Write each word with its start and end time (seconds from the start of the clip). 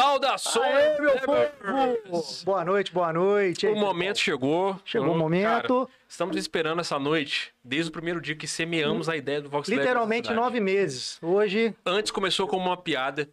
Saudações, 0.00 0.62
Aê, 0.74 1.00
meu 1.00 1.18
povo! 1.20 2.44
Boa 2.44 2.62
noite, 2.66 2.92
boa 2.92 3.10
noite. 3.14 3.66
O 3.66 3.74
momento 3.74 4.18
chegou. 4.18 4.78
Chegou 4.84 5.06
o 5.08 5.10
Então, 5.12 5.18
momento. 5.18 5.46
cara, 5.86 5.88
estamos 6.06 6.36
esperando 6.36 6.82
essa 6.82 6.98
noite, 6.98 7.50
desde 7.64 7.88
o 7.88 7.92
primeiro 7.92 8.20
dia 8.20 8.36
que 8.36 8.46
semeamos 8.46 9.08
a 9.08 9.16
ideia 9.16 9.40
do 9.40 9.48
Vox 9.48 9.70
Literalmente 9.70 10.30
nove 10.34 10.60
meses. 10.60 11.18
Hoje, 11.22 11.74
Antes 11.86 12.10
começou 12.12 12.46
como 12.46 12.66
uma 12.66 12.76
piada, 12.76 13.26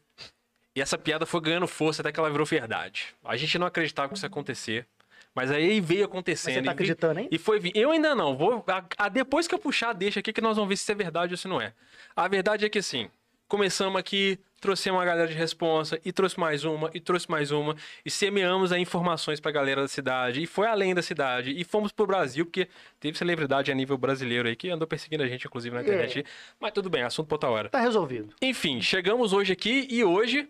e 0.73 0.79
essa 0.81 0.97
piada 0.97 1.25
foi 1.25 1.41
ganhando 1.41 1.67
força 1.67 2.01
até 2.01 2.13
que 2.13 2.19
ela 2.21 2.29
virou 2.31 2.45
verdade. 2.45 3.07
A 3.25 3.35
gente 3.35 3.59
não 3.59 3.67
acreditava 3.67 4.07
que 4.07 4.15
isso 4.15 4.25
ia 4.25 4.29
acontecer, 4.29 4.87
mas 5.35 5.51
aí 5.51 5.81
veio 5.81 5.99
mas 6.03 6.09
acontecendo. 6.11 6.53
você 6.53 6.61
tá 6.63 6.71
acreditando, 6.71 7.19
hein? 7.19 7.27
E 7.29 7.37
foi 7.37 7.59
vir. 7.59 7.73
Eu 7.75 7.91
ainda 7.91 8.15
não. 8.15 8.37
Vou, 8.37 8.63
a- 8.69 8.85
a- 8.99 9.09
depois 9.09 9.49
que 9.49 9.53
eu 9.53 9.59
puxar, 9.59 9.91
deixa 9.91 10.21
aqui 10.21 10.31
que 10.31 10.39
nós 10.39 10.55
vamos 10.55 10.69
ver 10.69 10.77
se 10.77 10.83
isso 10.83 10.91
é 10.93 10.95
verdade 10.95 11.33
ou 11.33 11.37
se 11.37 11.45
não 11.49 11.59
é. 11.59 11.73
A 12.15 12.25
verdade 12.29 12.63
é 12.63 12.69
que 12.69 12.79
assim, 12.79 13.09
começamos 13.57 13.99
aqui, 13.99 14.39
trouxemos 14.59 14.97
uma 14.97 15.05
galera 15.05 15.27
de 15.27 15.35
responsa, 15.35 16.01
e 16.03 16.11
trouxe 16.11 16.39
mais 16.39 16.63
uma, 16.63 16.89
e 16.91 16.99
trouxe 16.99 17.29
mais 17.29 17.51
uma, 17.51 17.75
e 18.03 18.09
semeamos 18.09 18.71
aí 18.71 18.81
informações 18.81 19.39
pra 19.39 19.51
galera 19.51 19.79
da 19.83 19.87
cidade, 19.87 20.41
e 20.41 20.47
foi 20.47 20.65
além 20.65 20.95
da 20.95 21.03
cidade, 21.03 21.51
e 21.55 21.63
fomos 21.63 21.91
pro 21.91 22.07
Brasil, 22.07 22.45
porque 22.47 22.67
teve 22.99 23.15
celebridade 23.15 23.71
a 23.71 23.75
nível 23.75 23.95
brasileiro 23.95 24.47
aí 24.49 24.55
que 24.55 24.71
andou 24.71 24.87
perseguindo 24.87 25.21
a 25.21 25.27
gente, 25.27 25.45
inclusive, 25.45 25.71
na 25.75 25.81
É. 25.81 25.83
internet. 25.83 26.25
Mas 26.59 26.71
tudo 26.71 26.89
bem, 26.89 27.03
assunto 27.03 27.27
pra 27.27 27.35
outra 27.35 27.49
hora. 27.51 27.69
Tá 27.69 27.79
resolvido. 27.79 28.33
Enfim, 28.41 28.81
chegamos 28.81 29.33
hoje 29.33 29.53
aqui 29.53 29.87
e 29.87 30.03
hoje 30.03 30.49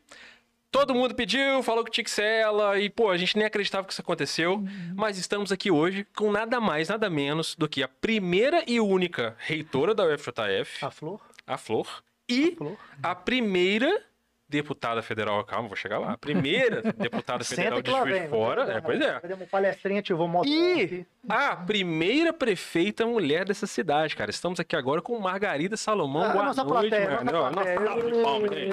todo 0.72 0.96
mundo 0.96 1.14
pediu, 1.14 1.62
falou 1.62 1.84
que 1.84 1.92
tinha 1.92 2.06
que 2.06 2.10
ser 2.10 2.24
ela 2.24 2.80
e, 2.80 2.90
pô, 2.90 3.10
a 3.12 3.18
gente 3.18 3.36
nem 3.36 3.46
acreditava 3.46 3.86
que 3.86 3.92
isso 3.92 4.02
aconteceu, 4.02 4.64
mas 4.96 5.18
estamos 5.18 5.52
aqui 5.52 5.70
hoje 5.70 6.08
com 6.16 6.32
nada 6.32 6.62
mais, 6.62 6.88
nada 6.88 7.10
menos 7.10 7.54
do 7.54 7.68
que 7.68 7.84
a 7.84 7.88
primeira 7.90 8.64
e 8.66 8.80
única 8.80 9.36
reitora 9.40 9.94
da 9.94 10.06
UFJF, 10.06 10.86
A 10.86 10.90
flor? 10.90 11.20
a 11.46 11.58
Flor, 11.58 12.02
e 12.28 12.56
Flor. 12.56 12.78
a 13.02 13.16
primeira 13.16 14.04
deputada 14.48 15.02
federal, 15.02 15.44
calma, 15.46 15.68
vou 15.68 15.76
chegar 15.76 15.98
lá, 15.98 16.14
a 16.14 16.18
primeira 16.18 16.82
deputada 16.94 17.44
federal 17.44 17.82
de 17.82 17.90
Juiz 17.90 18.22
de. 18.22 18.28
Fora, 18.28 18.72
é, 18.72 18.82
pois 18.82 19.02
é. 19.02 19.20
Fazer 19.20 19.34
uma 19.34 19.48
palestrinha, 19.48 20.00
ativou 20.00 20.28
moto. 20.28 20.48
E 20.48 21.06
a 21.28 21.56
primeira 21.56 22.34
prefeita 22.34 23.06
mulher 23.06 23.46
dessa 23.46 23.66
cidade, 23.66 24.16
cara. 24.16 24.30
Estamos 24.30 24.60
aqui 24.60 24.76
agora 24.76 25.02
com 25.02 25.18
Margarida 25.20 25.78
Salomão. 25.78 26.24
Ah, 26.24 26.30
Boa 26.34 26.44
nossa 26.46 26.64
noite, 26.64 26.90
plateia, 26.90 27.10
mano. 27.24 27.32
nossa 27.32 27.52
nossa 27.52 27.74
plateia. 27.80 28.12
de 28.12 28.22
palmas 28.22 28.52
aí. 28.52 28.70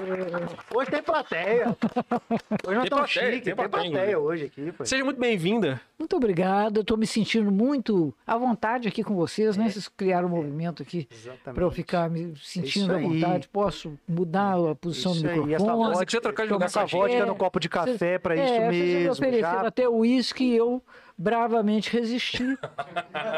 Hoje 0.75 0.91
tem 0.91 1.03
plateia. 1.03 1.67
Hoje 1.69 1.79
nós 1.79 2.61
Tem 2.61 2.83
estamos 2.83 2.89
plateia, 2.89 3.07
chique. 3.07 3.31
tem 3.33 3.41
Tem 3.43 3.55
plateia, 3.55 3.91
plateia 3.93 4.19
hoje 4.19 4.45
aqui. 4.47 4.73
Pô. 4.73 4.85
Seja 4.85 5.05
muito 5.05 5.21
bem-vinda. 5.21 5.81
Muito 5.99 6.17
obrigada, 6.17 6.81
eu 6.81 6.85
tô 6.85 6.97
me 6.97 7.07
sentindo 7.07 7.53
muito 7.53 8.13
à 8.27 8.37
vontade 8.37 8.89
aqui 8.89 9.05
com 9.05 9.15
vocês, 9.15 9.57
né? 9.57 9.69
Vocês 9.69 9.87
criaram 9.87 10.27
um 10.29 10.31
movimento 10.31 10.83
aqui 10.83 11.07
para 11.45 11.63
eu 11.63 11.71
ficar 11.71 12.09
me 12.11 12.35
sentindo 12.43 12.93
à 12.95 12.99
vontade. 12.99 13.49
Posso 13.49 13.97
mudar 14.09 14.55
a 14.71 14.75
posição 14.75 15.13
Isso 15.13 15.23
do 15.23 15.29
aí, 15.29 15.39
essa 15.39 15.45
microfone? 15.47 15.79
Nossa, 15.85 15.99
você 15.99 16.07
quiser 16.07 16.21
trocar 16.21 16.47
de 16.47 16.53
lugar 16.53 16.67
Essa 16.67 16.81
com 16.81 16.85
a 16.97 17.01
vodka 17.01 17.17
É, 17.17 17.25
no 17.27 17.37
copo 17.37 17.61
de 17.61 17.69
café 17.69 18.19
pra 18.19 18.35
é, 18.35 18.45
isso 18.45 18.55
vocês 18.55 18.63
já 18.65 18.71
me 18.71 18.95
mesmo. 18.95 19.13
ofereceram 19.13 19.61
já. 19.61 19.67
até 19.69 19.89
uísque 19.89 20.45
e 20.45 20.57
eu 20.57 20.83
bravamente 21.21 21.93
resisti. 21.93 22.57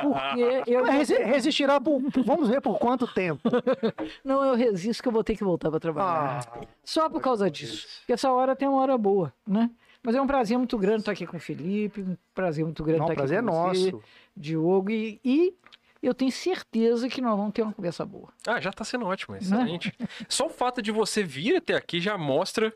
Porque 0.03 0.71
eu 0.71 0.83
Mas 0.83 1.09
resi- 1.09 1.23
resistirá 1.23 1.81
por. 1.81 2.01
Vamos 2.25 2.49
ver 2.49 2.61
por 2.61 2.79
quanto 2.79 3.07
tempo. 3.07 3.43
não 4.25 4.45
eu 4.45 4.55
resisto 4.55 5.03
que 5.03 5.09
eu 5.09 5.13
vou 5.13 5.25
ter 5.25 5.37
que 5.37 5.43
voltar 5.45 5.71
para 5.71 5.81
trabalhar. 5.81 6.47
Ah, 6.55 6.61
Só 6.85 7.09
por 7.09 7.21
causa 7.21 7.51
disso. 7.51 7.87
Porque 8.01 8.13
essa 8.13 8.31
hora 8.31 8.55
tem 8.55 8.69
uma 8.69 8.81
hora 8.81 8.97
boa, 8.97 9.33
né? 9.47 9.71
Mas 10.03 10.15
é 10.15 10.21
um 10.23 10.27
prazer 10.27 10.57
muito 10.59 10.77
grande 10.79 11.01
estar 11.01 11.13
aqui 11.13 11.27
com 11.27 11.37
o 11.37 11.41
Felipe, 11.41 12.01
um 12.03 12.17
prazer 12.35 12.65
muito 12.65 12.83
grande 12.83 13.01
não, 13.01 13.07
estar 13.07 13.13
o 13.23 13.25
aqui 13.25 13.35
prazer 13.35 13.39
é 13.39 13.43
com 13.43 13.69
você, 13.75 13.91
nosso. 13.93 14.05
Diogo, 14.37 14.91
e, 14.91 15.21
e 15.25 15.55
eu 16.03 16.13
tenho 16.13 16.33
certeza 16.33 17.09
que 17.09 17.21
nós 17.21 17.37
vamos 17.37 17.53
ter 17.53 17.63
uma 17.63 17.73
conversa 17.73 18.05
boa. 18.05 18.29
Ah, 18.47 18.61
já 18.61 18.73
tá 18.73 18.83
sendo 18.85 19.07
ótimo, 19.07 19.37
excelente. 19.37 19.93
Só 20.29 20.47
o 20.47 20.51
fato 20.51 20.83
de 20.83 20.91
você 20.91 21.23
vir 21.23 21.57
até 21.57 21.75
aqui 21.77 22.01
já 22.01 22.19
mostra 22.19 22.75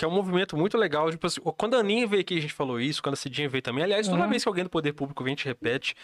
que 0.00 0.04
é 0.06 0.08
um 0.08 0.10
movimento 0.10 0.56
muito 0.56 0.78
legal. 0.78 1.10
Tipo, 1.10 1.26
assim, 1.26 1.42
quando 1.58 1.74
a 1.76 1.80
Aninha 1.80 2.06
veio 2.06 2.22
aqui, 2.22 2.38
a 2.38 2.40
gente 2.40 2.54
falou 2.54 2.80
isso, 2.80 3.02
quando 3.02 3.12
a 3.12 3.16
Cidinha 3.18 3.50
veio 3.50 3.60
também. 3.60 3.84
Aliás, 3.84 4.08
toda 4.08 4.22
Uhum. 4.22 4.30
vez 4.30 4.42
que 4.42 4.48
alguém 4.48 4.64
do 4.64 4.70
Poder 4.70 4.94
Público 4.94 5.22
vem, 5.22 5.34
a 5.34 5.36
gente 5.36 5.44
repete 5.44 5.94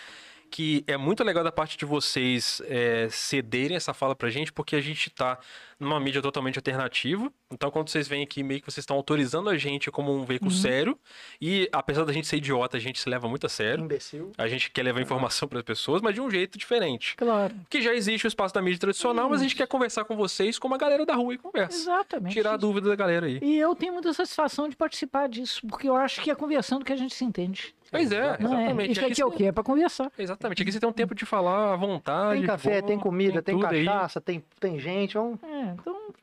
que 0.51 0.84
é 0.87 0.99
muito 0.99 1.25
legal 1.25 1.43
da 1.43 1.51
parte 1.51 1.79
de 1.79 1.87
vocês 1.87 2.61
é, 2.67 3.09
cederem 3.11 3.75
essa 3.75 3.95
fala 3.95 4.15
pra 4.15 4.29
gente, 4.29 4.53
porque 4.53 4.77
a 4.77 4.81
gente 4.83 5.09
tá 5.09 5.39
numa 5.79 6.01
mídia 6.01 6.23
totalmente 6.23 6.59
alternativa. 6.59 7.31
Então, 7.53 7.71
quando 7.71 7.89
vocês 7.89 8.09
vêm 8.09 8.23
aqui, 8.23 8.43
meio 8.43 8.61
que 8.61 8.71
vocês 8.71 8.83
estão 8.83 8.97
autorizando 8.97 9.51
a 9.51 9.57
gente 9.57 9.91
como 9.91 10.15
um 10.15 10.25
veículo 10.25 10.51
sério. 10.51 10.99
E, 11.41 11.69
apesar 11.73 12.05
da 12.05 12.13
gente 12.13 12.27
ser 12.27 12.37
idiota, 12.37 12.77
a 12.77 12.81
gente 12.81 12.99
se 12.99 13.09
leva 13.09 13.29
muito 13.29 13.47
a 13.47 13.49
sério. 13.49 13.85
Imbecil. 13.85 14.33
A 14.39 14.49
gente 14.49 14.71
quer 14.71 14.83
levar 14.83 15.01
informação 15.01 15.49
para 15.49 15.59
as 15.59 15.65
pessoas, 15.65 16.01
mas 16.01 16.15
de 16.15 16.21
um 16.21 16.31
jeito 16.31 16.59
diferente. 16.59 17.15
Claro. 17.17 17.55
Que 17.69 17.83
já 17.83 17.95
existe 17.95 18.27
o 18.27 18.29
espaço 18.29 18.55
da 18.55 18.63
mídia 18.63 18.81
tradicional, 18.81 19.29
mas 19.29 19.41
a 19.41 19.43
gente 19.43 19.57
quer 19.57 19.67
conversar 19.67 20.05
com 20.05 20.17
vocês 20.17 20.59
como 20.59 20.75
a 20.75 20.79
galera 20.79 21.05
da 21.05 21.15
rua 21.15 21.35
e 21.35 21.39
conversa. 21.39 21.77
Exatamente. 21.77 22.33
Tirar 22.33 22.55
a 22.55 22.57
dúvida 22.57 22.89
da 22.89 22.97
galera 22.97 23.27
aí. 23.27 23.39
E 23.43 23.59
eu 23.59 23.75
tenho 23.75 23.93
muita 23.93 24.13
satisfação 24.13 24.69
de 24.69 24.77
participar 24.77 25.29
disso, 25.29 25.61
porque 25.69 25.89
eu 25.89 25.97
acho 25.97 26.21
que 26.23 26.31
é 26.31 26.35
conversando 26.35 26.85
que 26.85 26.93
a 26.93 26.97
gente 26.97 27.15
se 27.15 27.25
entende. 27.25 27.75
Pois 27.91 28.11
é, 28.11 28.17
é? 28.17 28.37
exatamente. 28.41 28.93
Isso 28.93 29.05
aqui 29.05 29.23
é 29.23 29.27
o 29.27 29.31
quê? 29.31 29.45
É 29.45 29.53
para 29.53 29.63
conversar. 29.63 30.11
Exatamente. 30.19 30.63
Aqui 30.63 30.73
você 30.73 30.81
tem 30.81 30.89
um 30.89 30.93
tempo 30.93 31.15
de 31.15 31.25
falar 31.25 31.75
à 31.75 31.77
vontade. 31.77 32.39
Tem 32.39 32.47
café, 32.47 32.83
tem 32.83 32.99
comida, 32.99 33.41
tem, 33.43 33.55
aí. 33.65 33.85
cachaça, 33.85 34.21
tem, 34.21 34.43
tem 34.59 34.79
gente. 34.79 35.15
Vamos, 35.15 35.39
É, 35.43 35.66
então, 35.72 35.93
vamos, 35.94 36.15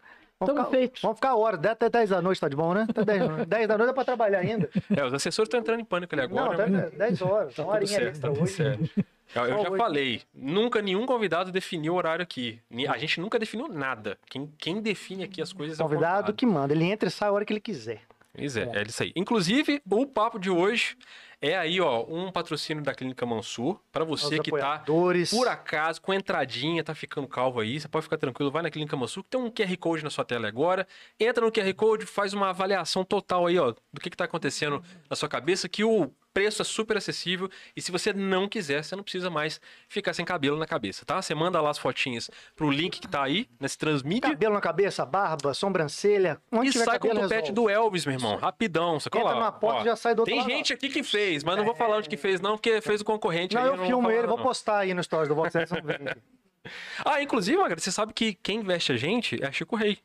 estamos 0.41 0.61
ficar, 0.65 0.65
feitos. 0.77 1.01
vamos 1.01 1.17
ficar 1.17 1.35
horas. 1.35 1.65
Até 1.65 1.89
10 1.89 2.09
da 2.09 2.21
noite 2.21 2.39
tá 2.41 2.47
de 2.49 2.55
bom, 2.55 2.73
né? 2.73 2.85
Até 2.89 3.03
10, 3.05 3.45
10 3.47 3.67
da 3.67 3.77
noite 3.77 3.89
é 3.91 3.93
pra 3.93 4.05
trabalhar 4.05 4.39
ainda. 4.39 4.69
É, 4.95 5.05
os 5.05 5.13
assessores 5.13 5.47
estão 5.47 5.59
entrando 5.59 5.79
em 5.79 5.85
pânico 5.85 6.13
ali 6.15 6.21
agora. 6.23 6.67
não, 6.67 6.81
tá 6.81 6.87
mas 6.89 6.97
10 6.97 7.21
horas. 7.21 7.55
tá 7.55 7.63
uma 7.63 7.73
horinha 7.73 7.87
certo, 7.87 8.07
extra 8.07 8.29
tá 8.29 8.33
tudo 8.33 8.43
hoje. 8.43 8.53
certo. 8.55 9.05
Eu, 9.35 9.43
eu 9.45 9.63
já 9.63 9.69
hoje. 9.69 9.77
falei, 9.77 10.21
nunca 10.33 10.79
nenhum 10.81 11.05
convidado 11.07 11.51
definiu 11.51 11.93
o 11.93 11.95
horário 11.95 12.21
aqui. 12.21 12.59
A 12.87 12.97
gente 12.97 13.19
nunca 13.19 13.39
definiu 13.39 13.67
nada. 13.67 14.17
Quem, 14.29 14.51
quem 14.59 14.79
define 14.81 15.23
aqui 15.23 15.41
as 15.41 15.51
coisas 15.51 15.79
é 15.79 15.83
o 15.83 15.85
Convidado 15.87 16.13
convidado. 16.17 16.33
que 16.35 16.45
manda. 16.45 16.73
Ele 16.73 16.83
entra 16.85 17.07
e 17.09 17.11
sai 17.11 17.29
a 17.29 17.31
hora 17.31 17.43
que 17.43 17.51
ele 17.53 17.59
quiser. 17.59 18.01
Pois 18.35 18.57
é, 18.57 18.63
é 18.73 18.83
isso 18.83 19.03
aí. 19.03 19.11
Inclusive, 19.16 19.81
o 19.89 20.07
papo 20.07 20.39
de 20.39 20.49
hoje 20.49 20.97
é 21.39 21.55
aí, 21.55 21.79
ó, 21.79 22.03
um 22.07 22.31
patrocínio 22.31 22.81
da 22.81 22.95
Clínica 22.95 23.25
Mansur, 23.25 23.79
para 23.91 24.03
você 24.03 24.35
Os 24.35 24.41
que 24.41 24.49
tá 24.49 24.83
por 25.29 25.47
acaso 25.47 26.01
com 26.01 26.13
entradinha, 26.13 26.83
tá 26.83 26.95
ficando 26.95 27.27
calvo 27.27 27.59
aí, 27.59 27.79
você 27.79 27.88
pode 27.88 28.03
ficar 28.03 28.17
tranquilo, 28.17 28.49
vai 28.49 28.63
na 28.63 28.72
Clínica 28.72 28.95
Mansur, 28.95 29.23
que 29.23 29.29
tem 29.29 29.39
um 29.41 29.51
QR 29.51 29.77
Code 29.77 30.03
na 30.03 30.09
sua 30.09 30.23
tela 30.25 30.47
agora. 30.47 30.88
Entra 31.19 31.45
no 31.45 31.51
QR 31.51 31.73
Code, 31.75 32.05
faz 32.05 32.33
uma 32.33 32.49
avaliação 32.49 33.03
total 33.03 33.45
aí, 33.45 33.59
ó, 33.59 33.73
do 33.91 34.01
que 34.01 34.09
que 34.09 34.17
tá 34.17 34.23
acontecendo 34.23 34.81
na 35.09 35.16
sua 35.16 35.29
cabeça, 35.29 35.69
que 35.69 35.83
o 35.83 36.11
preço 36.33 36.61
é 36.61 36.66
super 36.66 36.97
acessível 36.97 37.49
e 37.75 37.81
se 37.81 37.91
você 37.91 38.11
não 38.11 38.47
quiser, 38.47 38.83
você 38.83 38.95
não 38.95 39.03
precisa 39.03 39.29
mais 39.29 39.61
ficar 39.88 40.13
sem 40.13 40.25
cabelo 40.25 40.57
na 40.57 40.66
cabeça, 40.66 41.05
tá? 41.05 41.21
Você 41.21 41.35
manda 41.35 41.61
lá 41.61 41.69
as 41.69 41.77
fotinhas 41.77 42.29
pro 42.55 42.71
link 42.71 42.99
que 42.99 43.07
tá 43.07 43.23
aí, 43.23 43.47
nesse 43.59 43.77
transmídia. 43.77 44.29
Cabelo 44.29 44.55
na 44.55 44.61
cabeça, 44.61 45.05
barba, 45.05 45.53
sobrancelha. 45.53 46.41
Onde 46.51 46.69
E 46.69 46.72
tiver 46.72 46.85
sai 46.85 46.99
com 46.99 47.07
o 47.07 47.16
topete 47.19 47.51
do 47.51 47.69
Elvis, 47.69 48.05
meu 48.05 48.16
irmão. 48.16 48.38
Rapidão. 48.38 48.97
Cola 49.11 49.23
Entra 49.23 49.23
lá. 49.23 49.33
numa 49.35 49.51
porta 49.51 49.81
Ó, 49.81 49.85
já 49.85 49.95
sai 49.95 50.16
do 50.16 50.19
outro 50.19 50.31
Tem 50.33 50.41
lado, 50.41 50.49
gente 50.51 50.73
aqui 50.73 50.89
que 50.89 51.03
fez, 51.03 51.43
mas 51.43 51.55
não 51.57 51.63
vou 51.66 51.75
falar 51.75 51.97
onde 51.97 52.09
que 52.09 52.17
fez, 52.17 52.41
não, 52.41 52.51
porque 52.57 52.81
fez 52.81 53.01
o 53.01 53.05
concorrente. 53.05 53.55
Não, 53.55 53.66
eu 53.66 53.77
vou 53.77 53.85
filmo 53.85 54.03
falar, 54.03 54.16
ele, 54.16 54.27
vou 54.27 54.38
não. 54.38 54.43
postar 54.43 54.79
aí 54.79 54.93
no 54.93 55.03
stories 55.03 55.29
do 55.29 55.35
Vox. 55.35 55.53
Ah, 57.03 57.22
inclusive, 57.22 57.57
Magra, 57.57 57.77
você 57.77 57.91
sabe 57.91 58.13
que 58.13 58.33
quem 58.35 58.63
veste 58.63 58.93
a 58.93 58.97
gente 58.97 59.43
é 59.43 59.51
Chico 59.51 59.75
Rei. 59.75 59.99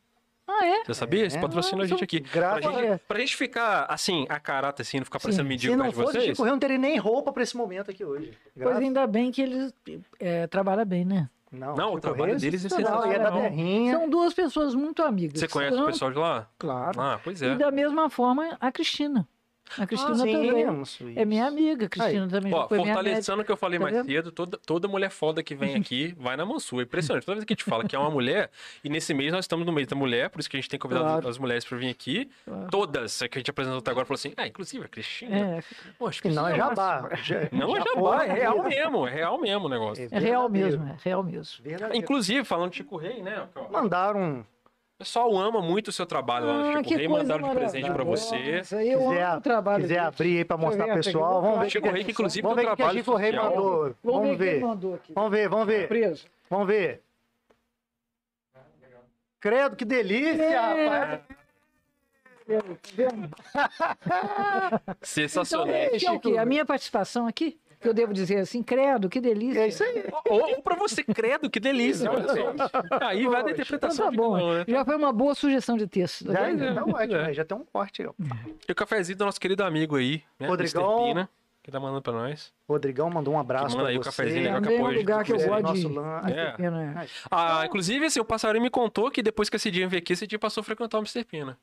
Ah, 0.49 0.67
é? 0.67 0.85
Você 0.85 0.95
sabia? 0.95 1.27
Esse 1.27 1.37
É. 1.37 1.41
patrocina 1.41 1.83
a 1.83 1.87
gente 1.87 2.03
aqui. 2.03 2.21
Pra 2.23 2.31
Graças 2.33 2.65
gente, 2.65 2.87
a- 2.93 2.99
pra 3.07 3.19
gente 3.21 3.37
ficar, 3.37 3.85
assim, 3.89 4.25
a 4.31 4.41
caráter, 4.41 4.83
assim, 4.83 4.97
não 4.97 5.05
ficar 5.05 5.21
parecendo 5.21 5.43
Sim. 5.45 5.49
mendigo 5.49 5.73
Se 5.75 5.79
não 5.79 5.89
de 5.91 5.95
fosse 5.95 6.13
vocês. 6.13 6.25
Chico 6.25 6.43
Rei, 6.43 6.53
não 6.53 6.59
teria 6.59 6.79
nem 6.79 6.97
roupa 6.97 7.33
pra 7.33 7.43
esse 7.43 7.57
momento 7.57 7.91
aqui 7.91 8.05
hoje. 8.05 8.33
Pois 8.55 8.57
Graças- 8.57 8.83
ainda 8.83 9.07
bem 9.07 9.31
que 9.31 9.43
eles 9.43 9.75
é, 10.19 10.47
trabalham 10.47 10.87
bem, 10.87 11.05
né? 11.05 11.29
Não, 11.51 11.75
Não, 11.75 11.95
o 11.95 12.01
trabalho 12.01 12.39
deles 12.39 12.65
é 12.65 12.69
sensacional, 12.69 13.05
E. 13.55 13.91
São 13.91 14.09
duas 14.11 14.35
pessoas 14.35 14.75
muito 14.75 15.03
amigas. 15.03 15.41
Você 15.41 15.49
conhece 15.49 15.75
o 15.75 15.79
Tanto- 15.79 15.93
pessoal 15.93 16.11
de 16.11 16.19
lá? 16.19 16.47
Claro. 16.59 17.01
Ah, 17.01 17.19
pois 17.23 17.41
E 17.41 17.47
é. 17.47 17.55
da 17.57 17.71
mesma 17.71 18.11
forma, 18.11 18.57
a 18.61 18.71
Cristina. 18.71 19.27
A 19.77 19.87
Cristina 19.87 20.13
Ah, 20.13 20.17
sim, 20.17 20.33
também 20.33 21.15
é 21.17 21.25
minha 21.25 21.47
amiga. 21.47 21.87
A 21.87 21.89
Cristina 21.89 22.29
também 22.29 22.55
Ó, 22.55 22.69
fortalecendo 22.69 23.43
o 23.43 23.45
que 23.45 23.53
eu 23.53 23.57
falei 23.57 23.79
Tá 23.79 23.83
mais 23.85 23.97
vendo? 23.97 24.07
cedo, 24.07 24.33
toda, 24.33 24.59
toda 24.65 24.89
mulher 24.89 25.11
foda 25.11 25.43
que 25.43 25.55
vem 25.55 25.75
aqui 25.75 26.15
vai 26.19 26.37
na 26.37 26.47
Mansur. 26.47 26.81
É 26.81 26.83
impressionante. 26.85 27.25
Toda 27.25 27.37
vez 27.37 27.45
que 27.45 27.53
a 27.53 27.57
gente 27.57 27.65
fala 27.65 27.85
que 27.85 27.95
é 27.95 27.99
uma 27.99 28.11
mulher, 28.11 28.51
e 28.83 28.89
nesse 28.89 29.13
mês 29.13 29.33
nós 29.33 29.45
estamos 29.45 29.67
no 29.67 29.73
mês 29.73 29.87
da 29.87 29.97
mulher, 29.97 30.31
por 30.31 30.41
isso 30.41 30.49
que 30.49 30.57
a 30.57 30.61
gente 30.61 30.71
tem 30.71 30.79
convidado 30.79 31.07
Claro. 31.09 31.29
as 31.29 31.39
mulheres 31.39 31.65
para 31.65 31.77
vir 31.79 31.91
aqui. 31.91 32.31
Claro. 32.45 32.69
Todas 32.71 33.19
que 33.19 33.39
a 33.39 33.41
gente 33.41 33.51
apresentou 33.51 33.79
até 33.81 33.91
agora 33.91 34.07
falou 34.07 34.17
assim: 34.17 34.33
ah, 34.37 34.47
inclusive 34.47 34.85
a 34.85 34.89
Cristina. 34.89 35.37
É, 35.37 35.63
Poxa, 35.99 36.21
E 36.27 36.31
não 36.31 36.47
é 36.49 36.57
jabá. 36.57 37.09
Não 37.53 37.77
é 37.77 37.81
jabá, 37.85 38.25
é 38.25 38.33
real 38.33 38.63
mesmo, 38.65 39.07
é 39.07 39.11
real 39.11 39.39
mesmo 39.39 39.67
o 39.67 39.69
negócio. 39.69 40.09
é 40.11 40.19
real 40.19 40.49
mesmo, 40.49 40.85
é 40.87 40.97
real 41.05 41.23
mesmo. 41.23 41.63
Verdadeiro. 41.65 41.97
Inclusive, 41.97 42.45
falando 42.45 42.71
de 42.71 42.77
Chico 42.79 42.97
Rei, 42.97 43.23
né? 43.23 43.47
Mandaram. 43.71 44.45
O 44.99 45.05
pessoal 45.05 45.37
ama 45.39 45.63
muito 45.63 45.89
o 45.89 45.93
seu 45.93 46.05
trabalho 46.05 46.47
lá 46.47 46.55
no 46.55 46.79
Chico 46.85 46.97
Rei, 46.97 47.07
mandaram 47.07 47.49
de 47.49 47.55
presente 47.55 47.85
pra 47.85 47.93
maravilhosa. 48.05 48.27
você. 48.37 48.59
Isso 48.59 48.77
aí 48.77 48.91
eu 48.91 48.99
Quiser, 48.99 49.23
amo 49.23 49.37
o 49.37 49.41
trabalho 49.41 49.83
quiser 49.85 49.99
abrir 50.01 50.39
aí 50.39 50.45
eu 50.45 50.57
mostrar 50.57 50.85
pro 50.87 50.95
pessoal. 50.97 51.41
Vamos 51.41 51.59
ver 51.61 51.71
Chico 51.71 51.89
Rei, 51.89 52.03
que 52.05 52.11
inclusive 52.11 52.43
Vamos 52.43 52.57
ver 52.57 52.63
o 52.69 52.77
trabalho 52.77 52.99
Chico 52.99 53.15
Rei 53.15 53.33
mandou. 53.33 53.95
Vamos 54.03 54.23
ver 54.23 54.37
quem 54.37 54.37
ver. 54.37 54.61
mandou 54.61 54.95
aqui. 54.95 55.13
Vamos 55.13 55.31
ver, 55.31 55.49
vamos 55.49 55.67
ver. 55.69 55.87
Preso. 55.89 56.27
Vamos 56.51 56.67
ver. 56.67 57.01
Credo, 59.39 59.77
que 59.77 59.85
delícia, 59.85 60.43
É. 60.43 60.57
rapaz. 60.57 61.21
Sensacional. 65.03 65.69
Então, 65.93 66.15
é 66.15 66.17
o 66.17 66.21
quê? 66.21 66.37
A 66.39 66.45
minha 66.45 66.65
participação 66.67 67.29
aqui? 67.29 67.57
Que 67.81 67.89
eu 67.89 67.95
devo 67.95 68.13
dizer 68.13 68.39
assim, 68.39 68.63
credo, 68.63 69.09
que 69.09 69.21
delícia. 69.21 69.61
É 69.61 69.69
isso 69.69 69.83
aí. 69.83 70.05
Ou, 70.29 70.57
ou 70.57 70.63
pra 70.63 70.75
você, 70.77 71.03
credo, 71.05 71.49
que 71.51 71.61
delícia. 71.61 72.11
só. 72.11 73.05
Aí 73.07 73.27
vai 73.27 73.43
da 73.43 73.51
Poxa, 73.51 73.51
Então 73.51 73.51
interpretação 73.53 74.07
tá 74.11 74.13
bom, 74.17 74.55
né? 74.55 74.65
já 74.67 74.85
foi 74.85 74.97
uma 74.97 75.13
boa 75.13 75.35
sugestão 75.35 75.77
de 75.77 75.87
texto. 75.87 76.25
tá 76.27 76.33
Já, 76.53 76.75
tá 76.75 76.83
ótimo, 76.85 77.17
é. 77.17 77.23
né? 77.29 77.33
já 77.35 77.45
tem 77.45 77.57
um 77.57 77.65
corte 77.65 78.03
aí. 78.03 78.09
ó. 78.09 78.13
E 78.69 78.73
o 78.73 78.75
cafezinho 78.75 79.19
do 79.19 79.25
nosso 79.25 79.41
querido 79.41 79.63
amigo 79.65 79.97
aí, 79.97 80.23
né? 80.39 80.49
Rodrigão. 80.49 80.83
Mr. 81.01 81.09
Pina, 81.09 81.31
que 81.63 81.71
tá 81.71 81.79
mandando 81.79 82.03
pra 82.03 82.13
nós. 82.13 82.53
Rodrigão 82.69 83.11
mandou 83.11 83.35
um 83.35 83.39
abraço 83.39 83.67
Que 83.69 83.73
manda 83.77 83.83
pra 83.85 83.91
aí 83.91 83.99
o 83.99 84.03
você. 84.03 84.11
cafezinho, 84.11 84.43
né? 84.45 84.49
É 84.51 84.53
o 84.53 84.57
Acabou 84.57 84.71
mesmo 84.79 84.91
de- 84.93 84.99
lugar 84.99 85.25
que 85.25 85.33
eu 85.33 85.37
de- 85.37 85.47
gosto 85.47 85.63
nosso 85.63 85.89
de... 85.89 85.95
lan- 85.95 86.21
Ai, 86.25 86.33
É. 86.33 86.51
pequeno, 86.53 86.77
é. 86.79 87.07
Ah, 87.31 87.63
inclusive, 87.67 88.07
assim, 88.07 88.21
o 88.21 88.25
passarinho 88.25 88.63
me 88.63 88.71
contou 88.71 89.11
que 89.11 89.23
depois 89.23 89.49
que 89.49 89.57
esse 89.57 89.71
dia 89.71 89.87
veio 89.87 90.01
aqui, 90.03 90.13
esse 90.15 90.27
dia 90.27 90.39
passou 90.39 90.63
a 90.63 90.65
frequentar 90.65 90.99
o 90.99 91.01
Mr. 91.03 91.25
Pina. 91.25 91.59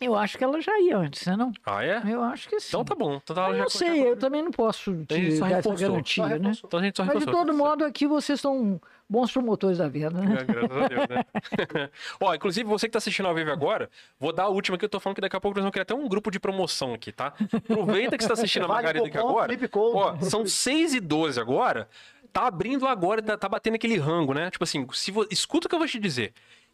Eu 0.00 0.16
acho 0.16 0.36
que 0.36 0.42
ela 0.42 0.60
já 0.60 0.76
ia 0.80 0.98
antes, 0.98 1.24
né? 1.26 1.36
Não? 1.36 1.52
Ah, 1.64 1.84
é? 1.84 2.02
Eu 2.06 2.22
acho 2.24 2.48
que 2.48 2.58
sim. 2.58 2.68
Então 2.68 2.84
tá 2.84 2.94
bom. 2.94 3.20
Então 3.22 3.36
tá, 3.36 3.48
Eu 3.50 3.54
já, 3.54 3.62
não 3.62 3.70
sei, 3.70 4.08
eu 4.08 4.16
também 4.16 4.42
não 4.42 4.50
posso 4.50 4.92
gente 4.94 5.06
te 5.06 5.36
só 5.36 5.48
dar 5.48 5.58
essa 5.58 5.74
garantia, 5.74 6.26
né? 6.26 6.34
reforçou. 6.36 6.66
Então 6.66 6.80
a 6.80 6.82
gente 6.82 6.96
só 6.96 7.04
Mas 7.04 7.18
de 7.20 7.26
todo 7.26 7.54
modo, 7.54 7.84
aqui 7.84 8.06
vocês 8.06 8.40
são 8.40 8.80
bons 9.08 9.30
promotores 9.30 9.78
da 9.78 9.88
venda, 9.88 10.20
né? 10.20 10.38
É, 10.40 10.44
graças 10.44 10.76
a 10.76 10.88
Deus, 10.88 11.08
né? 11.08 11.90
Ó, 12.20 12.34
inclusive, 12.34 12.68
você 12.68 12.88
que 12.88 12.92
tá 12.92 12.98
assistindo 12.98 13.26
ao 13.26 13.34
vivo 13.34 13.50
agora, 13.52 13.90
vou 14.18 14.32
dar 14.32 14.44
a 14.44 14.48
última 14.48 14.76
que 14.76 14.84
eu 14.84 14.88
tô 14.88 14.98
falando 14.98 15.16
que 15.16 15.20
daqui 15.20 15.36
a 15.36 15.40
pouco 15.40 15.56
nós 15.56 15.62
vamos 15.62 15.72
criar 15.72 15.82
até 15.82 15.94
um 15.94 16.08
grupo 16.08 16.30
de 16.30 16.40
promoção 16.40 16.94
aqui, 16.94 17.12
tá? 17.12 17.34
Aproveita 17.52 18.16
que 18.16 18.24
você 18.24 18.28
tá 18.28 18.34
assistindo 18.34 18.64
a 18.64 18.68
Margarida 18.68 19.06
aqui 19.06 19.18
agora. 19.18 19.56
Ó, 19.76 20.18
são 20.20 20.46
6 20.46 20.94
e 20.94 21.00
12 21.00 21.38
agora. 21.38 21.88
Tá 22.32 22.46
abrindo 22.46 22.86
agora, 22.86 23.22
tá, 23.22 23.36
tá 23.36 23.48
batendo 23.48 23.74
aquele 23.74 23.98
rango, 23.98 24.32
né? 24.32 24.50
Tipo 24.50 24.64
assim, 24.64 24.86
se 24.92 25.10
vo... 25.10 25.26
escuta 25.30 25.66
o 25.66 25.68
que 25.68 25.74
eu 25.74 25.78
vou 25.78 25.86
te 25.86 25.98
dizer. 25.98 26.32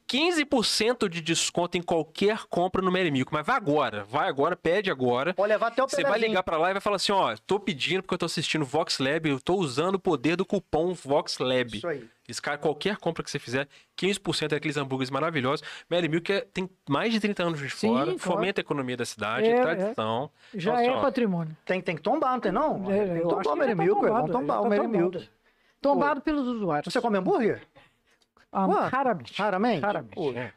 15% 0.09 1.09
de 1.09 1.21
desconto 1.21 1.77
em 1.77 1.83
qualquer 1.83 2.41
compra 2.49 2.81
no 2.81 2.91
Merimico. 2.91 3.33
Mas 3.35 3.47
vai 3.47 3.57
agora, 3.57 4.05
vai 4.05 4.27
agora, 4.29 4.57
pede 4.57 4.91
agora. 4.91 5.35
Pode 5.35 5.49
levar 5.53 5.67
até 5.69 5.83
o 5.85 5.89
Você 5.89 6.03
vai 6.03 6.19
ligar 6.19 6.43
pra 6.43 6.57
lá 6.57 6.71
e 6.71 6.73
vai 6.73 6.81
falar 6.81 6.97
assim, 6.97 7.13
ó, 7.13 7.37
tô 7.47 7.61
pedindo 7.61 8.03
porque 8.03 8.15
eu 8.15 8.19
tô 8.19 8.27
assistindo 8.27 8.65
Vox 8.65 8.99
Lab, 8.99 9.29
eu 9.29 9.39
tô 9.41 9.55
usando 9.57 9.97
o 9.97 9.99
poder 9.99 10.35
do 10.37 10.47
cupom 10.47 10.95
Vox 10.95 11.39
Lab. 11.39 11.77
Isso 11.77 11.87
aí. 11.87 12.09
Esse 12.27 12.43
cara, 12.43 12.59
qualquer 12.59 12.97
compra 12.99 13.23
que 13.25 13.31
você 13.31 13.39
fizer, 13.39 13.67
15% 13.97 14.49
daqueles 14.49 14.77
hambúrgueres 14.77 15.11
maravilhosos. 15.11 15.65
Mary 15.89 16.09
Milk 16.09 16.31
é- 16.31 16.43
tem 16.53 16.69
mais 16.89 17.11
de 17.13 17.21
30 17.21 17.43
anos 17.43 17.59
de 17.59 17.71
Sim, 17.71 17.89
fora, 17.89 18.05
claro. 18.05 18.19
fomenta 18.19 18.61
a 18.61 18.63
economia 18.63 18.97
da 18.99 19.07
cidade, 19.07 19.47
É, 19.47 19.53
é, 19.53 19.57
é. 19.57 19.61
tradição. 19.63 20.31
Já 20.55 20.73
Nossa, 20.73 20.85
é 20.85 20.91
ó, 20.91 21.01
patrimônio. 21.01 21.57
Tem, 21.65 21.81
tem 21.81 21.97
que 21.97 22.03
tombar, 22.03 22.33
não 22.33 22.41
tem 22.41 22.53
não? 22.53 22.91
É, 22.91 23.07
tem 23.07 23.15
que 23.17 23.23
tombar 23.23 23.43
que 23.43 23.49
o 23.49 23.57
Mary 23.57 23.71
já 23.71 23.77
tá 23.77 23.83
Milk, 23.83 24.01
tombado, 24.01 24.15
vamos 24.15 24.31
tombar 24.33 24.59
o 24.61 24.63
tá 24.65 24.69
Mary 24.69 24.83
tombado. 24.83 24.99
Milk. 25.19 25.29
Tombado 25.81 26.21
pelos 26.21 26.47
usuários. 26.47 26.93
Você 26.93 27.01
come 27.01 27.17
hambúrguer? 27.17 27.63
Ah, 28.53 28.67
Ué, 28.67 28.89
raramente. 28.89 29.41
Raramente? 29.41 29.83
Raramente. 29.83 30.39
É. 30.39 30.53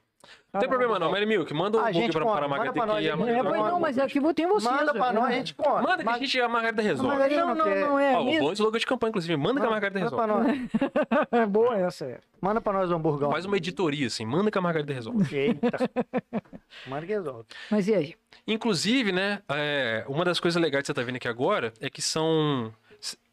Não 0.53 0.59
tem 0.59 0.69
problema 0.69 0.99
não, 0.99 1.09
Mary 1.09 1.25
Milk, 1.25 1.51
manda 1.53 1.77
um 1.77 1.79
A 1.79 1.83
hambúrguer 1.85 2.01
gente 2.03 2.11
pra, 2.11 2.25
para 2.25 2.45
a 2.45 2.47
manda 2.47 2.49
Margarida 2.49 2.73
pra 2.73 2.85
nós 2.85 2.97
aqui. 2.97 3.09
a. 3.09 3.15
Margarida 3.15 3.49
É, 3.49 3.71
não, 3.71 3.79
mas 3.79 3.97
aqui 3.97 4.19
vou 4.19 4.33
ter 4.33 4.45
vocês. 4.45 4.71
Manda 4.71 4.93
pra 4.93 5.13
né? 5.13 5.19
nós, 5.19 5.29
a 5.29 5.31
gente 5.31 5.55
come. 5.55 5.81
Manda 5.81 6.03
que 6.03 6.09
a 6.09 6.17
gente, 6.17 6.41
a 6.41 6.49
Margarida 6.49 6.81
resolve. 6.81 7.07
Margarida 7.09 7.41
Não, 7.41 7.55
não, 7.55 7.65
não 7.65 7.99
é. 7.99 8.17
Ó, 8.17 8.21
o 8.21 8.39
bom 8.39 8.51
slogan 8.53 8.77
de 8.77 8.85
campanha, 8.85 9.09
inclusive, 9.09 9.37
manda 9.37 9.61
que 9.61 9.65
a 9.65 9.69
Margarida 9.69 9.99
Manda 10.01 10.15
pra 10.15 10.25
resolve. 10.25 10.69
nós. 10.69 11.31
É 11.31 11.45
boa 11.47 11.77
essa. 11.77 12.05
É. 12.05 12.19
Manda 12.41 12.59
pra 12.59 12.73
nós 12.73 12.91
o 12.91 12.93
hamburgão. 12.95 13.31
Faz 13.31 13.45
uma 13.45 13.55
editoria 13.57 14.07
assim, 14.07 14.25
manda 14.25 14.51
que 14.51 14.57
a 14.57 14.61
Margarida 14.61 14.93
resolve. 14.93 15.35
Eita. 15.35 15.89
Manda 16.85 17.05
que 17.05 17.13
resolve. 17.13 17.45
Mas 17.69 17.87
e 17.87 17.95
aí? 17.95 18.15
Inclusive, 18.45 19.11
né, 19.11 19.41
é, 19.49 20.03
uma 20.07 20.25
das 20.25 20.39
coisas 20.39 20.61
legais 20.61 20.83
que 20.83 20.87
você 20.87 20.93
tá 20.93 21.01
vendo 21.01 21.15
aqui 21.15 21.27
agora 21.27 21.73
é 21.79 21.89
que 21.89 22.01
são... 22.01 22.73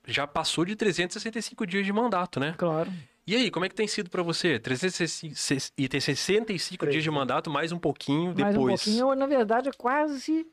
Já 0.06 0.26
passou 0.26 0.64
de 0.64 0.74
365 0.74 1.66
dias 1.66 1.84
de 1.84 1.92
mandato, 1.92 2.40
né? 2.40 2.54
Claro. 2.56 2.90
E 3.28 3.36
aí, 3.36 3.50
como 3.50 3.66
é 3.66 3.68
que 3.68 3.74
tem 3.74 3.86
sido 3.86 4.08
pra 4.08 4.22
você? 4.22 4.58
365, 4.58 5.74
e 5.76 5.86
tem 5.86 6.00
65 6.00 6.86
dias 6.86 7.02
de 7.02 7.10
mandato, 7.10 7.50
mais 7.50 7.72
um 7.72 7.78
pouquinho 7.78 8.32
Mais 8.34 8.56
um 8.56 8.58
depois. 8.58 8.82
pouquinho, 8.82 9.14
na 9.14 9.26
verdade, 9.26 9.68
é 9.68 9.72
quase 9.76 10.46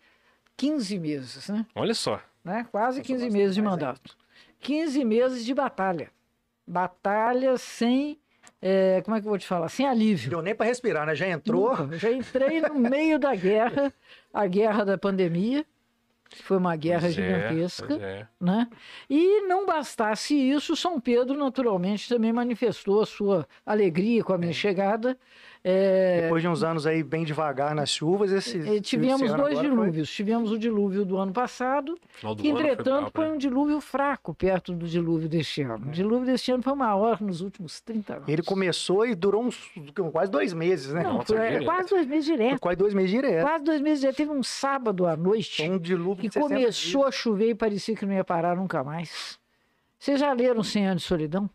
15 0.57 1.00
meses, 1.00 1.48
né? 1.48 1.66
Olha 1.74 1.94
só. 1.94 2.19
né? 2.44 2.68
Quase 2.69 3.00
Passou 3.00 3.04
15 3.04 3.13
bastante 3.13 3.31
meses 3.31 3.56
de 3.56 3.62
mandato. 3.62 4.18
15 4.60 5.06
meses 5.06 5.45
de 5.45 5.54
batalha. 5.54 6.12
Batalha 6.68 7.57
sem, 7.57 8.19
é, 8.62 9.01
como 9.06 9.16
é 9.16 9.22
que 9.22 9.25
eu 9.25 9.30
vou 9.30 9.39
te 9.39 9.48
falar? 9.48 9.69
Sem 9.69 9.88
alívio. 9.88 10.31
Deu 10.31 10.42
nem 10.42 10.54
pra 10.54 10.66
respirar, 10.66 11.06
né? 11.06 11.16
Já 11.16 11.30
entrou. 11.30 11.77
Nunca. 11.77 11.98
Já 11.98 12.12
entrei 12.12 12.60
no 12.60 12.75
meio 12.75 13.18
da 13.18 13.33
guerra, 13.33 13.94
a 14.33 14.45
guerra 14.48 14.83
da 14.83 14.98
pandemia, 14.98 15.66
foi 16.44 16.57
uma 16.57 16.75
guerra 16.75 17.01
Pois 17.01 17.18
é, 17.18 17.22
gigantesca. 17.22 17.88
pois 17.88 18.01
é. 18.01 18.27
né? 18.39 18.68
E 19.10 19.42
não 19.48 19.66
bastasse 19.66 20.36
isso, 20.36 20.75
São 20.75 21.00
Pedro 21.00 21.38
naturalmente 21.38 22.10
também 22.10 22.33
manifestou 22.33 23.01
a 23.01 23.06
sua 23.06 23.48
alegria 23.66 24.24
com 24.24 24.33
a 24.33 24.38
minha 24.38 24.54
chegada. 24.54 25.18
É, 25.68 26.22
Depois 26.22 26.44
de 26.44 26.48
uns 26.48 26.62
anos 26.62 26.86
aí 26.86 27.02
bem 27.02 27.24
devagar 27.24 27.74
nas 27.74 27.90
chuvas, 27.90 28.32
esse. 28.32 28.56
e 28.56 28.80
tivemos 28.80 29.24
esse 29.24 29.36
dois 29.36 29.58
agora 29.58 29.68
foi- 29.68 29.68
dilúvios. 29.68 30.12
Tivemos 30.12 30.52
o 30.52 30.60
dilúvio 30.60 31.04
do 31.04 31.18
ano 31.18 31.34
passado, 31.34 31.98
do 32.22 32.36
que 32.36 32.50
ano 32.52 32.60
foi 32.60 32.70
entretanto 32.70 33.12
foi 33.12 33.26
né? 33.26 33.32
um 33.34 33.38
dilúvio 33.38 33.82
fraco 33.82 34.32
perto 34.36 34.74
do 34.74 34.88
dilúvio 34.88 35.28
deste 35.28 35.64
ano. 35.64 35.88
O 35.88 35.90
dilúvio 35.92 36.28
deste 36.28 36.52
ano 36.52 36.62
foi 36.62 36.76
maior 36.76 37.20
nos 37.20 37.42
últimos 37.42 37.82
30 37.82 38.14
anos. 38.18 38.30
Ele 38.30 38.44
começou 38.44 39.08
e 39.08 39.16
durou 39.16 39.44
uns 39.44 39.72
quase 40.12 40.30
dois 40.32 40.54
meses, 40.54 40.94
né? 40.94 41.02
Não, 41.02 41.14
Nossa, 41.16 41.36
foi, 41.36 41.46
é, 41.48 41.64
quase 41.64 41.90
dois 41.90 42.06
meses 42.06 42.28
Foi 42.28 42.38
direto. 42.38 42.60
quase 42.60 42.78
dois 42.78 42.94
meses 42.94 43.10
direto. 43.10 43.42
Quase 43.42 43.64
dois 43.64 43.82
meses 43.82 44.00
direto. 44.02 44.16
Teve 44.18 44.32
um 44.32 44.44
sábado 44.44 45.08
à 45.08 45.18
noite. 45.18 45.66
Foi 45.66 45.70
um 45.76 45.80
dilúvio 45.80 46.22
que 46.22 46.28
de 46.28 46.34
60 46.36 46.54
começou 46.54 47.02
dias. 47.02 47.08
a 47.08 47.12
chover 47.12 47.50
e 47.50 47.56
parecia 47.56 47.96
que 47.96 48.06
não 48.06 48.14
ia 48.14 48.24
parar 48.24 48.56
nunca 48.56 48.84
mais. 48.84 49.40
Vocês 49.98 50.20
já 50.20 50.32
leram 50.32 50.62
100 50.62 50.88
anos 50.90 51.02
de 51.02 51.08
solidão? 51.08 51.50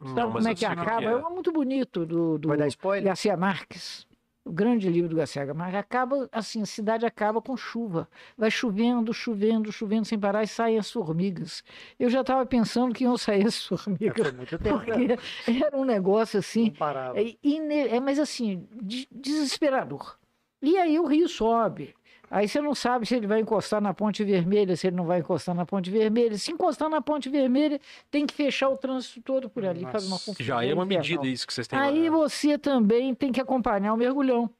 Não, 0.00 0.14
Sabe 0.14 0.32
como 0.32 0.48
é 0.48 0.54
que 0.54 0.60
sei 0.60 0.68
o 0.68 0.74
que 0.74 0.80
acaba? 0.80 1.02
é. 1.10 1.14
É 1.14 1.28
muito 1.30 1.52
bonito 1.52 2.04
do, 2.06 2.38
do 2.38 2.48
Vai 2.48 2.56
dar 2.58 2.68
spoiler? 2.68 3.04
Garcia 3.04 3.36
Marques. 3.36 4.06
O 4.44 4.52
grande 4.52 4.88
livro 4.88 5.08
do 5.08 5.16
Garcia 5.16 5.52
Marques. 5.54 5.74
Acaba 5.80 6.28
assim, 6.30 6.62
a 6.62 6.66
cidade 6.66 7.04
acaba 7.04 7.42
com 7.42 7.56
chuva. 7.56 8.08
Vai 8.38 8.50
chovendo, 8.50 9.12
chovendo, 9.12 9.72
chovendo 9.72 10.04
sem 10.04 10.18
parar 10.18 10.44
e 10.44 10.46
saem 10.46 10.78
as 10.78 10.90
formigas. 10.90 11.64
Eu 11.98 12.08
já 12.08 12.20
estava 12.20 12.46
pensando 12.46 12.94
que 12.94 13.02
iam 13.04 13.16
sair 13.18 13.46
as 13.46 13.56
É, 13.56 13.76
formigas. 13.76 14.32
Tempo. 14.62 14.78
né? 14.78 15.16
Porque 15.16 15.52
era 15.64 15.76
um 15.76 15.84
negócio 15.84 16.38
assim, 16.38 16.72
é, 17.14 17.96
é, 17.96 18.00
mas 18.00 18.18
assim, 18.20 18.68
de- 18.80 19.08
desesperador. 19.10 20.16
E 20.62 20.76
aí 20.78 20.98
o 21.00 21.06
rio 21.06 21.28
sobe. 21.28 21.94
Aí 22.30 22.48
você 22.48 22.60
não 22.60 22.74
sabe 22.74 23.06
se 23.06 23.14
ele 23.14 23.26
vai 23.26 23.40
encostar 23.40 23.80
na 23.80 23.94
Ponte 23.94 24.24
Vermelha, 24.24 24.76
se 24.76 24.86
ele 24.88 24.96
não 24.96 25.04
vai 25.06 25.20
encostar 25.20 25.54
na 25.54 25.64
Ponte 25.64 25.90
Vermelha. 25.90 26.36
Se 26.36 26.50
encostar 26.52 26.88
na 26.88 27.00
Ponte 27.00 27.28
Vermelha, 27.28 27.80
tem 28.10 28.26
que 28.26 28.34
fechar 28.34 28.68
o 28.68 28.76
trânsito 28.76 29.20
todo 29.22 29.48
por 29.48 29.64
ali, 29.64 29.80
uma 29.82 29.92
Nossa. 29.92 30.08
confusão. 30.08 30.34
Já 30.38 30.56
é 30.64 30.74
uma 30.74 30.84
infernal. 30.84 30.86
medida 30.86 31.26
isso 31.26 31.46
que 31.46 31.54
vocês 31.54 31.66
têm 31.66 31.78
Aí 31.78 32.08
lá. 32.10 32.16
você 32.16 32.58
também 32.58 33.14
tem 33.14 33.30
que 33.32 33.40
acompanhar 33.40 33.92
o 33.92 33.96
mergulhão. 33.96 34.50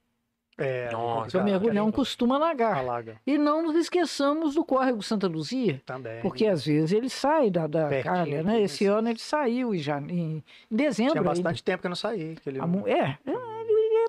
É, 0.59 0.91
Nossa, 0.91 0.97
Porque 1.25 1.37
o 1.37 1.41
complicado. 1.41 1.45
mergulhão 1.45 1.93
costuma 1.93 2.37
alagar. 2.37 2.79
Alaga 2.79 3.21
E 3.27 3.37
não 3.37 3.63
nos 3.63 3.77
esqueçamos 3.77 4.55
do 4.55 4.65
córrego 4.65 5.03
Santa 5.03 5.27
Luzia, 5.27 5.83
também. 5.85 6.23
porque 6.23 6.47
às 6.47 6.65
vezes 6.65 6.93
ele 6.93 7.11
sai 7.11 7.51
da, 7.51 7.67
da 7.67 7.89
Pertinho 7.89 8.15
calha, 8.15 8.43
né? 8.43 8.53
né? 8.55 8.63
Esse 8.63 8.87
ano 8.87 9.11
ele 9.11 9.19
saiu 9.19 9.75
em, 9.75 9.79
jane... 9.79 10.13
em 10.15 10.45
dezembro. 10.75 11.13
Tinha 11.13 11.21
ainda. 11.21 11.31
bastante 11.31 11.63
tempo 11.63 11.83
que 11.83 11.87
eu 11.87 11.91
não 11.91 11.97
saí. 11.97 12.37
Que 12.37 12.49
ele... 12.49 12.59
É, 12.87 13.19
é, 13.31 13.56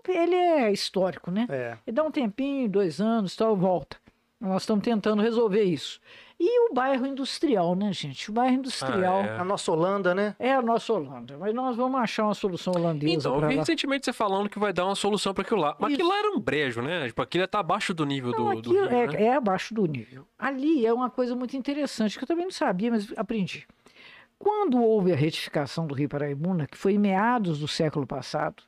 ele, 0.07 0.35
é- 0.35 0.63
é 0.63 0.71
histórico, 0.71 1.31
né? 1.31 1.45
É. 1.49 1.77
Ele 1.85 1.95
dá 1.95 2.03
um 2.03 2.11
tempinho, 2.11 2.69
dois 2.69 2.99
anos, 3.01 3.35
tal, 3.35 3.55
volta. 3.55 3.97
Nós 4.39 4.61
estamos 4.61 4.83
tentando 4.83 5.21
resolver 5.21 5.63
isso. 5.63 5.99
E 6.39 6.69
o 6.69 6.73
bairro 6.73 7.07
industrial, 7.07 7.73
né, 7.75 7.91
gente? 7.91 8.29
O 8.29 8.33
bairro 8.33 8.53
industrial 8.53 9.21
Ah, 9.21 9.41
A 9.41 9.43
nossa 9.43 9.71
Holanda, 9.71 10.13
né? 10.13 10.35
é. 10.37 10.53
a 10.53 10.61
nossa 10.61 10.93
Holanda, 10.93 11.35
mas 11.39 11.51
nós 11.55 11.75
vamos 11.75 11.99
achar 11.99 12.25
uma 12.25 12.35
solução 12.35 12.71
holandesa 12.75 13.11
Então, 13.11 13.33
eu 13.33 13.39
para 13.39 13.47
vi 13.47 13.55
lá. 13.55 13.61
recentemente 13.61 14.05
você 14.05 14.13
falando 14.13 14.47
que 14.47 14.59
vai 14.59 14.71
dar 14.71 14.85
uma 14.85 14.93
solução 14.93 15.33
pra 15.33 15.41
aquilo 15.41 15.61
lá. 15.61 15.75
Mas 15.79 15.89
Isso. 15.91 15.95
aquilo 16.01 16.09
lá 16.09 16.19
era 16.19 16.29
um 16.31 16.39
brejo, 16.39 16.83
né? 16.83 17.07
Tipo, 17.07 17.19
aquilo 17.23 17.47
tá 17.47 17.59
abaixo 17.59 17.91
do 17.95 18.05
nível 18.05 18.31
Não, 18.31 18.53
do, 18.53 18.61
do 18.61 18.71
rio, 18.73 18.85
é, 18.85 19.07
né? 19.07 19.23
é 19.23 19.33
abaixo 19.33 19.73
do 19.73 19.83
nível. 19.87 20.27
Ali 20.37 20.85
é 20.85 20.93
uma 20.93 21.09
coisa 21.09 21.35
muito 21.35 21.57
interessante, 21.57 22.15
que 22.19 22.23
eu 22.23 22.27
também 22.27 22.43
não 22.45 22.51
sabia, 22.51 22.91
mas 22.91 23.11
aprendi. 23.17 23.65
Quando 24.37 24.79
houve 24.79 25.11
a 25.11 25.15
retificação 25.15 25.87
do 25.87 25.95
Rio 25.95 26.07
Paraibuna, 26.09 26.67
que 26.67 26.77
foi 26.77 26.93
em 26.93 26.99
meados 26.99 27.59
do 27.59 27.67
século 27.67 28.05
passado, 28.05 28.61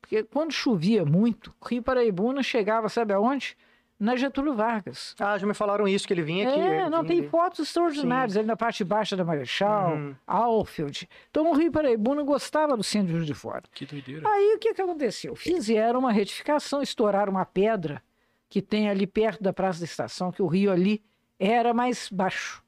porque 0.00 0.22
quando 0.24 0.52
chovia 0.52 1.04
muito, 1.04 1.54
o 1.60 1.66
Rio 1.68 1.82
Paraibuna 1.82 2.42
chegava, 2.42 2.88
sabe 2.88 3.12
aonde? 3.12 3.56
Na 4.00 4.14
Getúlio 4.14 4.54
Vargas. 4.54 5.16
Ah, 5.18 5.36
já 5.36 5.44
me 5.44 5.54
falaram 5.54 5.88
isso, 5.88 6.06
que 6.06 6.12
ele 6.14 6.22
vinha 6.22 6.48
aqui. 6.48 6.60
É, 6.60 6.88
não, 6.88 7.04
tem 7.04 7.18
ali. 7.18 7.28
fotos 7.28 7.58
extraordinárias 7.58 8.36
ali 8.36 8.46
na 8.46 8.56
parte 8.56 8.84
baixa 8.84 9.16
da 9.16 9.24
Marechal, 9.24 9.94
Uhum. 9.96 10.14
Alfield. 10.24 11.08
Então 11.30 11.50
o 11.50 11.52
Rio 11.52 11.72
Paraibuna 11.72 12.22
gostava 12.22 12.76
do 12.76 12.84
centro 12.84 13.08
de 13.08 13.14
Juiz 13.14 13.26
de 13.26 13.34
Fora. 13.34 13.64
Que 13.74 13.84
doideira. 13.84 14.28
Aí 14.28 14.54
o 14.54 14.58
que, 14.60 14.72
que 14.72 14.80
aconteceu? 14.80 15.34
Fizeram 15.34 15.98
uma 15.98 16.12
retificação, 16.12 16.80
estouraram 16.80 17.32
uma 17.32 17.44
pedra 17.44 18.00
que 18.48 18.62
tem 18.62 18.88
ali 18.88 19.04
perto 19.04 19.42
da 19.42 19.52
Praça 19.52 19.80
da 19.80 19.84
Estação, 19.84 20.30
que 20.30 20.42
o 20.42 20.46
rio 20.46 20.70
ali 20.70 21.02
era 21.38 21.74
mais 21.74 22.08
baixo, 22.08 22.62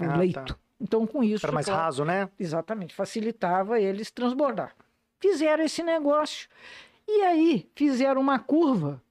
o 0.00 0.04
Ah, 0.04 0.08
tá. 0.08 0.16
leito. 0.16 0.58
Então 0.80 1.06
com 1.06 1.22
isso, 1.22 1.44
Era 1.44 1.52
mais 1.52 1.66
claro, 1.66 1.82
raso, 1.82 2.04
né? 2.06 2.26
exatamente, 2.38 2.94
facilitava 2.94 3.78
eles 3.78 4.10
transbordar. 4.10 4.74
Fizeram 5.20 5.62
esse 5.64 5.82
negócio. 5.82 6.48
E 7.06 7.22
aí 7.22 7.70
fizeram 7.74 8.20
uma 8.20 8.38
curva. 8.38 9.02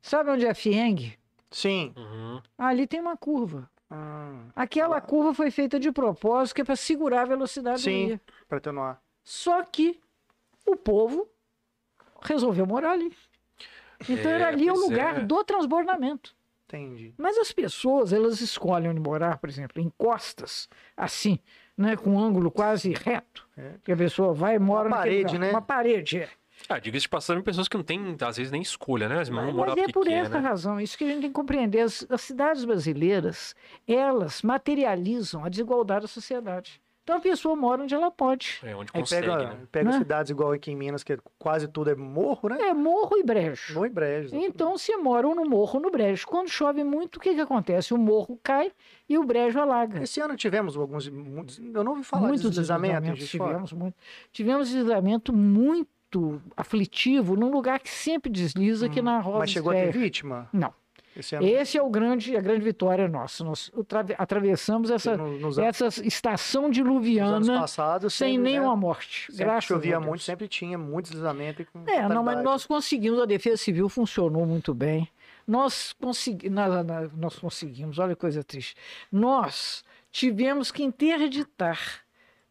Sabe 0.00 0.30
onde 0.30 0.46
é 0.46 0.54
Fieng? 0.54 1.14
Sim. 1.50 1.92
Uhum. 1.96 2.40
Ali 2.56 2.86
tem 2.86 3.00
uma 3.00 3.16
curva. 3.16 3.68
Ah, 3.90 4.44
Aquela 4.54 5.00
curva 5.00 5.34
foi 5.34 5.50
feita 5.50 5.80
de 5.80 5.90
propósito, 5.90 6.54
que 6.54 6.60
é 6.60 6.64
para 6.64 6.76
segurar 6.76 7.22
a 7.22 7.24
velocidade 7.24 7.82
Sim. 7.82 8.02
do 8.02 8.08
rio. 8.10 8.20
pra 8.48 8.58
atenuar. 8.58 9.02
Só 9.24 9.62
que 9.64 10.00
o 10.66 10.76
povo 10.76 11.28
resolveu 12.22 12.66
morar 12.66 12.92
ali. 12.92 13.12
Então 14.08 14.30
É, 14.30 14.34
era 14.34 14.48
ali 14.48 14.70
o 14.70 14.74
lugar 14.74 15.18
é. 15.18 15.24
do 15.24 15.42
transbordamento. 15.44 16.34
Entendi. 16.66 17.12
Mas 17.18 17.36
as 17.36 17.50
pessoas, 17.50 18.12
elas 18.12 18.40
escolhem 18.40 18.90
onde 18.90 19.00
morar, 19.00 19.38
por 19.38 19.48
exemplo, 19.50 19.82
em 19.82 19.90
costas, 19.98 20.68
assim, 20.96 21.40
né, 21.80 21.96
com 21.96 22.10
um 22.10 22.18
ângulo 22.20 22.50
quase 22.50 22.92
reto. 22.92 23.48
É. 23.56 23.72
Que 23.82 23.92
a 23.92 23.96
pessoa 23.96 24.32
vai 24.32 24.56
e 24.56 24.58
mora 24.58 24.88
Uma 24.88 24.98
parede, 24.98 25.34
lugar. 25.34 25.40
né? 25.40 25.50
Uma 25.50 25.62
parede, 25.62 26.18
é. 26.18 26.28
Ah, 26.68 26.78
diga-se 26.78 27.04
de 27.04 27.08
passagem, 27.08 27.42
pessoas 27.42 27.68
que 27.68 27.76
não 27.76 27.82
têm, 27.82 28.16
às 28.20 28.36
vezes, 28.36 28.52
nem 28.52 28.60
escolha, 28.60 29.08
né? 29.08 29.16
Mas, 29.16 29.30
Mas, 29.30 29.76
é 29.78 29.88
por 29.88 30.06
essa 30.06 30.38
razão, 30.38 30.78
isso 30.78 30.96
que 30.96 31.04
a 31.04 31.06
gente 31.06 31.22
tem 31.22 31.30
que 31.30 31.34
compreender. 31.34 31.80
As, 31.80 32.06
as 32.10 32.20
cidades 32.20 32.66
brasileiras, 32.66 33.54
elas 33.88 34.42
materializam 34.42 35.42
a 35.42 35.48
desigualdade 35.48 36.02
da 36.02 36.08
sociedade. 36.08 36.80
Então 37.10 37.18
a 37.18 37.20
pessoa 37.20 37.56
mora 37.56 37.82
onde 37.82 37.92
ela 37.94 38.10
pode. 38.10 38.60
É, 38.62 38.74
onde 38.76 38.90
Aí 38.94 39.00
consegue, 39.00 39.26
pega, 39.26 39.38
né? 39.48 39.56
pega 39.72 39.90
Né? 39.90 39.98
cidades 39.98 40.30
igual 40.30 40.52
aqui 40.52 40.70
em 40.70 40.76
Minas, 40.76 41.02
que 41.02 41.18
quase 41.38 41.66
tudo 41.66 41.90
é 41.90 41.94
morro, 41.96 42.48
né? 42.48 42.56
É 42.60 42.72
morro 42.72 43.16
e 43.18 43.22
brejo. 43.24 43.74
Morro 43.74 43.86
e 43.86 43.90
brejo. 43.90 44.36
Então 44.36 44.78
se 44.78 44.96
moram 44.96 45.34
no 45.34 45.44
morro 45.44 45.76
ou 45.78 45.80
no 45.82 45.90
brejo. 45.90 46.26
Quando 46.26 46.48
chove 46.48 46.84
muito, 46.84 47.16
o 47.16 47.20
que, 47.20 47.34
que 47.34 47.40
acontece? 47.40 47.92
O 47.92 47.98
morro 47.98 48.38
cai 48.42 48.70
e 49.08 49.18
o 49.18 49.24
brejo 49.24 49.58
alaga. 49.58 50.02
Esse 50.02 50.20
ano 50.20 50.36
tivemos 50.36 50.76
alguns. 50.76 51.08
muitos- 51.08 51.58
Eu 51.58 51.82
não 51.82 51.92
ouvi 51.92 52.04
falar 52.04 52.28
Muitos 52.28 52.42
de 52.42 52.48
deslizamento. 52.50 52.94
em 53.08 53.12
deslizamentos 53.12 53.18
Juiz 53.18 53.30
de 53.30 53.38
Fora. 53.38 53.50
tivemos, 53.50 53.72
muito. 53.72 53.94
tivemos 54.32 54.68
deslizamento 54.68 55.32
muito 55.32 56.40
aflitivo 56.56 57.36
num 57.36 57.50
lugar 57.50 57.80
que 57.80 57.90
sempre 57.90 58.30
desliza, 58.30 58.86
aqui 58.86 59.00
na 59.02 59.18
Rosa 59.20 59.36
Hum, 59.36 59.40
Mas 59.40 59.50
chegou 59.50 59.72
a 59.72 59.74
ter 59.74 59.92
vítima? 59.92 60.48
Não. 60.52 60.72
Esse 61.16 61.34
ano. 61.34 61.46
Esse 61.46 61.76
é 61.76 61.82
o 61.82 61.90
grande, 61.90 62.36
a 62.36 62.40
grande 62.40 62.62
vitória 62.64 63.08
nossa. 63.08 63.42
Nós 63.44 63.70
atra- 63.78 64.14
atravessamos 64.16 64.90
essa, 64.90 65.16
no- 65.16 65.38
nos, 65.38 65.58
essa 65.58 65.86
estação 66.06 66.70
diluviana 66.70 67.60
passados, 67.60 68.14
sem 68.14 68.36
sempre, 68.36 68.52
nenhuma 68.52 68.74
né, 68.74 68.80
morte. 68.80 69.26
Sempre 69.26 69.44
graças 69.44 69.64
chovia 69.64 69.96
a 69.96 69.98
Deus. 69.98 70.08
muito, 70.08 70.22
sempre 70.22 70.48
tinha 70.48 70.78
muito 70.78 71.06
deslizamento. 71.06 71.62
E 71.62 71.64
com 71.64 71.82
É, 71.88 72.08
não, 72.08 72.22
mas 72.22 72.42
nós 72.42 72.64
conseguimos, 72.64 73.20
a 73.20 73.24
Defesa 73.26 73.56
Civil 73.56 73.88
funcionou 73.88 74.46
muito 74.46 74.72
bem. 74.72 75.08
Nós, 75.46 75.92
consegui, 75.94 76.48
nós, 76.48 76.70
nós 77.16 77.36
conseguimos, 77.38 77.98
olha 77.98 78.14
que 78.14 78.20
coisa 78.20 78.44
triste. 78.44 78.76
Nós 79.10 79.82
tivemos 80.12 80.70
que 80.70 80.82
interditar 80.84 81.78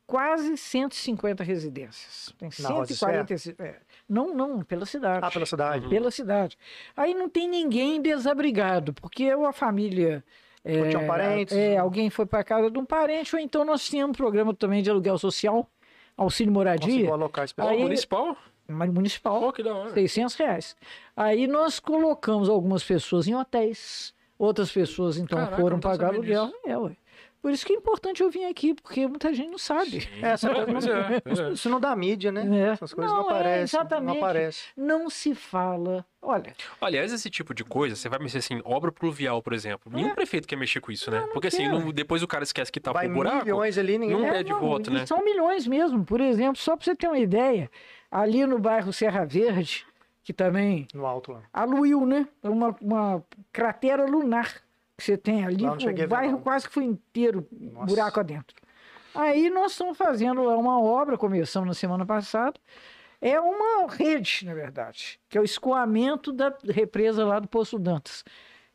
quase 0.06 0.58
150 0.58 1.44
residências. 1.44 2.34
Tem 2.38 2.50
Na 2.60 2.70
Rosa 2.70 2.94
140. 2.94 3.64
É, 3.64 3.80
não, 4.10 4.34
não, 4.34 4.64
pela 4.64 4.86
cidade. 4.86 5.26
Ah, 5.26 5.30
pela 5.32 5.46
cidade. 5.46 5.88
Pela 5.88 6.12
cidade. 6.12 6.58
Aí 6.98 7.14
não 7.14 7.30
tem 7.30 7.48
ninguém 7.48 8.02
desabrigado, 8.02 8.94
porque 8.94 9.30
a 9.30 9.54
família. 9.54 10.24
Ou 10.66 10.90
tinham 10.90 11.08
parentes. 11.08 11.56
É, 11.56 11.78
alguém 11.78 12.10
foi 12.10 12.26
para 12.26 12.44
casa 12.44 12.70
de 12.70 12.78
um 12.78 12.86
parente, 12.86 13.36
ou 13.36 13.42
então 13.42 13.64
nós 13.64 13.86
tínhamos 13.86 14.14
um 14.14 14.18
programa 14.18 14.54
também 14.54 14.82
de 14.84 14.90
aluguel 14.90 15.18
social, 15.18 15.70
auxílio 16.18 16.52
moradia, 16.52 16.88
Conseguiu 16.88 17.14
alocar 17.14 17.46
esse 17.46 17.54
pessoal. 17.54 17.74
Aí- 17.74 17.82
municipal? 17.82 18.38
mas 18.68 18.92
municipal. 18.92 19.40
Pô, 19.40 19.52
que 19.54 19.64
da 19.64 19.74
hora. 19.74 19.90
600 19.94 20.36
reais. 20.36 20.76
Aí 21.16 21.48
nós 21.48 21.80
colocamos 21.80 22.50
algumas 22.50 22.84
pessoas 22.84 23.28
em 23.28 23.34
hotéis, 23.36 24.14
outras 24.38 24.72
pessoas 24.72 25.18
então 25.18 25.40
Caraca, 25.40 25.60
foram 25.62 25.80
pagar 25.80 26.10
aluguel. 26.14 26.52
É, 26.66 26.78
ué. 26.78 26.96
Por 27.42 27.52
isso 27.52 27.66
que 27.66 27.72
é 27.72 27.76
importante 27.78 28.22
eu 28.22 28.30
vir 28.30 28.46
aqui, 28.46 28.74
porque 28.74 29.08
muita 29.08 29.34
gente 29.34 29.50
não 29.50 29.58
sabe. 29.58 30.02
Sim. 30.02 30.10
É, 30.22 30.28
essa 30.32 30.50
É, 30.52 30.66
pois 30.66 30.86
é, 30.86 31.50
é. 31.50 31.54
Isso 31.54 31.70
não 31.70 31.80
dá 31.80 31.96
mídia, 31.96 32.32
né? 32.34 32.46
É. 32.68 32.72
Essas 32.74 32.94
coisas 32.94 33.12
não, 33.14 33.22
Não, 33.24 33.30
é, 33.32 33.34
aparecem. 33.36 33.64
exatamente. 33.80 34.06
Não 34.08 34.18
aparece. 34.18 34.64
Não 34.76 35.10
se 35.10 35.34
fala. 35.34 36.06
Olha, 36.22 36.54
Aliás, 36.82 37.14
esse 37.14 37.30
tipo 37.30 37.54
de 37.54 37.64
coisa, 37.64 37.96
você 37.96 38.10
vai 38.10 38.20
mexer 38.20 38.40
assim, 38.40 38.62
obra 38.66 38.92
pluvial, 38.92 39.42
por 39.42 39.54
exemplo. 39.54 39.90
Nenhum 39.96 40.14
prefeito 40.14 40.46
quer 40.48 40.58
mexer 40.58 40.82
com 40.82 40.92
isso, 40.92 41.10
né? 41.10 41.26
Porque 41.34 41.48
assim, 41.48 41.68
não- 41.70 41.92
depois 41.94 42.22
o 42.22 42.28
cara 42.28 42.44
esquece 42.44 42.70
que 42.72 42.80
tá 42.80 42.92
Vai 42.92 43.08
por 43.08 43.16
buraco. 43.16 43.46
milhões 43.46 43.78
ali, 43.78 43.98
ninguém. 43.98 44.18
Não 44.18 44.26
É, 44.28 44.44
de 44.44 44.52
voto, 44.54 44.92
né? 44.92 45.06
São 45.06 45.24
milhões 45.24 45.66
mesmo. 45.66 46.04
Por 46.04 46.20
exemplo, 46.20 46.58
só 46.58 46.76
para 46.76 46.84
você 46.84 46.96
ter 46.96 47.08
uma 47.08 47.18
ideia, 47.20 47.72
ali 48.12 48.46
no 48.46 48.60
bairro 48.60 48.92
Serra 48.92 49.24
Verde, 49.26 49.86
que 50.24 50.34
também 50.34 50.88
No 50.94 51.06
alto 51.06 51.32
lá. 51.32 51.42
aluiu, 51.54 52.06
né? 52.06 52.28
É 52.44 52.50
Uma, 52.50 52.76
uma 52.82 53.24
cratera 53.54 54.06
lunar 54.06 54.56
que 55.00 55.06
você 55.06 55.18
tem 55.18 55.44
ali. 55.46 55.64
Não 55.64 55.74
O 55.76 56.08
bairro 56.08 56.32
não. 56.34 56.42
quase 56.42 56.68
que 56.68 56.74
foi 56.74 56.84
inteiro, 56.84 57.48
Nossa. 57.52 57.86
buraco 57.88 58.20
adentro. 58.20 58.56
Aí 59.16 59.50
nós 59.50 59.72
estamos 59.72 59.98
fazendo 59.98 60.44
lá 60.44 60.56
uma 60.58 60.80
obra, 60.80 61.18
começamos 61.18 61.68
na 61.68 61.74
semana 61.74 62.06
passada. 62.06 62.60
É 63.22 63.40
uma 63.40 63.88
rede, 63.92 64.46
na 64.46 64.54
verdade, 64.54 65.20
que 65.28 65.38
é 65.38 65.42
o 65.42 65.44
escoamento 65.44 66.32
da 66.32 66.56
represa 66.70 67.26
lá 67.26 67.40
do 67.40 67.48
Poço 67.48 67.78
Dantas. 67.78 68.24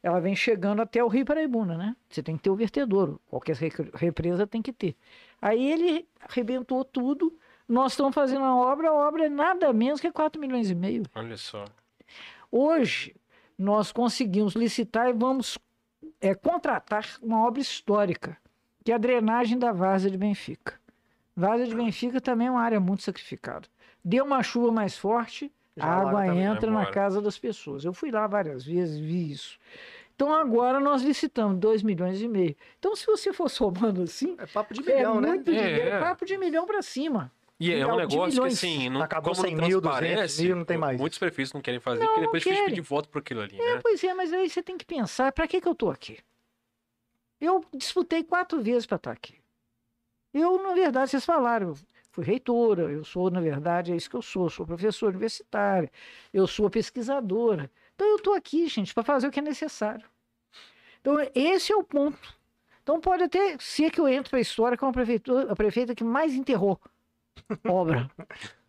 Ela 0.03 0.21
vem 0.21 0.37
chegando 0.37 0.83
até 0.83 1.03
o 1.03 1.09
Rio 1.09 1.25
Paraibuna, 1.25 1.79
né? 1.79 1.97
Você 2.11 2.23
tem 2.23 2.37
que 2.37 2.43
ter 2.43 2.51
o 2.51 2.55
vertedouro. 2.57 3.19
Qualquer 3.27 3.57
re- 3.57 3.71
represa 3.95 4.47
tem 4.47 4.61
que 4.61 4.71
ter. 4.71 4.95
Aí 5.41 5.73
ele 5.73 6.07
arrebentou 6.21 6.85
tudo. 6.85 7.35
Nós 7.67 7.93
estamos 7.93 8.15
fazendo 8.15 8.45
a 8.45 8.55
obra, 8.55 8.91
a 8.91 8.93
obra 8.93 9.25
é 9.25 9.29
nada 9.31 9.73
menos 9.73 10.01
que 10.03 10.13
4 10.13 10.39
milhões 10.39 10.69
e 10.69 10.75
meio. 10.75 11.05
Olha 11.15 11.39
só. 11.39 11.65
Hoje, 12.53 13.17
nós 13.59 13.93
conseguimos 13.93 14.55
licitar 14.55 15.09
e 15.09 15.13
vamos 15.15 15.57
é, 16.25 16.35
contratar 16.35 17.07
uma 17.23 17.47
obra 17.47 17.61
histórica, 17.61 18.37
que 18.85 18.91
é 18.93 18.95
a 18.95 18.99
drenagem 18.99 19.59
da 19.59 19.73
Várzea 19.73 20.11
de 20.11 20.19
Benfica. 20.19 20.75
Várzea 21.37 21.67
de 21.67 21.75
Benfica 21.75 22.21
também 22.21 22.47
é 22.47 22.51
uma 22.51 22.61
área 22.63 22.81
muito 22.81 23.03
sacrificada. 23.03 23.69
Deu 24.05 24.25
uma 24.25 24.43
chuva 24.43 24.71
mais 24.71 24.97
forte, 24.97 25.53
Já 25.77 25.85
a 25.85 26.01
água 26.01 26.25
também, 26.27 26.45
entra 26.45 26.71
na 26.71 26.87
casa 26.87 27.21
das 27.21 27.39
pessoas. 27.39 27.85
Eu 27.85 27.93
fui 27.93 28.11
lá 28.11 28.27
várias 28.27 28.65
vezes, 28.65 28.99
vi 28.99 29.31
isso. 29.33 29.59
Então 30.15 30.33
agora 30.33 30.79
nós 30.79 31.03
licitamos 31.03 31.59
2 31.59 31.83
milhões 31.83 32.23
e 32.23 32.29
meio. 32.29 32.55
Então, 32.79 32.95
se 32.95 33.05
você 33.07 33.33
for 33.33 33.49
somando 33.51 34.03
assim, 34.03 34.37
É 34.39 34.47
papo 34.47 34.73
de 34.73 34.89
é 34.89 34.95
milhão, 34.97 35.21
né? 35.21 35.29
muito 35.29 35.45
dinheiro, 35.51 35.89
É. 35.89 35.97
é 35.97 36.01
papo 36.01 36.25
de 36.25 36.37
milhão 36.39 36.67
para 36.67 36.83
cima. 36.83 37.33
E 37.61 37.73
é 37.73 37.87
um 37.87 37.93
de 37.93 37.97
negócio 37.99 38.41
que, 38.43 38.49
assim, 38.49 38.89
não, 38.89 39.01
Acabou 39.03 39.33
como 39.35 39.47
100 39.47 39.55
não 39.57 39.69
mil, 39.69 39.81
200 39.81 39.99
transparece, 40.01 40.43
mil, 40.43 40.57
não 40.57 40.65
tem 40.65 40.77
mais. 40.77 40.99
muitos 40.99 41.19
prefeitos 41.19 41.53
não 41.53 41.61
querem 41.61 41.79
fazer, 41.81 42.01
Não, 42.01 42.09
porque 42.09 42.21
depois 42.23 42.43
fica 42.43 42.55
querem. 42.55 42.69
pedir 42.69 42.81
voto 42.81 43.09
por 43.09 43.19
aquilo 43.21 43.41
ali, 43.43 43.61
É, 43.61 43.75
né? 43.77 43.81
pois 43.83 44.03
é, 44.03 44.13
mas 44.13 44.33
aí 44.33 44.51
você 44.51 44.63
tem 44.63 44.77
que 44.77 44.85
pensar, 44.85 45.31
para 45.33 45.47
que, 45.47 45.61
que 45.61 45.69
eu 45.69 45.73
estou 45.73 45.91
aqui? 45.91 46.19
Eu 47.41 47.65
disputei 47.73 48.25
quatro 48.25 48.61
vezes 48.61 48.87
para 48.87 48.97
estar 48.97 49.13
aqui. 49.13 49.37
Eu, 50.33 50.61
na 50.63 50.75
verdade, 50.75 51.11
vocês 51.11 51.25
falaram, 51.25 51.69
eu 51.69 51.79
fui 52.11 52.25
reitora, 52.25 52.91
eu 52.91 53.05
sou, 53.05 53.31
na 53.31 53.41
verdade, 53.41 53.93
é 53.93 53.97
isso 53.97 54.11
que 54.11 54.17
eu 54.17 54.23
sou, 54.23 54.51
sou 54.51 54.67
professora 54.67 55.11
universitária, 55.13 55.91
eu 56.33 56.47
sou 56.47 56.69
pesquisadora. 56.69 57.71
Então 57.95 58.07
eu 58.09 58.17
estou 58.17 58.35
aqui, 58.35 58.67
gente, 58.67 58.93
para 58.93 59.05
fazer 59.05 59.29
o 59.29 59.31
que 59.31 59.39
é 59.39 59.43
necessário. 59.43 60.05
Então 61.01 61.17
esse 61.35 61.73
é 61.73 61.77
o 61.77 61.85
ponto. 61.85 62.35
Então 62.83 63.01
pode 63.01 63.23
até 63.25 63.57
ser 63.59 63.91
que 63.91 64.01
eu 64.01 64.09
entre 64.09 64.31
para 64.31 64.39
a 64.39 64.43
história 64.43 64.77
como 64.77 64.91
a, 64.91 64.93
prefeitura, 64.93 65.53
a 65.53 65.57
prefeita 65.57 65.95
que 65.95 66.03
mais 66.05 66.35
enterrou 66.35 66.81
obra. 67.67 68.11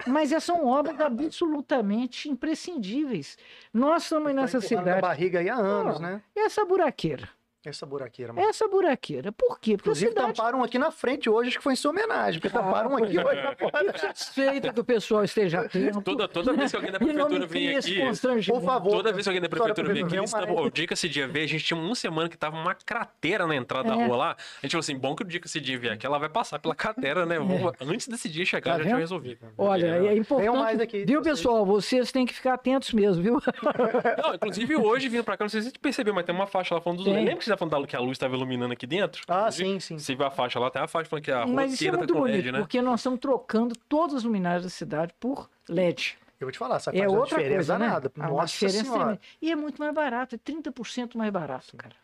Mas 0.07 0.31
essas 0.31 0.43
são 0.43 0.65
obras 0.67 0.99
absolutamente 0.99 2.29
imprescindíveis. 2.29 3.37
Nós 3.73 4.03
estamos 4.03 4.33
nessa 4.33 4.61
cidade. 4.61 5.01
barriga 5.01 5.39
aí 5.39 5.49
há 5.49 5.55
anos, 5.55 5.97
Ó, 5.97 5.99
né? 5.99 6.21
Essa 6.35 6.65
buraqueira. 6.65 7.29
Essa 7.65 7.85
buraqueira, 7.85 8.31
mano. 8.33 8.47
Essa 8.47 8.67
buraqueira. 8.67 9.31
Por 9.31 9.59
quê? 9.59 9.71
Porque 9.75 9.89
Inclusive, 9.89 10.09
cidade 10.11 10.33
tamparam 10.33 10.63
aqui 10.63 10.77
na 10.77 10.91
frente 10.91 11.29
hoje, 11.29 11.49
acho 11.49 11.57
que 11.57 11.63
foi 11.63 11.73
em 11.73 11.75
sua 11.75 11.91
homenagem, 11.91 12.39
porque 12.39 12.55
tamparam 12.55 12.91
um 12.91 12.97
aqui 12.97 13.17
hoje 13.17 13.41
na 13.41 13.55
porta. 13.55 13.79
Fico 13.79 13.99
satisfeita 13.99 14.73
que 14.73 14.79
o 14.79 14.83
pessoal 14.83 15.23
esteja 15.23 15.61
atento. 15.65 16.01
Toda, 16.01 16.27
toda 16.27 16.53
vez 16.53 16.69
que 16.71 16.77
alguém 16.77 16.91
da 16.91 16.99
prefeitura 16.99 17.45
vem 17.47 17.75
aqui. 17.75 17.99
Por 18.47 18.61
favor. 18.61 18.91
Toda 18.91 19.11
vez 19.11 19.23
que 19.25 19.29
alguém 19.29 19.41
da 19.41 19.49
prefeitura 19.49 19.93
vem 19.93 20.03
aqui, 20.03 20.15
mas- 20.17 20.33
o 20.33 20.69
dia 20.69 20.87
que 20.87 20.93
esse 20.93 21.09
dia 21.09 21.27
veio, 21.27 21.45
a 21.45 21.47
gente 21.47 21.63
tinha 21.63 21.79
uma 21.79 21.95
semana 21.95 22.29
que 22.29 22.37
tava 22.37 22.55
uma 22.55 22.75
cratera 22.75 23.47
na 23.47 23.55
entrada 23.55 23.89
da 23.89 24.01
É. 24.01 24.05
rua 24.05 24.15
lá. 24.17 24.31
A 24.31 24.65
gente 24.65 24.71
falou 24.71 24.81
assim: 24.81 24.97
bom 24.97 25.15
que 25.15 25.23
o 25.23 25.25
dia 25.25 25.39
que 25.39 25.47
esse 25.47 25.59
dia 25.59 25.77
vier 25.77 25.93
aqui, 25.93 26.05
ela 26.05 26.17
vai 26.19 26.29
passar 26.29 26.59
pela 26.59 26.75
cratera, 26.75 27.25
né? 27.25 27.39
Vou- 27.39 27.73
Antes 27.81 28.07
desse 28.07 28.29
dia 28.29 28.45
chegar, 28.45 28.73
Tá 28.73 28.77
já 28.79 28.83
tinha 28.85 28.97
resolvido. 28.97 29.39
Olha, 29.57 29.85
é 30.07 30.15
importante. 30.15 30.41
Venham 30.49 30.55
mais 30.57 30.79
aqui, 30.79 31.05
viu, 31.05 31.21
vocês. 31.23 31.37
pessoal? 31.37 31.65
Vocês 31.65 32.11
têm 32.11 32.25
que 32.25 32.33
ficar 32.33 32.53
atentos 32.53 32.93
mesmo, 32.93 33.23
viu? 33.23 33.41
Não, 34.21 34.33
inclusive 34.35 34.75
hoje, 34.75 35.09
vindo 35.09 35.23
pra 35.23 35.37
cá, 35.37 35.43
não 35.45 35.49
sei 35.49 35.61
se 35.61 35.69
você 35.69 35.77
percebeu, 35.79 36.13
mas 36.13 36.25
tem 36.25 36.33
uma 36.35 36.47
faixa 36.47 36.75
lá 36.75 36.81
falando 36.81 37.03
dos. 37.03 37.07
Lembra 37.13 37.35
que 37.35 37.43
tá 37.55 37.65
falando 37.65 37.81
da- 37.81 37.87
que 37.87 37.95
a 37.95 37.99
luz 37.99 38.11
estava 38.13 38.35
iluminando 38.35 38.73
aqui 38.73 38.85
dentro? 38.87 39.23
Ah, 39.27 39.49
sim, 39.51 39.79
sim. 39.79 39.97
Você 39.97 40.15
viu 40.15 40.25
a 40.25 40.31
faixa 40.31 40.59
lá, 40.59 40.69
tem 40.69 40.81
a 40.81 40.87
faixa 40.87 41.09
falando 41.09 41.23
que 41.23 41.31
a 41.31 41.45
Mas 41.45 41.73
isso 41.73 41.87
é 41.87 41.91
tá 41.91 41.97
muito 41.97 42.13
bonito, 42.13 42.35
LED, 42.35 42.51
né? 42.51 42.59
porque 42.59 42.81
nós 42.81 42.99
estamos 42.99 43.19
trocando 43.19 43.75
todas 43.89 44.15
as 44.17 44.23
luminárias 44.23 44.63
da 44.63 44.69
cidade 44.69 45.13
por 45.19 45.49
LED. 45.67 46.17
Eu 46.39 46.47
vou 46.47 46.51
te 46.51 46.57
falar, 46.57 46.79
sabe? 46.79 46.99
É 46.99 47.07
outra 47.07 47.37
diferença 47.37 47.55
coisa, 47.55 47.79
né? 47.79 47.85
danada. 47.87 48.11
Ah, 48.19 48.27
Nossa 48.27 48.53
diferença 48.53 48.83
senhora. 48.83 49.19
E 49.41 49.51
é 49.51 49.55
muito 49.55 49.77
mais 49.79 49.93
barato, 49.93 50.35
é 50.35 50.37
30% 50.37 51.15
mais 51.17 51.31
barato, 51.31 51.75
cara. 51.77 51.95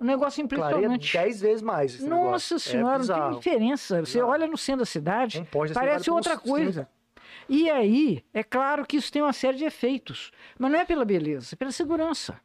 Um 0.00 0.04
negócio 0.04 0.46
Clareia 0.48 0.74
impressionante. 0.78 1.12
10 1.12 1.40
vezes 1.40 1.62
mais 1.62 1.94
esse 1.94 2.04
Nossa 2.04 2.54
negócio. 2.54 2.58
senhora, 2.58 3.02
é 3.04 3.06
não 3.06 3.28
tem 3.30 3.38
diferença. 3.38 4.00
Você 4.04 4.12
Bizarro. 4.14 4.30
olha 4.32 4.46
no 4.48 4.56
centro 4.58 4.80
da 4.80 4.86
cidade, 4.86 5.38
Um 5.38 5.60
desse 5.62 5.74
parece 5.74 6.10
outra 6.10 6.36
coisa. 6.36 6.88
E 7.48 7.70
aí, 7.70 8.24
é 8.34 8.42
claro 8.42 8.84
que 8.84 8.96
isso 8.96 9.12
tem 9.12 9.22
uma 9.22 9.32
série 9.32 9.56
de 9.56 9.64
efeitos. 9.64 10.32
Mas 10.58 10.72
não 10.72 10.80
é 10.80 10.84
pela 10.84 11.04
beleza, 11.04 11.50
é 11.54 11.56
pela 11.56 11.70
segurança. 11.70 12.40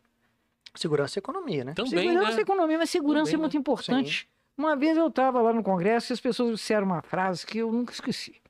Segurança 0.74 1.18
e 1.18 1.20
economia, 1.20 1.64
né? 1.64 1.74
Também, 1.74 1.92
segurança 1.92 2.32
e 2.32 2.36
né? 2.36 2.42
economia, 2.42 2.78
mas 2.78 2.90
segurança 2.90 3.32
Também, 3.32 3.36
é 3.36 3.38
muito 3.38 3.54
né? 3.54 3.60
importante. 3.60 4.30
Uma 4.58 4.76
vez 4.76 4.98
eu 4.98 5.08
estava 5.08 5.42
lá 5.42 5.52
no 5.52 5.64
Congresso 5.64 6.12
e 6.12 6.14
as 6.14 6.20
pessoas 6.20 6.56
disseram 6.56 6.86
uma 6.86 7.02
frase 7.02 7.46
que 7.46 7.58
eu 7.58 7.72
nunca 7.72 7.94
esqueci. 7.94 8.42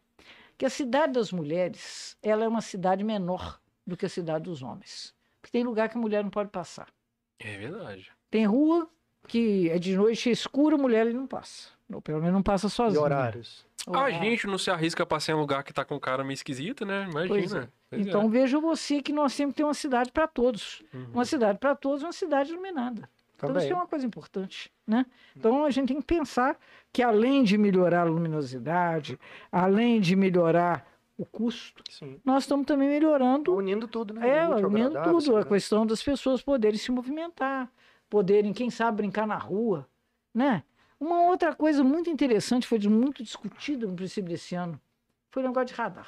Que 0.57 0.65
a 0.65 0.69
cidade 0.69 1.13
das 1.13 1.31
mulheres, 1.31 2.17
ela 2.21 2.43
é 2.43 2.47
uma 2.47 2.61
cidade 2.61 3.03
menor 3.03 3.59
do 3.85 3.97
que 3.97 4.05
a 4.05 4.09
cidade 4.09 4.43
dos 4.43 4.61
homens. 4.61 5.13
Porque 5.41 5.51
tem 5.51 5.63
lugar 5.63 5.89
que 5.89 5.97
a 5.97 6.01
mulher 6.01 6.23
não 6.23 6.29
pode 6.29 6.49
passar. 6.49 6.87
É 7.39 7.57
verdade. 7.57 8.11
Tem 8.29 8.45
rua 8.45 8.87
que 9.27 9.69
é 9.69 9.79
de 9.79 9.95
noite 9.95 10.29
é 10.29 10.31
escura, 10.31 10.75
a 10.75 10.77
mulher 10.77 11.05
não 11.13 11.25
passa. 11.25 11.69
Ou 11.91 12.01
pelo 12.01 12.19
menos 12.19 12.33
não 12.33 12.43
passa 12.43 12.67
E 12.67 12.69
sozinha. 12.69 13.33
Horários. 13.87 14.13
A 14.13 14.17
Horário. 14.17 14.31
gente 14.31 14.47
não 14.47 14.57
se 14.57 14.69
arrisca 14.71 15.05
pra 15.05 15.19
ser 15.19 15.31
em 15.31 15.35
um 15.35 15.39
lugar 15.39 15.63
que 15.63 15.73
tá 15.73 15.83
com 15.85 15.95
um 15.95 15.99
cara 15.99 16.23
meio 16.23 16.33
esquisito, 16.33 16.85
né? 16.85 17.07
Pois 17.11 17.29
Imagina. 17.29 17.59
é. 17.63 17.67
Pois 17.89 18.05
é. 18.05 18.09
Então 18.09 18.29
veja 18.29 18.59
você 18.59 19.01
que 19.01 19.11
nós 19.13 19.35
temos 19.35 19.53
que 19.53 19.57
ter 19.57 19.63
uma 19.63 19.73
cidade 19.73 20.11
para 20.11 20.27
todos. 20.27 20.81
Uhum. 20.93 21.07
Uma 21.13 21.25
cidade 21.25 21.57
para 21.59 21.75
todos, 21.75 22.03
uma 22.03 22.11
cidade 22.13 22.51
iluminada. 22.51 23.09
Então 23.35 23.49
Também. 23.49 23.63
isso 23.63 23.73
é 23.73 23.75
uma 23.75 23.87
coisa 23.87 24.05
importante, 24.05 24.71
né? 24.85 25.03
Então 25.35 25.65
a 25.65 25.69
gente 25.71 25.87
tem 25.87 25.97
que 25.99 26.05
pensar 26.05 26.57
que 26.93 27.01
além 27.01 27.43
de 27.43 27.57
melhorar 27.57 28.01
a 28.01 28.03
luminosidade, 28.03 29.19
além 29.51 29.99
de 29.99 30.15
melhorar 30.15 30.85
o 31.17 31.25
custo, 31.25 31.83
Sim. 31.89 32.19
nós 32.23 32.43
estamos 32.43 32.65
também 32.67 32.87
melhorando 32.87 33.53
Unindo 33.55 33.87
tudo, 33.87 34.13
né? 34.13 34.27
é, 34.27 34.47
unindo 34.47 34.91
tudo, 35.03 35.17
a 35.17 35.21
segurança. 35.21 35.49
questão 35.49 35.85
das 35.87 36.01
pessoas 36.03 36.41
poderem 36.41 36.77
se 36.77 36.91
movimentar, 36.91 37.71
poderem, 38.09 38.53
quem 38.53 38.69
sabe, 38.69 38.97
brincar 38.97 39.25
na 39.27 39.37
rua, 39.37 39.87
né? 40.33 40.63
Uma 41.01 41.23
outra 41.23 41.55
coisa 41.55 41.83
muito 41.83 42.11
interessante, 42.11 42.67
foi 42.67 42.77
muito 42.81 43.23
discutida 43.23 43.87
no 43.87 43.95
princípio 43.95 44.29
desse 44.29 44.53
ano, 44.53 44.79
foi 45.31 45.41
o 45.41 45.47
negócio 45.47 45.65
de 45.65 45.73
radar. 45.73 46.07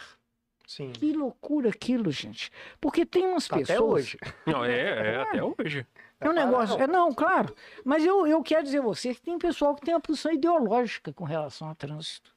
Sim. 0.67 0.91
Que 0.91 1.11
loucura 1.11 1.69
aquilo, 1.69 2.11
gente. 2.11 2.51
Porque 2.79 3.03
tem 3.03 3.25
umas 3.25 3.47
Tá 3.47 3.57
pessoas... 3.57 3.75
Até 3.79 3.81
hoje. 3.81 4.17
Não, 4.45 4.63
é, 4.63 5.15
é 5.15 5.21
até 5.23 5.43
hoje. 5.43 5.87
É 6.21 6.29
um 6.29 6.33
negócio. 6.33 6.79
É, 6.79 6.85
não, 6.85 7.11
claro. 7.11 7.55
Mas 7.83 8.05
eu, 8.05 8.27
eu 8.27 8.41
quero 8.43 8.63
dizer 8.63 8.79
a 8.79 8.83
você 8.83 9.15
que 9.15 9.21
tem 9.21 9.37
pessoal 9.39 9.73
que 9.75 9.81
tem 9.81 9.95
uma 9.95 9.99
posição 9.99 10.31
ideológica 10.31 11.11
com 11.11 11.23
relação 11.23 11.69
ao 11.69 11.75
trânsito. 11.75 12.31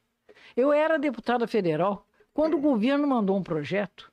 Eu 0.57 0.73
era 0.73 0.99
deputada 0.99 1.47
federal 1.47 2.07
quando 2.33 2.55
o 2.55 2.61
governo 2.61 3.07
mandou 3.07 3.37
um 3.37 3.43
projeto 3.43 4.11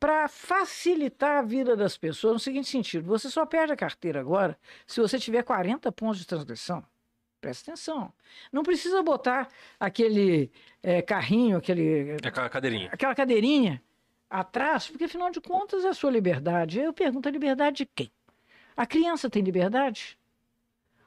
para 0.00 0.26
facilitar 0.26 1.38
a 1.38 1.42
vida 1.42 1.76
das 1.76 1.96
pessoas 1.96 2.34
no 2.34 2.40
seguinte 2.40 2.68
sentido: 2.68 3.06
você 3.06 3.30
só 3.30 3.46
perde 3.46 3.72
a 3.72 3.76
carteira 3.76 4.20
agora 4.20 4.58
se 4.84 5.00
você 5.00 5.16
tiver 5.16 5.44
40 5.44 5.90
pontos 5.92 6.18
de 6.18 6.26
transgressão. 6.26 6.84
Presta 7.44 7.70
atenção. 7.72 8.12
Não 8.52 8.62
precisa 8.62 9.02
botar 9.02 9.48
aquele 9.78 10.50
eh, 10.82 11.02
carrinho, 11.02 11.56
aquele, 11.58 12.16
É 12.22 12.30
ca- 12.30 12.48
cadeirinha. 12.48 12.88
aquela 12.92 13.14
cadeirinha 13.14 13.82
atrás, 14.30 14.88
porque 14.88 15.04
afinal 15.04 15.30
de 15.30 15.40
contas 15.40 15.84
é 15.84 15.88
a 15.88 15.94
sua 15.94 16.10
liberdade. 16.10 16.80
Eu 16.80 16.92
pergunto, 16.92 17.28
a 17.28 17.32
liberdade 17.32 17.78
de 17.78 17.86
quem? 17.86 18.10
A 18.76 18.86
criança 18.86 19.28
tem 19.30 19.42
liberdade? 19.42 20.18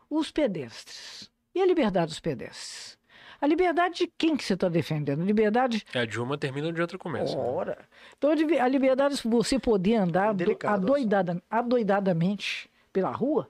Os 0.09 0.31
pedestres. 0.31 1.29
E 1.53 1.61
a 1.61 1.65
liberdade 1.65 2.07
dos 2.07 2.19
pedestres? 2.19 2.97
A 3.41 3.45
liberdade 3.45 3.97
de 3.99 4.07
quem 4.17 4.35
que 4.37 4.43
você 4.43 4.53
está 4.53 4.67
defendendo? 4.69 5.21
A 5.21 5.25
liberdade. 5.25 5.85
É, 5.93 5.99
a 5.99 6.05
de 6.05 6.19
uma 6.19 6.37
termina 6.37 6.67
onde 6.69 6.79
a 6.79 6.83
outra 6.83 6.97
começa. 6.97 7.35
né? 7.35 7.41
Ora. 7.43 7.77
Então, 8.17 8.31
a 8.31 8.35
libe- 8.35 8.59
a 8.59 8.67
liberdade 8.67 9.15
de 9.21 9.27
você 9.27 9.59
poder 9.59 9.95
andar 9.95 10.31
do- 10.31 10.37
Delicado, 10.37 10.83
adoidada- 10.85 11.43
adoidadamente 11.49 12.69
pela 12.93 13.11
rua? 13.11 13.49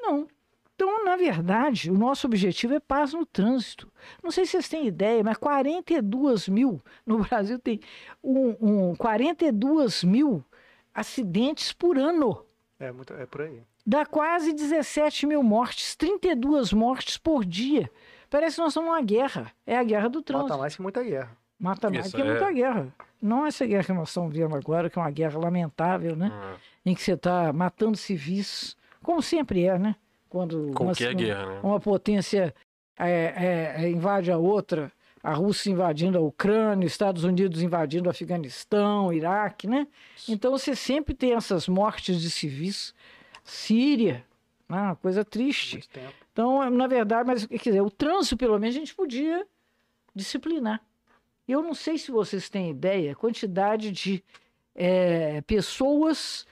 Não. 0.00 0.26
Então, 0.78 1.04
na 1.04 1.16
verdade, 1.16 1.90
o 1.90 1.94
nosso 1.98 2.28
objetivo 2.28 2.72
é 2.72 2.78
paz 2.78 3.12
no 3.12 3.26
trânsito. 3.26 3.90
Não 4.22 4.30
sei 4.30 4.46
se 4.46 4.52
vocês 4.52 4.68
têm 4.68 4.86
ideia, 4.86 5.24
mas 5.24 5.36
42 5.36 6.48
mil 6.48 6.80
no 7.04 7.18
Brasil 7.26 7.58
tem 7.58 7.80
um, 8.22 8.90
um 8.90 8.94
42 8.94 10.04
mil 10.04 10.44
acidentes 10.94 11.72
por 11.72 11.98
ano. 11.98 12.44
É, 12.78 12.92
muito, 12.92 13.12
é 13.12 13.26
por 13.26 13.42
aí. 13.42 13.60
Dá 13.84 14.06
quase 14.06 14.52
17 14.52 15.26
mil 15.26 15.42
mortes, 15.42 15.96
32 15.96 16.72
mortes 16.72 17.18
por 17.18 17.44
dia. 17.44 17.90
Parece 18.30 18.54
que 18.54 18.62
nós 18.62 18.70
estamos 18.70 18.88
numa 18.88 19.02
guerra. 19.02 19.50
É 19.66 19.76
a 19.76 19.82
guerra 19.82 20.08
do 20.08 20.22
trânsito. 20.22 20.50
Mata 20.50 20.60
mais 20.60 20.76
que 20.76 20.82
muita 20.82 21.02
guerra. 21.02 21.36
Mata 21.58 21.90
mais 21.90 22.06
Isso, 22.06 22.14
que 22.14 22.22
é. 22.22 22.24
muita 22.24 22.52
guerra. 22.52 22.94
Não 23.20 23.44
essa 23.44 23.66
guerra 23.66 23.82
que 23.82 23.92
nós 23.92 24.10
estamos 24.10 24.32
vendo 24.32 24.54
agora, 24.54 24.88
que 24.88 24.96
é 24.96 25.02
uma 25.02 25.10
guerra 25.10 25.40
lamentável, 25.40 26.14
né? 26.14 26.30
Ah, 26.32 26.54
Em 26.86 26.94
que 26.94 27.02
você 27.02 27.14
está 27.14 27.52
matando 27.52 27.96
civis, 27.96 28.76
como 29.02 29.20
sempre 29.20 29.64
é, 29.64 29.76
né? 29.76 29.96
Quando 30.28 30.66
uma, 30.66 30.74
Qualquer 30.74 31.14
guerra, 31.14 31.46
né? 31.46 31.60
uma 31.62 31.80
potência 31.80 32.54
é, 32.98 33.10
é, 33.10 33.84
é, 33.84 33.90
invade 33.90 34.30
a 34.30 34.36
outra, 34.36 34.92
a 35.22 35.32
Rússia 35.32 35.70
invadindo 35.70 36.18
a 36.18 36.20
Ucrânia, 36.20 36.86
Estados 36.86 37.24
Unidos 37.24 37.62
invadindo 37.62 38.08
o 38.08 38.10
Afeganistão, 38.10 39.12
Iraque, 39.12 39.66
né? 39.66 39.86
Então 40.28 40.50
você 40.50 40.74
sempre 40.74 41.14
tem 41.14 41.32
essas 41.32 41.68
mortes 41.68 42.20
de 42.20 42.30
civis. 42.30 42.94
Síria, 43.44 44.24
né? 44.68 44.76
uma 44.76 44.96
coisa 44.96 45.24
triste. 45.24 45.80
Então, 46.32 46.68
na 46.70 46.86
verdade, 46.86 47.26
mas 47.26 47.46
quer 47.46 47.70
dizer, 47.70 47.80
o 47.80 47.90
trânsito, 47.90 48.36
pelo 48.36 48.58
menos, 48.58 48.76
a 48.76 48.78
gente 48.78 48.94
podia 48.94 49.46
disciplinar. 50.14 50.82
Eu 51.46 51.62
não 51.62 51.74
sei 51.74 51.96
se 51.96 52.10
vocês 52.10 52.50
têm 52.50 52.70
ideia, 52.70 53.12
a 53.12 53.16
quantidade 53.16 53.90
de 53.90 54.22
eh, 54.74 55.40
pessoas 55.46 56.46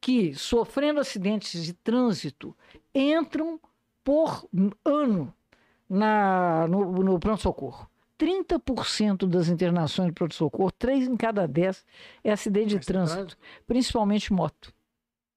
que, 0.00 0.34
sofrendo 0.34 1.00
acidentes 1.00 1.62
de 1.62 1.74
trânsito, 1.74 2.56
entram 3.00 3.60
por 4.04 4.48
ano 4.84 5.32
na, 5.88 6.66
no, 6.68 6.92
no 7.02 7.18
pronto-socorro. 7.18 7.88
30% 8.18 9.26
das 9.28 9.48
internações 9.48 10.08
de 10.08 10.12
pronto-socorro, 10.14 10.72
3 10.72 11.06
em 11.06 11.16
cada 11.16 11.46
10 11.46 11.84
é 12.24 12.32
acidente 12.32 12.70
de 12.70 12.76
Mas 12.76 12.86
trânsito, 12.86 13.36
principalmente 13.66 14.32
moto. 14.32 14.74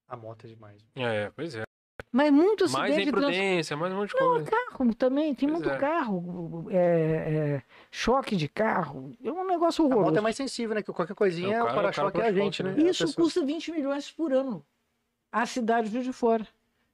A 0.08 0.18
moto 0.18 0.46
é 0.46 0.48
demais. 0.50 0.82
É, 0.96 1.32
pois 1.36 1.56
é. 1.56 1.64
Mas 2.12 2.32
muito 2.34 2.64
Mais 2.72 2.76
acidente 2.92 3.06
de 3.06 3.12
trânsito. 3.12 3.32
imprudência, 3.34 3.78
mais 3.78 3.94
um 3.94 3.98
monte 3.98 4.10
de 4.14 4.20
Não, 4.20 4.28
coisa. 4.34 4.52
carro 4.52 4.96
também, 4.96 5.34
tem 5.36 5.48
Pois 5.48 5.62
muito 5.62 5.74
é. 5.74 5.78
carro, 5.78 6.68
é, 6.70 6.76
é, 6.78 7.64
choque 7.90 8.36
de 8.36 8.50
carro, 8.50 9.14
é 9.24 9.32
um 9.32 9.46
negócio 9.48 9.86
A 9.86 9.88
moto 9.88 9.98
horroroso. 9.98 10.18
é 10.18 10.22
mais 10.22 10.36
sensível, 10.36 10.76
né? 10.76 10.82
Que 10.82 10.92
qualquer 10.92 11.14
coisinha 11.16 11.54
É, 11.54 11.58
é 11.60 11.64
o 11.64 11.68
o 11.68 11.74
para-choque 11.74 12.20
é 12.20 12.26
a 12.28 12.34
gente, 12.34 12.64
né? 12.64 12.74
né? 12.74 12.90
Isso 12.90 13.14
custa 13.16 13.46
20 13.46 13.72
milhões 13.72 14.12
por 14.12 14.34
ano, 14.34 14.66
a 15.32 15.46
cidade 15.46 15.90
Juiz 15.90 16.04
de 16.04 16.12
fora. 16.12 16.46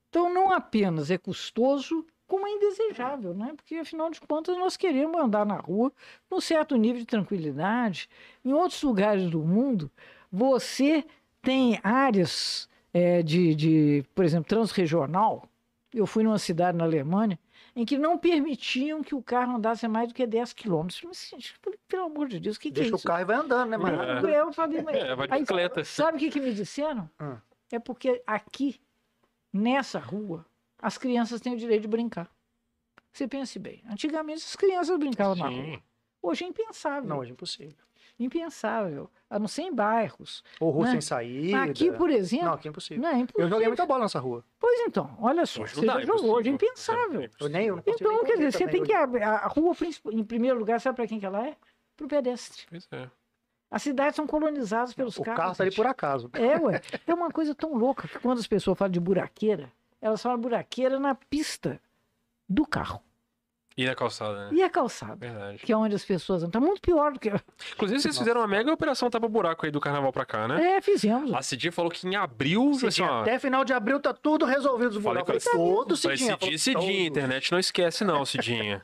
Então 0.09 0.33
não 0.33 0.51
apenas 0.51 1.11
é 1.11 1.17
custoso, 1.17 2.05
como 2.27 2.47
é 2.47 2.51
indesejável, 2.51 3.33
né? 3.33 3.53
Porque 3.55 3.75
afinal 3.75 4.09
de 4.09 4.19
contas 4.21 4.57
nós 4.57 4.75
queremos 4.75 5.19
andar 5.19 5.45
na 5.45 5.57
rua 5.57 5.91
num 6.29 6.41
certo 6.41 6.75
nível 6.75 6.99
de 6.99 7.05
tranquilidade. 7.05 8.09
Em 8.43 8.53
outros 8.53 8.81
lugares 8.83 9.29
do 9.29 9.39
mundo, 9.39 9.89
você 10.31 11.05
tem 11.41 11.79
áreas 11.83 12.69
é, 12.93 13.21
de, 13.21 13.55
de, 13.55 14.05
por 14.13 14.25
exemplo, 14.25 14.47
transregional. 14.47 15.47
Eu 15.93 16.05
fui 16.05 16.23
numa 16.23 16.39
cidade 16.39 16.77
na 16.77 16.83
Alemanha 16.83 17.39
em 17.77 17.85
que 17.85 17.95
não 17.95 18.17
permitiam 18.17 19.03
que 19.03 19.13
o 19.13 19.21
carro 19.21 19.55
andasse 19.55 19.87
mais 19.87 20.07
do 20.07 20.13
que 20.15 20.25
10 20.25 20.51
quilômetros. 20.53 21.29
Gente, 21.29 21.53
pelo 21.87 22.05
amor 22.05 22.27
de 22.27 22.39
Deus, 22.39 22.57
o 22.57 22.59
que, 22.59 22.71
que 22.71 22.79
é 22.79 22.81
Deixa 22.81 22.95
isso? 22.95 23.05
o 23.05 23.07
carro 23.07 23.21
e 23.21 23.25
vai 23.25 23.35
andando, 23.35 23.69
né, 23.69 23.77
mano? 23.77 24.27
É. 24.27 24.41
Eu 24.41 24.51
falei, 24.51 24.81
mas... 24.81 24.95
É, 24.95 25.15
vai 25.15 25.27
de 25.27 25.33
Aí, 25.33 25.39
bicicleta. 25.41 25.83
Sabe 25.83 26.17
o 26.17 26.19
que, 26.19 26.31
que 26.31 26.39
me 26.39 26.51
disseram? 26.53 27.07
Hum. 27.21 27.37
É 27.71 27.77
porque 27.77 28.21
aqui, 28.25 28.81
nessa 29.51 29.99
rua, 29.99 30.45
as 30.81 30.97
crianças 30.97 31.41
têm 31.41 31.53
o 31.53 31.57
direito 31.57 31.83
de 31.83 31.87
brincar. 31.87 32.29
Você 33.11 33.27
pense 33.27 33.57
bem. 33.57 33.83
Antigamente 33.89 34.43
as 34.45 34.55
crianças 34.55 34.97
brincavam 34.99 35.35
na 35.35 35.47
rua. 35.47 35.63
Sim. 35.63 35.81
Hoje 36.21 36.43
é 36.43 36.47
impensável. 36.47 37.09
Não, 37.09 37.19
hoje 37.19 37.31
é 37.31 37.33
impossível. 37.33 37.75
Impensável. 38.19 39.09
A 39.29 39.37
não 39.39 39.47
ser 39.47 39.63
em 39.63 39.73
bairros. 39.73 40.43
Ou 40.59 40.71
rua 40.71 40.85
Né? 40.85 40.91
sem 40.93 41.01
saída. 41.01 41.63
Aqui, 41.63 41.91
por 41.91 42.09
exemplo. 42.09 42.45
Não, 42.47 42.53
aqui 42.53 42.67
é 42.67 42.71
impossível. 42.71 43.01
Não, 43.03 43.09
é 43.09 43.19
impossível. 43.19 43.45
Eu 43.45 43.49
joguei 43.49 43.67
muita 43.67 43.85
bola 43.85 44.01
nessa 44.03 44.19
rua. 44.19 44.43
Pois 44.59 44.79
então, 44.81 45.15
olha 45.19 45.45
só. 45.45 45.61
Hoje 45.63 45.75
Você 45.75 45.81
não 45.81 45.87
dá, 45.87 45.93
já 45.93 45.99
é 46.01 46.05
jogou, 46.05 46.35
hoje 46.35 46.49
é 46.49 46.51
impensável. 46.51 47.29
Eu 47.39 47.49
nem, 47.49 47.67
eu 47.67 47.75
não 47.75 47.83
Então, 47.85 48.23
quer 48.23 48.37
dizer, 48.37 48.51
você 48.53 48.67
tem 48.67 48.83
que. 48.83 48.95
hoje. 48.95 49.23
A, 49.23 49.29
a 49.37 49.47
rua, 49.47 49.75
em 50.11 50.23
primeiro 50.23 50.57
lugar, 50.57 50.79
sabe 50.81 50.95
para 50.95 51.07
quem 51.07 51.19
que 51.19 51.25
ela 51.25 51.47
é? 51.47 51.55
Para 51.95 52.05
o 52.05 52.09
pedestre. 52.09 52.63
Pois 52.69 52.87
é. 52.91 53.09
As 53.69 53.81
cidades 53.83 54.15
são 54.15 54.25
colonizadas 54.25 54.93
pelos 54.93 55.17
O 55.17 55.23
carros. 55.23 55.41
carro 55.41 55.55
tá 55.55 55.63
ali 55.63 55.75
por 55.75 55.85
acaso. 55.85 56.29
É, 56.33 56.57
ué. 56.57 56.81
É 57.05 57.13
uma 57.13 57.29
coisa 57.29 57.53
tão 57.53 57.73
louca 57.75 58.07
que 58.07 58.17
quando 58.19 58.39
as 58.39 58.47
pessoas 58.47 58.77
falam 58.77 58.91
de 58.91 58.99
buraqueira, 58.99 59.69
elas 60.01 60.21
falam 60.21 60.39
buraqueira 60.39 60.99
na 60.99 61.13
pista 61.15 61.79
do 62.47 62.65
carro. 62.65 63.01
E 63.75 63.85
na 63.85 63.93
calçada, 63.93 64.45
né? 64.49 64.57
E 64.57 64.63
a 64.63 64.69
calçada, 64.71 65.15
Verdade. 65.17 65.59
que 65.59 65.71
é 65.71 65.77
onde 65.77 65.93
as 65.93 66.03
pessoas 66.03 66.41
andam. 66.41 66.49
Tá 66.49 66.59
muito 66.59 66.81
pior 66.81 67.11
do 67.13 67.19
que. 67.19 67.29
Inclusive, 67.73 68.01
vocês 68.01 68.17
fizeram 68.17 68.41
uma 68.41 68.47
mega 68.47 68.71
operação 68.73 69.07
tapa-buraco 69.07 69.65
aí 69.67 69.71
do 69.71 69.79
carnaval 69.79 70.11
pra 70.11 70.25
cá, 70.25 70.47
né? 70.47 70.77
É, 70.77 70.81
fizemos. 70.81 71.31
A 71.31 71.43
Cidinha 71.43 71.71
falou 71.71 71.91
que 71.91 72.07
em 72.07 72.15
abril, 72.15 72.71
assim, 72.71 72.89
Cidinha, 72.89 73.11
ó, 73.11 73.21
até 73.21 73.37
final 73.37 73.63
de 73.63 73.73
abril 73.73 73.99
tá 73.99 74.13
tudo 74.13 74.45
resolvido 74.45 74.97
os 74.97 75.03
Falei 75.03 75.21
buracos. 75.23 75.43
Falei, 75.43 75.59
todo 75.59 75.95
Falei, 75.95 76.17
Cidinha. 76.17 76.37
Cidinha, 76.37 76.37
falou, 76.39 76.57
Cidinha, 76.57 77.03
todo. 77.03 77.07
internet 77.17 77.51
não 77.51 77.59
esquece 77.59 78.03
não, 78.03 78.25
Cidinha. 78.25 78.83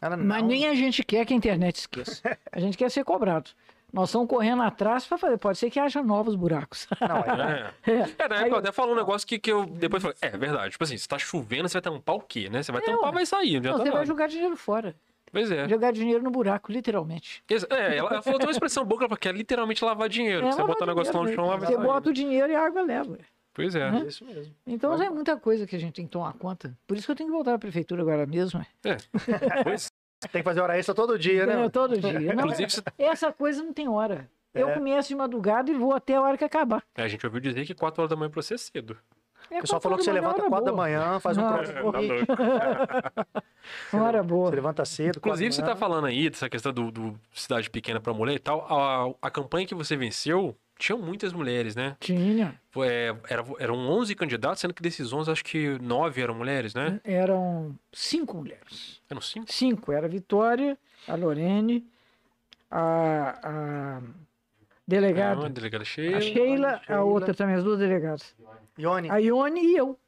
Ela, 0.00 0.16
Mas 0.16 0.40
não. 0.40 0.48
nem 0.48 0.66
a 0.66 0.74
gente 0.74 1.04
quer 1.04 1.26
que 1.26 1.34
a 1.34 1.36
internet 1.36 1.76
esqueça. 1.76 2.22
A 2.50 2.58
gente 2.58 2.78
quer 2.78 2.90
ser 2.90 3.04
cobrado. 3.04 3.50
Nós 3.92 4.08
estamos 4.08 4.28
correndo 4.28 4.62
atrás 4.62 5.06
para 5.06 5.18
fazer. 5.18 5.36
Pode 5.38 5.58
ser 5.58 5.70
que 5.70 5.78
haja 5.80 6.02
novos 6.02 6.34
buracos. 6.36 6.86
Não, 7.00 7.16
aí- 7.16 7.72
É. 7.86 7.92
É. 7.92 8.14
É, 8.18 8.28
na 8.28 8.36
época 8.36 8.48
eu 8.50 8.56
até 8.58 8.72
falou 8.72 8.94
um 8.94 8.96
negócio 8.98 9.26
que, 9.26 9.38
que 9.38 9.50
eu 9.50 9.66
depois 9.66 10.02
falei, 10.02 10.16
é 10.20 10.30
verdade, 10.30 10.70
tipo 10.72 10.84
assim, 10.84 10.96
se 10.96 11.08
tá 11.08 11.18
chovendo, 11.18 11.68
você 11.68 11.74
vai 11.74 11.82
tampar 11.82 12.16
o 12.16 12.20
quê, 12.20 12.48
né? 12.48 12.62
Você 12.62 12.70
vai 12.72 12.80
É, 12.82 12.84
tampar, 12.84 13.12
vai 13.12 13.26
sair, 13.26 13.60
não 13.60 13.72
Não, 13.72 13.78
você 13.78 13.90
vai 13.90 14.06
jogar 14.06 14.26
dinheiro 14.28 14.56
fora. 14.56 14.94
Pois 15.32 15.48
é. 15.50 15.68
Jogar 15.68 15.92
dinheiro 15.92 16.22
no 16.24 16.30
buraco, 16.30 16.72
literalmente. 16.72 17.42
É, 17.48 17.96
ela, 17.98 18.10
ela 18.14 18.22
falou 18.22 18.40
uma 18.42 18.50
expressão 18.50 18.84
boa, 18.84 18.98
que 18.98 19.04
ela 19.04 19.08
falou 19.10 19.18
que 19.20 19.28
é 19.28 19.32
literalmente 19.32 19.84
lavar 19.84 20.08
dinheiro. 20.08 20.44
É, 20.46 20.50
você 20.52 20.62
botar 20.64 20.84
o 20.84 20.88
negócio 20.88 21.14
lá 21.16 21.20
no 21.22 21.32
chão, 21.32 21.44
mesmo. 21.44 21.58
vai 21.60 21.68
Você 21.68 21.74
sair. 21.76 21.84
bota 21.86 22.10
o 22.10 22.12
dinheiro 22.12 22.50
e 22.50 22.54
a 22.56 22.64
água 22.66 22.82
leva. 22.82 23.16
Pois 23.54 23.74
é. 23.76 23.90
Né? 23.90 24.00
É 24.00 24.06
isso 24.08 24.24
mesmo. 24.24 24.52
Então 24.66 24.96
Vai 24.96 25.06
é 25.06 25.10
muita 25.10 25.36
coisa 25.36 25.66
que 25.68 25.76
a 25.76 25.78
gente 25.78 25.94
tem 25.94 26.04
que 26.04 26.10
tomar 26.10 26.32
conta. 26.34 26.76
Por 26.86 26.96
isso 26.96 27.06
que 27.06 27.12
eu 27.12 27.16
tenho 27.16 27.28
que 27.28 27.34
voltar 27.34 27.54
à 27.54 27.58
prefeitura 27.58 28.02
agora 28.02 28.26
mesmo. 28.26 28.60
é. 28.84 28.96
Pois, 29.62 29.86
Tem 30.20 30.42
que 30.42 30.42
fazer 30.42 30.60
hora 30.60 30.76
extra 30.78 30.94
todo 30.94 31.18
dia, 31.18 31.46
né? 31.46 31.64
É, 31.64 31.68
todo 31.70 31.98
dia. 31.98 32.12
Não, 32.20 32.32
inclusive, 32.44 32.70
você- 32.70 32.82
essa 32.98 33.32
coisa 33.32 33.62
não 33.62 33.72
tem 33.72 33.88
hora. 33.88 34.28
Eu 34.52 34.68
É. 34.68 34.74
começo 34.74 35.08
de 35.08 35.14
madrugada 35.14 35.70
e 35.70 35.74
vou 35.74 35.92
até 35.94 36.16
a 36.16 36.20
hora 36.22 36.36
que 36.36 36.44
acabar. 36.44 36.82
a 36.96 37.08
gente 37.08 37.24
ouviu 37.24 37.40
dizer 37.40 37.64
que 37.64 37.74
4 37.74 38.02
horas 38.02 38.10
da 38.10 38.16
manhã 38.16 38.30
pra 38.30 38.42
você 38.42 38.54
é 38.54 38.58
cedo. 38.58 38.96
É 39.50 39.58
O 39.58 39.60
pessoal 39.62 39.80
falou 39.80 39.96
que 39.96 40.04
você 40.04 40.10
da 40.10 40.14
levanta 40.14 40.38
manhã, 40.38 40.48
4 40.50 40.64
da 40.66 40.72
boa. 40.72 40.82
manhã, 40.84 41.20
faz 41.20 41.38
um 41.38 41.40
Não, 41.42 41.52
crossfit. 41.54 41.74
Tá 41.80 42.00
louco. 42.00 43.26
Uma 43.92 44.04
hora 44.04 44.22
boa. 44.22 44.50
Você 44.50 44.56
levanta 44.56 44.84
cedo. 44.84 45.16
Inclusive, 45.18 45.52
você 45.52 45.60
da 45.62 45.68
tá 45.68 45.76
falando 45.76 46.06
aí 46.06 46.28
dessa 46.30 46.48
questão 46.50 46.72
do, 46.72 46.90
do 46.90 47.18
cidade 47.32 47.70
pequena 47.70 48.00
pra 48.00 48.12
mulher 48.12 48.34
e 48.34 48.38
tal. 48.38 48.66
A, 49.22 49.26
a 49.26 49.30
campanha 49.30 49.66
que 49.66 49.74
você 49.74 49.96
venceu 49.96 50.54
tinham 50.80 50.98
muitas 50.98 51.32
mulheres, 51.32 51.76
né? 51.76 51.96
Tinha. 52.00 52.60
É, 52.78 53.14
era, 53.28 53.44
eram 53.58 53.76
11 53.76 54.14
candidatos, 54.14 54.60
sendo 54.60 54.74
que 54.74 54.82
desses 54.82 55.12
11, 55.12 55.30
acho 55.30 55.44
que 55.44 55.78
9 55.80 56.20
eram 56.20 56.34
mulheres, 56.34 56.74
né? 56.74 57.00
Eram 57.04 57.76
cinco 57.92 58.36
mulheres. 58.38 59.00
Eram 59.08 59.20
5? 59.20 59.52
Cinco. 59.52 59.92
Era 59.92 60.06
a 60.06 60.08
Vitória, 60.08 60.78
a 61.06 61.14
Lorene, 61.14 61.86
a, 62.70 63.38
a 63.42 64.02
delegada, 64.86 65.46
a 65.46 65.48
delegada 65.48 65.84
Sheila. 65.84 66.16
a 66.16 66.20
Sheila, 66.20 66.68
a 66.68 66.78
Sheila. 66.80 67.02
outra 67.02 67.34
também, 67.34 67.54
as 67.56 67.64
duas 67.64 67.78
delegadas. 67.78 68.34
Ione, 68.78 69.10
A 69.10 69.18
Ione 69.18 69.60
e 69.60 69.76
eu. 69.76 69.98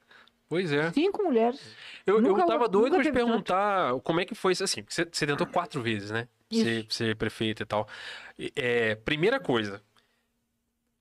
Pois 0.49 0.73
é. 0.73 0.91
Cinco 0.93 1.23
mulheres. 1.23 1.61
Eu, 2.07 2.21
eu 2.25 2.47
tava 2.47 2.69
doido 2.69 2.95
pra 2.95 3.03
te 3.03 3.05
teve 3.05 3.19
tanto. 3.19 3.27
perguntar 3.27 3.99
como 4.01 4.21
é 4.21 4.25
que 4.25 4.35
foi 4.35 4.53
isso, 4.53 4.63
assim. 4.65 4.85
Você, 4.87 5.07
você 5.11 5.27
tentou 5.27 5.47
quatro 5.47 5.81
vezes, 5.81 6.11
né? 6.11 6.29
Ser, 6.51 6.87
ser 6.91 7.17
prefeito 7.17 7.63
e 7.63 7.67
tal. 7.67 7.89
É, 8.55 8.95
primeira 8.97 9.41
coisa, 9.41 9.81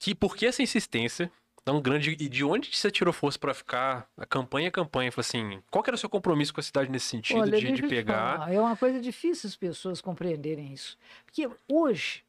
que 0.01 0.15
por 0.15 0.35
que 0.35 0.45
essa 0.47 0.63
insistência 0.63 1.31
tão 1.63 1.79
grande 1.79 2.11
e 2.19 2.27
de 2.27 2.43
onde 2.43 2.75
você 2.75 2.89
tirou 2.89 3.13
força 3.13 3.37
pra 3.37 3.53
ficar 3.53 4.09
a 4.17 4.25
campanha 4.25 4.69
a 4.69 4.71
campanha? 4.71 5.11
Falei 5.11 5.27
assim, 5.27 5.63
qual 5.69 5.83
que 5.83 5.89
era 5.91 5.95
o 5.95 5.99
seu 5.99 6.09
compromisso 6.09 6.51
com 6.53 6.59
a 6.59 6.63
cidade 6.63 6.89
nesse 6.89 7.05
sentido 7.05 7.39
Olha, 7.39 7.57
de, 7.59 7.71
de 7.71 7.83
pegar? 7.83 8.37
falar, 8.39 8.53
É 8.53 8.59
uma 8.59 8.75
coisa 8.75 8.99
difícil 8.99 9.47
as 9.47 9.55
pessoas 9.55 10.01
compreenderem 10.01 10.73
isso. 10.73 10.97
Porque 11.23 11.47
hoje, 11.71 12.23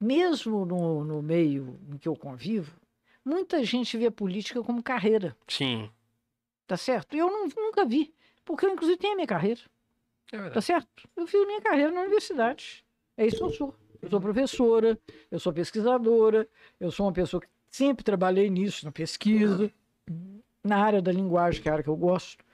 mesmo 0.00 0.64
no, 0.64 1.04
no 1.04 1.22
meio 1.22 1.78
em 1.92 1.98
que 1.98 2.08
eu 2.08 2.16
convivo, 2.16 2.72
muita 3.22 3.62
gente 3.62 3.96
vê 3.98 4.06
a 4.06 4.10
política 4.10 4.62
como 4.62 4.82
carreira, 4.82 5.36
Sim, 5.46 5.90
tá 6.66 6.76
certo? 6.78 7.14
Eu 7.14 7.30
não- 7.30 7.46
nunca 7.46 7.84
vi, 7.84 8.14
porque 8.44 8.64
eu, 8.64 8.70
inclusive, 8.70 8.96
tenho 8.98 9.12
a 9.12 9.16
minha 9.16 9.26
carreira. 9.28 9.60
é 10.32 10.36
Tá 10.36 10.42
verdade. 10.44 10.64
certo? 10.64 11.08
Eu 11.14 11.26
fiz 11.26 11.46
minha 11.46 11.60
carreira 11.60 11.90
na 11.90 12.00
universidade. 12.00 12.84
É 13.18 13.26
isso 13.26 13.36
que 13.36 13.42
eu 13.44 13.50
sou. 13.50 13.74
Eu 14.02 14.08
sou 14.08 14.20
professora, 14.20 14.98
eu 15.30 15.38
sou 15.38 15.52
pesquisadora, 15.52 16.48
eu 16.78 16.90
sou 16.90 17.06
uma 17.06 17.12
pessoa 17.12 17.40
que 17.40 17.48
sempre 17.68 18.04
trabalhei 18.04 18.48
nisso, 18.48 18.84
na 18.84 18.92
pesquisa, 18.92 19.70
na 20.64 20.78
área 20.78 21.02
da 21.02 21.12
linguagem, 21.12 21.62
que 21.62 21.68
é 21.68 21.70
a 21.70 21.74
área 21.74 21.84
que 21.84 21.90
eu 21.90 21.96
gosto 21.96 22.44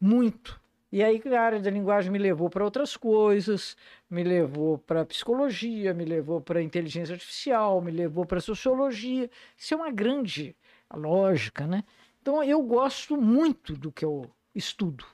muito. 0.00 0.60
E 0.90 1.02
aí 1.02 1.22
a 1.26 1.40
área 1.40 1.60
da 1.60 1.70
linguagem 1.70 2.10
me 2.10 2.18
levou 2.18 2.48
para 2.48 2.64
outras 2.64 2.96
coisas, 2.96 3.76
me 4.08 4.24
levou 4.24 4.78
para 4.78 5.04
psicologia, 5.04 5.92
me 5.92 6.04
levou 6.04 6.40
para 6.40 6.62
inteligência 6.62 7.12
artificial, 7.12 7.82
me 7.82 7.90
levou 7.90 8.24
para 8.24 8.40
sociologia. 8.40 9.30
Isso 9.56 9.74
é 9.74 9.76
uma 9.76 9.90
grande 9.90 10.56
lógica, 10.94 11.66
né? 11.66 11.84
Então 12.22 12.42
eu 12.42 12.62
gosto 12.62 13.20
muito 13.20 13.74
do 13.74 13.92
que 13.92 14.04
eu 14.04 14.30
estudo. 14.54 15.04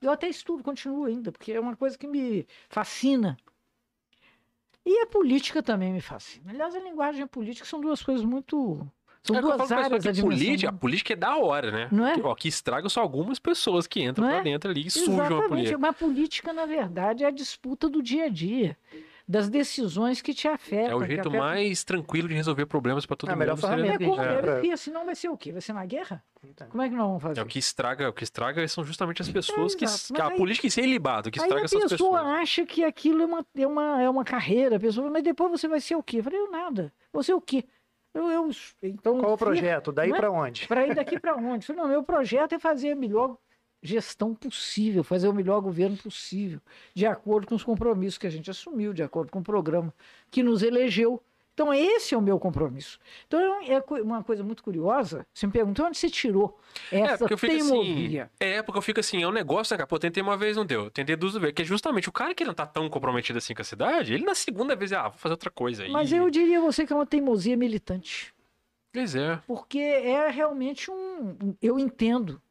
Eu 0.00 0.12
até 0.12 0.28
estudo, 0.28 0.62
continuo 0.62 1.06
ainda, 1.06 1.32
porque 1.32 1.52
é 1.52 1.58
uma 1.58 1.74
coisa 1.74 1.98
que 1.98 2.06
me 2.06 2.46
fascina. 2.68 3.36
E 4.86 5.00
a 5.00 5.06
política 5.06 5.62
também 5.62 5.92
me 5.92 6.00
fascina. 6.00 6.50
Aliás, 6.50 6.74
a 6.74 6.78
linguagem 6.80 7.22
e 7.22 7.24
a 7.24 7.26
política 7.26 7.66
são 7.66 7.80
duas 7.80 8.02
coisas 8.02 8.24
muito. 8.24 8.86
São 9.22 9.36
É 9.36 9.40
duas 9.40 9.72
áreas 9.72 10.04
da 10.04 10.12
política, 10.12 10.68
a 10.68 10.72
política 10.72 11.12
é 11.14 11.16
da 11.16 11.36
hora, 11.38 11.70
né? 11.70 11.88
Não 11.90 12.06
é? 12.06 12.14
Que, 12.14 12.20
ó, 12.20 12.34
que 12.34 12.46
estragam 12.46 12.90
só 12.90 13.00
algumas 13.00 13.38
pessoas 13.38 13.86
que 13.86 14.02
entram 14.02 14.22
Não 14.26 14.30
pra 14.30 14.40
é? 14.40 14.42
dentro 14.42 14.70
ali 14.70 14.86
e 14.86 14.90
sujam 14.90 15.14
a 15.14 15.24
Exatamente. 15.24 15.48
política. 15.48 15.78
Mas 15.78 15.90
a 15.90 15.92
política, 15.94 16.52
na 16.52 16.66
verdade, 16.66 17.24
é 17.24 17.26
a 17.28 17.30
disputa 17.30 17.88
do 17.88 18.02
dia 18.02 18.24
a 18.26 18.28
dia, 18.28 18.76
das 19.26 19.48
decisões 19.48 20.20
que 20.20 20.34
te 20.34 20.46
afetam. 20.46 20.92
É 20.92 20.94
o 20.94 21.00
que 21.00 21.06
jeito 21.06 21.28
afetam- 21.28 21.40
mais 21.40 21.82
tranquilo 21.82 22.28
de 22.28 22.34
resolver 22.34 22.66
problemas 22.66 23.06
pra 23.06 23.16
todo 23.16 23.30
É 23.30 23.32
a 23.32 23.34
mundo. 23.36 23.40
melhor 23.40 23.56
seria- 23.56 23.68
ferramenta 23.70 23.94
É 23.94 23.98
que 23.98 24.04
a 24.04 24.06
tem 24.06 24.16
deve 24.28 24.42
pra- 24.42 24.60
ser, 24.60 24.76
senão 24.78 25.06
vai 25.06 25.14
ser 25.14 25.28
o 25.28 25.36
quê? 25.36 25.52
Vai 25.52 25.60
ser 25.62 25.72
uma 25.72 25.86
guerra? 25.86 26.22
Como 26.68 26.82
é 26.82 26.88
que 26.90 26.94
nós 26.94 27.06
vamos 27.06 27.22
fazer? 27.22 27.40
É 27.40 27.42
o 27.42 27.46
que 27.46 27.58
estraga, 27.58 28.08
o 28.10 28.12
que 28.12 28.22
estraga 28.22 28.68
são 28.68 28.84
justamente 28.84 29.22
as 29.22 29.28
pessoas 29.30 29.74
que. 29.74 29.84
exato. 29.86 30.12
que 30.12 30.20
a 30.20 30.28
aí- 30.28 30.36
política 30.36 30.66
em 30.66 30.70
si 30.70 30.80
é 30.82 30.84
ilibado, 30.84 31.30
o 31.30 31.32
que 31.32 31.38
estraga 31.38 31.64
a 31.64 31.68
são 31.68 31.78
as 31.82 31.90
pessoa 31.92 32.18
pessoas. 32.20 32.38
acha 32.42 32.66
que 32.66 32.84
aquilo 32.84 33.22
é 33.22 33.24
uma, 33.26 33.46
é, 33.56 33.66
uma, 33.66 34.02
é 34.02 34.10
uma 34.10 34.24
carreira, 34.24 34.76
a 34.76 34.80
pessoa, 34.80 35.10
mas 35.10 35.22
depois 35.22 35.50
você 35.50 35.66
vai 35.66 35.80
ser 35.80 35.94
o 35.96 36.02
quê? 36.02 36.18
Eu 36.18 36.24
falei, 36.24 36.38
eu 36.38 36.50
nada. 36.50 36.92
Você 37.12 37.32
o 37.32 37.40
quê? 37.40 37.64
Eu, 38.12 38.30
eu, 38.30 38.50
então, 38.82 39.18
Qual 39.18 39.32
o 39.32 39.38
projeto? 39.38 39.90
Daí 39.90 40.12
é? 40.12 40.14
pra 40.16 40.30
onde? 40.30 40.68
Para 40.68 40.86
ir 40.86 40.94
daqui 40.94 41.18
para 41.18 41.34
onde? 41.34 41.64
Eu 41.64 41.74
falei, 41.74 41.82
não, 41.82 41.88
meu 41.88 42.02
projeto 42.04 42.54
é 42.54 42.58
fazer 42.60 42.92
a 42.92 42.94
melhor 42.96 43.38
gestão 43.84 44.34
possível, 44.34 45.04
fazer 45.04 45.28
o 45.28 45.32
melhor 45.32 45.60
governo 45.60 45.96
possível, 45.96 46.58
de 46.94 47.04
acordo 47.06 47.46
com 47.46 47.54
os 47.54 47.62
compromissos 47.62 48.16
que 48.18 48.26
a 48.26 48.30
gente 48.30 48.50
assumiu, 48.50 48.94
de 48.94 49.02
acordo 49.02 49.30
com 49.30 49.40
o 49.40 49.44
programa 49.44 49.92
que 50.30 50.42
nos 50.42 50.62
elegeu. 50.62 51.22
Então, 51.52 51.72
esse 51.72 52.14
é 52.14 52.18
o 52.18 52.20
meu 52.20 52.36
compromisso. 52.40 52.98
Então, 53.28 53.62
é 53.62 53.80
co- 53.80 54.00
uma 54.02 54.24
coisa 54.24 54.42
muito 54.42 54.60
curiosa. 54.60 55.24
Você 55.32 55.46
me 55.46 55.52
perguntou 55.52 55.86
onde 55.86 55.96
você 55.96 56.10
tirou 56.10 56.58
essa 56.90 57.18
porque 57.18 57.34
eu 57.34 57.38
fico 57.38 57.54
assim, 57.54 57.68
teimosia. 57.70 58.30
É, 58.40 58.60
porque 58.60 58.78
eu 58.78 58.82
fico 58.82 58.98
assim, 58.98 59.22
é 59.22 59.28
um 59.28 59.30
negócio, 59.30 59.72
né, 59.72 59.78
cara? 59.78 59.86
Pô, 59.86 59.96
tentei 59.96 60.20
uma 60.20 60.36
vez, 60.36 60.56
não 60.56 60.66
deu. 60.66 60.90
Tentei 60.90 61.14
duas 61.14 61.34
vezes. 61.34 61.52
Que 61.54 61.62
é 61.62 61.64
justamente 61.64 62.08
o 62.08 62.12
cara 62.12 62.34
que 62.34 62.44
não 62.44 62.54
tá 62.54 62.66
tão 62.66 62.88
comprometido 62.90 63.38
assim 63.38 63.54
com 63.54 63.62
a 63.62 63.64
cidade, 63.64 64.12
ele 64.14 64.24
na 64.24 64.34
segunda 64.34 64.74
vez, 64.74 64.92
ah, 64.92 65.10
vou 65.10 65.18
fazer 65.18 65.34
outra 65.34 65.48
coisa 65.50 65.84
aí. 65.84 65.92
Mas 65.92 66.10
eu 66.10 66.28
diria 66.28 66.58
a 66.58 66.60
você 66.60 66.84
que 66.84 66.92
é 66.92 66.96
uma 66.96 67.06
teimosia 67.06 67.56
militante. 67.56 68.34
Pois 68.92 69.14
é. 69.14 69.38
Porque 69.46 69.78
é 69.78 70.28
realmente 70.30 70.90
um. 70.90 71.54
Eu 71.62 71.78
entendo 71.78 72.42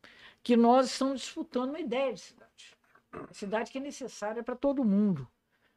que 0.43 0.55
nós 0.57 0.87
estamos 0.91 1.21
disputando 1.21 1.69
uma 1.69 1.79
ideia 1.79 2.13
de 2.13 2.19
cidade. 2.19 2.75
A 3.13 3.33
cidade 3.33 3.71
que 3.71 3.77
é 3.77 3.81
necessária 3.81 4.43
para 4.43 4.55
todo 4.55 4.83
mundo. 4.83 5.27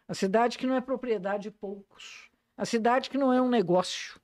A 0.08 0.14
cidade 0.14 0.58
que 0.58 0.66
não 0.66 0.74
é 0.74 0.80
propriedade 0.80 1.44
de 1.44 1.50
poucos. 1.50 2.28
A 2.56 2.64
cidade 2.64 3.08
que 3.10 3.18
não 3.18 3.32
é 3.32 3.40
um 3.40 3.48
negócio. 3.48 4.20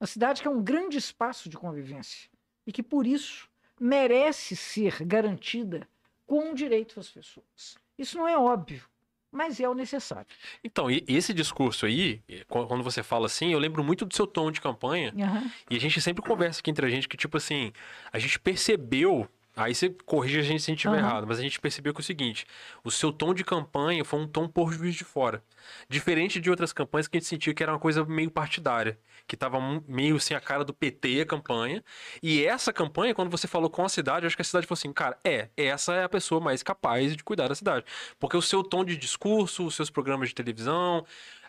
A 0.00 0.06
cidade 0.06 0.42
que 0.42 0.48
é 0.48 0.50
um 0.50 0.62
grande 0.62 0.98
espaço 0.98 1.48
de 1.48 1.56
convivência. 1.56 2.28
E 2.66 2.72
que, 2.72 2.82
por 2.82 3.06
isso, 3.06 3.48
merece 3.78 4.56
ser 4.56 5.04
garantida 5.04 5.86
com 6.26 6.54
direito 6.54 6.98
às 6.98 7.10
pessoas. 7.10 7.76
Isso 7.98 8.16
não 8.16 8.26
é 8.26 8.36
óbvio, 8.36 8.82
mas 9.30 9.60
é 9.60 9.68
o 9.68 9.74
necessário. 9.74 10.26
Então, 10.62 10.90
e 10.90 11.04
esse 11.06 11.34
discurso 11.34 11.84
aí, 11.84 12.22
qu- 12.48 12.66
quando 12.66 12.82
você 12.82 13.02
fala 13.02 13.26
assim, 13.26 13.52
eu 13.52 13.58
lembro 13.58 13.84
muito 13.84 14.06
do 14.06 14.14
seu 14.16 14.26
tom 14.26 14.50
de 14.50 14.60
campanha. 14.60 15.12
Aham. 15.16 15.50
E 15.70 15.76
a 15.76 15.80
gente 15.80 16.00
sempre 16.00 16.24
conversa 16.24 16.60
aqui 16.60 16.70
entre 16.70 16.86
a 16.86 16.88
gente 16.90 17.06
que, 17.08 17.16
tipo 17.16 17.36
assim, 17.36 17.72
a 18.10 18.18
gente 18.18 18.40
percebeu. 18.40 19.28
Aí 19.56 19.74
você 19.74 19.90
corrige 20.04 20.40
a 20.40 20.42
gente 20.42 20.62
se 20.62 20.70
a 20.70 20.72
gente 20.72 20.78
estiver 20.78 20.98
Aham. 20.98 21.06
errado, 21.06 21.26
mas 21.28 21.38
a 21.38 21.42
gente 21.42 21.60
percebeu 21.60 21.94
que 21.94 22.00
é 22.00 22.02
o 22.02 22.04
seguinte: 22.04 22.46
o 22.82 22.90
seu 22.90 23.12
tom 23.12 23.32
de 23.32 23.44
campanha 23.44 24.04
foi 24.04 24.18
um 24.20 24.26
tom 24.26 24.48
por 24.48 24.72
juiz 24.72 24.94
de 24.94 25.04
fora. 25.04 25.42
Diferente 25.88 26.40
de 26.40 26.50
outras 26.50 26.72
campanhas 26.72 27.06
que 27.06 27.16
a 27.16 27.20
gente 27.20 27.28
sentia 27.28 27.54
que 27.54 27.62
era 27.62 27.72
uma 27.72 27.78
coisa 27.78 28.04
meio 28.04 28.30
partidária, 28.30 28.98
que 29.28 29.36
tava 29.36 29.58
meio 29.86 30.16
assim 30.16 30.34
a 30.34 30.40
cara 30.40 30.64
do 30.64 30.74
PT 30.74 31.20
a 31.20 31.26
campanha. 31.26 31.84
E 32.22 32.44
essa 32.44 32.72
campanha, 32.72 33.14
quando 33.14 33.30
você 33.30 33.46
falou 33.46 33.70
com 33.70 33.84
a 33.84 33.88
cidade, 33.88 34.26
acho 34.26 34.36
que 34.36 34.42
a 34.42 34.44
cidade 34.44 34.66
falou 34.66 34.78
assim: 34.78 34.92
cara, 34.92 35.18
é, 35.24 35.48
essa 35.56 35.94
é 35.94 36.04
a 36.04 36.08
pessoa 36.08 36.40
mais 36.40 36.62
capaz 36.62 37.16
de 37.16 37.22
cuidar 37.22 37.48
da 37.48 37.54
cidade. 37.54 37.84
Porque 38.18 38.36
o 38.36 38.42
seu 38.42 38.64
tom 38.64 38.84
de 38.84 38.96
discurso, 38.96 39.66
os 39.66 39.74
seus 39.76 39.88
programas 39.88 40.30
de 40.30 40.34
televisão, 40.34 41.06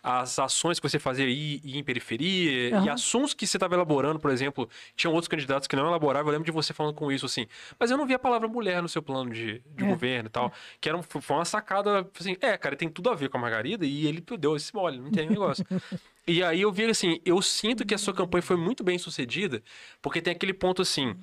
as 0.08 0.38
ações 0.38 0.80
que 0.80 0.88
você 0.88 1.00
fazia 1.00 1.26
aí 1.26 1.60
em 1.66 1.84
periferia 1.84 2.70
e 2.70 2.74
Aham. 2.74 2.92
assuntos 2.92 3.34
que 3.34 3.48
você 3.48 3.58
estava 3.58 3.74
elaborando, 3.74 4.20
por 4.20 4.30
exemplo, 4.30 4.70
tinham 4.96 5.12
outros 5.12 5.28
candidatos 5.28 5.68
que 5.68 5.76
não 5.76 5.88
elaboravam. 5.88 6.30
Eu 6.30 6.34
lembro 6.34 6.46
de 6.46 6.52
você 6.52 6.74
falando 6.74 6.94
com 6.94 7.12
isso 7.12 7.26
assim, 7.26 7.48
mas 7.80 7.90
eu 7.90 7.98
não 7.98 8.06
vi 8.06 8.14
a 8.14 8.20
palavra 8.20 8.48
mulher 8.48 8.84
no 8.84 8.88
seu 8.88 9.02
plano 9.02 9.32
de, 9.34 9.64
de 9.76 9.84
É. 9.84 9.88
governo 9.88 10.28
e 10.28 10.32
tal. 10.32 10.54
Que 10.80 10.90
era 10.90 10.98
um- 10.98 11.02
foi 11.02 11.36
uma 11.36 11.44
sacada 11.46 12.08
assim, 12.20 12.38
é, 12.40 12.56
cara, 12.56 12.76
tem 12.76 12.88
tudo 12.88 13.10
a 13.10 13.16
ver 13.16 13.30
com 13.30 13.38
a 13.38 13.42
Margarida 13.42 13.84
e 13.84 14.06
ele 14.06 14.24
deu 14.40 14.56
esse 14.56 14.74
mole, 14.76 15.00
não 15.00 15.10
tem 15.10 15.28
negócio. 15.28 15.66
e 16.28 16.44
aí 16.44 16.62
eu 16.62 16.72
vi 16.72 16.86
assim, 16.86 17.20
eu 17.26 17.42
sinto 17.42 17.84
que 17.84 17.96
a 17.96 17.98
sua 17.98 18.14
campanha 18.14 18.44
foi 18.44 18.58
muito 18.58 18.84
bem 18.84 19.00
sucedida, 19.00 19.64
porque 20.04 20.22
tem 20.22 20.34
aquele 20.34 20.54
ponto 20.54 20.84
assim. 20.84 21.16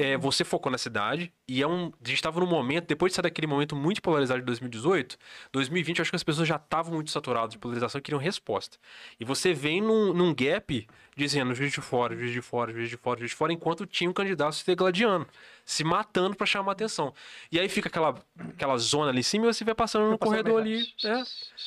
É, 0.00 0.16
você 0.16 0.44
focou 0.44 0.72
na 0.72 0.78
cidade 0.78 1.30
e 1.46 1.60
é 1.62 1.66
um. 1.66 1.92
A 2.02 2.08
gente 2.08 2.14
estava 2.16 2.40
num 2.40 2.46
momento, 2.46 2.86
depois 2.86 3.12
de 3.12 3.16
sair 3.16 3.24
daquele 3.24 3.46
momento 3.46 3.76
muito 3.76 4.00
polarizado 4.00 4.40
de 4.40 4.46
2018, 4.46 5.18
2020, 5.52 5.98
eu 5.98 6.02
acho 6.02 6.10
que 6.10 6.16
as 6.16 6.22
pessoas 6.22 6.48
já 6.48 6.56
estavam 6.56 6.94
muito 6.94 7.10
saturadas 7.10 7.50
de 7.50 7.58
polarização 7.58 7.98
e 7.98 8.02
queriam 8.02 8.18
resposta. 8.18 8.78
E 9.18 9.26
você 9.26 9.52
vem 9.52 9.82
num, 9.82 10.14
num 10.14 10.34
gap 10.34 10.88
dizendo 11.14 11.54
juiz 11.54 11.70
de 11.70 11.82
fora, 11.82 12.16
juiz 12.16 12.32
de 12.32 12.40
fora, 12.40 12.72
juiz 12.72 12.88
de 12.88 12.96
fora, 12.96 13.20
juiz 13.20 13.32
de 13.32 13.36
fora, 13.36 13.52
enquanto 13.52 13.86
tinha 13.86 14.08
um 14.08 14.12
candidato 14.12 14.54
se 14.54 14.64
degladiando, 14.66 15.28
se 15.66 15.84
matando 15.84 16.34
para 16.34 16.46
chamar 16.46 16.72
atenção. 16.72 17.12
E 17.52 17.60
aí 17.60 17.68
fica 17.68 17.90
aquela, 17.90 18.14
aquela 18.38 18.78
zona 18.78 19.10
ali 19.10 19.20
em 19.20 19.22
cima 19.22 19.44
e 19.44 19.52
você 19.52 19.64
vai 19.64 19.74
passando 19.74 20.10
no 20.10 20.18
corredor 20.18 20.62
ali. 20.62 20.82
É. 21.04 21.10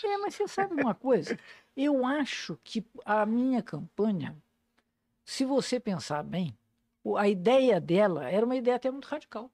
É, 0.07 0.17
mas 0.17 0.33
você 0.33 0.47
sabe 0.47 0.81
uma 0.81 0.95
coisa? 0.95 1.37
Eu 1.77 2.03
acho 2.03 2.57
que 2.63 2.83
a 3.05 3.27
minha 3.27 3.61
campanha, 3.61 4.35
se 5.23 5.45
você 5.45 5.79
pensar 5.79 6.23
bem, 6.23 6.57
a 7.17 7.27
ideia 7.27 7.79
dela 7.81 8.29
era 8.29 8.45
uma 8.45 8.55
ideia 8.55 8.77
até 8.77 8.89
muito 8.89 9.05
radical. 9.05 9.51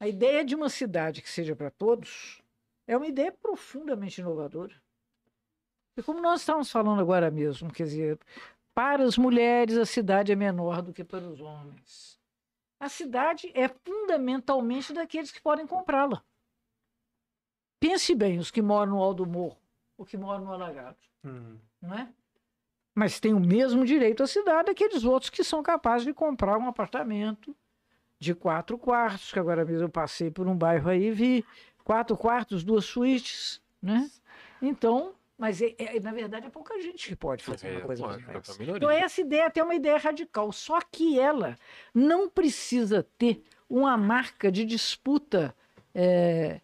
A 0.00 0.08
ideia 0.08 0.44
de 0.44 0.54
uma 0.54 0.68
cidade 0.68 1.22
que 1.22 1.30
seja 1.30 1.56
para 1.56 1.70
todos 1.70 2.42
é 2.86 2.96
uma 2.96 3.06
ideia 3.06 3.32
profundamente 3.32 4.20
inovadora. 4.20 4.74
E 5.96 6.02
como 6.02 6.20
nós 6.20 6.40
estamos 6.40 6.70
falando 6.70 7.00
agora 7.00 7.30
mesmo, 7.30 7.72
quer 7.72 7.84
dizer, 7.84 8.18
para 8.74 9.04
as 9.04 9.16
mulheres 9.16 9.76
a 9.76 9.86
cidade 9.86 10.32
é 10.32 10.36
menor 10.36 10.82
do 10.82 10.92
que 10.92 11.04
para 11.04 11.24
os 11.26 11.40
homens. 11.40 12.20
A 12.80 12.88
cidade 12.88 13.50
é 13.54 13.68
fundamentalmente 13.68 14.92
daqueles 14.92 15.30
que 15.30 15.40
podem 15.40 15.66
comprá-la. 15.66 16.22
Pense 17.80 18.14
bem, 18.14 18.38
os 18.38 18.50
que 18.50 18.60
moram 18.60 18.92
no 18.92 19.02
Alto 19.02 19.24
Morro, 19.26 19.58
o 19.96 20.04
que 20.04 20.16
moram 20.16 20.44
no 20.44 20.52
Alagado, 20.52 20.98
Hum. 21.24 21.58
não 21.80 21.94
é? 21.94 22.12
Mas 22.94 23.18
tem 23.18 23.34
o 23.34 23.40
mesmo 23.40 23.84
direito 23.84 24.22
à 24.22 24.26
cidade 24.26 24.70
aqueles 24.70 25.04
outros 25.04 25.30
que 25.30 25.42
são 25.42 25.62
capazes 25.62 26.06
de 26.06 26.14
comprar 26.14 26.56
um 26.58 26.68
apartamento 26.68 27.54
de 28.18 28.34
quatro 28.34 28.78
quartos, 28.78 29.32
que 29.32 29.38
agora 29.38 29.64
mesmo 29.64 29.84
eu 29.84 29.88
passei 29.88 30.30
por 30.30 30.46
um 30.46 30.56
bairro 30.56 30.88
aí 30.88 31.06
e 31.06 31.10
vi 31.10 31.44
quatro 31.82 32.16
quartos, 32.16 32.62
duas 32.64 32.84
suítes, 32.84 33.60
né? 33.82 34.10
Então, 34.62 35.12
Mas, 35.36 35.60
é- 35.60 35.74
é- 35.78 35.98
na 35.98 36.12
verdade, 36.12 36.46
é 36.46 36.48
pouca 36.48 36.80
gente 36.80 37.08
que 37.08 37.16
pode 37.16 37.42
fazer 37.42 37.68
uma 37.68 37.80
É, 37.80 37.82
coisa 37.82 38.06
lógico, 38.06 38.24
como 38.24 38.38
é 38.38 38.58
minoria. 38.60 38.76
Então, 38.76 38.90
essa 38.90 39.20
ideia 39.20 39.42
é 39.42 39.46
até 39.46 39.62
uma 39.64 39.74
ideia 39.74 39.98
radical. 39.98 40.52
Só 40.52 40.78
que 40.80 41.18
ela 41.18 41.58
não 41.92 42.28
precisa 42.28 43.04
ter 43.18 43.42
uma 43.68 43.96
marca 43.96 44.50
de 44.52 44.64
disputa. 44.64 45.52
é, 45.92 46.60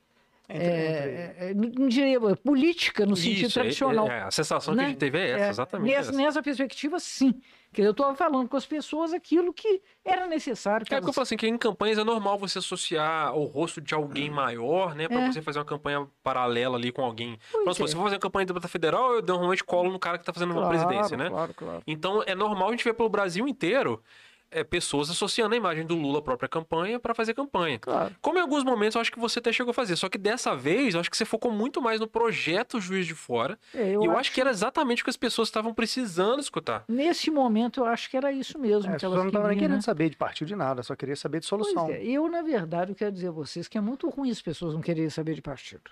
é, 0.53 1.35
é, 1.51 1.55
não 1.55 1.89
diria, 1.89 2.19
política 2.37 3.07
no 3.07 3.17
sentido 3.17 3.47
Isso, 3.49 3.59
é- 3.59 3.63
tradicional. 3.63 4.09
é, 4.09 4.23
a 4.23 4.31
sensação 4.31 4.75
que 4.75 4.79
né? 4.79 4.85
a 4.87 4.89
gente 4.89 4.99
teve 4.99 5.19
é 5.19 5.31
essa, 5.31 5.45
É, 5.45 5.49
exatamente 5.51 5.91
Nessa, 5.95 6.11
essa. 6.11 6.19
nessa 6.19 6.43
perspectiva, 6.43 6.99
sim. 6.99 7.35
Que 7.73 7.83
eu 7.83 7.93
estou 7.93 8.13
falando 8.17 8.49
com 8.49 8.57
as 8.57 8.67
pessoas 8.67 9.13
aquilo 9.13 9.53
que 9.55 9.81
era 10.05 10.27
necessário. 10.27 10.85
que 10.85 10.93
É 10.93 10.97
porque 10.97 11.05
eu 11.05 11.07
elas- 11.07 11.15
falo 11.15 11.23
assim, 11.23 11.37
que 11.37 11.47
em 11.47 11.57
campanhas 11.57 11.99
é 11.99 12.03
normal 12.05 12.37
você 12.37 12.59
associar 12.59 13.33
o 13.37 13.45
rosto 13.45 13.81
de 13.81 13.95
alguém 13.95 14.29
maior, 14.29 14.93
né? 14.97 15.07
Pra 15.07 15.21
É. 15.21 15.33
você 15.33 15.41
fazer 15.41 15.61
uma 15.61 15.65
campanha 15.65 16.05
paralela 16.21 16.77
ali 16.77 16.91
com 16.91 17.05
alguém. 17.05 17.39
Pois 17.53 17.69
é. 17.69 17.73
se 17.75 17.83
eu 17.83 17.89
for 17.97 18.03
fazer 18.05 18.17
uma 18.17 18.21
campanha 18.21 18.45
de 18.45 18.49
deputado 18.53 18.71
federal, 18.71 19.15
eu 19.15 19.23
normalmente 19.23 19.63
colo 19.63 19.89
no 19.93 20.01
cara 20.01 20.19
que 20.19 20.25
tá 20.25 20.33
fazendo 20.33 20.53
uma 20.53 20.69
presidência, 20.69 21.17
né? 21.17 21.29
Claro, 21.31 21.55
claro. 21.55 21.83
Então 21.87 22.25
é 22.27 22.35
normal 22.35 22.69
a 22.69 22.71
gente 22.73 22.83
ver 22.83 22.93
pelo 22.95 23.09
Brasil 23.09 23.47
inteiro 23.47 24.03
é, 24.51 24.65
pessoas 24.65 25.11
associando 25.11 25.55
a 25.55 25.57
imagem 25.57 25.87
do 25.87 25.95
Lula 25.95 26.19
à 26.19 26.23
própria 26.23 26.49
campanha 26.49 26.99
pra 26.99 27.15
fazer 27.15 27.35
campanha. 27.35 27.79
claro. 27.79 28.15
Como 28.21 28.39
em 28.39 28.41
alguns 28.41 28.65
momentos 28.65 28.95
eu 28.97 29.01
acho 29.01 29.13
que 29.13 29.19
você 29.19 29.39
até 29.39 29.53
chegou 29.53 29.71
a 29.71 29.75
fazer, 29.75 29.97
só 29.97 30.09
que 30.09 30.19
dessa 30.19 30.55
vez 30.55 30.95
eu 30.95 31.01
acho 31.01 31.11
que 31.11 31.17
você 31.17 31.25
focou 31.25 31.53
muito 31.53 31.81
mais 31.81 32.01
no 32.01 32.07
projeto 32.07 32.81
Juiz 32.81 33.07
de 33.07 33.15
Fora. 33.15 33.59
É, 33.75 33.93
e 33.93 33.95
eu 33.95 34.17
acho 34.19 34.33
que 34.33 34.41
era 34.41 34.51
exatamente 34.51 35.03
o 35.03 35.05
que 35.05 35.11
as 35.11 35.17
pessoas 35.17 35.49
estavam 35.49 35.73
precisando 35.73 36.41
escutar. 36.41 36.85
Nesse 36.89 37.31
momento, 37.31 37.81
eu 37.81 37.87
acho 37.87 38.11
que 38.11 38.17
era 38.17 38.33
isso 38.33 38.59
mesmo. 38.59 38.93
É, 38.93 38.97
que 38.97 38.97
as 38.97 39.03
elas 39.05 39.15
pessoas 39.15 39.25
não 39.25 39.29
estavam 39.29 39.57
querendo 39.57 39.77
né? 39.77 39.81
saber 39.81 40.11
de 40.11 40.17
partido 40.17 40.49
de 40.49 40.57
nada, 40.57 40.83
só 40.83 40.97
queria 40.97 41.17
saber 41.17 41.41
de 41.41 41.47
solução. 41.47 41.87
Pois 41.87 41.97
é, 41.97 42.05
eu, 42.05 42.29
na 42.29 42.43
verdade, 42.43 42.93
eu 42.93 42.97
quero 42.97 43.13
dizer 43.13 43.29
a 43.29 43.33
vocês 43.33 43.69
que 43.69 43.79
é 43.79 43.81
muito 43.81 44.09
ruim 44.09 44.31
as 44.31 44.43
pessoas 44.43 44.75
não 44.75 44.81
quererem 44.81 45.11
saber 45.11 45.35
de 45.35 45.43
partido. 45.43 45.91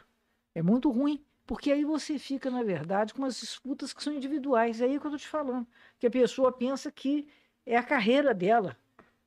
É 0.55 0.63
muito 0.63 0.91
ruim, 0.91 1.23
porque 1.47 1.71
aí 1.71 1.85
você 1.85 2.19
fica, 2.19 2.51
na 2.51 2.63
verdade, 2.63 3.15
com 3.15 3.23
umas 3.23 3.41
disputas 3.41 3.93
que 3.93 4.03
são 4.03 4.13
individuais. 4.13 4.81
É 4.81 4.85
aí 4.85 4.99
que 4.99 5.07
eu 5.07 5.11
estou 5.11 5.19
te 5.19 5.29
falando. 5.29 5.67
Que 5.99 6.07
a 6.07 6.11
pessoa 6.11 6.53
pensa 6.53 6.91
que 6.91 7.29
é 7.69 7.77
a 7.77 7.83
carreira 7.83 8.33
dela. 8.33 8.77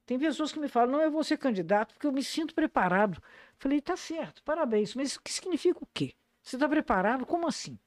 Tem 0.05 0.17
pessoas 0.17 0.51
que 0.51 0.59
me 0.59 0.67
falam, 0.67 0.93
não, 0.93 1.01
eu 1.01 1.11
vou 1.11 1.23
ser 1.23 1.37
candidato 1.37 1.93
porque 1.93 2.07
eu 2.07 2.11
me 2.11 2.23
sinto 2.23 2.55
preparado. 2.55 3.21
Falei, 3.57 3.79
tá 3.79 3.95
certo, 3.95 4.43
parabéns. 4.43 4.95
Mas 4.95 5.15
o 5.15 5.21
que 5.21 5.31
significa 5.31 5.79
o 5.81 5.87
quê? 5.93 6.13
Você 6.41 6.55
está 6.55 6.67
preparado? 6.67 7.25
Como 7.25 7.47
assim? 7.47 7.77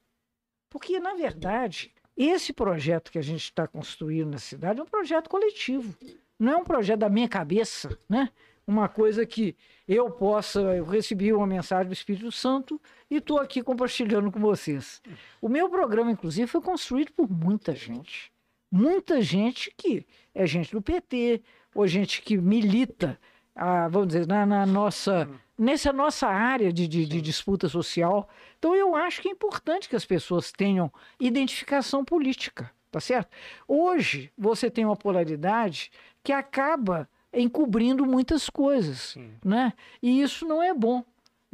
Porque, 0.69 0.97
na 0.97 1.13
verdade, 1.13 1.93
esse 2.15 2.53
projeto 2.53 3.11
que 3.11 3.19
a 3.19 3.21
gente 3.21 3.43
está 3.43 3.67
construindo 3.67 4.31
na 4.31 4.37
cidade 4.37 4.79
é 4.79 4.83
um 4.83 4.87
projeto 4.87 5.29
coletivo. 5.29 5.93
Não 6.39 6.53
é 6.53 6.55
um 6.55 6.63
projeto 6.63 6.99
da 6.99 7.09
minha 7.09 7.27
cabeça, 7.27 7.97
né? 8.09 8.29
Uma 8.65 8.87
coisa 8.87 9.25
que 9.25 9.55
eu 9.87 10.09
possa. 10.09 10.59
Eu 10.59 10.85
recebi 10.85 11.31
uma 11.33 11.45
mensagem 11.45 11.87
do 11.87 11.93
Espírito 11.93 12.31
Santo 12.31 12.81
e 13.11 13.17
estou 13.17 13.39
aqui 13.39 13.61
compartilhando 13.61 14.31
com 14.31 14.39
vocês. 14.39 15.01
O 15.41 15.49
meu 15.49 15.69
programa, 15.69 16.11
inclusive, 16.11 16.47
foi 16.47 16.61
construído 16.61 17.11
por 17.11 17.29
muita 17.29 17.75
gente. 17.75 18.33
Muita 18.71 19.21
gente 19.21 19.73
que 19.77 20.05
é 20.33 20.45
gente 20.45 20.71
do 20.71 20.81
PT, 20.81 21.41
ou 21.73 21.87
gente 21.87 22.21
que 22.21 22.37
milita, 22.37 23.19
ah, 23.55 23.87
vamos 23.87 24.07
dizer, 24.07 24.27
na, 24.27 24.45
na 24.45 24.65
nossa, 24.65 25.29
nessa 25.57 25.93
nossa 25.93 26.27
área 26.27 26.71
de, 26.71 26.87
de, 26.87 27.05
de 27.05 27.21
disputa 27.21 27.69
social. 27.69 28.27
Então, 28.57 28.75
eu 28.75 28.95
acho 28.95 29.21
que 29.21 29.29
é 29.29 29.31
importante 29.31 29.87
que 29.87 29.95
as 29.95 30.05
pessoas 30.05 30.51
tenham 30.51 30.91
identificação 31.19 32.03
política, 32.03 32.71
tá 32.91 32.99
certo? 32.99 33.29
Hoje, 33.67 34.31
você 34.37 34.69
tem 34.69 34.85
uma 34.85 34.95
polaridade 34.95 35.91
que 36.23 36.31
acaba 36.31 37.09
encobrindo 37.33 38.05
muitas 38.05 38.49
coisas, 38.49 39.13
Sim. 39.13 39.33
né? 39.43 39.73
E 40.01 40.21
isso 40.21 40.45
não 40.45 40.63
é 40.63 40.73
bom. 40.73 41.03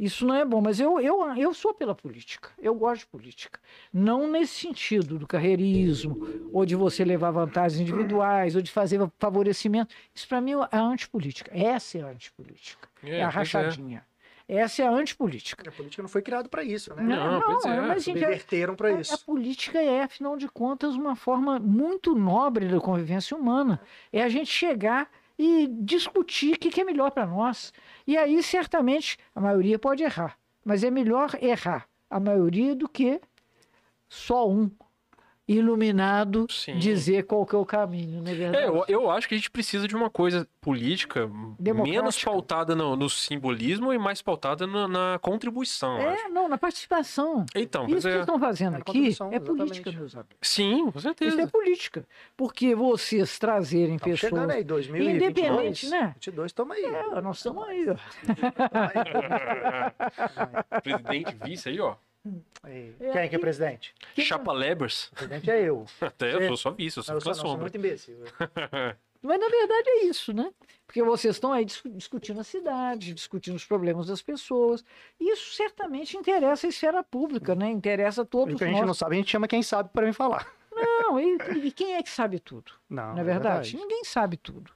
Isso 0.02 0.26
não 0.26 0.34
é 0.34 0.44
bom, 0.44 0.60
mas 0.60 0.80
eu, 0.80 0.98
eu, 1.00 1.22
eu 1.36 1.54
sou 1.54 1.72
pela 1.72 1.94
política. 1.94 2.50
Eu 2.58 2.74
gosto 2.74 3.02
de 3.02 3.06
política. 3.06 3.60
Não 3.92 4.28
nesse 4.28 4.54
sentido 4.54 5.16
do 5.16 5.28
carreirismo, 5.28 6.26
ou 6.52 6.66
de 6.66 6.74
você 6.74 7.04
levar 7.04 7.30
vantagens 7.30 7.80
individuais, 7.80 8.56
ou 8.56 8.62
de 8.62 8.70
fazer 8.72 8.98
favorecimento. 9.16 9.94
Isso 10.12 10.26
para 10.26 10.40
mim 10.40 10.54
é 10.54 10.76
a 10.76 10.80
antipolítica. 10.80 11.52
Essa 11.56 11.98
é 11.98 12.02
a 12.02 12.06
antipolítica. 12.08 12.88
É, 13.04 13.22
a 13.22 13.26
pois 13.26 13.34
rachadinha. 13.36 14.04
Essa 14.48 14.82
é 14.82 14.86
a 14.86 14.90
antipolítica. 14.90 15.68
A 15.68 15.72
política 15.72 16.02
não 16.02 16.08
foi 16.08 16.20
criada 16.20 16.48
para 16.48 16.64
isso, 16.64 16.92
né? 16.96 17.02
Não, 17.04 17.40
pois 17.40 17.64
é. 17.64 17.80
mas, 17.80 18.08
Inverteram 18.08 18.74
para 18.74 18.88
a- 18.88 18.96
a 18.96 19.00
isso. 19.00 19.24
política 19.24 19.80
é, 19.80 20.02
afinal 20.02 20.36
de 20.36 20.48
contas, 20.48 20.96
uma 20.96 21.14
forma 21.14 21.60
muito 21.60 22.12
nobre 22.12 22.66
da 22.66 22.80
convivência 22.80 23.36
humana. 23.36 23.80
É 24.12 24.20
a 24.20 24.28
gente 24.28 24.50
chegar 24.50 25.08
e 25.38 25.66
discutir 25.66 26.54
o 26.54 26.58
que 26.58 26.70
que 26.70 26.80
é 26.80 26.84
melhor 26.84 27.10
para 27.10 27.26
nós. 27.26 27.72
E 28.06 28.16
aí, 28.16 28.42
certamente, 28.42 29.16
a 29.34 29.40
maioria 29.40 29.78
pode 29.78 30.02
errar. 30.02 30.38
Mas 30.64 30.84
é 30.84 30.90
melhor 30.90 31.30
errar 31.40 31.88
a 32.08 32.20
maioria 32.20 32.74
do 32.74 32.88
que 32.88 33.20
só 34.08 34.48
um 34.48 34.70
iluminado 35.56 36.46
Sim. 36.50 36.76
dizer 36.78 37.24
qual 37.24 37.46
que 37.46 37.54
é 37.54 37.58
o 37.58 37.64
caminho, 37.64 38.20
não 38.22 38.30
é 38.30 38.34
verdade? 38.34 38.64
É, 38.64 38.68
eu, 38.68 38.84
eu 38.88 39.10
acho 39.10 39.28
que 39.28 39.34
a 39.34 39.36
gente 39.36 39.50
precisa 39.50 39.86
de 39.88 39.94
uma 39.96 40.10
coisa 40.10 40.46
política 40.60 41.30
menos 41.58 42.22
pautada 42.22 42.74
no, 42.74 42.96
no 42.96 43.08
simbolismo 43.10 43.92
e 43.92 43.98
mais 43.98 44.22
pautada 44.22 44.66
na, 44.66 44.88
na 44.88 45.18
contribuição. 45.20 46.00
eu 46.00 46.10
acho. 46.10 46.26
É, 46.26 46.28
não, 46.28 46.48
na 46.48 46.58
participação. 46.58 47.44
Então, 47.54 47.86
Isso 47.88 48.08
que 48.08 48.14
é. 48.14 48.20
estão 48.20 48.38
fazendo 48.38 48.76
É 48.76 48.80
aqui 48.80 49.08
é 49.32 49.40
política, 49.40 49.90
exatamente. 49.90 49.96
meus 49.98 50.14
amigos. 50.14 50.36
Sim, 50.42 50.90
com 50.90 50.98
Isso 50.98 51.08
é 51.08 51.14
certeza. 51.14 51.46
política. 51.48 52.06
Porque 52.36 52.74
vocês 52.74 53.38
trazerem 53.38 53.96
Estamos 53.96 54.20
chegando 54.20 54.40
pessoas. 54.48 54.56
aí, 54.56 54.64
2022. 54.64 55.22
Independente, 55.22 55.88
né? 55.88 56.12
22, 56.14 56.50
estamos 56.50 56.76
aí. 56.76 56.84
É, 56.84 57.20
nós 57.20 57.36
estamos 57.38 57.64
aí, 57.66 57.86
ó. 57.90 57.96
Presidente, 60.82 61.36
vice 61.44 61.68
aí, 61.68 61.80
ó. 61.80 61.94
Aí. 62.62 62.94
Quem 63.12 63.28
que 63.28 63.36
é 63.36 63.38
presidente? 63.38 63.94
Que- 64.14 64.22
Chapa 64.22 64.52
Lebers. 64.52 65.08
O 65.12 65.14
presidente 65.16 65.50
é 65.50 65.60
eu. 65.62 65.84
Até 66.00 66.34
eu 66.34 66.48
sou 66.48 66.56
só 66.56 66.70
vice, 66.70 66.98
eu 66.98 67.02
sou 67.02 67.14
eu 67.16 67.20
sou, 67.20 67.30
não, 67.30 67.34
sou 67.36 67.46
sombra. 67.46 67.62
muito 67.62 67.76
imbecil. 67.76 68.16
Mas 69.24 69.38
na 69.38 69.48
verdade 69.48 69.88
é 69.88 70.04
isso, 70.06 70.32
né? 70.32 70.50
Porque 70.86 71.02
vocês 71.02 71.36
estão 71.36 71.52
aí 71.52 71.64
dis- 71.64 71.80
discutindo 71.86 72.40
a 72.40 72.44
cidade, 72.44 73.14
discutindo 73.14 73.54
os 73.56 73.64
problemas 73.64 74.06
das 74.08 74.20
pessoas. 74.20 74.84
Isso 75.18 75.54
certamente 75.54 76.16
interessa 76.16 76.66
a 76.66 76.70
esfera 76.70 77.02
pública, 77.04 77.54
né? 77.54 77.70
Interessa 77.70 78.22
a 78.22 78.24
O 78.24 78.26
todos 78.26 78.56
que 78.56 78.64
a 78.64 78.66
gente 78.66 78.78
nós. 78.78 78.86
não 78.86 78.94
sabe, 78.94 79.14
a 79.14 79.18
gente 79.18 79.30
chama 79.30 79.46
quem 79.48 79.62
sabe 79.62 79.90
para 79.92 80.06
vir 80.06 80.12
falar. 80.12 80.52
Não, 80.74 81.20
e, 81.20 81.36
e 81.66 81.70
quem 81.72 81.94
é 81.94 82.02
que 82.02 82.10
sabe 82.10 82.40
tudo? 82.40 82.72
Não, 82.90 83.12
Não 83.14 83.20
é 83.20 83.24
verdade? 83.24 83.76
Ninguém 83.76 84.04
sabe 84.04 84.36
tudo. 84.36 84.72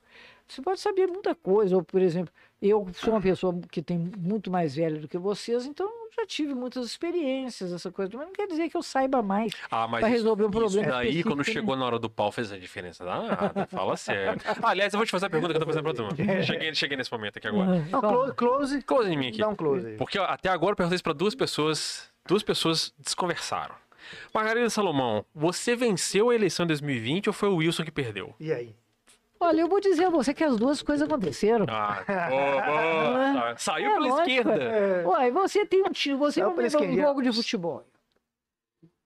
Você 0.48 0.62
pode 0.62 0.78
saber 0.78 1.08
muita 1.08 1.34
coisa, 1.34 1.74
ou, 1.74 1.82
por 1.82 2.00
exemplo, 2.00 2.32
eu 2.60 2.86
sou 2.94 3.12
uma 3.14 3.20
pessoa 3.20 3.58
que 3.70 3.82
tem 3.82 3.98
muito 4.18 4.50
mais 4.50 4.74
velha 4.76 4.98
do 5.00 5.06
que 5.08 5.18
vocês, 5.18 5.66
então 5.66 5.88
já 6.16 6.24
tive 6.26 6.54
muitas 6.54 6.86
experiências, 6.86 7.72
essa 7.72 7.92
coisa, 7.92 8.16
mas 8.16 8.26
não 8.26 8.32
quer 8.32 8.46
dizer 8.46 8.70
que 8.70 8.76
eu 8.76 8.82
saiba 8.82 9.22
mais. 9.22 9.52
Ah, 9.70 9.86
isso- 9.98 10.06
resolver 10.06 10.44
um 10.44 10.48
isso 10.48 10.58
problema 10.58 10.88
daí, 10.92 11.06
específico, 11.08 11.28
quando 11.30 11.38
né? 11.46 11.52
chegou 11.52 11.76
na 11.76 11.84
hora 11.84 11.98
do 11.98 12.08
pau, 12.08 12.32
fez 12.32 12.50
a 12.50 12.58
diferença 12.58 13.04
danada. 13.04 13.66
Fala 13.66 13.96
sério. 13.96 14.40
Ah, 14.62 14.70
aliás, 14.70 14.94
eu 14.94 14.98
vou 14.98 15.06
te 15.06 15.10
fazer 15.10 15.26
a 15.26 15.30
pergunta 15.30 15.52
que 15.52 15.56
eu 15.58 15.60
tô 15.60 15.66
fazendo 15.66 15.82
pra 15.84 15.92
turma. 15.94 16.10
Cheguei, 16.42 16.74
cheguei 16.74 16.96
nesse 16.96 17.12
momento 17.12 17.36
aqui 17.36 17.46
agora. 17.48 17.84
Não, 17.90 18.00
close, 18.00 18.32
close. 18.34 18.82
Close 18.82 19.10
em 19.12 19.16
mim 19.18 19.28
aqui. 19.28 19.38
Dá 19.38 19.48
um 19.48 19.56
close 19.56 19.86
aí. 19.86 19.96
Porque 19.96 20.18
ó, 20.18 20.24
até 20.24 20.48
agora 20.48 20.72
eu 20.72 20.76
perguntei 20.76 20.94
isso 20.96 21.04
pra 21.04 21.12
duas 21.12 21.34
pessoas. 21.34 22.10
Duas 22.26 22.42
pessoas 22.42 22.92
desconversaram. 22.98 23.74
Margarida 24.32 24.70
Salomão, 24.70 25.24
você 25.34 25.74
venceu 25.76 26.30
a 26.30 26.34
eleição 26.34 26.64
em 26.64 26.68
2020 26.68 27.28
ou 27.28 27.32
foi 27.32 27.48
o 27.48 27.56
Wilson 27.56 27.84
que 27.84 27.90
perdeu? 27.90 28.34
E 28.40 28.52
aí? 28.52 28.74
Olha, 29.38 29.60
eu 29.60 29.68
vou 29.68 29.80
dizer 29.80 30.06
a 30.06 30.10
você 30.10 30.32
que 30.32 30.42
as 30.42 30.56
duas 30.56 30.82
coisas 30.82 31.06
aconteceram. 31.06 31.66
Ah, 31.68 32.02
boa, 32.28 32.62
boa. 32.62 33.32
Sa- 33.32 33.56
Saiu 33.72 33.90
É 33.90 33.94
pela 33.94 34.06
lógico, 34.08 34.28
esquerda. 34.30 34.62
É, 34.64 35.06
Uai, 35.06 35.30
você 35.30 35.66
tem 35.66 35.82
um 35.82 35.90
time, 35.92 36.16
você 36.16 36.40
Não, 36.40 36.54
vai 36.54 36.66
um 36.66 36.96
jogo 36.96 37.22
de 37.22 37.32
futebol. 37.32 37.84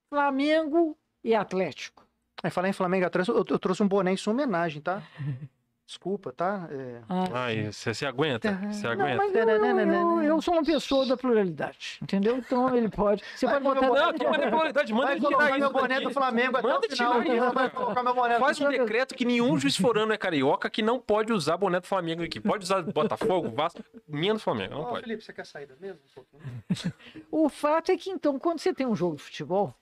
Flamengo 0.09 0.97
e 1.25 1.35
Atlético. 1.35 2.07
Aí 2.43 2.51
falar 2.51 2.69
em 2.69 2.73
Flamengo 2.73 3.07
atrás, 3.07 3.29
eu, 3.29 3.37
eu 3.37 3.59
trouxe 3.59 3.83
um 3.83 3.89
boné 3.89 4.13
em 4.13 4.17
sua 4.17 4.33
homenagem, 4.33 4.81
tá? 4.81 5.03
Desculpa, 5.91 6.33
tá? 6.33 6.69
É, 6.71 7.01
Ai, 7.35 7.73
você 7.73 7.93
você 7.93 8.07
aguenta? 8.07 8.53
Você 8.71 8.85
Não, 8.85 8.93
aguenta? 8.93 9.17
mas 9.17 9.35
eu, 9.35 9.49
eu- 9.49 9.93
eu- 9.93 10.23
eu 10.23 10.41
sou 10.41 10.55
uma 10.55 10.63
pessoa 10.63 11.05
da 11.05 11.17
pluralidade, 11.17 11.99
entendeu? 12.01 12.37
Então 12.39 12.73
ele 12.77 12.89
pode. 12.89 13.25
Você 13.35 13.45
Vai 13.45 13.61
pode 13.61 13.81
botar. 13.81 14.01
Não, 14.07 14.13
que 14.15 14.25
manipularidade, 14.25 14.93
manda 14.93 15.07
Vai 15.09 15.17
ele 15.17 15.27
tirar 15.27 15.59
meu 15.59 15.73
boné 15.73 15.89
daqui. 15.95 16.05
do 16.07 16.11
Flamengo 16.13 16.57
até 16.59 16.69
Manda 16.69 16.87
o 16.87 16.91
final. 16.97 17.23
tirar 17.25 18.39
Faz 18.39 18.61
um 18.61 18.69
decreto 18.69 19.17
que 19.17 19.25
nenhum 19.25 19.59
juiz 19.59 19.77
forano 19.77 20.13
é 20.13 20.17
carioca 20.17 20.71
que 20.71 20.81
não 20.81 21.01
pode 21.01 21.33
usar 21.33 21.57
boné 21.57 21.81
do 21.81 21.89
Flamengo 21.89 22.23
aqui. 22.23 22.39
Pode 22.39 22.63
usar 22.63 22.83
Botafogo, 22.83 23.51
Vasco, 23.51 23.83
menos 24.07 24.45
Flamengo. 24.45 24.75
Não 24.75 24.83
Ó, 24.83 24.91
pode. 24.91 25.01
Felipe, 25.03 25.25
você 25.25 25.33
quer 25.33 25.45
sair 25.45 25.69
mesmo? 25.81 25.99
Um 26.07 26.15
pouquinho? 26.15 26.95
O 27.33 27.49
fato 27.49 27.91
é 27.91 27.97
que, 27.97 28.11
então, 28.11 28.39
quando 28.39 28.61
você 28.61 28.73
tem 28.73 28.87
um 28.87 28.95
jogo 28.95 29.17
de 29.17 29.23
futebol 29.25 29.75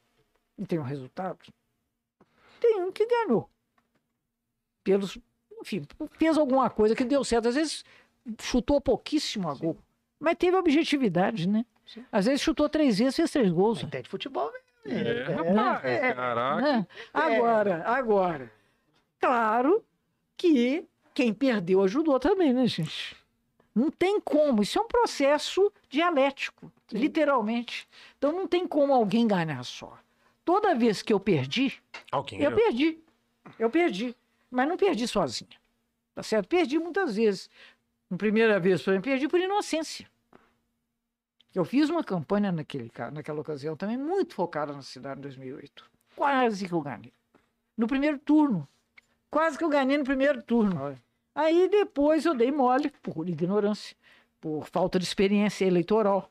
e 0.56 0.64
tem 0.64 0.78
um 0.78 0.82
resultado, 0.84 1.38
tem 2.58 2.80
um 2.80 2.90
que 2.90 3.04
ganhou. 3.06 3.46
Pelos, 4.82 5.18
enfim, 5.60 5.82
fez 6.18 6.36
alguma 6.38 6.68
coisa 6.70 6.94
que 6.94 7.04
deu 7.04 7.22
certo. 7.24 7.48
Às 7.48 7.54
vezes 7.54 7.84
chutou 8.40 8.80
pouquíssimo 8.80 9.48
a 9.48 9.54
gol, 9.54 9.76
mas 10.20 10.36
teve 10.36 10.56
objetividade, 10.56 11.48
né? 11.48 11.64
Sim. 11.86 12.04
Às 12.12 12.26
vezes 12.26 12.40
chutou 12.42 12.68
três 12.68 12.98
vezes, 12.98 13.16
fez 13.16 13.30
três 13.30 13.50
gols. 13.50 13.82
Entende 13.82 14.08
futebol, 14.08 14.52
É, 14.84 15.02
velho. 15.02 15.36
rapaz, 15.54 15.84
é. 15.84 16.12
caraca. 16.14 16.60
né? 16.62 16.86
Agora, 17.14 17.82
agora, 17.86 18.52
claro 19.20 19.82
que 20.36 20.84
quem 21.14 21.32
perdeu 21.32 21.82
ajudou 21.82 22.20
também, 22.20 22.52
né, 22.52 22.66
gente? 22.66 23.16
Não 23.74 23.90
tem 23.90 24.20
como. 24.20 24.62
Isso 24.62 24.78
é 24.78 24.82
um 24.82 24.86
processo 24.88 25.72
dialético, 25.88 26.70
literalmente. 26.92 27.88
Então 28.18 28.32
não 28.32 28.46
tem 28.46 28.66
como 28.66 28.92
alguém 28.92 29.26
ganhar 29.26 29.62
só. 29.64 29.96
toda 30.44 30.74
vez 30.74 31.00
que 31.02 31.12
eu 31.12 31.20
perdi, 31.20 31.74
Alguém 32.10 32.40
eu 32.40 32.50
ganhou. 32.50 32.64
perdi. 32.64 32.98
Eu 33.58 33.70
perdi. 33.70 34.16
Mas 34.50 34.68
não 34.68 34.76
perdi 34.76 35.06
sozinha. 35.06 35.56
Tá 36.14 36.22
certo? 36.22 36.48
Perdi 36.48 36.78
muitas 36.78 37.16
vezes. 37.16 37.50
Na 38.10 38.16
primeira 38.16 38.58
vez, 38.58 38.82
por 38.82 38.90
exemplo, 38.90 39.10
perdi 39.10 39.28
por 39.28 39.38
inocência. 39.38 40.08
Eu 41.54 41.64
fiz 41.64 41.88
uma 41.90 42.04
campanha 42.04 42.52
naquele, 42.52 42.90
naquela 43.12 43.40
ocasião 43.40 43.76
também 43.76 43.96
muito 43.96 44.34
focada 44.34 44.72
na 44.72 44.82
cidade 44.82 45.18
em 45.18 45.22
2008. 45.22 45.90
Quase 46.16 46.66
que 46.66 46.72
eu 46.72 46.80
ganhei. 46.80 47.12
No 47.76 47.86
primeiro 47.86 48.18
turno. 48.18 48.66
Quase 49.30 49.58
que 49.58 49.64
eu 49.64 49.68
ganhei 49.68 49.98
no 49.98 50.04
primeiro 50.04 50.42
turno. 50.42 50.80
Olha. 50.80 51.02
Aí 51.34 51.68
depois 51.68 52.24
eu 52.24 52.34
dei 52.34 52.50
mole 52.50 52.90
por 53.02 53.28
ignorância, 53.28 53.96
por 54.40 54.66
falta 54.66 54.98
de 54.98 55.04
experiência 55.04 55.64
eleitoral, 55.64 56.28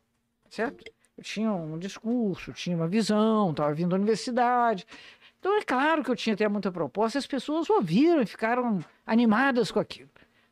certo? 0.50 0.84
Eu 1.18 1.24
tinha 1.24 1.52
um 1.52 1.80
discurso, 1.80 2.52
tinha 2.52 2.76
uma 2.76 2.88
visão, 2.88 3.52
estava 3.52 3.74
vindo 3.74 3.92
da 3.92 3.96
universidade. 3.96 4.86
Então 5.48 5.60
é 5.60 5.64
claro 5.64 6.04
que 6.04 6.12
eu 6.12 6.16
tinha 6.16 6.34
até 6.34 6.46
muita 6.50 6.70
proposta, 6.74 7.18
as 7.18 7.26
pessoas 7.26 7.70
ouviram 7.70 8.22
e 8.22 8.26
ficaram 8.26 8.84
animadas 9.06 9.72
com 9.72 9.80
aquilo. 9.80 10.10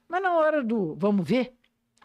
Mas 0.08 0.23
na 0.23 0.38
hora 0.38 0.63
do 0.63 0.95
vamos 0.95 1.27
ver, 1.27 1.53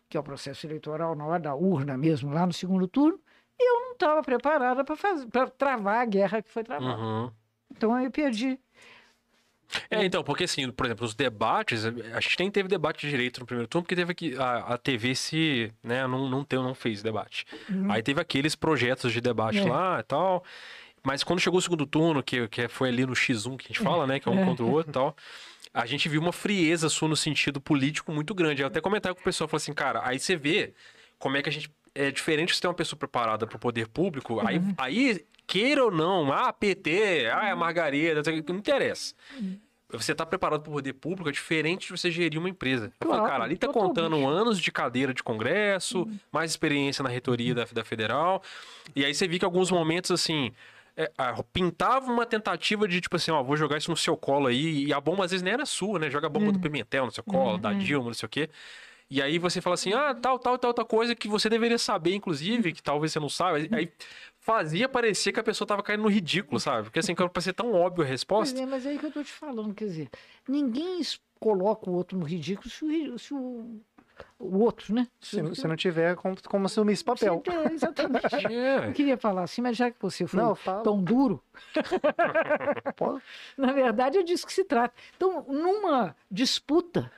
que 0.08 0.16
é 0.16 0.20
o 0.20 0.24
processo 0.24 0.66
eleitoral, 0.66 1.14
na 1.14 1.24
hora 1.24 1.38
da 1.38 1.54
urna 1.54 1.96
mesmo, 1.96 2.32
lá 2.32 2.44
no 2.44 2.52
segundo 2.52 2.88
turno, 2.88 3.20
eu 3.56 3.80
não 3.82 3.92
estava 3.92 4.20
preparada 4.22 4.82
para 4.84 5.46
travar 5.50 6.00
a 6.00 6.04
guerra 6.04 6.42
que 6.42 6.50
foi 6.50 6.64
travada. 6.64 7.00
Uhum. 7.00 7.30
Então 7.70 7.94
aí 7.94 8.06
eu 8.06 8.10
perdi. 8.10 8.58
É, 9.88 10.04
então, 10.04 10.24
porque 10.24 10.42
assim, 10.42 10.68
por 10.72 10.86
exemplo, 10.86 11.06
os 11.06 11.14
debates, 11.14 11.84
a 11.84 12.20
gente 12.20 12.40
nem 12.40 12.50
teve 12.50 12.68
debate 12.68 13.08
direito 13.08 13.38
no 13.38 13.46
primeiro 13.46 13.68
turno, 13.68 13.84
porque 13.84 13.94
teve 13.94 14.10
aqui, 14.10 14.36
a, 14.36 14.74
a 14.74 14.78
TV 14.78 15.14
se, 15.14 15.72
né, 15.80 16.08
não, 16.08 16.28
não, 16.28 16.42
teve, 16.42 16.60
não 16.60 16.74
fez 16.74 17.04
debate. 17.04 17.46
Aí 17.88 18.02
teve 18.02 18.20
aqueles 18.20 18.56
projetos 18.56 19.12
de 19.12 19.20
debate 19.20 19.60
É. 19.60 19.64
lá 19.64 20.00
e 20.00 20.02
tal, 20.02 20.42
mas 21.02 21.22
quando 21.24 21.40
chegou 21.40 21.58
o 21.58 21.62
segundo 21.62 21.86
turno, 21.86 22.22
que, 22.22 22.46
que 22.48 22.68
foi 22.68 22.88
ali 22.88 23.06
no 23.06 23.12
X1 23.12 23.56
que 23.56 23.66
a 23.66 23.68
gente 23.68 23.80
fala, 23.80 24.06
né, 24.06 24.20
que 24.20 24.28
é 24.28 24.32
um 24.32 24.40
É. 24.40 24.44
contra 24.44 24.64
o 24.64 24.70
outro 24.70 24.90
e 24.90 24.92
tal, 24.94 25.16
a 25.72 25.86
gente 25.86 26.08
viu 26.08 26.20
uma 26.20 26.32
frieza 26.32 26.88
sua 26.88 27.08
no 27.08 27.16
sentido 27.16 27.60
político 27.60 28.12
muito 28.12 28.34
grande. 28.34 28.62
Eu 28.62 28.66
até 28.68 28.80
comentava 28.80 29.14
com 29.14 29.20
o 29.20 29.24
pessoal, 29.24 29.48
falei 29.48 29.62
assim, 29.62 29.72
cara, 29.72 30.00
aí 30.04 30.18
você 30.18 30.36
vê 30.36 30.72
como 31.18 31.36
é 31.36 31.42
que 31.42 31.48
a 31.48 31.52
gente, 31.52 31.70
é 31.94 32.10
diferente 32.10 32.54
você 32.54 32.60
ter 32.60 32.68
uma 32.68 32.74
pessoa 32.74 32.98
preparada 32.98 33.46
para 33.46 33.56
o 33.56 33.60
poder 33.60 33.86
público, 33.88 34.40
aí, 34.46 34.58
Uhum. 34.58 34.74
aí, 34.78 35.24
queira 35.46 35.84
ou 35.84 35.90
não, 35.90 36.32
ah, 36.32 36.52
PT, 36.52 37.28
ah, 37.32 37.46
é 37.48 37.50
a 37.52 37.56
Margarida, 37.56 38.22
não 38.48 38.56
interessa. 38.58 39.14
Uhum. 39.38 39.58
Você 39.92 40.14
tá 40.14 40.24
preparado 40.24 40.60
para 40.62 40.70
o 40.70 40.74
poder 40.74 40.92
público 40.92 41.28
é 41.28 41.32
diferente 41.32 41.86
de 41.88 41.98
você 41.98 42.12
gerir 42.12 42.38
uma 42.38 42.48
empresa. 42.48 42.92
Claro, 43.00 43.16
falo, 43.22 43.28
cara, 43.28 43.44
ali 43.44 43.56
tá. 43.56 43.66
Uhum. 43.66 43.72
contando 43.72 44.24
anos 44.28 44.60
de 44.60 44.70
cadeira 44.70 45.12
de 45.12 45.20
congresso, 45.20 46.06
mais 46.30 46.50
experiência 46.52 47.02
na 47.02 47.08
reitoria 47.08 47.54
da, 47.56 47.64
da 47.64 47.84
federal. 47.84 48.40
E 48.94 49.04
aí 49.04 49.12
você 49.12 49.26
viu 49.26 49.38
que 49.40 49.44
alguns 49.44 49.68
momentos, 49.68 50.12
assim, 50.12 50.52
é, 51.04 51.12
ah, 51.18 51.42
pintava 51.52 52.10
uma 52.12 52.26
tentativa 52.26 52.86
de, 52.88 53.00
tipo 53.00 53.16
assim, 53.16 53.30
ó, 53.30 53.42
vou 53.42 53.56
jogar 53.56 53.78
isso 53.78 53.90
no 53.90 53.96
seu 53.96 54.16
colo 54.16 54.46
aí. 54.48 54.84
E 54.86 54.92
a 54.92 55.00
bomba 55.00 55.24
às 55.24 55.30
vezes 55.30 55.42
nem 55.42 55.52
era 55.54 55.66
sua, 55.66 55.98
né? 55.98 56.10
Joga 56.10 56.26
a 56.26 56.30
bomba 56.30 56.46
Uhum. 56.46 56.52
do 56.52 56.60
Pimentel 56.60 57.06
no 57.06 57.12
seu 57.12 57.24
colo, 57.24 57.58
da 57.58 57.72
Dilma, 57.72 58.06
não 58.06 58.14
sei 58.14 58.26
o 58.26 58.30
quê. 58.30 58.50
E 59.10 59.20
aí 59.20 59.38
você 59.38 59.60
fala 59.60 59.74
assim, 59.74 59.92
ah, 59.92 60.14
tal, 60.14 60.38
tal, 60.38 60.56
tal, 60.56 60.72
tal 60.72 60.86
coisa 60.86 61.16
que 61.16 61.26
você 61.26 61.48
deveria 61.48 61.78
saber, 61.78 62.14
inclusive, 62.14 62.72
que 62.72 62.82
talvez 62.82 63.12
você 63.12 63.18
não 63.18 63.28
saiba. 63.28 63.58
Aí 63.76 63.90
fazia 64.38 64.88
parecer 64.88 65.32
que 65.32 65.40
a 65.40 65.42
pessoa 65.42 65.66
tava 65.66 65.82
caindo 65.82 66.02
no 66.02 66.08
ridículo, 66.08 66.60
sabe? 66.60 66.84
Porque 66.84 67.00
assim, 67.00 67.14
pra 67.14 67.42
ser 67.42 67.52
tão 67.52 67.72
óbvio 67.72 68.04
a 68.04 68.06
Pois 68.06 68.10
resposta. 68.10 68.60
é, 68.60 68.66
mas 68.66 68.86
é 68.86 68.90
aí 68.90 68.98
que 68.98 69.06
eu 69.06 69.10
tô 69.12 69.22
te 69.24 69.32
falando, 69.32 69.74
quer 69.74 69.86
dizer, 69.86 70.10
ninguém 70.48 71.00
coloca 71.40 71.88
o 71.90 71.94
outro 71.94 72.18
no 72.18 72.24
ridículo 72.24 72.68
se 72.70 72.84
o, 72.84 73.18
se 73.18 73.34
o, 73.34 73.80
o 74.40 74.58
outro, 74.60 74.94
né? 74.94 75.06
Se, 75.20 75.42
não- 75.42 75.54
se 75.54 75.68
não 75.68 75.76
tiver, 75.76 76.16
como, 76.16 76.34
como 76.42 76.64
assumir 76.66 76.94
esse 76.94 77.04
papel? 77.04 77.40
Tem, 77.40 77.72
exatamente. 77.74 78.26
É. 78.50 78.88
Eu 78.88 78.92
queria 78.92 79.16
falar 79.18 79.42
assim, 79.42 79.60
mas 79.60 79.76
já 79.76 79.90
que 79.90 80.00
você 80.00 80.26
foi 80.26 80.40
Não, 80.40 80.56
tão 80.82 81.02
duro, 81.04 81.42
na 83.56 83.72
verdade 83.72 84.18
é 84.18 84.22
disso 84.22 84.46
que 84.46 84.52
se 84.52 84.64
trata. 84.64 84.94
Então, 85.16 85.44
numa 85.48 86.16
disputa, 86.30 87.12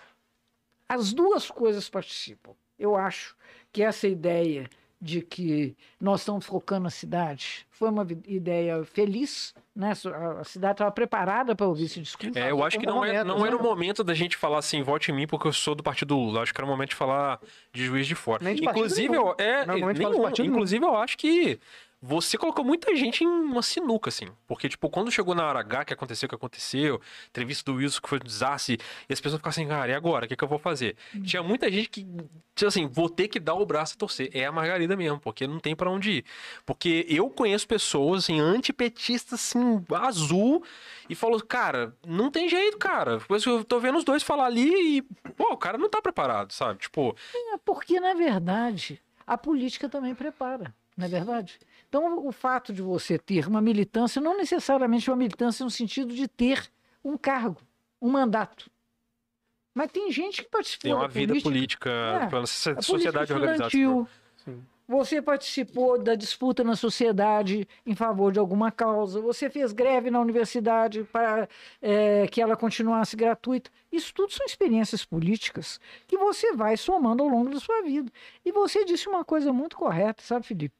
as 0.89 1.13
duas 1.13 1.51
coisas 1.51 1.89
participam. 1.89 2.53
Eu 2.79 2.97
acho 2.97 3.37
que 3.73 3.83
essa 3.83 4.09
ideia 4.09 4.69
de 5.03 5.21
que 5.21 5.77
nós 6.01 6.21
estamos 6.21 6.47
focando 6.47 6.85
na 6.85 6.91
cidade 6.91 7.67
foi 7.73 7.91
uma 7.91 8.07
ideia 8.25 8.85
feliz, 8.85 9.53
né? 9.75 9.93
A 10.07 10.41
a 10.41 10.45
cidade 10.45 10.75
estava 10.75 10.93
preparada 10.93 11.57
para 11.57 11.67
ouvir 11.67 11.87
esse 11.87 12.01
discurso. 12.01 12.39
É, 12.39 12.53
eu 12.53 12.63
acho 12.63 12.79
que 12.79 12.87
não, 12.87 13.05
é, 13.05 13.25
não 13.25 13.45
era 13.45 13.57
o 13.57 13.59
né? 13.59 13.65
momento 13.65 14.05
da 14.05 14.15
gente 14.15 14.37
falar 14.37 14.59
assim, 14.59 14.81
vote 14.81 15.11
em 15.11 15.15
mim 15.15 15.27
porque 15.27 15.49
eu 15.49 15.53
sou 15.53 15.75
do 15.75 15.83
partido 15.83 16.17
Lula. 16.17 16.43
Acho 16.43 16.55
que 16.55 16.61
era 16.61 16.65
o 16.65 16.71
momento 16.71 16.91
de 16.91 16.95
falar 16.95 17.41
de 17.73 17.85
juiz 17.85 18.07
de 18.07 18.15
fora. 18.15 18.55
De 18.55 18.65
inclusive, 18.65 19.13
eu, 19.13 19.35
é, 19.37 19.67
nenhum. 19.67 19.87
partido 20.23 20.45
nenhum. 20.45 20.55
inclusive, 20.55 20.85
eu 20.85 20.97
acho 20.97 21.19
que 21.19 21.59
você 22.05 22.37
colocou 22.37 22.65
muita 22.65 22.95
gente 22.97 23.23
em 23.23 23.29
uma 23.29 23.63
sinuca, 23.63 24.09
assim. 24.09 24.27
Porque, 24.49 24.69
tipo, 24.69 24.91
quando 24.91 25.11
chegou 25.13 25.37
na 25.37 25.47
hora 25.47 25.61
H 25.61 25.85
que 25.85 25.95
aconteceu 25.95 26.27
o 26.27 26.29
que 26.29 26.35
aconteceu, 26.35 27.01
entrevista 27.29 27.71
do 27.71 27.79
Wilson 27.79 28.01
que 28.03 28.09
foi 28.09 28.19
um 28.19 28.25
desastre, 28.25 28.79
e 29.09 29.13
as 29.13 29.21
pessoas 29.21 29.39
ficaram 29.39 29.51
assim, 29.51 29.69
cara, 29.69 29.93
e 29.93 29.95
agora? 29.95 30.25
O 30.25 30.29
que, 30.29 30.35
que 30.35 30.43
eu 30.43 30.49
vou 30.49 30.59
fazer? 30.59 30.97
Hum. 31.15 31.23
Tinha 31.23 31.43
muita 31.45 31.71
gente 31.71 31.89
que, 31.89 32.03
tipo 32.03 32.67
assim, 32.67 32.89
vou 32.89 33.09
ter 33.09 33.29
que 33.29 33.39
dar 33.39 33.55
o 33.55 33.65
braço 33.65 33.95
a 33.95 33.99
torcer. 33.99 34.31
É 34.35 34.45
a 34.45 34.51
Margarida 34.51 34.97
mesmo, 34.97 35.21
porque 35.21 35.47
não 35.47 35.61
tem 35.61 35.77
pra 35.77 35.89
onde 35.89 36.11
ir. 36.11 36.25
Porque 36.67 37.07
eu 37.09 37.31
conheço 37.31 37.69
pessoas, 37.69 38.25
assim, 38.25 38.41
antipetistas, 38.41 39.35
assim, 39.41 39.85
azul, 39.95 40.65
e 41.09 41.15
falou, 41.15 41.41
cara, 41.41 41.95
não 42.05 42.31
tem 42.31 42.49
jeito, 42.49 42.79
cara. 42.79 43.19
Depois 43.19 43.45
eu 43.45 43.63
tô 43.65 43.79
vendo 43.79 43.99
os 43.99 44.05
dois 44.05 44.25
falar 44.25 44.47
ali 44.47 44.99
e, 44.99 45.03
pô, 45.37 45.53
o 45.53 45.57
cara 45.57 45.79
não 45.79 45.89
tá 45.89 46.03
preparado, 46.03 46.53
sabe? 46.53 46.81
Tipo, 46.81 47.15
É 47.55 47.59
porque, 47.65 48.01
na 48.01 48.15
verdade, 48.15 49.01
a 49.27 49.39
política 49.39 49.89
também 49.89 50.15
prepara, 50.15 50.75
não 50.97 51.07
é 51.07 51.09
verdade? 51.09 51.59
Então, 51.89 52.27
o 52.27 52.33
fato 52.33 52.73
de 52.73 52.83
você 52.83 53.19
ter 53.19 53.47
uma 53.47 53.61
militância, 53.61 54.21
não 54.21 54.37
necessariamente 54.37 55.11
uma 55.11 55.17
militância 55.17 55.65
no 55.65 55.71
sentido 55.71 56.15
de 56.15 56.29
ter 56.29 56.71
um 57.05 57.17
cargo, 57.17 57.61
um 58.01 58.11
mandato. 58.11 58.71
Mas 59.75 59.91
tem 59.91 60.11
gente 60.11 60.43
que 60.43 60.51
participou 60.51 60.83
tem 60.83 60.93
uma 60.93 61.09
da 61.09 61.15
vida 61.15 61.35
política, 61.41 61.91
É, 61.91 62.27
pela 62.27 62.47
sociedade 62.47 62.87
política 62.87 63.35
organizada. 63.35 63.71
Sim. 63.71 64.63
Você 64.93 65.23
participou 65.23 65.99
da 65.99 66.15
disputa 66.15 66.63
na 66.63 66.77
sociedade 66.77 67.67
em 67.87 67.95
favor 67.95 68.31
de 68.31 68.39
alguma 68.39 68.71
causa. 68.71 69.23
Você 69.23 69.49
fez 69.49 69.73
greve 69.73 70.11
na 70.11 70.21
universidade 70.21 71.03
para 71.05 71.49
eh, 71.81 72.27
que 72.31 72.43
ela 72.43 72.55
continuasse 72.55 73.17
gratuita. 73.17 73.71
Isso 73.91 74.13
tudo 74.13 74.35
são 74.35 74.45
experiências 74.45 75.03
políticas 75.03 75.81
que 76.07 76.19
você 76.19 76.53
vai 76.53 76.77
somando 76.77 77.23
ao 77.23 77.29
longo 77.31 77.49
da 77.49 77.59
sua 77.59 77.81
vida. 77.81 78.13
E 78.45 78.53
você 78.53 78.85
disse 78.85 79.09
uma 79.09 79.25
coisa 79.25 79.51
muito 79.51 79.79
correta, 79.79 80.23
sabe, 80.23 80.45
Felipe? 80.45 80.75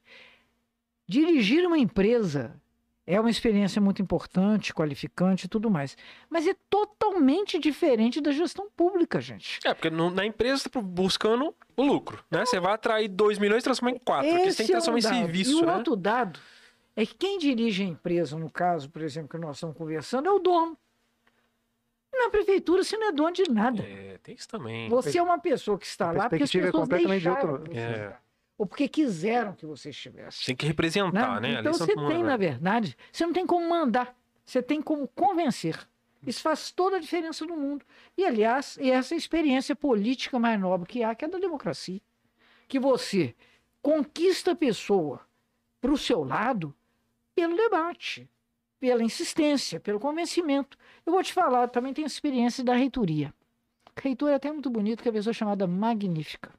Dirigir 1.07 1.65
uma 1.65 1.79
empresa 1.79 2.61
é 3.05 3.19
uma 3.19 3.29
experiência 3.29 3.81
muito 3.81 4.01
importante, 4.01 4.73
qualificante 4.73 5.45
e 5.45 5.49
tudo 5.49 5.69
mais. 5.69 5.97
Mas 6.29 6.47
é 6.47 6.55
totalmente 6.69 7.59
diferente 7.59 8.21
da 8.21 8.31
gestão 8.31 8.69
pública, 8.75 9.19
gente. 9.19 9.59
É, 9.65 9.73
porque 9.73 9.89
no- 9.89 10.09
na 10.09 10.25
empresa 10.25 10.63
você 10.63 10.69
tá 10.69 10.81
buscando 10.81 11.53
o 11.75 11.83
lucro, 11.83 12.23
né? 12.31 12.45
Você 12.45 12.59
vai 12.59 12.73
atrair 12.73 13.07
2 13.09 13.37
milhões 13.37 13.61
e 13.61 13.63
transformar 13.65 13.91
em 13.95 13.99
4. 13.99 14.29
Aqui 14.29 14.37
você 14.37 14.43
tem 14.43 14.51
que 14.53 14.61
Esse 14.63 14.71
é 14.71 14.75
um 14.75 14.81
transformar 14.81 14.99
em 14.99 15.01
dado. 15.01 15.15
serviço, 15.15 15.51
e 15.51 15.55
o 15.55 15.65
né? 15.65 15.75
outro 15.75 15.95
dado 15.95 16.39
é 16.95 17.05
que 17.05 17.15
quem 17.15 17.37
dirige 17.37 17.83
a 17.83 17.87
empresa, 17.87 18.37
no 18.37 18.49
caso, 18.49 18.89
por 18.89 19.01
exemplo, 19.01 19.29
que 19.29 19.37
nós 19.37 19.57
estamos 19.57 19.75
conversando, 19.75 20.29
é 20.29 20.31
o 20.31 20.39
dono. 20.39 20.77
Na 22.15 22.29
prefeitura 22.29 22.83
você 22.83 22.95
não 22.97 23.07
é 23.07 23.11
dono 23.11 23.31
de 23.33 23.43
nada. 23.49 23.81
É, 23.83 24.19
tem 24.21 24.35
isso 24.35 24.47
também. 24.47 24.87
Você 24.87 25.17
é 25.17 25.21
uma 25.23 25.39
pessoa 25.39 25.77
que 25.79 25.85
está 25.85 26.09
A 26.09 26.11
lá 26.13 26.29
porque 26.29 26.43
as 26.43 26.49
é 26.55 26.59
pessoas 26.61 26.71
completamente 26.83 27.23
deixaram 27.23 27.51
outra. 27.53 27.73
você 27.73 27.79
É. 27.79 28.17
Ou 28.57 28.65
porque 28.65 28.87
quiseram 28.87 29.53
que 29.53 29.65
você 29.65 29.89
estivesse. 29.89 30.45
Tem 30.45 30.55
que 30.55 30.65
representar, 30.65 31.41
né? 31.41 31.59
Então 31.59 31.71
Ali 31.71 31.79
você 31.79 31.95
Mundo, 31.95 32.07
tem, 32.09 32.19
né? 32.19 32.29
na 32.29 32.37
verdade, 32.37 32.95
você 33.11 33.25
não 33.25 33.33
tem 33.33 33.45
como 33.45 33.67
mandar, 33.67 34.15
você 34.45 34.61
tem 34.61 34.81
como 34.81 35.07
convencer. 35.07 35.87
Isso 36.25 36.41
faz 36.41 36.71
toda 36.71 36.97
a 36.97 36.99
diferença 36.99 37.45
no 37.45 37.57
mundo. 37.57 37.85
E, 38.17 38.25
aliás, 38.25 38.77
é 38.77 38.89
essa 38.89 39.15
experiência 39.15 39.75
política 39.75 40.39
mais 40.39 40.59
nobre 40.59 40.87
que 40.87 41.03
há, 41.03 41.13
que 41.13 41.25
é 41.25 41.27
da 41.27 41.37
democracia. 41.37 41.99
Que 42.67 42.79
você 42.79 43.35
conquista 43.81 44.51
a 44.51 44.55
pessoa 44.55 45.19
para 45.81 45.91
o 45.91 45.97
seu 45.97 46.23
lado 46.23 46.73
pelo 47.35 47.57
debate, 47.57 48.29
pela 48.79 49.03
insistência, 49.03 49.79
pelo 49.79 49.99
convencimento. 49.99 50.77
Eu 51.05 51.11
vou 51.11 51.21
te 51.21 51.33
falar, 51.33 51.67
também 51.67 51.93
tenho 51.93 52.07
experiência 52.07 52.63
da 52.63 52.73
reitoria. 52.73 53.33
Reitor 54.01 54.29
é 54.29 54.35
até 54.35 54.51
muito 54.51 54.69
bonito, 54.69 55.03
que 55.03 55.09
é 55.09 55.11
a 55.11 55.13
pessoa 55.13 55.33
chamada 55.33 55.67
magnífica. 55.67 56.51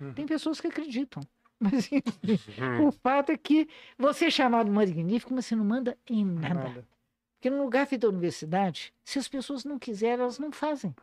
Uhum. 0.00 0.12
Tem 0.14 0.26
pessoas 0.26 0.60
que 0.60 0.66
acreditam. 0.66 1.22
Mas 1.60 1.90
Uhum. 1.92 2.88
o 2.88 2.92
fato 2.92 3.30
é 3.32 3.36
que 3.36 3.68
você 3.98 4.26
é 4.26 4.30
chamado 4.30 4.72
magnífico, 4.72 5.34
mas 5.34 5.44
você 5.44 5.54
não 5.54 5.64
manda 5.64 5.96
em 6.08 6.24
nada. 6.24 6.54
Nada. 6.54 6.88
Porque 7.34 7.50
no 7.50 7.62
lugar 7.62 7.86
da 7.86 8.08
universidade, 8.08 8.94
se 9.04 9.18
as 9.18 9.28
pessoas 9.28 9.62
não 9.64 9.78
quiserem, 9.78 10.20
elas 10.22 10.38
não 10.38 10.50
fazem. 10.50 10.94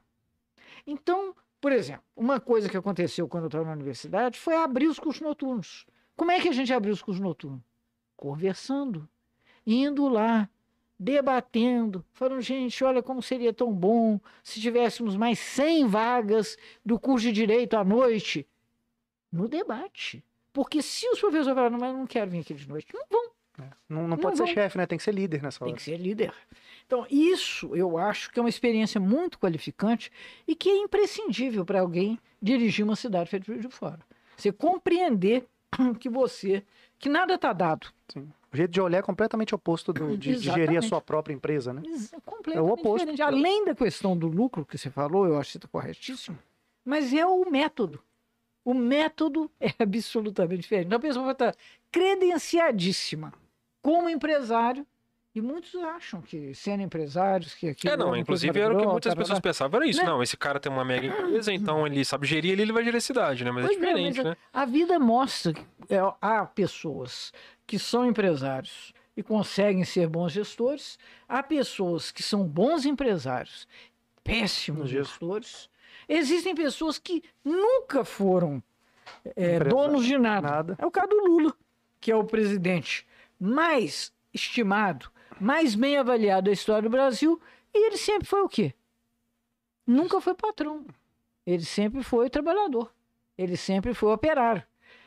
Então, 0.86 1.36
por 1.61 1.72
exemplo, 1.72 2.03
uma 2.15 2.39
coisa 2.39 2.67
que 2.69 2.78
aconteceu 2.78 3.28
quando 3.28 3.43
eu 3.43 3.47
estava 3.47 3.65
na 3.65 3.74
universidade 3.74 4.39
foi 4.39 4.55
abrir 4.55 4.88
os 4.88 4.97
cursos 4.99 5.22
noturnos. 5.22 5.86
Como 6.15 6.32
é 6.32 6.39
que 6.39 6.49
a 6.49 6.51
gente 6.51 6.74
abriu 6.74 6.93
os 6.93 7.03
cursos 7.03 7.22
noturnos? 7.22 7.61
Conversando, 8.15 9.07
indo 9.65 10.07
lá, 10.07 10.49
debatendo, 10.99 12.03
falando, 12.13 12.41
gente, 12.41 12.84
olha 12.84 13.03
como 13.03 13.22
seria 13.22 13.53
tão 13.53 13.72
bom 13.72 14.19
se 14.43 14.59
tivéssemos 14.59 15.15
mais 15.15 15.38
100 15.38 15.86
vagas 15.86 16.57
do 16.84 16.99
curso 16.99 17.28
de 17.28 17.32
Direito 17.32 17.76
à 17.76 17.84
noite. 17.84 18.47
No 19.32 19.47
debate. 19.47 20.23
Porque 20.53 20.82
se 20.82 21.07
os 21.09 21.19
professores 21.19 21.53
falarem, 21.55 21.78
mas 21.78 21.93
não 21.95 22.07
quero 22.07 22.32
vir 22.32 22.39
aqui 22.39 22.53
de 22.53 22.67
noite, 22.67 22.88
não 22.93 23.03
vão. 23.09 23.28
Não, 23.89 24.01
não 24.01 24.07
Não 24.09 24.17
pode 24.17 24.38
ser 24.38 24.43
vão. 24.45 24.53
chefe, 24.53 24.78
né? 24.78 24.86
Tem 24.86 24.97
que 24.97 25.03
ser 25.03 25.13
líder 25.13 25.41
nessa 25.41 25.59
Tem 25.59 25.69
hora. 25.69 25.78
que 25.78 25.84
ser 25.84 25.97
líder. 25.97 26.32
Então, 26.86 27.05
isso 27.09 27.75
eu 27.75 27.97
acho 27.97 28.32
que 28.32 28.39
é 28.39 28.41
uma 28.41 28.49
experiência 28.49 28.99
muito 29.01 29.38
qualificante 29.39 30.11
e 30.47 30.55
que 30.55 30.69
é 30.69 30.78
imprescindível 30.78 31.65
para 31.65 31.82
alguém 31.82 32.19
dirigir 32.41 32.86
uma 32.86 32.95
cidade 32.95 33.30
feita 33.30 33.53
de 33.57 33.67
fora. 33.69 33.99
Você 34.38 34.51
compreender 34.51 35.47
que 35.99 36.07
você, 36.09 36.63
que 36.99 37.09
nada 37.09 37.34
está 37.34 37.51
dado. 37.51 37.88
Sim. 38.09 38.32
O 38.53 38.55
jeito 38.55 38.71
de 38.71 38.80
olhar 38.80 38.99
é 38.99 39.01
completamente 39.01 39.53
oposto 39.53 39.91
do, 39.91 40.15
de, 40.17 40.36
de 40.38 40.39
gerir 40.39 40.78
a 40.78 40.82
sua 40.82 41.01
própria 41.01 41.34
empresa, 41.34 41.73
né? 41.73 41.82
Ex- 41.86 42.13
É 42.53 42.61
o 42.61 42.67
oposto. 42.69 42.99
diferente. 42.99 43.21
Além 43.21 43.65
da 43.65 43.75
questão 43.75 44.15
do 44.17 44.28
lucro 44.28 44.65
que 44.65 44.78
você 44.78 44.89
falou, 44.89 45.25
eu 45.28 45.38
acho 45.38 45.47
que 45.49 45.51
você 45.53 45.57
está 45.57 45.67
corretíssimo, 45.67 46.38
mas 46.86 47.13
é 47.13 47.25
o 47.25 47.49
método. 47.49 47.99
O 48.68 48.74
método 48.74 49.49
é 49.61 49.72
absolutamente 49.80 50.63
diferente. 50.63 50.88
Então 50.88 50.97
a 50.97 51.01
pessoa 51.01 51.24
vai 51.24 51.32
estar 51.32 51.55
credenciadíssima 51.89 53.32
como 53.82 54.09
empresário, 54.09 54.86
e 55.34 55.39
muitos 55.39 55.74
acham 55.76 56.22
que 56.22 56.53
sendo 56.53 56.84
empresários, 56.84 57.53
que 57.53 57.70
aquilo 57.70 57.93
É, 57.93 57.95
não, 57.95 58.07
coisa 58.07 58.20
inclusive 58.22 58.59
era 58.59 58.76
o 58.76 58.78
que 58.78 58.86
muitas 58.86 59.15
pessoas 59.15 59.39
pensavam, 59.39 59.80
era 59.80 59.89
isso, 59.89 60.01
Né? 60.01 60.05
não, 60.05 60.22
esse 60.22 60.36
cara 60.36 60.59
tem 60.59 60.70
uma 60.70 60.84
mega 60.84 61.07
empresa, 61.07 61.53
então 61.53 61.88
ele 61.88 62.03
sabe 62.03 62.28
gerir 62.28 62.51
ali, 62.51 62.63
ele 62.63 62.74
vai 62.74 62.84
gerir 62.84 62.97
a 62.97 63.01
cidade, 63.01 63.45
né? 63.45 63.51
Mas 63.51 63.63
é 63.63 63.68
Pois 63.68 63.78
é, 63.78 63.80
diferente, 63.80 64.18
mas 64.18 64.26
né? 64.26 64.38
A 64.51 64.65
vida 64.65 64.99
mostra 64.99 65.53
que 65.53 65.63
é, 65.89 65.99
há 66.20 66.45
pessoas 66.45 67.32
que 67.65 67.80
são 67.80 68.05
empresários 68.05 68.93
e 69.15 69.24
conseguem 69.24 69.86
ser 69.86 70.09
bons 70.09 70.34
gestores, 70.34 70.99
há 71.26 71.41
pessoas 71.41 72.11
que 72.11 72.22
são 72.22 72.43
bons 72.43 72.86
empresários, 72.86 73.65
péssimos 74.26 74.89
gestores. 74.89 75.70
Existem 76.08 76.55
pessoas 76.55 76.97
que 76.97 77.24
nunca 77.43 78.03
foram 78.03 78.64
é, 79.36 79.60
donos 79.60 80.05
de 80.05 80.18
nada. 80.18 80.49
nada. 80.49 80.76
É 80.80 80.86
o 80.86 80.91
caso 80.91 81.10
do 81.10 81.26
Lula, 81.26 81.53
que 81.99 82.12
é 82.12 82.16
o 82.16 82.24
presidente 82.24 83.05
mais 83.39 84.12
estimado, 84.34 85.12
mais 85.39 85.76
bem 85.76 85.97
avaliado 85.97 86.45
da 86.45 86.51
história 86.51 86.84
do 86.84 86.89
Brasil, 86.89 87.41
e 87.74 87.88
ele 87.88 87.97
sempre 87.97 88.28
foi 88.28 88.41
o 88.41 88.49
quê? 88.49 88.74
Nunca 89.86 90.20
foi 90.20 90.34
patrão. 90.34 90.86
Ele 91.45 91.64
sempre 91.64 92.03
foi 92.03 92.30
trabalhador. 92.30 92.91
Ele 93.38 93.55
sempre 93.55 93.93
foi 93.93 94.12
operário. 94.12 94.64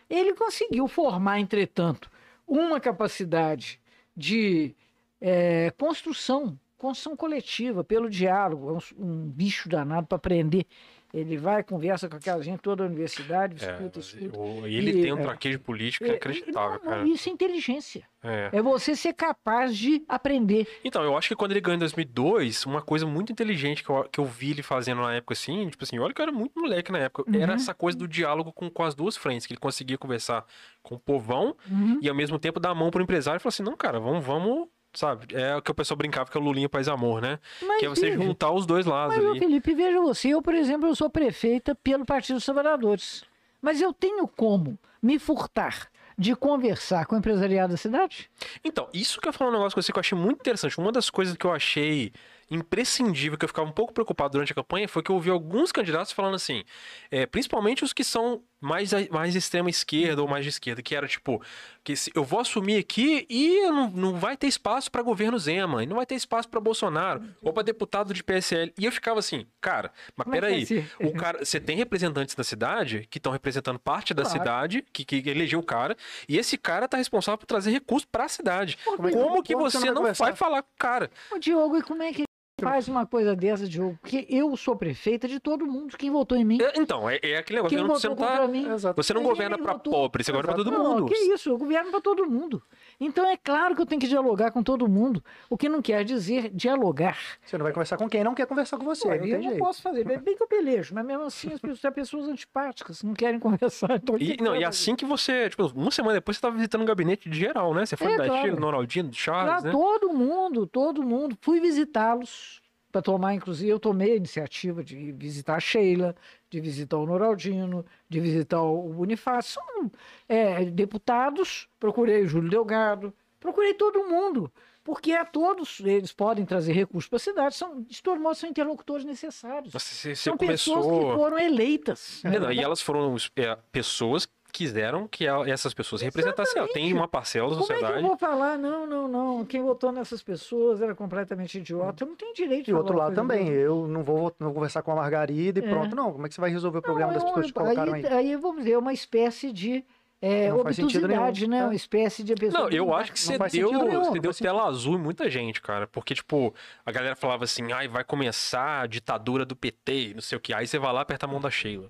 Ele 0.09 0.35
conseguiu 0.35 0.89
formar, 0.89 1.39
entretanto, 1.39 2.11
uma 2.47 2.81
capacidade 2.81 3.81
de 4.17 4.75
eh, 5.21 5.73
construção, 5.79 6.59
construção 6.81 7.17
coletiva, 7.17 7.85
pelo 7.85 8.09
diálogo. 8.11 8.71
É 8.71 8.73
um, 9.03 9.05
um 9.07 9.27
bicho 9.31 9.69
danado 9.69 10.07
para 10.07 10.17
aprender. 10.17 10.67
Ele 11.13 11.37
vai, 11.37 11.65
conversa 11.65 12.09
com 12.09 12.17
aquela 12.17 12.41
gente 12.41 12.61
toda 12.61 12.85
a 12.85 12.87
universidade, 12.87 13.57
É, 13.65 13.73
escuta, 13.73 13.93
mas 13.99 14.15
escuta. 14.15 14.39
o- 14.39 14.65
ele 14.65 14.91
E- 14.93 15.03
tem 15.03 15.13
um 15.13 15.19
é. 15.19 15.23
traquejo 15.23 15.59
político 15.59 16.05
É, 16.05 16.11
inacreditável, 16.11 16.79
não, 16.79 16.85
não, 16.85 16.99
cara. 16.99 17.09
Isso 17.09 17.29
é 17.29 17.33
inteligência. 17.33 18.05
É. 18.23 18.51
É 18.53 18.63
você 18.63 18.95
ser 18.95 19.13
capaz 19.15 19.77
de 19.77 20.05
aprender. 20.09 20.69
Então, 20.85 21.03
eu 21.03 21.17
acho 21.17 21.27
que 21.27 21.35
quando 21.35 21.51
ele 21.51 21.61
ganhou 21.61 21.75
em 21.75 21.81
2002, 21.81 22.65
uma 22.65 22.81
coisa 22.81 23.07
muito 23.07 23.33
inteligente 23.33 23.83
que 23.83 23.91
eu, 23.91 24.05
que 24.05 24.21
eu 24.21 24.25
vi 24.25 24.53
ele 24.53 24.63
fazendo 24.63 25.03
na 25.03 25.13
época, 25.15 25.33
assim, 25.33 25.69
tipo 25.69 25.83
assim, 25.83 25.99
olha 25.99 26.15
que 26.15 26.21
eu 26.21 26.23
era 26.23 26.33
muito 26.33 26.57
moleque 26.61 26.93
na 26.93 26.99
época, 27.01 27.29
Uhum. 27.29 27.43
era 27.43 27.55
essa 27.55 27.75
coisa 27.75 27.99
do 27.99 28.07
diálogo 28.07 28.53
com, 28.53 28.71
com 28.71 28.85
as 28.85 28.95
duas 28.95 29.17
frentes, 29.17 29.47
que 29.49 29.53
ele 29.53 29.61
conseguia 29.61 29.99
conversar 29.99 30.45
com 30.81 30.95
o 30.95 30.99
povão 31.01 31.57
Uhum. 31.69 31.99
e 32.01 32.09
ao 32.09 32.15
mesmo 32.15 32.39
tempo 32.39 32.61
dar 32.61 32.71
a 32.71 32.75
mão 32.75 32.89
pro 32.89 33.03
empresário 33.03 33.39
e 33.39 33.43
falar 33.43 33.49
assim, 33.51 33.65
não, 33.65 33.77
cara, 33.77 33.99
vamos, 33.99 34.25
vamos, 34.25 34.69
sabe? 34.93 35.35
É 35.35 35.57
o 35.57 35.63
que 35.63 35.71
o 35.71 35.75
pessoal 35.75 35.97
brincava 35.97 36.31
que 36.31 36.37
é 36.37 36.41
o 36.41 36.45
Lulinha 36.45 36.69
Paz 36.69 36.89
Amor, 36.89 37.21
né? 37.21 37.39
Mas, 37.63 37.81
que 37.81 37.87
é 37.87 37.89
você 37.89 38.13
juntar 38.13 38.51
os 38.53 38.67
dois 38.67 38.87
lados 38.87 39.17
Mas, 39.17 39.25
ali. 39.25 39.39
Felipe, 39.39 39.75
veja 39.75 40.01
você, 40.01 40.29
eu, 40.29 40.43
por 40.43 40.55
exemplo, 40.55 40.89
eu 40.89 40.95
sou 40.95 41.09
prefeita 41.09 41.75
pelo 41.75 42.05
Partido 42.05 42.37
dos 42.37 42.45
Trabalhadores. 42.45 43.25
Mas 43.61 43.81
eu 43.81 43.93
tenho 43.93 44.27
como 44.27 44.79
me 45.03 45.19
furtar 45.19 45.91
de 46.21 46.37
conversar 46.37 47.07
com 47.07 47.15
o 47.15 47.19
empresariado 47.19 47.73
da 47.73 47.77
cidade? 47.79 48.31
Então, 48.63 48.89
isso 48.93 49.19
que 49.21 49.27
eu 49.27 49.33
falar 49.33 49.51
um 49.51 49.55
negócio 49.55 49.75
com 49.75 49.81
você 49.81 49.91
que 49.91 49.99
eu 49.99 50.01
achei 50.01 50.19
muito 50.19 50.41
interessante. 50.41 50.79
Uma 50.79 50.93
das 50.93 51.09
coisas 51.09 51.35
que 51.35 51.47
eu 51.47 51.53
achei 51.53 52.13
imprescindível, 52.51 53.39
que 53.39 53.45
eu 53.45 53.49
ficava 53.49 53.67
um 53.67 53.73
pouco 53.73 53.95
preocupado 53.95 54.33
durante 54.33 54.53
a 54.53 54.55
campanha, 54.55 54.87
foi 54.87 55.03
que 55.03 55.11
eu 55.11 55.17
ouvi 55.17 55.31
alguns 55.31 55.73
candidatos 55.73 56.13
falando 56.13 56.35
assim, 56.35 56.63
é, 57.11 57.25
principalmente 57.25 57.85
os 57.85 57.95
que 57.95 58.05
são 58.05 58.43
mais, 58.61 58.91
mais 59.11 59.35
extrema 59.35 59.71
esquerda 59.71 60.21
ou 60.23 60.29
mais 60.29 60.45
de 60.45 60.51
esquerda, 60.51 60.83
que 60.83 60.95
era 60.95 61.09
tipo, 61.09 61.43
que 61.83 61.97
se- 61.97 62.13
eu 62.15 62.23
vou 62.23 62.41
assumir 62.41 62.77
aqui 62.77 63.27
e 63.31 63.63
não, 63.71 63.91
não 63.91 64.19
vai 64.19 64.37
ter 64.37 64.47
espaço 64.47 64.91
para 64.91 65.03
governo 65.03 65.39
Zema, 65.39 65.83
e 65.83 65.87
não 65.87 65.97
vai 65.97 66.05
ter 66.05 66.15
espaço 66.15 66.49
para 66.49 66.61
Bolsonaro, 66.61 67.23
ou 67.43 67.53
para 67.53 67.63
deputado 67.63 68.13
de 68.13 68.23
PSL. 68.23 68.73
E 68.79 68.85
eu 68.85 68.93
ficava 68.93 69.19
assim, 69.19 69.47
cara, 69.61 69.91
mas 70.15 70.25
Como 70.25 70.37
é 70.37 70.41
peraí, 70.41 70.67
ser? 70.67 70.91
o 71.01 71.13
cara, 71.15 71.45
você 71.45 71.59
tem 71.59 71.77
representantes 71.77 72.35
da 72.35 72.45
cidade 72.45 73.07
que 73.11 73.19
estão 73.19 73.33
representando 73.33 73.79
parte 73.79 74.13
da 74.13 74.23
Claro. 74.25 74.39
cidade, 74.39 74.85
que, 74.93 75.05
que 75.05 75.17
elegeu 75.31 75.59
o 75.61 75.65
cara, 75.65 75.97
e 76.29 76.37
esse 76.37 76.59
cara 76.59 76.87
tá 76.87 76.97
responsável 76.99 77.39
por 77.39 77.47
trazer 77.47 77.71
recursos 77.71 78.07
para 78.11 78.25
a 78.25 78.29
cidade. 78.29 78.77
Como 78.85 79.09
é 79.09 79.11
que- 79.13 79.17
Como 79.19 79.43
que 79.43 79.57
você 79.57 79.79
você 79.79 79.91
não 79.91 80.03
vai 80.03 80.13
vai 80.13 80.37
falar 80.37 80.63
com 80.63 80.69
o 80.75 80.79
cara? 80.79 81.11
Ô, 81.33 81.39
Diogo, 81.39 81.79
e 81.79 81.83
como 81.83 82.03
é 82.03 82.13
que 82.13 82.25
faz 82.61 82.89
uma 82.89 83.07
coisa 83.07 83.35
dessa, 83.35 83.67
Diogo? 83.67 83.99
Porque 84.01 84.27
eu 84.29 84.57
sou 84.57 84.77
prefeita 84.77 85.27
de 85.29 85.41
todo 85.41 85.67
mundo. 85.67 85.97
Quem 85.97 86.11
votou 86.11 86.37
em 86.39 86.45
mim? 86.45 86.59
É, 86.61 86.73
Então, 86.81 87.09
é, 87.09 87.19
é 87.23 87.37
aquele 87.39 87.59
negócio. 87.59 87.77
Quem 87.77 87.79
eu 87.85 87.89
não- 87.89 87.95
Você 87.99 88.09
votou 88.09 88.25
não, 88.25 88.33
tá, 88.33 88.39
contra 88.41 88.53
mim? 88.53 88.73
Exato. 88.73 89.03
você 89.03 89.15
não 89.15 89.23
governa 89.23 89.57
votou. 89.57 89.93
pobre, 89.93 90.23
você 90.25 90.33
governa 90.33 90.55
pra 90.55 90.65
todo 90.65 90.71
Não, 90.71 91.01
mundo. 91.01 91.07
que 91.07 91.15
isso, 91.15 91.49
eu 91.51 91.59
governo 91.59 91.91
para 91.91 92.01
todo 92.01 92.27
mundo. 92.29 92.63
Então 93.01 93.25
é 93.27 93.37
claro 93.37 93.75
que 93.75 93.81
eu 93.81 93.87
tenho 93.87 94.01
que 94.01 94.07
dialogar 94.07 94.51
com 94.51 94.63
todo 94.63 94.87
mundo, 94.87 95.25
o 95.49 95.57
que 95.57 95.69
não 95.69 95.81
quer 95.81 96.05
dizer 96.05 96.51
dialogar. 96.51 97.17
Você 97.43 97.57
não 97.57 97.65
vai 97.65 97.73
conversar 97.73 97.97
com 97.97 98.09
quem 98.09 98.23
não 98.23 98.35
quer 98.35 98.47
conversar 98.47 98.77
com 98.77 98.85
você. 98.85 99.09
Pô, 99.09 99.15
não 99.15 99.25
eu 99.25 99.37
não 99.39 99.43
jeito. 99.43 99.59
posso 99.59 99.81
fazer, 99.81 100.05
bem 100.05 100.19
bem 100.19 100.37
que 100.37 100.43
eu 100.43 100.47
pelejo, 100.47 100.95
mas 100.95 101.05
mesmo 101.07 101.25
assim 101.25 101.53
as 101.53 101.61
pessoas, 101.61 101.95
pessoas 101.95 102.29
antipáticas, 102.29 103.03
não 103.03 103.15
querem 103.15 103.41
conversar. 103.41 103.93
Então, 103.97 104.17
o 104.17 104.19
E, 104.23 104.37
que 104.37 104.43
não, 104.43 104.55
e 104.55 104.65
assim 104.65 104.95
que 104.95 105.05
você, 105.07 105.49
tipo, 105.49 105.67
uma 105.75 105.91
semana 105.91 106.15
depois 106.15 106.37
você 106.37 106.43
tava 106.43 106.57
visitando 106.57 106.83
um 106.83 106.87
gabinete 106.87 107.31
de 107.31 107.39
geral, 107.39 107.73
né? 107.73 107.87
Você 107.87 107.97
foi 107.97 108.13
É, 108.13 108.17
da 108.19 108.27
claro. 108.27 108.57
Do 108.57 108.63
Ronaldinho, 108.63 109.07
do 109.09 109.15
Charles, 109.17 109.63
Pra 109.63 109.63
né? 109.63 109.71
todo 109.73 110.13
mundo, 110.13 110.67
todo 110.67 111.03
mundo. 111.03 111.37
Fui 111.41 111.59
visitá-los 111.59 112.61
para 112.91 113.03
tomar, 113.03 113.35
inclusive, 113.35 113.71
eu 113.71 113.79
tomei 113.79 114.13
a 114.13 114.17
iniciativa 114.17 114.83
de 114.83 115.13
visitar 115.13 115.57
a 115.57 115.61
Sheila, 115.61 116.15
de 116.49 116.61
visitar 116.61 116.97
o 116.97 117.07
Noraldino, 117.07 117.85
de 118.09 118.21
visitar 118.21 118.63
o 118.63 118.93
Bonifácio. 118.93 119.55
São 119.55 119.91
é, 120.29 120.65
deputados, 120.65 121.69
procurei 121.79 122.23
o 122.23 122.29
Júlio 122.29 122.51
Delgado, 122.51 123.15
procurei 123.39 123.75
todo 123.75 124.09
mundo. 124.09 124.53
Porque 124.83 125.13
a 125.13 125.25
todos 125.25 125.79
eles 125.81 126.11
podem 126.11 126.45
trazer 126.45 126.73
recursos 126.73 127.09
para 127.09 127.17
a 127.17 127.21
cidade, 127.21 127.55
são, 127.55 127.83
de 127.83 128.03
todo 128.03 128.21
modo, 128.21 128.35
são 128.35 128.49
interlocutores 128.49 129.05
necessários. 129.05 129.73
Você, 129.73 129.95
você 129.95 130.17
são 130.17 130.37
pessoas 130.37 130.85
que 130.85 130.91
começou. 130.91 131.17
foram 131.17 131.39
eleitas. 131.39 132.25
É, 132.25 132.39
não, 132.39 132.51
e 132.51 132.61
elas 132.61 132.81
foram 132.81 133.15
é, 133.37 133.57
pessoas 133.71 134.27
quiseram 134.51 135.07
que 135.09 135.27
essas 135.27 135.73
pessoas 135.73 136.03
representassem 136.03 136.59
ela. 136.59 136.69
Tem 136.73 136.93
uma 136.93 137.07
parcela 137.09 137.49
da 137.51 137.57
Como 137.57 137.65
é 137.65 137.67
que 137.67 137.73
eu 137.73 137.79
sociedade. 137.79 138.07
vou 138.07 138.17
falar? 138.19 138.59
Não, 138.59 138.87
não, 138.87 139.09
não. 139.09 139.45
Quem 139.45 139.63
votou 139.63 139.91
nessas 139.93 140.23
pessoas 140.23 140.83
era 140.83 140.95
completamente 140.95 141.59
idiota. 141.59 142.05
Eu 142.05 142.09
não 142.09 142.17
tenho 142.17 142.35
direito 142.35 142.67
de 142.67 142.71
E 142.71 142.75
o 142.75 142.77
outro 142.79 142.97
lado 142.97 143.15
também. 143.15 143.45
dessa. 143.47 143.53
Eu 143.57 143.87
não 143.89 144.03
vou, 144.03 144.35
não 144.39 144.49
vou 144.49 144.55
conversar 144.55 144.83
com 144.83 144.93
a 144.93 144.97
Margarida 144.97 145.61
e 145.61 145.65
É. 145.65 145.69
pronto. 145.69 145.95
Não, 145.97 146.13
como 146.13 146.27
é 146.27 146.29
que 146.29 146.35
você 146.35 146.41
vai 146.41 146.51
resolver 146.51 146.79
o 146.79 146.83
problema 146.83 147.13
Não, 147.13 147.15
das 147.15 147.23
é 147.23 147.27
pessoas 147.27 147.47
um- 147.47 147.49
que 147.49 147.55
colocaram 147.55 147.93
aí? 147.95 148.07
aí, 148.07 148.13
aí, 148.13 148.37
vamos 148.37 148.59
dizer, 148.59 148.73
é 148.73 148.79
uma 148.79 148.93
espécie 148.93 149.53
de 149.53 149.85
é, 150.23 150.53
obtusidade, 150.53 151.47
né? 151.49 151.61
tá? 151.61 151.65
Uma 151.67 151.75
espécie 151.75 152.23
de 152.23 152.35
pessoa. 152.35 152.65
Não, 152.65 152.71
eu 152.71 152.85
não 152.87 152.95
acho 152.95 153.11
que 153.13 153.19
você 153.19 153.39
deu, 153.39 153.73
nenhum, 153.73 154.05
você 154.05 154.19
deu 154.21 154.35
tela 154.35 154.67
azul 154.67 154.97
em 154.97 154.99
muita 155.01 155.31
gente, 155.31 155.63
cara. 155.63 155.87
Porque, 155.87 156.15
tipo, 156.15 156.55
a 156.85 156.93
galera 156.93 157.17
falava 157.17 157.45
assim, 157.45 157.73
ai, 157.73 157.89
vai 157.89 158.05
começar 158.05 158.83
a 158.83 158.87
ditadura 158.87 159.47
do 159.47 159.57
PT, 159.57 160.13
não 160.15 160.21
sei 160.21 160.37
o 160.37 160.41
que. 160.41 160.53
Aí 160.53 160.67
você 160.67 160.79
vai 160.79 160.93
lá 160.93 161.01
e 161.01 161.03
aperta 161.03 161.25
a 161.25 161.29
mão 161.29 161.41
da 161.41 161.51
Sheila. 161.51 161.89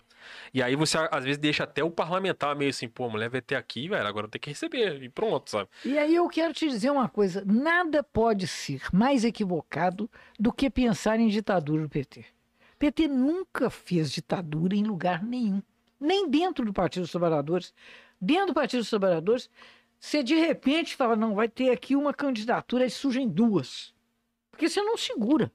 E 0.52 0.62
aí 0.62 0.76
você, 0.76 0.98
às 1.10 1.24
vezes, 1.24 1.38
deixa 1.38 1.64
até 1.64 1.82
o 1.82 1.90
parlamentar 1.90 2.54
meio 2.56 2.70
assim, 2.70 2.88
pô, 2.88 3.06
a 3.06 3.08
mulher 3.08 3.28
vai 3.28 3.40
ter 3.40 3.56
aqui, 3.56 3.88
velho, 3.88 4.06
agora 4.06 4.28
tem 4.28 4.40
que 4.40 4.50
receber. 4.50 5.02
E 5.02 5.08
pronto, 5.08 5.50
sabe? 5.50 5.68
E 5.84 5.98
aí 5.98 6.14
eu 6.14 6.28
quero 6.28 6.52
te 6.52 6.68
dizer 6.68 6.90
uma 6.90 7.08
coisa: 7.08 7.44
nada 7.46 8.02
pode 8.02 8.46
ser 8.46 8.82
mais 8.92 9.24
equivocado 9.24 10.10
do 10.38 10.52
que 10.52 10.70
pensar 10.70 11.18
em 11.20 11.28
ditadura 11.28 11.82
do 11.82 11.88
PT. 11.88 12.24
PT 12.78 13.08
nunca 13.08 13.68
fez 13.68 14.10
ditadura 14.10 14.74
em 14.74 14.82
lugar 14.82 15.22
nenhum, 15.22 15.62
nem 16.00 16.28
dentro 16.28 16.64
do 16.64 16.72
Partido 16.72 17.02
dos 17.02 17.10
Trabalhadores. 17.10 17.74
Dentro 18.20 18.48
do 18.48 18.54
Partido 18.54 18.80
dos 18.80 18.90
Trabalhadores, 18.90 19.50
você 19.98 20.22
de 20.22 20.34
repente 20.34 20.96
fala: 20.96 21.14
não, 21.14 21.34
vai 21.34 21.48
ter 21.48 21.70
aqui 21.70 21.94
uma 21.94 22.14
candidatura 22.14 22.86
e 22.86 22.90
surgem 22.90 23.28
duas. 23.28 23.94
Porque 24.50 24.68
você 24.68 24.82
não 24.82 24.96
segura. 24.96 25.52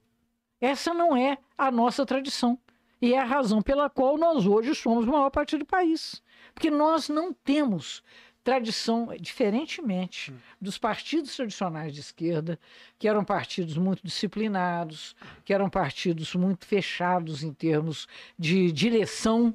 Essa 0.60 0.94
não 0.94 1.16
é 1.16 1.36
a 1.58 1.70
nossa 1.70 2.06
tradição. 2.06 2.58
E 3.00 3.12
é 3.14 3.18
a 3.18 3.24
razão 3.24 3.60
pela 3.60 3.90
qual 3.90 4.16
nós 4.16 4.46
hoje 4.46 4.74
somos 4.74 5.06
o 5.06 5.12
maior 5.12 5.30
partido 5.30 5.60
do 5.60 5.66
país. 5.66 6.22
Porque 6.54 6.70
nós 6.70 7.08
não 7.08 7.32
temos 7.32 8.02
tradição, 8.46 9.08
diferentemente 9.20 10.32
dos 10.60 10.78
partidos 10.78 11.34
tradicionais 11.34 11.92
de 11.92 11.98
esquerda, 11.98 12.58
que 12.96 13.08
eram 13.08 13.24
partidos 13.24 13.76
muito 13.76 14.02
disciplinados, 14.04 15.16
que 15.44 15.52
eram 15.52 15.68
partidos 15.68 16.32
muito 16.36 16.64
fechados 16.64 17.42
em 17.42 17.52
termos 17.52 18.06
de 18.38 18.70
direção. 18.70 19.52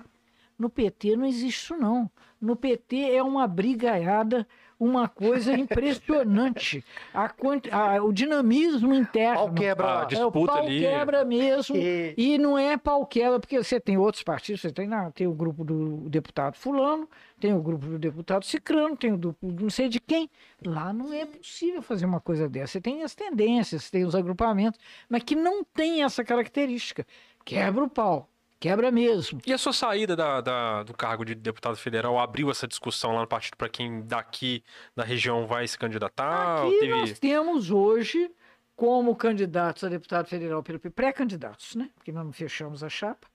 No 0.60 0.70
PT 0.70 1.16
não 1.16 1.26
existe 1.26 1.64
isso, 1.64 1.78
não. 1.78 2.12
No 2.39 2.56
PT 2.56 3.16
é 3.16 3.24
uma 3.24 3.48
brigaiada, 3.48 4.46
uma 4.84 5.07
coisa 5.07 5.53
impressionante. 5.53 6.84
A, 7.13 7.29
quanti- 7.29 7.69
a- 7.71 8.03
o 8.03 8.11
dinamismo 8.11 8.93
interno. 8.95 9.36
Pau 9.36 9.53
quebra 9.53 9.88
Ah, 9.88 9.93
lá. 9.99 10.05
de- 10.05 10.15
É, 10.15 10.17
disputa 10.19 10.51
pau 10.53 10.63
ali. 10.63 10.79
quebra 10.79 11.23
mesmo. 11.23 11.75
E- 11.77 12.15
E 12.17 12.38
não 12.39 12.57
é 12.57 12.75
pau 12.77 13.05
quebra, 13.05 13.39
porque 13.39 13.61
você 13.63 13.79
tem 13.79 13.97
outros 13.97 14.23
partidos, 14.23 14.61
você 14.61 14.71
tem, 14.71 14.88
na- 14.88 15.11
tem 15.11 15.27
o 15.27 15.34
grupo 15.34 15.63
do 15.63 15.97
deputado 16.09 16.55
fulano, 16.55 17.07
tem 17.39 17.53
o 17.53 17.61
grupo 17.61 17.86
do 17.86 17.99
deputado 17.99 18.43
cicrano, 18.43 18.97
tem 18.97 19.13
o 19.13 19.17
do 19.17 19.36
não 19.41 19.69
sei 19.69 19.88
de 19.88 19.99
quem. 19.99 20.27
Lá 20.65 20.91
não 20.91 21.13
é 21.13 21.25
possível 21.25 21.82
fazer 21.84 22.05
uma 22.07 22.19
coisa 22.19 22.49
dessa. 22.49 22.73
Você 22.73 22.82
tem 22.82 23.03
as 23.03 23.13
tendências, 23.13 23.89
tem 23.89 24.03
os 24.03 24.15
agrupamentos, 24.15 24.79
mas 25.07 25.21
que 25.23 25.36
não 25.36 25.63
tem 25.63 26.03
essa 26.03 26.23
característica. 26.23 27.05
Quebra 27.45 27.84
o 27.84 27.89
pau, 27.89 28.29
quebra 28.62 28.91
mesmo. 28.91 29.41
E 29.45 29.51
a 29.51 29.57
sua 29.57 29.74
saída 29.74 30.16
da, 30.16 30.39
da- 30.39 30.84
do 30.84 30.93
cargo 30.93 31.26
de 31.26 31.34
deputado 31.34 31.76
federal 31.76 32.20
abriu 32.20 32.51
essa 32.51 32.68
discussão 32.68 33.16
lá 33.16 33.22
no 33.22 33.28
partido 33.28 33.57
para 33.57 33.68
quem 33.68 34.03
daqui 34.03 34.64
da 34.95 35.03
região 35.03 35.47
vai 35.47 35.68
se 35.68 35.78
candidatar? 35.78 36.62
Aqui 36.62 36.80
teve... 36.80 36.91
nós 36.91 37.20
temos 37.20 37.72
hoje, 37.72 38.32
como 38.76 39.16
candidatos 39.16 39.84
a 39.84 39.89
deputado 39.89 40.28
federal 40.28 40.62
pelo 40.62 40.80
pré-candidatos, 40.80 41.76
né? 41.76 41.89
Porque 41.95 42.12
nós 42.12 42.24
não 42.24 42.32
fechamos 42.32 42.84
a 42.84 42.89
chapa. 42.89 43.28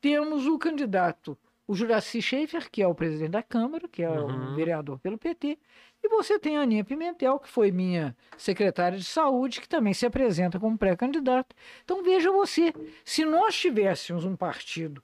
Temos 0.00 0.46
o 0.46 0.56
candidato, 0.56 1.36
o 1.68 1.74
Juraci 1.74 2.20
Schaefer, 2.22 2.68
que 2.70 2.82
é 2.82 2.88
o 2.88 2.94
presidente 2.94 3.30
da 3.32 3.42
Câmara, 3.42 3.86
que 3.86 4.02
é 4.02 4.08
Uhum. 4.10 4.52
o 4.52 4.54
vereador 4.56 4.98
pelo 4.98 5.18
PT. 5.18 5.58
E 6.02 6.08
você 6.08 6.38
tem 6.38 6.56
a 6.56 6.62
Aninha 6.62 6.82
Pimentel, 6.84 7.38
que 7.38 7.48
foi 7.48 7.70
minha 7.70 8.16
secretária 8.36 8.96
de 8.96 9.04
saúde, 9.04 9.60
que 9.60 9.68
também 9.68 9.92
se 9.92 10.06
apresenta 10.06 10.58
como 10.58 10.78
pré-candidato. 10.78 11.54
Então 11.84 12.02
veja 12.02 12.30
você, 12.32 12.72
se 13.04 13.24
nós 13.24 13.54
tivéssemos 13.56 14.24
um 14.24 14.34
partido 14.34 15.02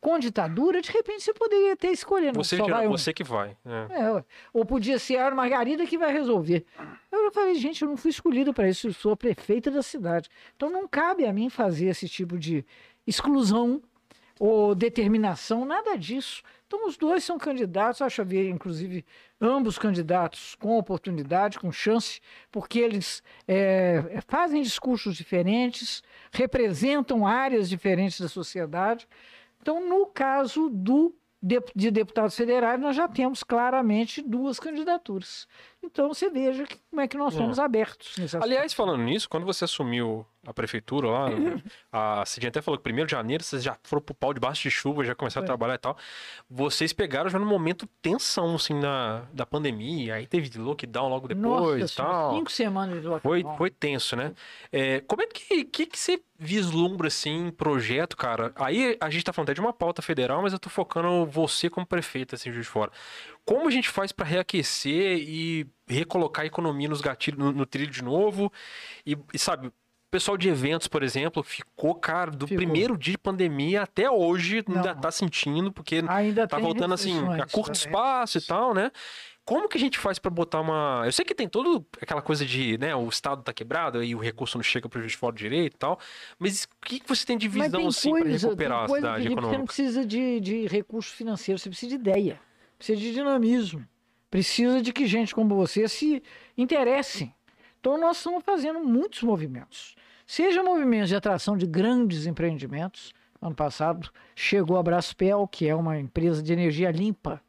com 0.00 0.18
ditadura, 0.18 0.80
de 0.80 0.90
repente 0.90 1.22
você 1.22 1.34
poderia 1.34 1.76
ter 1.76 1.88
escolhido. 1.92 2.42
Você, 2.42 2.56
só 2.56 2.66
vai 2.66 2.88
um. 2.88 2.90
você 2.90 3.12
que 3.12 3.22
vai. 3.22 3.54
é. 3.66 4.00
É, 4.02 4.24
ou 4.52 4.64
podia 4.64 4.98
ser 4.98 5.18
a 5.18 5.30
Margarida 5.30 5.84
que 5.86 5.98
vai 5.98 6.10
resolver. 6.10 6.64
Eu 7.12 7.30
falei, 7.30 7.54
gente, 7.56 7.82
eu 7.82 7.88
não 7.88 7.98
fui 7.98 8.10
escolhida 8.10 8.50
para 8.52 8.66
isso, 8.68 8.88
eu 8.88 8.92
sou 8.94 9.12
a 9.12 9.16
prefeita 9.16 9.70
da 9.70 9.82
cidade. 9.82 10.28
Então 10.56 10.70
não 10.70 10.88
cabe 10.88 11.26
a 11.26 11.32
mim 11.34 11.50
fazer 11.50 11.86
esse 11.88 12.08
tipo 12.08 12.38
de 12.38 12.64
exclusão 13.06 13.82
ou 14.40 14.74
determinação, 14.74 15.66
nada 15.66 15.96
disso. 15.98 16.42
Então 16.66 16.88
os 16.88 16.96
dois 16.96 17.22
são 17.22 17.36
candidatos, 17.36 18.00
acho 18.00 18.22
haver, 18.22 18.48
inclusive, 18.48 19.04
ambos 19.38 19.78
candidatos 19.78 20.54
com 20.54 20.78
oportunidade, 20.78 21.58
com 21.58 21.70
chance, 21.70 22.22
porque 22.50 22.78
eles 22.78 23.22
é, 23.46 24.20
fazem 24.26 24.62
discursos 24.62 25.14
diferentes, 25.14 26.02
representam 26.32 27.26
áreas 27.26 27.68
diferentes 27.68 28.18
da 28.18 28.28
sociedade. 28.28 29.06
Então, 29.60 29.86
no 29.86 30.06
caso 30.06 30.70
do 30.70 31.14
dep- 31.42 31.70
de 31.76 31.90
deputados 31.90 32.34
federais, 32.34 32.80
nós 32.80 32.96
já 32.96 33.06
temos 33.06 33.42
claramente 33.42 34.22
duas 34.22 34.58
candidaturas. 34.58 35.46
Então, 35.82 36.08
você 36.08 36.28
veja 36.28 36.64
que- 36.66 36.78
como 36.90 37.00
é 37.00 37.08
que 37.08 37.16
nós 37.16 37.34
É. 37.34 37.38
somos 37.38 37.58
abertos 37.58 38.08
nesse 38.18 38.36
aspecto. 38.36 38.44
Aliás, 38.44 38.72
falando 38.74 39.02
nisso, 39.02 39.28
quando 39.28 39.46
você 39.46 39.64
assumiu 39.64 40.26
a 40.46 40.52
prefeitura 40.54 41.08
lá, 41.08 41.26
a 41.92 42.24
Cidinha 42.26 42.48
até 42.48 42.60
falou 42.62 42.78
que 42.78 42.82
1 42.90 43.06
de 43.06 43.12
janeiro 43.12 43.42
vocês 43.42 43.62
já 43.62 43.76
foram 43.82 44.02
pro 44.02 44.14
pau 44.14 44.32
debaixo 44.34 44.62
de 44.62 44.70
chuva, 44.70 45.04
já 45.04 45.14
começaram 45.14 45.44
a 45.44 45.46
Foi. 45.46 45.56
trabalhar 45.56 45.74
e 45.74 45.78
tal. 45.78 45.96
Vocês 46.48 46.92
pegaram 46.92 47.28
já 47.30 47.38
no 47.38 47.46
momento 47.46 47.86
tensão, 48.02 48.54
assim, 48.54 48.74
na, 48.74 49.22
da 49.32 49.44
pandemia, 49.46 50.14
aí 50.16 50.26
teve 50.26 50.56
lockdown 50.58 51.08
logo 51.08 51.28
depois 51.28 51.80
Nossa, 51.80 51.92
e 51.94 51.96
tal. 51.96 52.34
cinco 52.36 52.50
semanas 52.52 53.00
de 53.00 53.08
lockdown. 53.08 53.20
Foi, 53.42 53.56
foi 53.56 53.70
tenso, 53.70 54.16
né? 54.16 54.32
É, 54.72 55.00
como 55.00 55.22
é 55.22 55.26
que, 55.26 55.64
que, 55.64 55.86
que 55.86 55.98
você 55.98 56.20
vislumbra, 56.38 57.08
assim, 57.08 57.50
projeto, 57.50 58.16
cara? 58.16 58.52
Aí 58.56 58.96
a 59.00 59.10
gente 59.10 59.24
tá 59.24 59.32
falando 59.32 59.48
até 59.48 59.54
de 59.54 59.60
uma 59.60 59.72
pauta 59.74 60.00
federal, 60.00 60.40
mas 60.42 60.52
eu 60.54 60.58
tô 60.58 60.70
focando 60.70 61.26
você 61.26 61.68
como 61.68 61.86
prefeito, 61.86 62.34
assim, 62.34 62.50
de 62.50 62.62
Fora. 62.64 62.90
Como 63.44 63.66
a 63.66 63.70
gente 63.70 63.88
faz 63.88 64.12
para 64.12 64.26
reaquecer 64.26 65.18
e 65.18 65.66
recolocar 65.86 66.44
a 66.44 66.46
economia 66.46 66.88
nos 66.88 67.00
gatilhos, 67.00 67.38
no, 67.38 67.52
no 67.52 67.66
trilho 67.66 67.90
de 67.90 68.02
novo? 68.02 68.52
E, 69.04 69.16
e, 69.34 69.38
sabe, 69.38 69.68
o 69.68 69.72
pessoal 70.10 70.36
de 70.36 70.48
eventos, 70.48 70.88
por 70.88 71.02
exemplo, 71.02 71.42
ficou, 71.42 71.94
cara, 71.94 72.30
do 72.30 72.46
Ficou. 72.46 72.58
primeiro 72.64 72.98
dia 72.98 73.12
de 73.12 73.18
pandemia 73.18 73.82
até 73.82 74.10
hoje, 74.10 74.64
Não. 74.66 74.76
ainda 74.76 74.94
tá 74.94 75.10
sentindo, 75.10 75.72
porque 75.72 76.02
Ainda 76.08 76.46
tá 76.48 76.58
voltando 76.58 76.94
assim, 76.94 77.16
a 77.40 77.46
curto 77.46 77.74
espaço 77.74 78.38
e 78.38 78.40
tal, 78.40 78.74
né? 78.74 78.90
Como 79.44 79.68
que 79.68 79.76
a 79.76 79.80
gente 79.80 79.98
faz 79.98 80.18
pra 80.18 80.30
botar 80.30 80.60
uma. 80.60 81.02
Eu 81.04 81.12
sei 81.12 81.24
que 81.24 81.34
tem 81.34 81.48
toda 81.48 81.84
aquela 82.00 82.22
coisa 82.22 82.44
de, 82.46 82.78
né, 82.78 82.94
o 82.94 83.08
Estado 83.08 83.42
tá 83.42 83.52
quebrado 83.52 84.02
e 84.04 84.14
o 84.14 84.18
recurso 84.18 84.56
não 84.56 84.62
chega 84.62 84.88
pro 84.88 85.00
juiz 85.00 85.12
de 85.12 85.18
fora 85.18 85.34
direito 85.34 85.74
e 85.74 85.78
tal, 85.78 85.98
mas 86.38 86.64
o 86.64 86.86
que, 86.86 87.00
que 87.00 87.08
você 87.08 87.26
tem 87.26 87.36
de 87.38 87.48
visão 87.48 87.80
tem 87.80 87.86
assim 87.88 88.10
coisa, 88.10 88.46
recuperar 88.46 88.84
a 88.84 88.88
cidade 88.88 89.22
Felipe, 89.22 89.28
Você 89.28 89.34
não 89.34 89.48
econômica? 89.48 89.64
precisa 89.64 90.04
de, 90.06 90.40
de 90.40 90.66
recurso 90.68 91.12
financeiro, 91.14 91.58
você 91.58 91.68
precisa 91.68 91.88
de 91.88 91.94
ideia. 91.96 92.40
Precisa 92.80 92.98
de 92.98 93.12
dinamismo. 93.12 93.86
Precisa 94.30 94.80
de 94.80 94.90
que 94.90 95.06
gente 95.06 95.34
como 95.34 95.54
você 95.54 95.86
se 95.86 96.22
interesse. 96.56 97.30
Então 97.78 98.00
nós 98.00 98.16
estamos 98.16 98.42
fazendo 98.42 98.80
muitos 98.80 99.22
movimentos. 99.22 99.94
Seja 100.26 100.62
movimentos 100.62 101.10
de 101.10 101.14
atração 101.14 101.58
de 101.58 101.66
grandes 101.66 102.24
empreendimentos. 102.24 103.12
Ano 103.42 103.54
passado 103.54 104.10
chegou 104.34 104.78
a 104.78 104.82
Braspel, 104.82 105.46
que 105.46 105.68
é 105.68 105.74
uma 105.74 105.98
empresa 105.98 106.42
de 106.42 106.54
energia 106.54 106.90
limpa, 106.90 107.42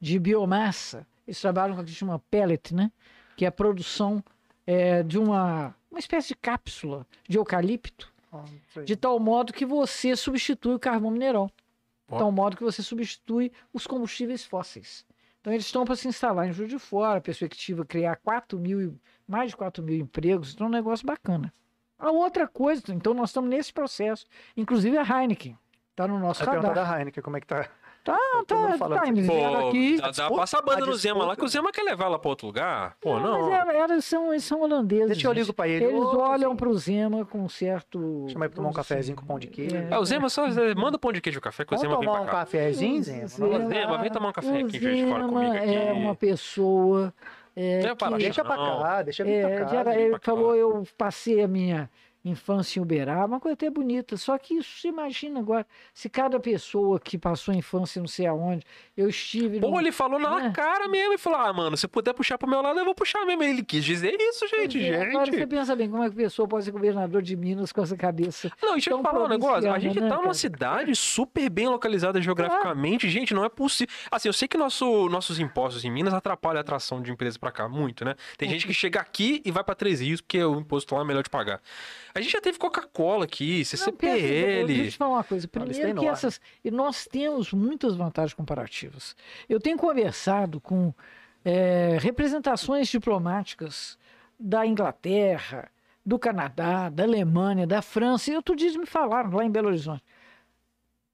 de 0.00 0.18
biomassa. 0.18 1.06
Eles 1.28 1.40
trabalham 1.40 1.76
com 1.76 1.82
o 1.82 1.84
que 1.84 1.92
se 1.92 1.98
chama 1.98 2.18
pellet, 2.28 2.74
né? 2.74 2.90
que 3.36 3.44
é 3.44 3.48
a 3.48 3.52
produção 3.52 4.20
eh, 4.66 5.04
de 5.04 5.16
uma, 5.16 5.76
uma 5.88 6.00
espécie 6.00 6.28
de 6.28 6.34
cápsula 6.34 7.06
de 7.28 7.38
eucalipto 7.38 8.12
aí. 8.32 8.84
de 8.84 8.96
tal 8.96 9.20
modo 9.20 9.52
que 9.52 9.64
você 9.64 10.16
substitui 10.16 10.74
o 10.74 10.78
carvão 10.80 11.12
mineral. 11.12 11.48
De 12.08 12.14
Ó. 12.14 12.18
tal 12.18 12.32
modo 12.32 12.56
que 12.56 12.62
você 12.64 12.82
substitui 12.82 13.52
os 13.72 13.86
combustíveis 13.86 14.44
fósseis. 14.44 15.06
Então 15.40 15.52
eles 15.52 15.66
estão 15.66 15.84
para 15.84 15.96
se 15.96 16.06
instalar 16.06 16.46
em 16.48 16.52
Juiz 16.52 16.70
de 16.70 16.78
Fora, 16.78 17.18
a 17.18 17.22
perspectiva 17.22 17.84
criar 17.84 18.16
4 18.16 18.58
mil, 18.58 18.80
e- 18.80 18.94
mais 19.26 19.50
de 19.50 19.56
4 19.56 19.82
mil 19.82 19.96
empregos, 19.96 20.52
então 20.54 20.66
é 20.66 20.70
um 20.70 20.72
negócio 20.72 21.06
bacana. 21.06 21.52
A 21.98 22.10
outra 22.10 22.46
coisa, 22.48 22.82
então 22.94 23.14
nós 23.14 23.30
estamos 23.30 23.48
nesse 23.50 23.72
processo, 23.72 24.26
inclusive 24.56 24.96
a 24.98 25.02
Heineken, 25.02 25.56
está 25.90 26.06
no 26.06 26.18
nosso 26.18 26.42
A 26.42 26.46
radar. 26.54 26.74
da 26.74 26.98
Heineken, 26.98 27.22
como 27.22 27.36
é 27.36 27.40
que 27.40 27.46
tá? 27.46 27.68
Tá, 28.04 28.18
tá, 28.48 28.76
falando 28.78 28.96
tá, 28.96 29.02
Pô, 29.32 29.68
aqui. 29.68 29.96
dá, 29.96 30.02
dá, 30.02 30.10
disputa- 30.10 30.34
passa 30.34 30.58
a 30.58 30.62
banda 30.62 30.82
a 30.82 30.86
no 30.86 30.94
Zema 30.96 31.24
lá, 31.24 31.36
que 31.36 31.44
o 31.44 31.48
Zema 31.48 31.70
quer 31.70 31.82
levar 31.84 32.06
ela 32.06 32.18
pra 32.18 32.30
outro 32.30 32.48
lugar. 32.48 32.96
Pô, 33.00 33.20
não. 33.20 33.48
Mas 33.48 33.68
é, 33.68 33.76
elas 33.78 34.04
são, 34.04 34.32
eles 34.32 34.42
são 34.44 34.60
holandeses. 34.60 35.06
Deixa 35.06 35.28
eu 35.28 35.32
ligo 35.32 35.46
gente. 35.46 35.54
pra 35.54 35.68
ele. 35.68 35.84
Eles 35.84 36.00
Ô, 36.00 36.18
olham 36.18 36.38
Zema. 36.38 36.56
para 36.56 36.68
o 36.68 36.74
Zema 36.78 37.24
com 37.24 37.48
certo. 37.48 38.26
Chama 38.28 38.44
ele 38.46 38.48
pra 38.50 38.56
tomar 38.56 38.70
um 38.70 38.72
cafezinho 38.72 39.16
com 39.16 39.24
pão 39.24 39.38
de 39.38 39.46
queijo. 39.46 39.76
É, 39.76 39.96
o 39.96 40.04
Zema 40.04 40.28
só 40.28 40.46
manda 40.76 40.98
pão 40.98 41.12
de 41.12 41.20
queijo 41.20 41.38
e 41.38 41.40
café, 41.40 41.64
que 41.64 41.72
o 41.74 41.78
Zema 41.78 41.96
vem 41.96 42.04
tomar 42.06 42.12
pra 42.18 42.22
um 42.22 42.26
cá. 42.26 42.32
cafezinho, 42.40 43.02
Zema? 43.04 43.26
Zema- 43.28 43.68
Zema, 43.68 43.98
vem 43.98 44.10
tomar 44.10 44.28
um 44.30 44.32
café 44.32 44.48
o 44.50 44.54
aqui 44.66 44.78
de 44.78 44.80
Fora 44.80 44.96
Zema 44.96 45.28
comigo 45.28 45.56
aqui. 45.56 45.74
É 45.76 45.92
uma 45.92 46.14
pessoa. 46.16 47.14
É, 47.54 47.82
Não 47.82 47.90
é 47.90 47.94
para 47.94 48.16
que- 48.16 48.22
Deixa 48.24 48.42
pra 48.44 48.56
Não. 48.56 48.82
cá, 48.82 49.02
deixa 49.02 49.22
vir 49.24 49.30
é, 49.44 49.56
pra 49.64 49.84
cá. 49.84 49.94
ele 49.94 50.18
falou, 50.22 50.56
eu 50.56 50.82
passei 50.98 51.40
a 51.42 51.46
minha 51.46 51.88
infância 52.24 52.78
em 52.78 52.82
Uberaba, 52.82 53.26
uma 53.26 53.40
coisa 53.40 53.54
até 53.54 53.68
bonita. 53.68 54.16
Só 54.16 54.36
que 54.38 54.54
isso, 54.54 54.78
você 54.80 54.88
imagina 54.88 55.40
agora, 55.40 55.66
se 55.92 56.08
cada 56.08 56.38
pessoa 56.38 57.00
que 57.00 57.18
passou 57.18 57.52
a 57.52 57.56
infância 57.56 58.00
não 58.00 58.06
sei 58.08 58.26
aonde, 58.26 58.64
eu 58.96 59.08
estive. 59.08 59.58
Pô, 59.60 59.70
num- 59.70 59.80
ele 59.80 59.90
falou 59.92 60.18
na 60.18 60.46
É. 60.46 60.50
cara 60.50 60.86
mesmo 60.88 61.14
e 61.14 61.18
falou: 61.18 61.38
ah, 61.40 61.52
mano, 61.52 61.76
se 61.76 61.88
puder 61.88 62.12
puxar 62.14 62.38
pro 62.38 62.48
meu 62.48 62.62
lado, 62.62 62.78
eu 62.78 62.84
vou 62.84 62.94
puxar 62.94 63.24
mesmo. 63.26 63.42
Ele 63.42 63.62
quis 63.62 63.84
dizer 63.84 64.16
isso, 64.20 64.46
gente, 64.48 64.82
é, 64.84 65.02
Agora 65.08 65.26
você 65.26 65.32
gente. 65.38 65.46
pensa 65.48 65.74
bem, 65.74 65.90
como 65.90 66.02
é 66.02 66.08
que 66.08 66.14
a 66.14 66.16
pessoa 66.16 66.46
pode 66.46 66.64
ser 66.64 66.70
governador 66.70 67.22
de 67.22 67.34
Minas 67.36 67.72
com 67.72 67.82
essa 67.82 67.96
cabeça? 67.96 68.50
Não, 68.62 68.72
deixa 68.72 68.90
eu 68.90 68.98
te 68.98 69.02
falar 69.02 69.24
um 69.24 69.28
negócio. 69.28 69.72
A 69.72 69.78
gente 69.78 69.98
né, 70.00 70.08
tá 70.08 70.14
numa 70.14 70.22
cara? 70.24 70.34
cidade 70.34 70.94
super 70.94 71.48
bem 71.50 71.68
localizada 71.68 72.20
geograficamente. 72.20 73.08
Gente, 73.08 73.34
não 73.34 73.44
é 73.44 73.48
possível. 73.48 73.92
Assim, 74.10 74.28
eu 74.28 74.32
sei 74.32 74.46
que 74.46 74.56
nosso, 74.56 75.08
nossos 75.08 75.38
impostos 75.40 75.84
em 75.84 75.90
Minas 75.90 76.14
atrapalham 76.14 76.58
a 76.58 76.60
atração 76.60 77.02
de 77.02 77.10
empresas 77.10 77.36
pra 77.36 77.50
cá, 77.50 77.68
muito, 77.68 78.04
né? 78.04 78.14
Tem 78.38 78.48
gente 78.48 78.66
que 78.66 78.72
chega 78.74 79.00
aqui 79.00 79.42
e 79.44 79.50
vai 79.50 79.64
pra 79.64 79.74
Três 79.74 80.00
Rios, 80.00 80.20
porque 80.20 80.42
o 80.42 80.60
imposto 80.60 80.94
lá 80.94 81.00
é 81.00 81.04
melhor 81.04 81.22
de 81.22 81.30
pagar. 81.30 81.60
A 82.14 82.20
gente 82.20 82.32
já 82.32 82.40
teve 82.40 82.58
Coca-Cola 82.58 83.24
aqui, 83.24 83.58
Não, 83.58 83.64
CCPL. 83.64 84.66
Deixa 84.66 84.82
eu 84.82 84.90
te 84.90 84.96
falar 84.96 85.14
uma 85.16 85.24
coisa. 85.24 85.46
Lista 85.46 85.60
Primeiro 85.60 86.00
que 86.00 86.06
essas. 86.06 86.40
E 86.64 86.70
nós 86.70 87.06
temos 87.06 87.52
muitas 87.52 87.94
vantagens 87.96 88.34
comparativas. 88.34 89.16
Eu 89.48 89.58
tenho 89.58 89.78
conversado 89.78 90.60
com 90.60 90.92
eh, 91.44 91.98
representações 92.00 92.88
diplomáticas 92.88 93.98
da 94.38 94.66
Inglaterra, 94.66 95.70
do 96.04 96.18
Canadá, 96.18 96.88
da 96.88 97.04
Alemanha, 97.04 97.66
da 97.66 97.80
França. 97.80 98.30
E 98.30 98.36
outro 98.36 98.54
dia 98.54 98.76
me 98.78 98.86
falaram 98.86 99.30
lá 99.30 99.44
em 99.44 99.50
Belo 99.50 99.68
Horizonte. 99.68 100.02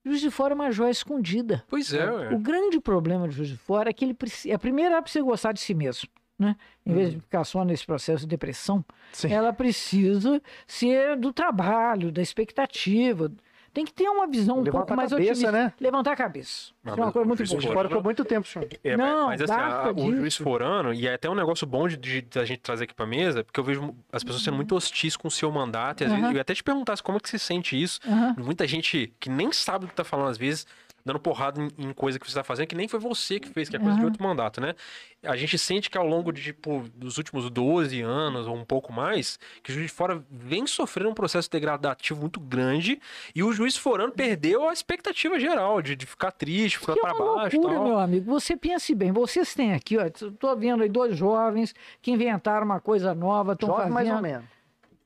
Juiz 0.04 0.20
de 0.20 0.30
Fora 0.30 0.54
é 0.54 0.56
uma 0.56 0.70
joia 0.70 0.90
escondida. 0.90 1.64
Pois 1.68 1.92
é, 1.92 2.10
ué. 2.10 2.34
O 2.34 2.38
grande 2.38 2.80
problema 2.80 3.28
de 3.28 3.34
Juiz 3.34 3.48
de 3.48 3.56
Fora 3.56 3.90
é 3.90 3.92
que 3.92 4.04
ele 4.04 4.14
precisa. 4.14 4.54
A 4.54 4.58
primeira 4.58 4.96
é 4.96 5.02
precisa 5.02 5.24
gostar 5.24 5.52
de 5.52 5.60
si 5.60 5.74
mesmo. 5.74 6.08
Né? 6.38 6.54
Em 6.86 6.94
vez 6.94 7.10
de 7.10 7.16
ficar 7.20 7.42
só 7.44 7.64
nesse 7.64 7.84
processo 7.84 8.20
de 8.20 8.28
depressão, 8.28 8.84
Sim. 9.12 9.32
ela 9.32 9.52
precisa 9.52 10.40
ser 10.66 11.16
do 11.16 11.32
trabalho, 11.32 12.12
da 12.12 12.22
expectativa. 12.22 13.30
Tem 13.74 13.84
que 13.84 13.92
ter 13.92 14.08
uma 14.08 14.26
visão 14.26 14.56
um 14.58 14.62
Levantar 14.62 14.78
pouco 14.86 14.96
mais 14.96 15.12
a 15.12 15.16
cabeça, 15.16 15.32
otimista. 15.32 15.52
né? 15.52 15.72
Levantar 15.80 16.12
a 16.12 16.16
cabeça. 16.16 16.70
Não, 16.82 16.94
é 16.94 16.96
uma 16.96 17.12
coisa 17.12 17.26
muito 17.28 17.42
de 17.42 17.48
de 17.48 17.54
importante. 17.54 17.74
fora 17.74 17.88
ficou 17.88 18.02
muito 18.02 18.24
tempo, 18.24 18.46
senhor. 18.48 18.66
É, 18.82 18.96
Não, 18.96 19.26
mas 19.26 19.42
assim, 19.42 19.52
a- 19.52 19.92
o 19.94 20.16
juiz 20.16 20.36
forano, 20.36 20.92
e 20.94 21.06
é 21.06 21.14
até 21.14 21.28
um 21.28 21.34
negócio 21.34 21.66
bom 21.66 21.86
de, 21.86 21.96
de- 21.96 22.22
da 22.22 22.44
gente 22.44 22.60
trazer 22.60 22.84
aqui 22.84 22.94
pra 22.94 23.06
mesa, 23.06 23.44
porque 23.44 23.60
eu 23.60 23.64
vejo 23.64 23.94
as 24.10 24.24
pessoas 24.24 24.42
sendo 24.42 24.56
muito 24.56 24.74
hostis 24.74 25.16
com 25.16 25.28
o 25.28 25.30
seu 25.30 25.50
mandato, 25.52 26.00
e 26.00 26.04
às 26.06 26.10
Uhum. 26.10 26.16
vezes, 26.16 26.30
eu 26.30 26.36
ia 26.36 26.42
até 26.42 26.54
te 26.54 26.62
perguntar 26.64 26.96
como 27.02 27.18
é 27.18 27.20
que 27.20 27.28
você 27.28 27.38
sente 27.38 27.80
isso. 27.80 28.00
Muita 28.38 28.66
gente 28.66 29.12
que 29.20 29.28
nem 29.28 29.52
sabe 29.52 29.84
o 29.84 29.88
que 29.88 29.94
tá 29.94 30.02
falando, 30.04 30.30
às 30.30 30.38
vezes, 30.38 30.66
dando 31.04 31.18
porrada 31.18 31.60
em, 31.60 31.70
em 31.78 31.92
coisa 31.92 32.18
que 32.18 32.26
você 32.26 32.32
está 32.32 32.44
fazendo, 32.44 32.66
que 32.66 32.74
nem 32.74 32.88
foi 32.88 33.00
você 33.00 33.40
que 33.40 33.48
fez, 33.48 33.68
que 33.68 33.76
é 33.76 33.78
coisa 33.78 33.96
de 33.98 34.04
outro 34.04 34.22
mandato, 34.22 34.60
né? 34.60 34.74
A 35.22 35.36
gente 35.36 35.58
sente 35.58 35.90
que 35.90 35.98
ao 35.98 36.06
longo 36.06 36.32
de, 36.32 36.42
tipo, 36.42 36.84
dos 36.94 37.18
últimos 37.18 37.50
12 37.50 38.00
anos 38.02 38.46
ou 38.46 38.54
um 38.54 38.64
pouco 38.64 38.92
mais, 38.92 39.38
que 39.62 39.70
o 39.70 39.74
Juiz 39.74 39.86
de 39.86 39.92
Fora 39.92 40.22
vem 40.30 40.66
sofrendo 40.66 41.10
um 41.10 41.14
processo 41.14 41.50
degradativo 41.50 42.20
muito 42.20 42.38
grande 42.38 43.00
e 43.34 43.42
o 43.42 43.52
Juiz 43.52 43.76
Forano 43.76 44.12
perdeu 44.12 44.68
a 44.68 44.72
expectativa 44.72 45.38
geral 45.40 45.82
de, 45.82 45.96
de 45.96 46.06
ficar 46.06 46.30
triste, 46.30 46.78
ficar 46.78 46.92
é 46.92 47.00
para 47.00 47.14
uma 47.14 47.34
baixo 47.36 47.56
loucura, 47.56 47.74
tal. 47.78 47.84
meu 47.86 47.98
amigo. 47.98 48.30
Você 48.30 48.56
pense 48.56 48.94
bem, 48.94 49.10
vocês 49.12 49.54
têm 49.54 49.72
aqui, 49.72 49.96
ó, 49.96 50.08
tô 50.38 50.54
vendo 50.56 50.82
aí 50.82 50.88
dois 50.88 51.16
jovens 51.16 51.74
que 52.02 52.10
inventaram 52.10 52.64
uma 52.64 52.80
coisa 52.80 53.14
nova, 53.14 53.54
estão 53.54 53.74
fazendo. 53.74 53.92
mais 53.92 54.10
ou 54.10 54.20
menos. 54.20 54.44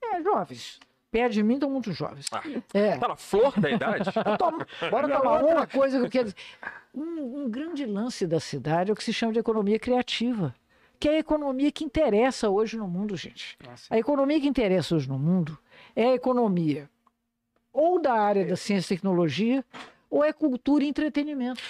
É, 0.03 0.23
jovens. 0.23 0.81
Perto 1.13 1.35
de 1.35 1.43
mim 1.43 1.55
estão 1.55 1.69
muito 1.71 1.93
jovens. 1.93 2.27
Ah, 2.33 2.43
É. 2.73 2.97
Tá 2.97 3.07
na 3.09 3.17
flor 3.17 3.53
da 3.61 3.71
idade? 3.71 4.11
Toma, 4.39 4.67
bora 4.91 5.07
outra 5.07 5.57
uma. 5.57 5.67
coisa 5.67 5.99
que 6.01 6.07
eu 6.07 6.11
quero 6.11 6.25
dizer. 6.25 6.37
Um, 6.95 7.43
um 7.45 7.51
grande 7.51 7.85
lance 7.85 8.27
da 8.27 8.41
cidade 8.41 8.91
é 8.91 8.93
o 8.95 8.97
que 8.97 9.05
se 9.05 9.13
chama 9.13 9.33
de 9.35 9.39
economia 9.39 9.79
criativa. 9.79 10.55
Que 10.99 11.09
é 11.11 11.17
a 11.17 11.19
economia 11.19 11.71
que 11.71 11.85
interessa 11.85 12.49
hoje 12.49 12.79
no 12.79 12.89
mundo, 12.89 13.15
gente. 13.17 13.59
Nossa, 13.63 13.95
A 13.95 13.99
economia 13.99 14.41
que 14.41 14.49
interessa 14.49 14.95
hoje 14.97 15.07
no 15.09 15.19
mundo 15.19 15.59
é 15.95 16.07
a 16.07 16.15
economia 16.15 16.89
ou 17.75 18.01
da 18.01 18.15
área 18.15 18.47
da 18.47 18.57
ciência 18.57 18.95
e 18.95 18.97
tecnologia 18.97 19.63
ou 20.09 20.25
é 20.25 20.33
cultura 20.33 20.83
e 20.85 20.89
entretenimento. 20.89 21.61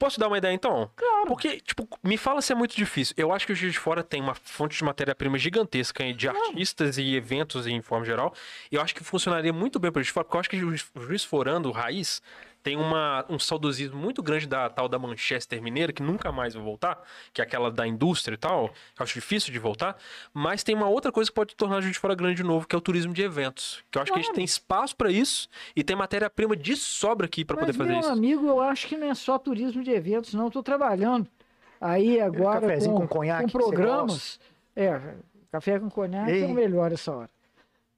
Posso 0.00 0.18
dar 0.18 0.28
uma 0.28 0.38
ideia 0.38 0.54
então? 0.54 0.90
Claro. 0.96 1.26
Porque, 1.26 1.60
tipo, 1.60 1.86
me 2.02 2.16
fala 2.16 2.40
se 2.40 2.50
é 2.50 2.56
muito 2.56 2.74
difícil. 2.74 3.14
Eu 3.18 3.34
acho 3.34 3.46
que 3.46 3.52
o 3.52 3.54
Juiz 3.54 3.74
de 3.74 3.78
Fora 3.78 4.02
tem 4.02 4.22
uma 4.22 4.34
fonte 4.34 4.78
de 4.78 4.82
matéria-prima 4.82 5.36
gigantesca 5.36 6.10
de 6.14 6.26
artistas 6.26 6.96
e 6.96 7.14
eventos 7.14 7.66
em 7.66 7.82
forma 7.82 8.06
geral. 8.06 8.32
E 8.72 8.76
eu 8.76 8.80
acho 8.80 8.94
que 8.94 9.04
funcionaria 9.04 9.52
muito 9.52 9.78
bem 9.78 9.92
para 9.92 10.00
o 10.00 10.02
Juiz 10.02 10.06
de 10.06 10.12
Fora, 10.14 10.24
porque 10.24 10.36
eu 10.38 10.40
acho 10.40 10.48
que 10.48 10.56
o 10.56 10.60
Juiz, 10.60 10.86
o 10.94 11.00
Juiz 11.02 11.22
Forando, 11.22 11.68
o 11.68 11.72
Raiz, 11.72 12.22
tem 12.62 12.76
uma, 12.76 13.24
um 13.28 13.38
saudosismo 13.38 13.96
muito 13.98 14.22
grande 14.22 14.46
da 14.46 14.68
tal 14.68 14.88
da 14.88 14.98
Manchester 14.98 15.62
Mineira, 15.62 15.92
que 15.92 16.02
nunca 16.02 16.30
mais 16.30 16.54
vai 16.54 16.62
voltar, 16.62 17.02
que 17.32 17.40
é 17.40 17.44
aquela 17.44 17.70
da 17.70 17.86
indústria 17.86 18.34
e 18.34 18.38
tal. 18.38 18.68
que 18.68 19.00
Eu 19.00 19.04
acho 19.04 19.14
difícil 19.14 19.52
de 19.52 19.58
voltar. 19.58 19.96
Mas 20.34 20.62
tem 20.62 20.74
uma 20.74 20.88
outra 20.88 21.10
coisa 21.10 21.30
que 21.30 21.34
pode 21.34 21.54
tornar 21.56 21.80
Juiz 21.80 21.94
de 21.94 21.98
Fora 21.98 22.14
grande 22.14 22.36
de 22.36 22.42
novo, 22.42 22.66
que 22.66 22.74
é 22.74 22.78
o 22.78 22.80
turismo 22.80 23.12
de 23.14 23.22
eventos. 23.22 23.82
Que 23.90 23.98
eu 23.98 24.02
acho 24.02 24.12
que 24.12 24.18
a 24.18 24.20
gente 24.20 24.26
Claro. 24.26 24.36
tem 24.36 24.44
espaço 24.44 24.94
para 24.96 25.10
isso 25.10 25.48
e 25.74 25.82
tem 25.82 25.96
matéria-prima 25.96 26.54
de 26.54 26.76
sobra 26.76 27.26
aqui 27.26 27.44
para 27.44 27.56
poder 27.56 27.72
fazer 27.72 27.90
meu 27.90 28.00
isso. 28.00 28.08
amigo, 28.10 28.46
eu 28.46 28.60
acho 28.60 28.86
que 28.86 28.96
não 28.96 29.06
é 29.10 29.14
só 29.14 29.38
turismo 29.38 29.82
de 29.82 29.90
eventos, 29.90 30.34
não. 30.34 30.48
Estou 30.48 30.62
trabalhando 30.62 31.26
aí 31.80 32.20
agora 32.20 32.60
cafezinho 32.60 32.94
com, 32.94 33.00
com 33.02 33.08
conhaque 33.08 33.50
com 33.52 33.58
programas. 33.58 34.38
É, 34.76 35.00
café 35.50 35.78
com 35.80 35.88
conhaque 35.90 36.30
é 36.30 36.34
Ei. 36.36 36.44
o 36.44 36.50
melhor 36.50 36.92
essa 36.92 37.10
hora. 37.12 37.30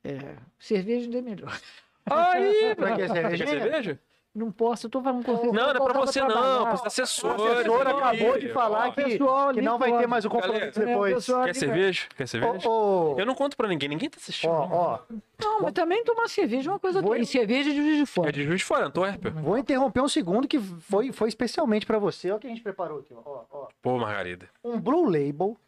É, 0.05 0.37
cerveja 0.59 1.05
ainda 1.07 1.19
é 1.19 1.23
melhor. 1.23 1.61
Aí, 2.07 2.75
Como 2.75 2.87
é 2.89 2.95
que 2.97 3.03
é 3.03 3.09
cerveja? 3.09 3.47
cerveja? 3.47 4.01
Não 4.35 4.51
posso, 4.51 4.87
eu 4.87 4.91
tô 4.91 5.03
falando 5.03 5.23
com 5.27 5.37
você. 5.37 5.47
Não, 5.49 5.53
não 5.53 5.71
é 5.71 5.75
pra 5.75 6.01
você 6.01 6.21
não, 6.21 6.29
trabalhar. 6.29 6.63
para 6.65 6.75
os 6.75 6.87
assessores. 6.87 7.43
A 7.43 7.53
assessora 7.53 7.91
acabou 7.91 8.39
de 8.39 8.49
falar 8.49 8.89
ó, 8.89 8.91
que, 8.93 9.03
pessoal 9.05 9.45
que 9.53 9.59
ali 9.59 9.61
não 9.67 9.79
vai 9.79 9.99
ter 9.99 10.07
mais 10.07 10.25
o 10.25 10.31
compromisso 10.31 10.61
Galera, 10.81 10.83
É, 10.91 10.95
depois. 10.95 11.27
Quer 11.27 11.35
ali- 11.35 11.55
cerveja? 11.55 12.03
Quer 12.17 12.27
cerveja? 12.27 12.67
Ô, 12.69 13.13
ô, 13.13 13.19
Eu 13.21 13.27
não 13.27 13.35
conto 13.35 13.57
pra 13.59 13.69
ninguém, 13.69 13.91
ninguém 13.91 14.09
tá 14.09 14.17
assistindo. 14.19 14.51
ó, 14.51 14.69
ó, 14.71 14.99
Não, 15.39 15.61
mas 15.61 15.73
também 15.75 16.03
tomar 16.03 16.29
cerveja 16.29 16.71
é 16.71 16.73
uma 16.73 16.79
coisa 16.79 17.03
Vou-. 17.03 17.15
E 17.15 17.27
cerveja 17.27 17.71
de 17.71 17.77
juiz 17.77 17.99
de 17.99 18.07
fora. 18.07 18.29
É 18.31 18.33
de 18.33 18.43
Juiz 18.45 18.61
de 18.61 18.65
Fora, 18.65 18.87
Antuérpia. 18.87 19.31
vou 19.33 19.59
interromper 19.59 20.01
um 20.01 20.09
segundo 20.09 20.49
que 20.49 20.59
foi, 20.59 21.13
foi 21.13 21.29
especialmente 21.29 21.85
pra 21.85 21.99
você. 21.99 22.29
Olha 22.31 22.37
o 22.37 22.41
que 22.41 22.47
a 22.47 22.51
gente 22.51 22.63
preparou 22.63 23.01
aqui. 23.01 23.15
Ó, 23.27 23.43
ó. 23.53 23.67
Pô, 23.83 23.99
Margarida. 23.99 24.49
Um 24.65 24.81
Blue 24.81 25.05
Label, 25.05 25.59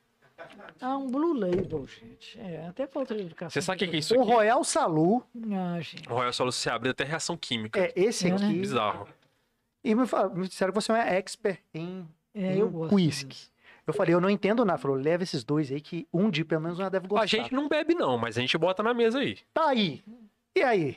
Ah, 0.81 0.97
um 0.97 1.07
Blue 1.07 1.33
Label, 1.33 1.87
gente. 1.87 2.39
É, 2.41 2.67
até 2.69 2.87
falta 2.87 3.15
de 3.15 3.23
educação. 3.23 3.51
Você 3.51 3.63
sabe 3.63 3.77
o 3.77 3.79
que 3.79 3.89
que 3.89 3.97
é 3.97 3.99
isso 3.99 4.15
aqui? 4.21 4.31
Royal 4.31 4.63
Salu. 4.65 5.25
Ah, 5.53 5.81
gente. 5.81 6.09
O 6.09 6.15
Royal 6.15 6.33
Soluço 6.33 6.59
se 6.59 6.69
abriu 6.71 6.91
até 6.93 7.05
reação 7.05 7.37
química. 7.37 7.79
É 7.81 7.93
esse 7.97 8.27
É, 8.29 8.31
né? 8.31 8.37
aqui. 8.37 8.59
Bizarro. 8.61 9.09
E 9.83 9.95
me, 9.95 10.07
fa- 10.07 10.29
me 10.29 10.49
disseram 10.49 10.73
que 10.73 10.81
você 10.81 10.93
é 10.93 11.17
expert 11.17 11.61
em, 11.75 12.09
É, 12.35 12.55
em 12.55 12.59
eu 12.59 12.69
gosto. 12.71 12.95
whisky. 12.95 13.29
disso. 13.29 13.53
Eu 13.87 13.93
falei, 13.93 14.15
eu 14.15 14.21
não 14.21 14.31
entendo 14.31 14.65
nada. 14.65 14.79
Falou, 14.79 14.97
leva 14.97 15.23
esses 15.23 15.45
dois 15.45 15.71
aí 15.71 15.81
que 15.81 16.09
um 16.13 16.31
dia 16.31 16.45
pelo 16.45 16.63
menos 16.63 16.79
uma 16.79 16.89
deve 16.89 17.07
gostar. 17.07 17.23
A 17.25 17.27
gente 17.27 17.53
não 17.53 17.69
bebe 17.69 17.95
não, 17.95 18.17
mas 18.17 18.39
a 18.39 18.41
gente 18.41 18.57
bota 18.57 18.83
na 18.83 18.95
mesa 18.95 19.19
aí. 19.19 19.39
Tá 19.53 19.69
aí. 19.69 20.03
E 20.57 20.63
aí? 20.63 20.97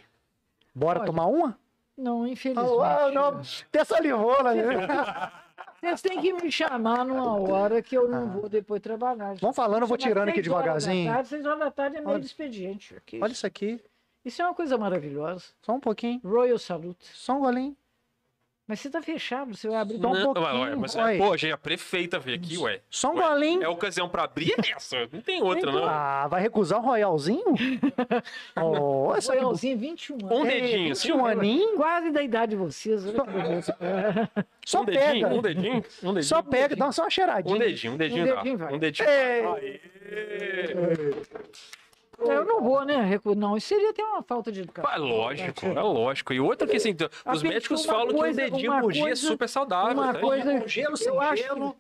Bora 0.74 1.00
Olha, 1.00 1.06
tomar 1.06 1.26
uma? 1.26 1.60
Não, 1.98 2.26
infelizmente. 2.28 2.72
Ah, 2.84 3.12
não, 3.12 3.42
até 3.68 3.84
salivou, 3.84 4.42
né? 4.44 4.54
Vocês 5.88 6.02
têm 6.02 6.22
que 6.22 6.34
me 6.34 6.52
chamar 6.52 7.06
numa 7.06 7.36
hora 7.40 7.82
que 7.82 7.96
eu 7.98 8.08
não 8.10 8.30
vou 8.30 8.50
depois 8.50 8.82
trabalhar. 8.82 9.36
Vamos 9.36 9.56
falando, 9.56 9.84
eu 9.84 9.88
vou 9.88 9.98
tirando 9.98 10.30
aqui 10.30 10.42
devagarzinho. 10.42 11.12
tarde, 11.12 11.30
Seis 11.30 11.46
horas 11.46 11.60
da 11.60 11.72
tarde 11.72 11.98
é 11.98 12.00
meio 12.02 12.12
Olha. 12.16 12.22
expediente. 12.24 12.96
aqui. 12.96 13.20
Olha 13.22 13.32
isso 13.32 13.48
aqui. 13.48 13.82
Isso 14.26 14.42
é 14.42 14.46
uma 14.46 14.54
coisa 14.54 14.78
maravilhosa. 14.78 15.46
Só 15.62 15.74
um 15.74 15.80
pouquinho. 15.80 16.20
Royal 16.24 16.58
Salute. 16.60 17.06
Só 17.14 17.36
um 17.38 17.40
golinho. 17.40 17.76
Mas 18.68 18.82
você 18.82 18.90
tá 18.90 19.02
fechado, 19.02 19.56
você 19.56 19.70
vai 19.70 19.78
abrir. 19.78 19.98
Só 20.02 20.10
um 20.10 20.14
Não, 20.14 20.34
pouquinho, 20.34 20.60
ué, 20.62 20.76
mas, 20.76 20.94
ué. 20.96 21.18
pô, 21.18 21.38
gente, 21.38 21.54
a 21.54 21.58
prefeita 21.58 22.20
veio 22.20 22.36
aqui, 22.38 22.58
ué. 22.58 22.82
Só 22.90 23.12
um 23.14 23.16
Ué, 23.16 23.22
golinho. 23.30 23.64
É 23.64 23.68
ocasião 23.70 24.10
pra 24.10 24.24
abrir 24.26 24.52
é 24.58 24.72
essa. 24.76 25.08
Não 25.10 25.22
tem 25.22 25.42
outra, 25.42 25.72
não. 25.72 25.86
Ah, 25.86 26.28
vai 26.28 26.42
recusar 26.42 26.80
um 26.84 26.86
royalzinho? 26.86 27.46
oh, 28.62 29.14
essa. 29.16 29.32
Royalzinho, 29.34 29.78
21 29.78 30.16
anos. 30.26 30.32
Um 30.40 30.44
dedinho, 30.44 30.92
assim, 30.92 31.12
um 31.14 31.26
aninho. 31.26 31.76
Quase 31.78 32.12
da 32.12 32.22
idade 32.22 32.50
de 32.52 32.56
vocês. 32.58 33.06
beleza. 33.06 33.78
Só 34.66 34.82
um 34.82 34.86
dedinho, 34.86 35.28
pega. 35.28 35.28
um 35.36 35.42
dedinho, 35.42 35.76
um 36.04 36.14
dedinho. 36.14 36.24
Só 36.24 36.42
pega, 36.42 36.76
dá 36.76 36.92
só 36.92 37.04
uma 37.04 37.10
cheiradinha. 37.10 37.56
Um 37.56 37.60
dedinho, 37.60 37.94
um 37.94 37.98
dedinho 37.98 38.24
Um 38.24 38.28
dá. 38.28 38.36
dedinho 38.36 38.58
vai. 38.58 38.74
Um 38.74 38.80
dedinho. 38.80 39.08
Ei. 39.10 39.46
Aê. 39.46 39.80
Eu 42.20 42.46
não 42.46 42.62
vou, 42.62 42.84
né? 42.84 43.02
recu- 43.04 43.36
Não, 43.36 43.56
isso 43.56 43.68
seria 43.68 43.92
até 43.92 44.04
uma 44.04 44.24
falta 44.24 44.52
de 44.52 44.62
educação. 44.62 44.92
É 44.92 44.98
lógico, 44.98 45.66
é 45.66 45.82
lógico. 45.82 46.34
E 46.34 46.40
outra 46.40 46.68
que 46.68 46.78
assim, 46.78 46.96
os 47.32 47.44
médicos 47.44 47.86
falam 47.86 48.14
coisa- 48.14 48.42
que 48.42 48.48
um 48.48 48.52
dedinho 48.56 48.80
por 48.82 48.92
dia 48.92 49.10
é 49.12 49.16
super 49.16 49.48
saudável. 49.48 49.94
uma 49.96 50.14
tá? 50.14 50.20
coisa- 50.20 50.60
Com 50.62 50.68
gelo, 50.68 50.98
sem 50.98 51.08
eu 51.08 51.22
acho 51.22 51.44
gelo. 51.44 51.78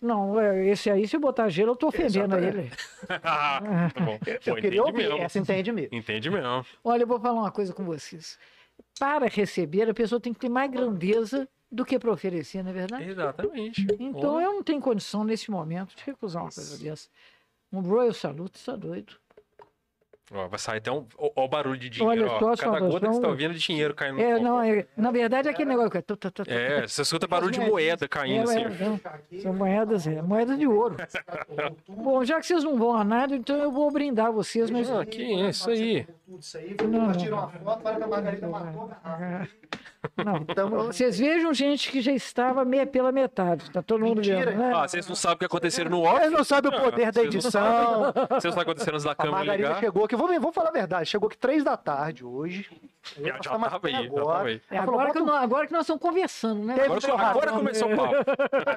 Não, 0.00 0.40
é, 0.40 0.66
esse 0.68 0.88
aí, 0.90 1.06
se 1.06 1.14
eu 1.14 1.20
botar 1.20 1.48
gelo, 1.50 1.72
eu 1.72 1.76
tô 1.76 1.88
ofendendo 1.88 2.34
Exatamente. 2.34 2.58
ele. 2.58 2.70
tá 3.20 3.60
bom. 4.02 4.18
Eu 4.26 4.38
Pô, 4.38 4.54
queria 4.54 4.58
entende 4.58 4.80
ouvir. 4.80 4.96
mesmo. 4.96 5.18
Essa 5.18 5.38
entende 5.38 5.72
mesmo. 5.72 5.94
Entende 5.94 6.30
mesmo. 6.30 6.66
Olha, 6.82 7.02
eu 7.02 7.06
vou 7.06 7.20
falar 7.20 7.40
uma 7.40 7.50
coisa 7.50 7.72
com 7.74 7.84
vocês. 7.84 8.38
Para 8.98 9.26
receber, 9.26 9.90
a 9.90 9.92
pessoa 9.94 10.18
tem 10.18 10.32
que 10.32 10.40
ter 10.40 10.48
mais 10.48 10.70
grandeza 10.70 11.46
do 11.70 11.84
que 11.84 11.98
para 11.98 12.10
oferecer, 12.10 12.62
não 12.62 12.70
é 12.70 12.74
verdade? 12.74 13.10
Exatamente. 13.10 13.86
Então 13.98 14.36
Ó, 14.36 14.40
eu 14.40 14.54
não 14.54 14.62
tenho 14.62 14.80
condição 14.80 15.22
nesse 15.22 15.50
momento 15.50 15.94
de 15.94 16.02
recusar 16.04 16.42
uma 16.44 16.50
coisa 16.50 16.78
dessa. 16.82 17.08
Um 17.70 17.80
Royal 17.80 18.14
Salute, 18.14 18.56
está 18.56 18.74
doido. 18.74 19.14
Ó, 20.32 20.48
vai 20.48 20.58
sair 20.58 20.78
até 20.78 20.90
um. 20.90 21.06
Ó, 21.16 21.30
ó 21.36 21.44
o 21.44 21.48
barulho 21.48 21.78
de 21.78 21.88
dinheiro. 21.90 22.24
Olha 22.24 22.32
ó. 22.32 22.38
Cada 22.38 22.56
Saulo, 22.56 22.78
gota 22.92 23.06
que 23.06 23.14
você 23.14 23.20
tá 23.20 23.28
ouvindo 23.28 23.50
é 23.50 23.54
de 23.54 23.60
dinheiro 23.60 23.94
caindo 23.94 24.16
no 24.16 24.22
É, 24.22 24.38
não, 24.40 24.62
é, 24.62 24.86
na 24.96 25.10
verdade 25.10 25.48
é 25.48 25.50
aquele 25.50 25.68
negócio 25.68 25.90
que 25.90 25.98
é. 25.98 26.04
É, 26.48 26.86
você 26.86 27.02
escuta 27.02 27.26
barulho 27.26 27.52
de 27.52 27.60
moeda 27.60 28.08
caindo 28.08 28.50
É, 28.50 28.54
assim. 28.54 29.36
é. 29.36 29.40
São 29.40 29.52
moedas, 29.52 30.06
é, 30.06 30.22
moedas 30.22 30.58
de 30.58 30.66
ouro. 30.66 30.96
Bom, 31.88 32.24
já 32.24 32.40
que 32.40 32.46
vocês 32.46 32.64
não 32.64 32.76
vão 32.76 32.94
a 32.94 33.04
nada, 33.04 33.34
então 33.34 33.56
eu 33.56 33.70
vou 33.70 33.90
brindar 33.90 34.32
vocês, 34.32 34.70
mas. 34.70 34.90
Ah, 34.90 35.04
que 35.04 35.22
isso 35.22 35.70
aí. 35.70 36.06
Isso 36.38 36.56
aí. 36.58 36.76
Tira 37.18 37.34
uma 37.34 37.48
foto, 37.48 37.82
para 37.82 37.96
que 37.96 38.02
a 38.02 38.06
Margarida 38.06 38.48
matou. 38.48 38.90
Não, 40.16 40.44
Tamo- 40.44 40.84
vocês 40.84 41.18
vejam 41.18 41.52
gente 41.52 41.90
que 41.90 42.00
já 42.00 42.12
estava 42.12 42.64
me- 42.64 42.86
pela 42.86 43.12
metade. 43.12 43.70
Tá 43.70 43.82
todo 43.82 44.00
mundo 44.04 44.16
Mentira. 44.18 44.46
vendo, 44.50 44.58
né? 44.58 44.72
Ah, 44.74 44.88
vocês 44.88 45.06
não 45.06 45.14
sabem 45.14 45.36
o 45.36 45.38
que 45.40 45.44
aconteceu 45.44 45.84
no 45.90 46.02
off? 46.02 46.20
Eles 46.20 46.32
não 46.32 46.42
sabem 46.44 46.72
o 46.74 46.80
poder 46.80 47.12
da 47.12 47.20
Vocês 47.20 47.26
não 47.26 47.32
edição. 47.34 48.02
Vocês 48.30 48.44
não 48.44 48.52
sabem 48.52 48.62
acontecendo 48.62 48.94
antes 48.94 49.04
da 49.04 49.12
A 49.12 49.14
câmera 49.14 49.36
Margarida 49.36 49.68
ligar? 49.68 49.80
chegou 49.80 50.04
aqui, 50.04 50.16
vou, 50.16 50.40
vou 50.40 50.52
falar 50.52 50.70
a 50.70 50.72
verdade, 50.72 51.08
chegou 51.08 51.26
aqui 51.28 51.36
três 51.36 51.62
da 51.62 51.76
tarde 51.76 52.24
hoje. 52.24 52.70
Já, 53.18 53.38
tava 53.38 53.80
aí, 53.82 53.92
já 53.92 54.10
tava 54.10 54.42
aí. 54.44 54.60
É, 54.70 54.76
Ela 54.76 54.84
falou, 54.86 55.00
agora, 55.00 55.12
que 55.12 55.18
"Bota 55.20 55.32
nós, 55.32 55.42
agora 55.42 55.66
que 55.66 55.72
nós 55.72 55.82
estamos 55.82 56.02
conversando, 56.02 56.64
né? 56.64 56.74
Agora, 56.82 57.00
churrasco, 57.00 57.38
agora 57.38 57.52
começou 57.52 57.92
o 57.92 57.96
papo. 57.96 58.14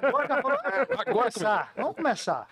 Agora 0.08 0.28
que 0.28 0.42
falou, 0.42 0.58
Agora 0.60 0.88
vamos 0.90 1.06
começar. 1.14 1.72
Vamos 1.76 1.96
começar. 1.96 2.48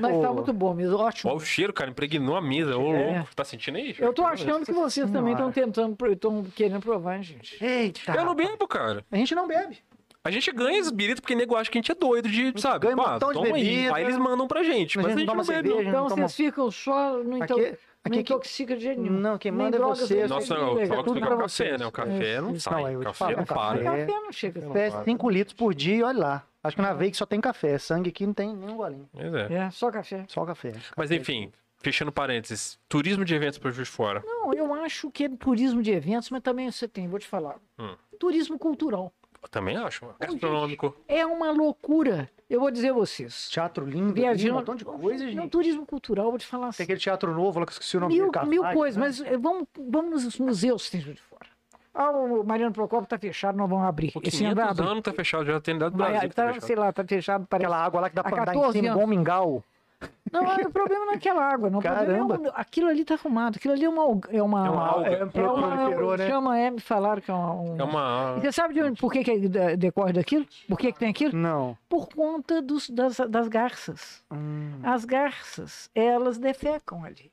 Mas 0.00 0.20
tá 0.20 0.32
muito 0.32 0.52
bom 0.52 0.74
mesmo, 0.74 0.96
ótimo. 0.96 1.30
Olha 1.30 1.38
o 1.38 1.44
cheiro, 1.44 1.72
cara, 1.72 1.90
impregnou 1.90 2.36
a 2.36 2.40
mesa. 2.42 2.76
Ô, 2.76 2.94
É. 2.94 3.16
louco. 3.18 3.34
Tá 3.36 3.44
sentindo 3.44 3.76
aí? 3.78 3.94
Eu 3.98 4.12
tô 4.12 4.24
achando 4.24 4.64
que 4.64 4.72
vocês 4.72 5.10
também 5.10 5.32
estão 5.32 5.50
tentando, 5.52 5.96
estão 6.12 6.44
querendo 6.54 6.80
provar, 6.80 7.16
hein, 7.16 7.22
gente. 7.22 7.62
Eita. 7.64 8.12
Eu 8.16 8.24
não 8.24 8.34
bebo, 8.34 8.66
cara. 8.66 9.04
A 9.10 9.16
gente 9.16 9.34
não 9.34 9.46
bebe. 9.46 9.78
A 10.22 10.30
gente 10.30 10.52
ganha 10.52 10.78
as 10.80 10.90
biritas 10.90 11.20
porque 11.20 11.34
nego 11.34 11.56
acha 11.56 11.70
que 11.70 11.78
a 11.78 11.80
gente 11.80 11.90
é 11.90 11.94
doido 11.94 12.28
de, 12.28 12.52
sabe? 12.60 12.80
ganha 12.86 12.94
um 12.94 13.02
Pá, 13.02 13.12
montão 13.14 13.28
de 13.28 13.34
toma 13.36 13.46
aí. 13.46 13.52
bebida. 13.64 13.94
Aí 13.94 14.04
eles 14.04 14.18
mandam 14.18 14.46
pra 14.46 14.62
gente, 14.62 14.98
A 14.98 15.02
mas 15.02 15.06
a 15.12 15.14
gente 15.14 15.18
gente 15.20 15.28
não 15.28 15.34
não 15.36 15.44
toma 15.44 15.56
bebe. 15.56 15.68
não. 15.70 15.76
cerveja. 15.76 15.88
Então 15.90 16.02
não 16.02 16.08
toma- 16.10 16.28
vocês 16.28 16.36
ficam 16.48 16.70
só 16.70 17.12
no 17.16 17.36
então, 17.42 17.56
aqui, 17.58 17.74
não 18.08 18.18
aqui, 18.18 18.20
intoxica 18.32 18.76
de 18.76 18.82
jeito 18.82 19.00
nenhum. 19.00 19.18
Não, 19.20 19.36
quem 19.38 19.52
manda 19.52 19.76
é 19.76 19.80
você. 19.80 20.26
Nossa, 20.26 20.54
bebida, 20.54 20.64
não, 20.66 20.80
é 21.00 21.02
tudo 21.02 21.14
que 21.14 21.20
pra 21.20 21.34
o 21.34 21.38
café, 21.38 21.48
vocês. 21.48 21.80
né? 21.80 21.86
O 21.86 21.92
café 21.92 22.40
não 22.40 22.58
sai. 22.58 22.92
Não, 22.94 23.00
O 23.00 23.04
café 23.04 23.18
falo, 23.18 23.36
não 23.36 23.42
o 23.42 23.46
para. 23.46 23.84
café- 23.84 24.06
Café 24.06 24.20
não 24.20 24.32
chega. 24.32 24.60
não. 24.62 24.68
Café 24.68 24.90
5 25.04 25.30
litros 25.30 25.54
por 25.54 25.74
dia, 25.74 25.94
e 25.96 26.02
olha 26.02 26.18
lá. 26.18 26.46
Acho 26.62 26.76
que 26.76 26.82
na 26.82 26.92
Veig 26.92 27.14
só 27.16 27.24
tem 27.26 27.40
café. 27.40 27.78
Sangue 27.78 28.10
aqui 28.10 28.26
não 28.26 28.34
tem 28.34 28.54
nenhum 28.54 28.76
golinho. 28.76 29.08
Pois 29.12 29.32
é. 29.34 29.52
É, 29.52 29.70
só 29.70 29.90
café. 29.90 30.24
Só 30.28 30.44
café. 30.44 30.72
Mas 30.96 31.10
enfim, 31.10 31.50
fechando 31.78 32.12
parênteses, 32.12 32.78
turismo 32.88 33.24
de 33.24 33.34
eventos 33.34 33.58
para 33.58 33.70
Juiz 33.70 33.88
de 33.88 33.94
Fora. 33.94 34.22
Não, 34.26 34.52
eu 34.52 34.72
acho 34.74 35.10
que 35.10 35.24
é 35.24 35.28
turismo 35.28 35.82
de 35.82 35.90
eventos, 35.90 36.28
mas 36.30 36.42
também 36.42 36.70
você 36.70 36.86
tem, 36.86 37.08
vou 37.08 37.18
te 37.18 37.26
falar. 37.26 37.56
Hum. 37.78 37.94
Turismo 38.18 38.58
cultural. 38.58 39.12
Eu 39.42 39.48
também 39.48 39.74
acho. 39.78 40.06
Gastronômico. 40.20 40.94
É 41.08 41.24
uma 41.24 41.50
loucura. 41.50 42.28
Eu 42.50 42.58
vou 42.60 42.70
dizer 42.70 42.90
a 42.90 42.92
vocês. 42.92 43.48
Teatro 43.48 43.86
lindo, 43.86 44.12
Viajando. 44.12 44.54
um 44.54 44.56
montão 44.58 44.74
de 44.74 44.84
coisa, 44.84 45.24
Não, 45.24 45.30
gente. 45.32 45.48
turismo 45.50 45.86
cultural, 45.86 46.30
vou 46.30 46.38
te 46.38 46.46
falar 46.46 46.66
assim. 46.68 46.78
Tem 46.78 46.84
aquele 46.84 46.98
teatro 47.00 47.32
novo 47.32 47.60
lá 47.60 47.64
que 47.66 47.70
eu 47.70 47.74
esqueci 47.74 47.96
o 47.96 48.00
nome 48.00 48.14
Mil, 48.14 48.30
mil 48.46 48.64
coisas, 48.72 48.96
né? 48.96 49.06
mas 49.06 49.20
eh, 49.20 49.38
vamos, 49.38 49.68
vamos 49.88 50.24
nos 50.24 50.38
museus 50.38 50.88
que 50.88 50.98
tem 51.00 51.14
de 51.14 51.20
fora. 51.20 51.46
Ah, 51.94 52.10
o 52.10 52.42
Mariano 52.44 52.72
Procópio 52.74 53.06
tá 53.06 53.18
fechado, 53.18 53.56
não 53.56 53.68
vão 53.68 53.82
abrir. 53.84 54.12
Por 54.12 54.22
Esse 54.26 54.44
ano 54.44 54.54
vai 54.56 54.64
500 54.64 54.80
abrir. 54.80 54.90
anos 54.92 55.02
tá 55.04 55.12
fechado, 55.12 55.44
já 55.44 55.60
tem 55.60 55.78
dado 55.78 55.92
do 55.92 55.98
Brasil. 55.98 56.28
tá, 56.30 56.52
tá 56.54 56.60
sei 56.60 56.74
lá, 56.76 56.92
tá 56.92 57.04
fechado, 57.04 57.46
parece. 57.48 57.66
Aquela 57.66 57.84
água 57.84 58.00
lá 58.00 58.10
que 58.10 58.16
dá 58.16 58.22
pra 58.24 58.42
andar 58.42 58.52
em 58.54 58.58
14 58.58 58.72
cima, 58.78 58.88
anos. 58.88 58.96
igual 59.02 59.06
mingau. 59.06 59.64
Não, 60.32 60.42
o 60.44 60.70
problema 60.70 61.04
não 61.06 61.12
é 61.12 61.16
aquela 61.16 61.44
água, 61.44 61.68
não. 61.70 61.78
O 61.78 61.82
problema 61.82 62.06
Caramba. 62.28 62.48
é 62.48 62.52
aquilo 62.60 62.88
ali 62.88 63.04
tá 63.04 63.14
arrumado. 63.14 63.56
Aquilo 63.56 63.74
ali 63.74 63.84
é 63.84 63.88
uma. 63.88 64.02
É 64.30 64.42
uma, 64.42 64.66
É 64.66 64.70
uma 64.70 64.86
alga. 64.88 65.08
É, 65.08 65.12
é 65.20 65.24
uma, 65.24 65.30
proliferou, 65.76 66.16
né? 66.16 66.28
chama, 66.28 66.58
é, 66.58 66.70
me 66.70 66.80
falaram 66.80 67.20
que 67.20 67.30
é 67.30 67.34
uma. 67.34 67.52
um- 67.54 67.76
É 67.80 67.84
uma. 67.84 68.34
E 68.36 68.40
Você 68.40 68.52
sabe 68.52 68.74
de 68.74 68.82
onde, 68.82 69.00
por 69.00 69.12
que, 69.12 69.24
que 69.24 69.48
de- 69.48 69.76
decorre 69.76 70.12
daquilo? 70.12 70.46
Por 70.68 70.78
que, 70.78 70.92
que 70.92 70.98
tem 70.98 71.10
aquilo? 71.10 71.36
Não. 71.36 71.76
Por 71.88 72.08
conta 72.08 72.62
dos, 72.62 72.88
das, 72.90 73.16
das 73.28 73.48
garças. 73.48 74.22
Hum, 74.30 74.78
As 74.82 75.04
garças, 75.04 75.90
elas 75.94 76.38
defecam 76.38 77.04
ali. 77.04 77.30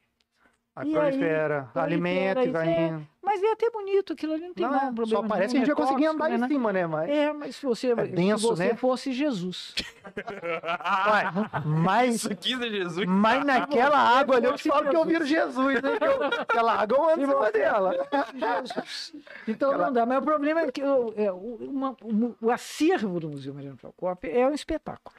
Aí 0.77 0.89
E 0.89 0.93
prolifera, 0.93 1.69
aí, 1.75 1.83
alimenta 1.83 2.43
e 2.43 2.49
vai 2.51 2.67
é- 2.69 2.87
indo. 2.87 3.07
Mas 3.23 3.43
é 3.43 3.51
até 3.51 3.69
bonito, 3.69 4.13
aquilo 4.13 4.33
ali 4.35 4.47
não 4.47 4.53
tem 4.53 4.65
Não, 4.65 4.73
é, 4.73 4.79
problema 4.79 5.05
só 5.07 5.15
nenhum, 5.17 5.27
parece 5.27 5.51
que 5.51 5.57
a 5.57 5.59
gente 5.59 5.71
é 5.71 5.75
vai 5.75 5.83
conseguir 5.83 6.05
tóxico, 6.05 6.23
andar 6.25 6.37
né, 6.37 6.45
em 6.45 6.47
cima, 6.49 6.71
né? 6.73 6.87
Mas... 6.87 7.09
É, 7.09 7.33
mas 7.33 7.55
se 7.57 7.65
você, 7.65 7.93
denso, 7.95 8.39
se 8.43 8.47
você 8.47 8.67
né? 8.69 8.75
fosse 8.75 9.11
Jesus. 9.11 9.75
Ué, 10.15 11.61
mas, 11.65 12.15
Isso 12.15 12.31
aqui 12.31 12.53
é 12.53 12.69
Jesus. 12.69 13.05
mas 13.05 13.45
naquela 13.45 13.97
água 13.97 14.37
ali 14.37 14.45
eu 14.45 14.53
te 14.55 14.69
falo 14.69 14.89
que 14.89 14.95
eu 14.95 15.03
viro 15.03 15.25
Jesus, 15.25 15.81
né? 15.81 15.89
Eu- 16.01 16.41
aquela 16.41 16.73
água 16.79 16.97
eu 16.97 17.09
ando 17.09 17.21
em 17.21 17.25
cima 17.27 17.51
dela. 17.51 17.93
Então 19.47 19.69
Aquela- 19.71 19.85
não 19.87 19.93
dá. 19.93 20.05
Mas 20.05 20.17
o 20.19 20.21
problema 20.21 20.61
é 20.61 20.71
que 20.71 20.81
o, 20.83 21.13
é, 21.17 21.31
uma- 21.31 21.95
mu- 22.03 22.35
o 22.41 22.49
acervo 22.51 23.19
do 23.19 23.29
Museu 23.29 23.53
Mariano 23.53 23.77
Procópio 23.77 24.31
é 24.31 24.47
um 24.47 24.53
espetáculo. 24.53 25.15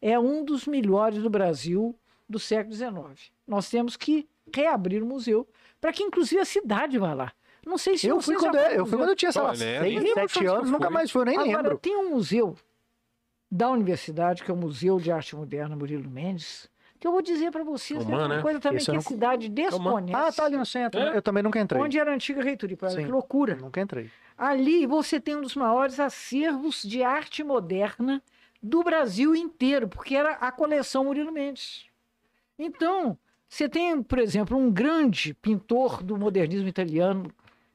É 0.00 0.16
um 0.18 0.44
dos 0.44 0.66
melhores 0.66 1.20
do 1.22 1.28
Brasil 1.30 1.92
do 2.28 2.38
século 2.38 2.72
XIX. 2.74 3.32
Nós 3.46 3.68
temos 3.68 3.96
que 3.96 4.28
reabrir 4.54 5.02
o 5.02 5.06
museu 5.06 5.46
para 5.80 5.92
que, 5.92 6.02
inclusive, 6.02 6.40
a 6.40 6.44
cidade 6.44 6.98
vá 6.98 7.14
lá. 7.14 7.32
Não 7.66 7.76
sei 7.78 7.98
se 7.98 8.06
Eu 8.08 8.20
você 8.20 8.32
fui, 8.34 8.36
quando, 8.42 8.56
eu, 8.56 8.70
eu 8.70 8.86
fui 8.86 8.96
quando 8.96 9.10
eu 9.10 9.16
tinha, 9.16 9.30
sei 9.32 9.42
lá, 9.42 9.50
Olha, 9.50 9.58
né? 9.58 9.80
seis, 9.80 10.02
Nem 10.02 10.14
sete 10.14 10.38
lembro 10.38 10.54
anos, 10.54 10.66
se 10.66 10.72
nunca 10.72 10.90
mais 10.90 11.10
fui, 11.10 11.20
eu 11.22 11.26
nem 11.26 11.36
Agora, 11.38 11.56
lembro. 11.62 11.78
tem 11.78 11.96
um 11.96 12.10
museu 12.10 12.56
da 13.50 13.68
universidade, 13.70 14.42
que 14.44 14.50
é 14.50 14.54
o 14.54 14.56
Museu 14.56 14.98
de 14.98 15.10
Arte 15.10 15.34
Moderna 15.36 15.74
Murilo 15.76 16.08
Mendes, 16.10 16.68
que 17.00 17.06
eu 17.06 17.12
vou 17.12 17.22
dizer 17.22 17.50
para 17.50 17.62
vocês, 17.64 18.02
é 18.02 18.06
uma 18.06 18.28
né? 18.28 18.42
coisa 18.42 18.58
também 18.60 18.78
Esse 18.78 18.86
que 18.86 18.90
a 18.90 18.94
não- 18.94 19.00
cidade 19.00 19.48
desconhece. 19.48 20.14
Ah, 20.14 20.32
tá 20.32 20.44
ali 20.44 20.56
no 20.56 20.66
centro. 20.66 21.00
né? 21.00 21.12
É? 21.12 21.16
Eu 21.16 21.22
também 21.22 21.42
nunca 21.42 21.58
entrei. 21.60 21.80
Onde 21.80 21.98
era 21.98 22.10
a 22.10 22.14
antiga 22.14 22.42
reitoria. 22.42 22.76
Que 22.76 23.04
loucura. 23.06 23.54
Nunca 23.56 23.80
entrei. 23.80 24.10
Ali 24.36 24.86
você 24.86 25.20
tem 25.20 25.36
um 25.36 25.40
dos 25.42 25.54
maiores 25.54 25.98
acervos 26.00 26.82
de 26.82 27.02
arte 27.02 27.42
moderna 27.44 28.22
do 28.62 28.82
Brasil 28.82 29.34
inteiro, 29.36 29.88
porque 29.88 30.14
era 30.16 30.32
a 30.32 30.50
coleção 30.50 31.04
Murilo 31.04 31.30
Mendes. 31.32 31.86
Então, 32.58 33.16
você 33.48 33.68
tem, 33.68 34.02
por 34.02 34.18
exemplo, 34.18 34.56
um 34.56 34.70
grande 34.70 35.34
pintor 35.34 36.02
do 36.02 36.16
modernismo 36.18 36.68
italiano, 36.68 37.30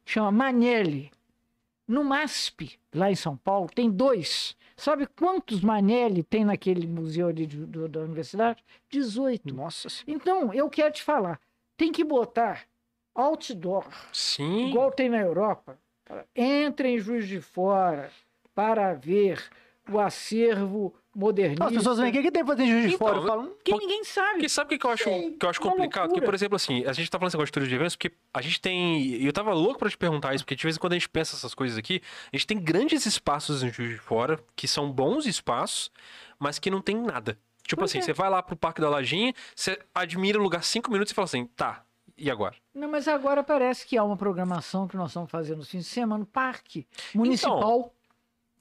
chama 0.06 0.32
Manelli. 0.32 1.12
No 1.88 2.04
MASP, 2.04 2.80
lá 2.94 3.12
em 3.12 3.16
São 3.16 3.36
Paulo, 3.36 3.70
tem 3.74 3.90
dois. 3.90 4.56
Sabe 4.78 5.06
quantos 5.08 5.62
Manelli 5.62 6.24
tem 6.24 6.46
naquele 6.46 6.88
museu 6.88 7.28
ali 7.28 7.46
de- 7.46 7.66
do- 7.66 7.88
da 7.88 8.00
universidade? 8.02 8.64
18. 8.90 9.54
Nossa 9.54 9.90
senhora. 9.90 10.12
Então, 10.22 10.54
eu 10.54 10.70
quero 10.70 10.94
te 10.94 11.04
falar, 11.04 11.40
tem 11.76 11.92
que 11.92 12.04
botar 12.04 12.64
outdoor 13.14 13.86
Sim. 14.14 14.70
igual 14.70 14.92
tem 14.92 15.10
na 15.10 15.20
Europa. 15.20 15.78
Entre 16.36 16.90
em 16.90 17.00
Juiz 17.00 17.28
de 17.28 17.42
Fora 17.42 18.12
para 18.56 18.94
ver 18.94 19.44
o 19.92 20.00
acervo 20.00 20.94
modernista. 21.16 21.66
As 21.66 21.74
pessoas 21.74 21.98
vêm 22.00 22.10
aqui, 22.10 22.20
o 22.20 22.22
que 22.24 22.32
tem 22.32 22.44
pra 22.44 22.56
fazer 22.56 22.68
em 22.68 22.72
Juiz 22.72 22.90
de 22.90 22.96
Então, 22.96 23.08
Fora? 23.08 23.20
Eu 23.20 23.28
falo, 23.28 23.58
que 23.64 23.72
ninguém 23.78 24.04
sabe. 24.04 24.32
Porque 24.34 24.50
sabe 24.50 24.66
o 24.66 24.70
que 24.70 24.78
que 24.80 24.86
eu 24.86 24.92
acho, 24.92 25.04
Sim, 25.04 25.38
que 25.38 25.46
eu 25.46 25.50
acho 25.50 25.62
complicado? 25.62 26.08
Loucura. 26.10 26.26
por 26.26 26.34
exemplo, 26.34 26.56
assim, 26.56 26.86
a 26.86 26.94
gente 26.94 27.10
tá 27.10 27.18
falando 27.20 27.30
esse 27.30 27.38
negócio 27.38 27.68
de 27.68 27.76
eventos, 27.76 27.96
porque 27.96 28.12
a 28.34 28.42
gente 28.42 28.60
tem. 28.60 29.02
E 29.02 29.26
eu 29.26 29.34
tava 29.34 29.54
louco 29.54 29.80
pra 29.80 29.90
te 29.90 29.98
perguntar 29.98 30.34
isso, 30.34 30.44
porque 30.44 30.56
de 30.56 30.64
vez 30.64 30.76
em 30.76 30.80
quando 30.80 30.94
a 30.94 30.96
gente 30.96 31.10
pensa 31.10 31.36
essas 31.36 31.54
coisas 31.54 31.78
aqui, 31.78 32.02
a 32.32 32.36
gente 32.36 32.48
tem 32.48 32.60
grandes 32.60 33.06
espaços 33.06 33.64
em 33.64 33.72
Juiz 33.72 33.90
de 33.92 33.98
Fora, 33.98 34.40
que 34.56 34.68
são 34.68 34.92
bons 34.92 35.26
espaços, 35.26 35.92
mas 36.40 36.60
que 36.60 36.70
não 36.72 36.82
tem 36.82 36.96
nada. 36.96 37.38
Tipo 37.66 37.80
Pois 37.82 37.92
assim, 37.92 38.00
é. 38.00 38.02
você 38.02 38.12
vai 38.14 38.30
lá 38.30 38.44
pro 38.44 38.56
Parque 38.58 38.82
da 38.82 38.90
Lajinha, 38.90 39.34
você 39.56 39.80
admira 39.96 40.38
o 40.38 40.44
lugar 40.44 40.64
cinco 40.64 40.92
minutos 40.92 41.12
e 41.12 41.16
fala 41.16 41.26
assim, 41.26 41.46
tá, 41.46 41.84
e 42.18 42.30
agora? 42.30 42.56
Não, 42.76 42.90
mas 42.90 43.08
agora 43.08 43.42
parece 43.42 43.86
que 43.88 43.98
há 43.98 44.04
uma 44.04 44.18
programação 44.18 44.86
que 44.88 44.98
nós 44.98 45.12
estamos 45.12 45.32
fazendo 45.32 45.60
nos 45.60 45.70
fins 45.70 45.84
de 45.86 45.90
semana 45.90 46.20
no 46.20 46.26
parque 46.26 46.86
municipal, 47.16 47.94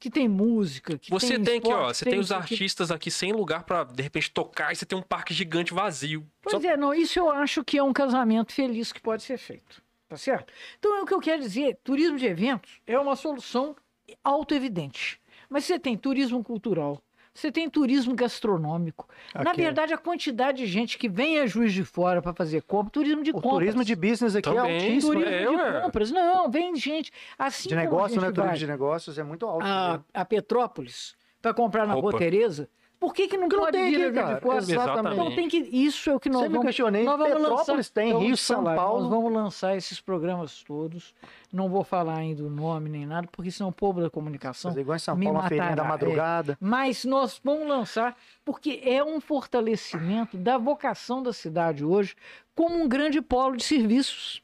que 0.03 0.11
tem 0.11 0.27
música, 0.27 0.97
que 0.97 1.09
Você 1.09 1.35
tem 1.35 1.43
tem 1.43 1.57
aqui, 1.59 1.67
ó, 1.71 1.87
você 1.93 2.03
tem 2.03 2.19
os 2.19 2.25
isso 2.25 2.33
aqui. 2.35 2.53
artistas 2.53 2.91
aqui 2.91 3.09
sem 3.09 3.31
lugar 3.31 3.63
pra, 3.63 3.85
de 3.85 4.03
repente, 4.03 4.29
tocar, 4.31 4.71
e 4.71 4.75
você 4.75 4.85
tem 4.85 4.97
um 4.97 5.01
parque 5.01 5.33
gigante 5.33 5.73
vazio. 5.73 6.21
Só- 6.43 6.51
Pois 6.59 6.65
é, 6.65 6.75
não, 6.75 6.93
isso 6.93 7.17
eu 7.19 7.29
acho 7.29 7.63
que 7.63 7.77
é 7.77 7.83
um 7.83 7.93
casamento 7.93 8.51
feliz 8.51 8.91
que 8.91 8.99
pode 9.01 9.23
ser 9.23 9.37
feito. 9.37 9.81
Tá 10.09 10.17
certo? 10.17 10.51
Então, 10.77 10.95
é 10.97 11.01
o 11.01 11.05
que 11.05 11.13
eu 11.13 11.19
quero 11.19 11.41
dizer: 11.41 11.77
turismo 11.83 12.17
de 12.17 12.25
eventos 12.25 12.79
é 12.85 12.99
uma 12.99 13.15
solução 13.15 13.75
auto-evidente. 14.23 15.19
Mas 15.49 15.65
você 15.65 15.79
tem 15.79 15.97
turismo 15.97 16.43
cultural, 16.43 17.01
você 17.33 17.51
tem 17.51 17.69
turismo 17.69 18.13
gastronômico. 18.15 19.07
Na 19.33 19.41
Aqui 19.41 19.61
é. 19.61 19.63
verdade, 19.65 19.93
a 19.93 19.97
quantidade 19.97 20.59
de 20.59 20.67
gente 20.67 20.97
que 20.97 21.09
vem 21.09 21.39
a 21.39 21.47
Juiz 21.47 21.73
de 21.73 21.83
Fora 21.83 22.21
para 22.21 22.33
fazer 22.33 22.61
compra, 22.61 22.91
turismo 22.91 23.23
de 23.23 23.31
o 23.31 23.33
compras. 23.33 23.53
turismo 23.53 23.83
de 23.83 23.95
business 23.95 24.35
aqui 24.35 24.49
é 24.49 24.53
Também. 24.53 24.73
altíssimo. 24.75 25.13
turismo 25.13 25.31
né? 25.31 25.41
É, 25.43 25.47
de 25.47 25.55
ué. 25.55 25.81
compras. 25.81 26.11
Não, 26.11 26.49
vem 26.51 26.75
gente. 26.75 27.11
Assim 27.37 27.69
De 27.69 27.75
negócio, 27.75 28.21
né? 28.21 28.31
Turismo 28.31 28.57
de 28.57 28.67
negócios 28.67 29.17
é 29.17 29.23
muito 29.23 29.45
alto. 29.47 29.65
a, 29.65 29.97
né? 29.97 30.03
a 30.13 30.25
Petrópolis 30.25 31.15
para 31.41 31.53
comprar 31.53 31.87
na 31.87 31.93
Roupa. 31.93 32.11
Rua 32.11 32.19
Tereza, 32.19 32.69
por 33.03 33.13
que, 33.13 33.27
que 33.27 33.35
não 33.35 33.49
Porque 33.49 33.55
não 33.57 33.63
pode 33.65 33.77
tem 33.77 33.91
vir 33.91 34.05
aqui, 34.05 34.13
cara. 34.13 34.39
Fora? 34.39 34.57
Exatamente. 34.59 35.13
Então 35.15 35.35
tem 35.35 35.49
que. 35.49 35.57
Isso 35.57 36.09
é 36.09 36.15
o 36.15 36.19
que 36.21 36.29
nós 36.29 36.43
Sempre 36.43 36.53
vamos 36.53 36.67
questionei. 36.67 37.03
nós 37.03 37.17
vamos 37.17 37.33
Petrópolis 37.33 37.67
lançar- 37.67 37.93
tem, 37.93 38.13
vou 38.13 38.21
Rio, 38.21 38.37
São 38.37 38.63
falar, 38.63 38.75
Paulo. 38.77 39.01
Nós 39.01 39.09
vamos 39.09 39.33
lançar 39.33 39.75
esses 39.75 39.99
programas 39.99 40.63
todos. 40.63 41.13
Não 41.51 41.67
vou 41.67 41.83
falar 41.83 42.15
ainda 42.15 42.41
o 42.45 42.49
nome 42.49 42.89
nem 42.89 43.05
nada, 43.05 43.27
porque 43.29 43.51
senão 43.51 43.71
o 43.71 43.73
povo 43.73 43.99
da 44.01 44.09
comunicação. 44.09 44.71
Fazer 44.71 44.79
igual 44.79 44.95
em 44.95 44.99
São 44.99 45.19
Paulo, 45.19 45.37
uma 45.37 45.49
feirinha 45.49 45.75
da 45.75 45.83
matará, 45.83 45.85
é. 45.85 45.91
madrugada. 45.91 46.57
Mas 46.61 47.03
nós 47.03 47.41
vamos 47.43 47.67
lançar, 47.67 48.15
porque 48.45 48.79
é 48.85 49.03
um 49.03 49.19
fortalecimento 49.19 50.37
da 50.37 50.57
vocação 50.57 51.21
da 51.21 51.33
cidade 51.33 51.83
hoje 51.83 52.15
como 52.55 52.81
um 52.81 52.87
grande 52.87 53.21
polo 53.21 53.57
de 53.57 53.65
serviços. 53.65 54.41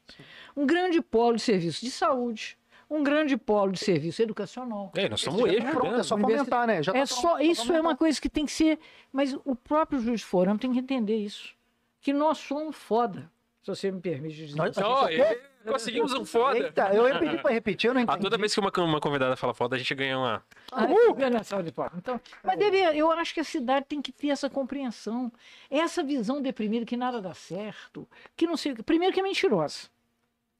Um 0.54 0.66
grande 0.66 1.00
polo 1.00 1.36
de 1.36 1.42
serviços 1.42 1.80
de 1.80 1.90
saúde, 1.90 2.58
um 2.90 3.02
grande 3.04 3.36
polo 3.36 3.70
de 3.70 3.78
serviço 3.78 4.20
educacional. 4.20 4.90
É, 4.96 5.08
nós 5.08 5.20
somos 5.20 5.42
tá 5.42 5.48
eixo, 5.48 5.66
pronto, 5.70 5.92
né? 5.92 6.00
é 6.00 6.02
só 6.02 6.18
fomentar, 6.18 6.66
né? 6.66 6.82
Já 6.82 6.92
É 6.92 7.00
tá 7.00 7.06
só, 7.06 7.20
pronto, 7.36 7.42
isso 7.44 7.72
é 7.72 7.80
uma 7.80 7.96
coisa 7.96 8.20
que 8.20 8.28
tem 8.28 8.44
que 8.44 8.52
ser. 8.52 8.78
Mas 9.12 9.32
o 9.44 9.54
próprio 9.54 10.00
juiz 10.00 10.20
de 10.20 10.26
fora 10.26 10.56
tem 10.58 10.72
que 10.72 10.78
entender 10.80 11.16
isso. 11.16 11.54
Que 12.00 12.12
nós 12.12 12.38
somos 12.38 12.74
foda. 12.74 13.30
Se 13.62 13.68
você 13.68 13.90
me 13.92 14.00
permite 14.00 14.34
dizer. 14.34 14.56
Nós- 14.56 14.76
e- 14.76 15.50
conseguimos 15.70 16.12
um 16.14 16.24
foda. 16.24 16.58
Eita, 16.58 16.94
eu 16.94 17.06
ia 17.06 17.18
pedir 17.18 17.42
pra 17.42 17.50
repetir, 17.52 17.88
eu 17.88 17.94
não 17.94 18.00
A 18.00 18.04
entendi. 18.04 18.20
toda 18.22 18.38
vez 18.38 18.54
que 18.54 18.60
uma, 18.60 18.72
uma 18.78 19.00
convidada 19.00 19.36
fala 19.36 19.52
foda, 19.52 19.76
a 19.76 19.78
gente 19.78 19.94
ganha 19.94 20.18
uma. 20.18 20.42
Ah, 20.72 20.84
uh! 20.86 21.62
de 21.62 21.70
palmas. 21.70 21.98
Então, 21.98 22.20
mas 22.42 22.58
deve, 22.58 22.78
eu 22.78 23.10
acho 23.10 23.34
que 23.34 23.40
a 23.40 23.44
cidade 23.44 23.86
tem 23.86 24.00
que 24.00 24.10
ter 24.10 24.28
essa 24.28 24.48
compreensão, 24.48 25.30
essa 25.70 26.02
visão 26.02 26.40
deprimida 26.40 26.86
que 26.86 26.96
nada 26.96 27.20
dá 27.20 27.34
certo, 27.34 28.08
que 28.34 28.46
não 28.46 28.56
sei. 28.56 28.74
Primeiro 28.74 29.12
que 29.12 29.20
é 29.20 29.22
mentirosa. 29.22 29.88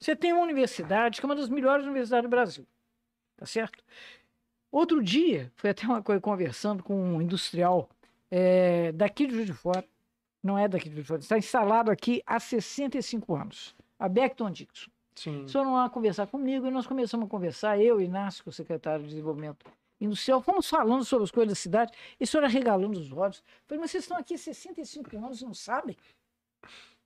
Você 0.01 0.17
tem 0.17 0.33
uma 0.33 0.43
universidade 0.43 1.21
que 1.21 1.27
é 1.27 1.29
uma 1.29 1.37
das 1.37 1.51
melhores 1.51 1.85
universidades 1.85 2.25
do 2.25 2.31
Brasil, 2.31 2.67
tá 3.37 3.45
certo? 3.45 3.85
Outro 4.73 5.03
dia, 5.03 5.53
foi 5.57 5.71
até 5.71 5.85
uma 5.85 6.03
coisa 6.03 6.21
conversando 6.21 6.83
com 6.83 6.95
um 6.95 7.21
industrial 7.21 7.89
eh, 8.31 8.93
daqui 8.93 9.27
de 9.27 9.35
Juiz 9.35 9.47
de 9.47 9.53
Fora, 9.53 9.85
não 10.43 10.57
é 10.57 10.67
daqui 10.67 10.89
de 10.89 10.95
Juiz 10.95 11.05
de 11.05 11.09
Fora, 11.09 11.21
está 11.21 11.37
instalado 11.37 11.91
aqui 11.91 12.23
há 12.25 12.41
65 12.41 13.35
anos, 13.35 13.77
a 13.99 14.09
Beckton 14.09 14.51
Dixon. 14.51 14.91
Sim. 15.15 15.45
O 15.45 15.49
senhor 15.49 15.65
não 15.65 15.75
vai 15.75 15.91
conversar 15.91 16.27
comigo, 16.29 16.67
e 16.67 16.71
nós 16.71 16.87
começamos 16.87 17.27
a 17.27 17.29
conversar, 17.29 17.79
eu 17.79 18.01
e 18.01 18.05
Inácio, 18.05 18.43
é 18.47 18.49
o 18.49 18.53
secretário 18.53 19.03
de 19.03 19.11
Desenvolvimento 19.11 19.67
Industrial, 20.01 20.41
fomos 20.41 20.67
falando 20.67 21.05
sobre 21.05 21.25
as 21.25 21.31
coisas 21.31 21.53
da 21.53 21.55
cidade, 21.55 21.93
e 22.19 22.25
o 22.25 22.27
senhor 22.27 22.45
arregalando 22.45 22.99
os 22.99 23.13
olhos. 23.13 23.39
Eu 23.39 23.45
Falei, 23.69 23.81
mas 23.83 23.91
vocês 23.91 24.05
estão 24.05 24.17
aqui 24.17 24.33
há 24.33 24.39
65 24.39 25.15
anos 25.19 25.43
e 25.43 25.45
não 25.45 25.53
sabem? 25.53 25.95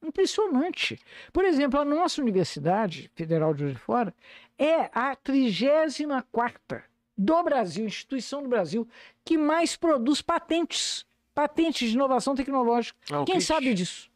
Impressionante. 0.07 0.99
Por 1.33 1.45
exemplo, 1.45 1.81
a 1.81 1.85
nossa 1.85 2.21
Universidade 2.21 3.11
Federal 3.15 3.55
de 3.55 3.61
Juiz 3.61 3.75
de 3.75 3.81
Fora 3.81 4.15
é 4.59 4.91
a 4.93 5.17
34ª 5.17 6.83
do 7.17 7.43
Brasil, 7.43 7.87
instituição 7.87 8.43
do 8.43 8.49
Brasil, 8.49 8.87
que 9.25 9.39
mais 9.39 9.77
produz 9.77 10.21
patentes. 10.21 11.07
Patentes 11.35 11.89
de 11.89 11.95
inovação 11.95 12.35
tecnológica. 12.35 12.99
Ah, 13.11 13.25
Quem 13.25 13.41
sabe 13.41 13.75
disso? 13.75 14.09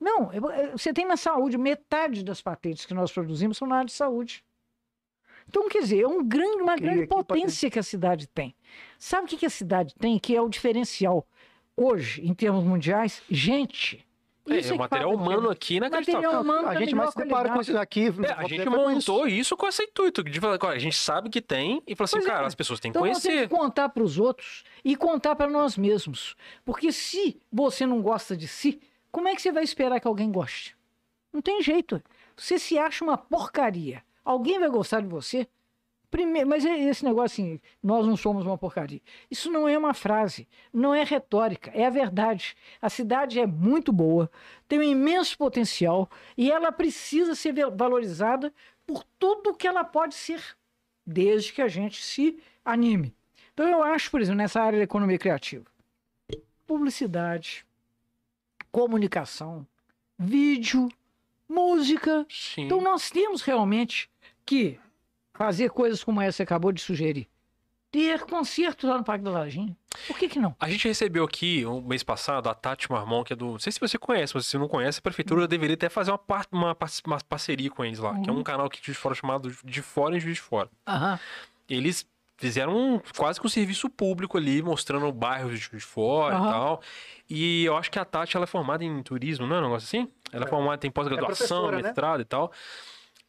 Não, 0.00 0.32
eu- 0.32 0.42
você 0.72 0.92
tem 0.92 1.04
na 1.04 1.16
saúde, 1.16 1.58
metade 1.58 2.24
das 2.24 2.40
patentes 2.40 2.86
que 2.86 2.94
nós 2.94 3.10
produzimos 3.12 3.56
são 3.58 3.66
na 3.68 3.76
área 3.76 3.86
de 3.86 3.92
saúde. 3.92 4.44
Então, 5.48 5.68
quer 5.68 5.80
dizer, 5.80 6.02
é 6.02 6.06
um 6.08 6.24
grande, 6.24 6.62
uma 6.62 6.76
grande 6.76 7.06
potência 7.08 7.70
que 7.70 7.78
a 7.78 7.82
cidade 7.82 8.26
tem. 8.28 8.54
Sabe 8.98 9.26
o 9.32 9.38
que 9.38 9.46
a 9.46 9.50
cidade 9.50 9.94
tem 9.96 10.18
que 10.18 10.34
é 10.34 10.40
o 10.40 10.48
diferencial 10.48 11.26
hoje, 11.76 12.24
em 12.26 12.34
termos 12.34 12.64
mundiais? 12.64 13.22
Gente. 13.28 14.05
É, 14.48 14.58
Isso 14.58 14.68
o 14.70 14.72
que 14.72 14.78
material 14.78 15.10
humano 15.10 15.28
diferença. 15.28 15.52
aqui 15.52 15.74
é 15.74 15.76
inacreditável. 15.78 16.22
Material 16.22 16.42
humano 16.42 16.68
A 16.68 16.74
da 16.74 16.80
gente 16.80 16.94
mais 16.94 17.10
se 17.10 17.16
depara 17.16 17.48
com 17.52 17.60
isso 17.60 17.78
aqui. 17.78 18.06
É, 18.06 18.32
a 18.32 18.48
gente 18.48 18.68
montou 18.68 19.26
isso 19.26 19.56
com 19.56 19.66
esse 19.66 19.82
intuito 19.82 20.22
de 20.22 20.40
falar, 20.40 20.58
a 20.70 20.78
gente 20.78 20.96
sabe 20.96 21.28
que 21.30 21.40
tem 21.42 21.82
e 21.86 21.94
falou 21.96 22.04
assim, 22.06 22.16
Pois 22.18 22.26
é. 22.26 22.30
cara, 22.30 22.46
as 22.46 22.54
pessoas 22.54 22.78
têm 22.80 22.92
que 22.92 22.98
Então 22.98 23.06
nós 23.08 23.20
temos 23.22 23.36
conhecer. 23.38 23.48
que 23.48 23.54
contar 23.56 23.88
para 23.88 24.02
os 24.02 24.18
outros 24.18 24.62
e 24.84 24.94
contar 24.96 25.34
para 25.36 25.48
nós 25.48 25.76
mesmos. 25.76 26.36
Porque 26.64 26.92
se 26.92 27.40
você 27.52 27.84
não 27.86 28.00
gosta 28.00 28.36
de 28.36 28.46
si, 28.46 28.80
como 29.10 29.28
é 29.28 29.34
que 29.34 29.42
você 29.42 29.50
vai 29.50 29.64
esperar 29.64 29.98
que 30.00 30.06
alguém 30.06 30.30
goste? 30.30 30.76
Não 31.32 31.40
tem 31.42 31.60
jeito. 31.62 32.02
Você 32.36 32.58
se 32.58 32.78
acha 32.78 33.04
uma 33.04 33.16
porcaria, 33.18 34.02
Alguém 34.24 34.58
vai 34.58 34.68
gostar 34.68 35.00
de 35.00 35.06
você? 35.06 35.46
Primeiro, 36.16 36.48
mas 36.48 36.64
é 36.64 36.74
esse 36.78 37.04
negócio 37.04 37.44
assim, 37.44 37.60
nós 37.82 38.06
não 38.06 38.16
somos 38.16 38.46
uma 38.46 38.56
porcaria. 38.56 39.02
Isso 39.30 39.50
não 39.50 39.68
é 39.68 39.76
uma 39.76 39.92
frase, 39.92 40.48
não 40.72 40.94
é 40.94 41.04
retórica, 41.04 41.70
é 41.74 41.84
a 41.84 41.90
verdade. 41.90 42.56
A 42.80 42.88
cidade 42.88 43.38
é 43.38 43.46
muito 43.46 43.92
boa, 43.92 44.30
tem 44.66 44.78
um 44.78 44.82
imenso 44.82 45.36
potencial 45.36 46.08
e 46.34 46.50
ela 46.50 46.72
precisa 46.72 47.34
ser 47.34 47.52
valorizada 47.76 48.50
por 48.86 49.04
tudo 49.18 49.52
que 49.52 49.68
ela 49.68 49.84
pode 49.84 50.14
ser, 50.14 50.42
desde 51.04 51.52
que 51.52 51.60
a 51.60 51.68
gente 51.68 52.02
se 52.02 52.42
anime. 52.64 53.14
Então 53.52 53.68
eu 53.68 53.82
acho, 53.82 54.10
por 54.10 54.22
exemplo, 54.22 54.38
nessa 54.38 54.62
área 54.62 54.78
da 54.78 54.84
economia 54.84 55.18
criativa, 55.18 55.66
publicidade, 56.66 57.66
comunicação, 58.72 59.66
vídeo, 60.18 60.88
música. 61.46 62.24
Sim. 62.30 62.62
Então 62.62 62.80
nós 62.80 63.10
temos 63.10 63.42
realmente 63.42 64.08
que 64.46 64.80
fazer 65.36 65.70
coisas 65.70 66.02
como 66.02 66.20
essa 66.20 66.32
que 66.32 66.36
você 66.38 66.42
acabou 66.42 66.72
de 66.72 66.80
sugerir. 66.80 67.28
Ter 67.90 68.20
concertos 68.24 68.88
lá 68.90 68.98
no 68.98 69.04
Parque 69.04 69.24
da 69.24 69.30
Lajinha. 69.30 69.74
Por 70.06 70.18
que, 70.18 70.28
que 70.28 70.38
não? 70.38 70.54
A 70.58 70.68
gente 70.68 70.86
recebeu 70.88 71.24
aqui, 71.24 71.64
um 71.64 71.80
mês 71.80 72.02
passado, 72.02 72.48
a 72.48 72.54
Tati 72.54 72.90
Marmon, 72.90 73.22
que 73.24 73.32
é 73.32 73.36
do. 73.36 73.52
Não 73.52 73.58
sei 73.58 73.72
se 73.72 73.80
você 73.80 73.96
conhece, 73.96 74.34
mas 74.34 74.44
se 74.44 74.50
você 74.50 74.58
não 74.58 74.68
conhece, 74.68 74.98
a 74.98 75.02
prefeitura 75.02 75.46
deveria 75.48 75.74
até 75.74 75.88
fazer 75.88 76.10
uma, 76.10 76.18
par... 76.18 76.46
uma, 76.50 76.74
par- 76.74 76.90
uma 77.06 77.18
parceria 77.26 77.70
com 77.70 77.84
eles 77.84 77.98
lá, 78.00 78.18
que 78.20 78.28
é 78.28 78.32
um 78.32 78.42
canal 78.42 78.66
aqui 78.66 78.82
de 78.82 78.92
fora 78.92 79.14
chamado 79.14 79.50
De 79.64 79.80
Fora 79.82 80.16
em 80.16 80.20
Juiz 80.20 80.34
de 80.36 80.42
Fora. 80.42 80.68
Aham. 80.86 81.18
Eles 81.68 82.06
fizeram 82.36 82.76
um- 82.76 83.00
quase 83.16 83.40
que 83.40 83.46
um 83.46 83.48
serviço 83.48 83.88
público 83.88 84.36
ali, 84.36 84.60
mostrando 84.60 85.10
bairros 85.12 85.52
de 85.52 85.56
Juiz 85.58 85.82
de 85.82 85.88
Fora 85.88 86.34
e 86.34 86.38
Aham. 86.38 86.50
tal. 86.50 86.82
E 87.30 87.64
eu 87.64 87.76
acho 87.76 87.90
que 87.90 87.98
a 87.98 88.04
Tati 88.04 88.36
ela 88.36 88.44
é 88.44 88.46
formada 88.48 88.84
em 88.84 89.02
turismo, 89.02 89.46
não 89.46 89.56
é 89.56 89.58
um 89.60 89.62
negócio 89.62 89.86
assim? 89.86 90.10
Ela 90.32 90.44
é, 90.44 90.48
formada, 90.48 90.76
tem 90.76 90.90
pós-graduação, 90.90 91.36
professora, 91.36 91.76
né? 91.76 91.82
mestrado 91.84 92.20
e 92.20 92.24
tal. 92.24 92.52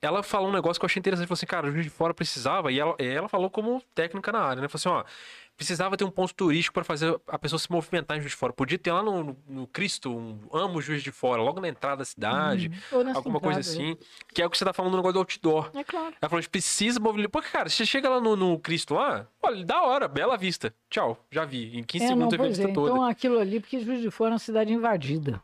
Ela 0.01 0.21
falou 0.21 0.49
um 0.49 0.53
negócio 0.53 0.79
que 0.79 0.85
eu 0.85 0.87
achei 0.87 0.99
interessante. 0.99 1.27
Falou 1.27 1.37
assim, 1.37 1.45
cara, 1.45 1.67
o 1.67 1.71
Juiz 1.71 1.85
de 1.85 1.89
Fora 1.89 2.13
precisava, 2.13 2.71
e 2.71 2.79
ela, 2.79 2.95
ela 2.99 3.27
falou 3.27 3.49
como 3.49 3.81
técnica 3.95 4.31
na 4.31 4.39
área, 4.39 4.61
né? 4.61 4.67
Falou 4.67 5.01
assim, 5.01 5.07
ó, 5.07 5.11
precisava 5.57 5.97
ter 5.97 6.03
um 6.03 6.11
ponto 6.11 6.33
turístico 6.35 6.75
para 6.75 6.83
fazer 6.83 7.19
a 7.27 7.39
pessoa 7.39 7.57
se 7.57 7.69
movimentar 7.71 8.15
em 8.15 8.21
Juiz 8.21 8.31
de 8.31 8.37
Fora. 8.37 8.53
Podia 8.53 8.77
ter 8.77 8.91
lá 8.91 9.01
no, 9.01 9.23
no, 9.23 9.37
no 9.47 9.67
Cristo, 9.67 10.15
um 10.15 10.39
Amo 10.53 10.79
Juiz 10.79 11.01
de 11.01 11.11
Fora, 11.11 11.41
logo 11.41 11.59
na 11.59 11.67
entrada 11.67 11.97
da 11.97 12.05
cidade, 12.05 12.69
nessa 12.69 13.17
alguma 13.17 13.39
coisa 13.39 13.59
entrada, 13.59 13.75
assim. 13.75 13.97
Que 14.31 14.43
é 14.43 14.45
o 14.45 14.49
que 14.51 14.57
você 14.57 14.63
tá 14.63 14.71
falando 14.71 14.91
no 14.91 14.97
negócio 14.97 15.13
do 15.13 15.19
outdoor. 15.19 15.71
É 15.73 15.83
claro. 15.83 16.13
Ela 16.21 16.29
falou, 16.29 16.37
a 16.37 16.41
gente 16.41 16.51
precisa 16.51 16.99
movimentar. 16.99 17.31
Porque, 17.31 17.49
cara, 17.49 17.67
você 17.67 17.85
chega 17.85 18.07
lá 18.07 18.21
no, 18.21 18.35
no 18.35 18.59
Cristo 18.59 18.93
lá, 18.93 19.27
olha, 19.41 19.65
da 19.65 19.81
hora, 19.81 20.07
bela 20.07 20.37
vista. 20.37 20.71
Tchau, 20.91 21.17
já 21.31 21.43
vi. 21.43 21.75
Em 21.75 21.83
15 21.83 22.05
É, 22.05 22.09
não, 22.09 22.29
segundos 22.29 22.33
eu 22.33 22.39
vi 22.39 22.45
a 22.45 22.49
vista 22.49 22.69
é. 22.69 22.73
toda. 22.73 22.91
Então 22.91 23.03
aquilo 23.03 23.39
ali, 23.39 23.59
porque 23.59 23.79
Juiz 23.79 23.99
de 23.99 24.11
Fora 24.11 24.31
é 24.31 24.33
uma 24.33 24.39
cidade 24.39 24.71
invadida. 24.71 25.41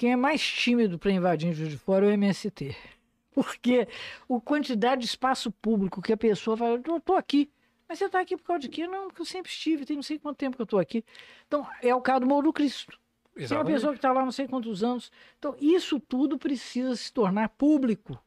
Quem 0.00 0.12
é 0.12 0.16
mais 0.16 0.40
tímido 0.40 0.98
para 0.98 1.12
invadir 1.12 1.52
Juiz 1.52 1.68
de 1.68 1.76
Fora 1.76 2.06
é 2.06 2.08
o 2.08 2.12
MST. 2.12 2.74
Porque 3.34 3.86
a 4.30 4.40
quantidade 4.40 5.02
de 5.02 5.06
espaço 5.06 5.52
público 5.52 6.00
que 6.00 6.10
a 6.10 6.16
pessoa 6.16 6.56
fala, 6.56 6.80
eu 6.82 7.00
tô 7.00 7.12
aqui. 7.12 7.50
Mas 7.86 7.98
você 7.98 8.08
tá 8.08 8.18
aqui 8.18 8.34
por 8.34 8.44
causa 8.44 8.60
de 8.60 8.70
quê? 8.70 8.86
Não, 8.86 9.08
porque 9.08 9.20
eu 9.20 9.26
sempre 9.26 9.52
estive, 9.52 9.84
tem 9.84 9.96
não 9.96 10.02
sei 10.02 10.18
quanto 10.18 10.38
tempo 10.38 10.56
que 10.56 10.62
eu 10.62 10.66
tô 10.66 10.78
aqui. 10.78 11.04
Então, 11.46 11.66
é 11.82 11.94
o 11.94 12.00
caso 12.00 12.20
do 12.20 12.26
Morro 12.26 12.44
do 12.44 12.52
Cristo. 12.54 12.92
Tem 13.34 13.42
uma 13.42 13.44
Exatamente. 13.44 13.74
pessoa 13.74 13.92
que 13.92 13.98
está 13.98 14.10
lá 14.10 14.24
não 14.24 14.32
sei 14.32 14.48
quantos 14.48 14.82
anos. 14.82 15.12
Então, 15.38 15.54
isso 15.60 16.00
tudo 16.00 16.38
precisa 16.38 16.96
se 16.96 17.12
tornar 17.12 17.50
público. 17.50 18.18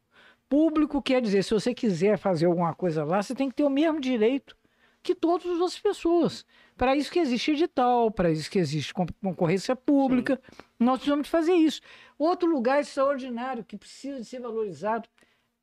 Público 0.48 1.02
quer 1.02 1.24
dizer, 1.24 1.44
se 1.44 1.56
você 1.56 1.74
quiser 1.74 2.20
fazer 2.20 2.46
alguma 2.46 2.76
coisa 2.76 3.04
lá, 3.04 3.24
você 3.24 3.34
tem 3.34 3.50
que 3.50 3.56
ter 3.56 3.64
o 3.64 3.70
mesmo 3.72 4.00
direito 4.00 4.56
que 5.04 5.14
todas 5.14 5.46
as 5.46 5.60
outras 5.60 5.78
pessoas. 5.80 6.46
Para 6.78 6.96
isso 6.96 7.12
que 7.12 7.20
existe 7.20 7.52
edital, 7.52 8.10
para 8.10 8.32
isso 8.32 8.50
que 8.50 8.58
existe 8.58 8.94
con- 8.94 9.06
concorrência 9.22 9.76
pública. 9.76 10.42
Nós 10.80 10.96
precisamos 10.98 11.28
fazer 11.28 11.54
isso. 11.54 11.82
Outro 12.18 12.50
lugar 12.50 12.80
extraordinário 12.80 13.64
que 13.64 13.78
precisa 13.78 14.20
de 14.20 14.26
ser 14.26 14.40
valorizado 14.40 15.08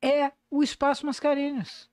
é 0.01 0.31
o 0.49 0.63
Espaço 0.63 1.05
Mascarenhas. 1.05 1.89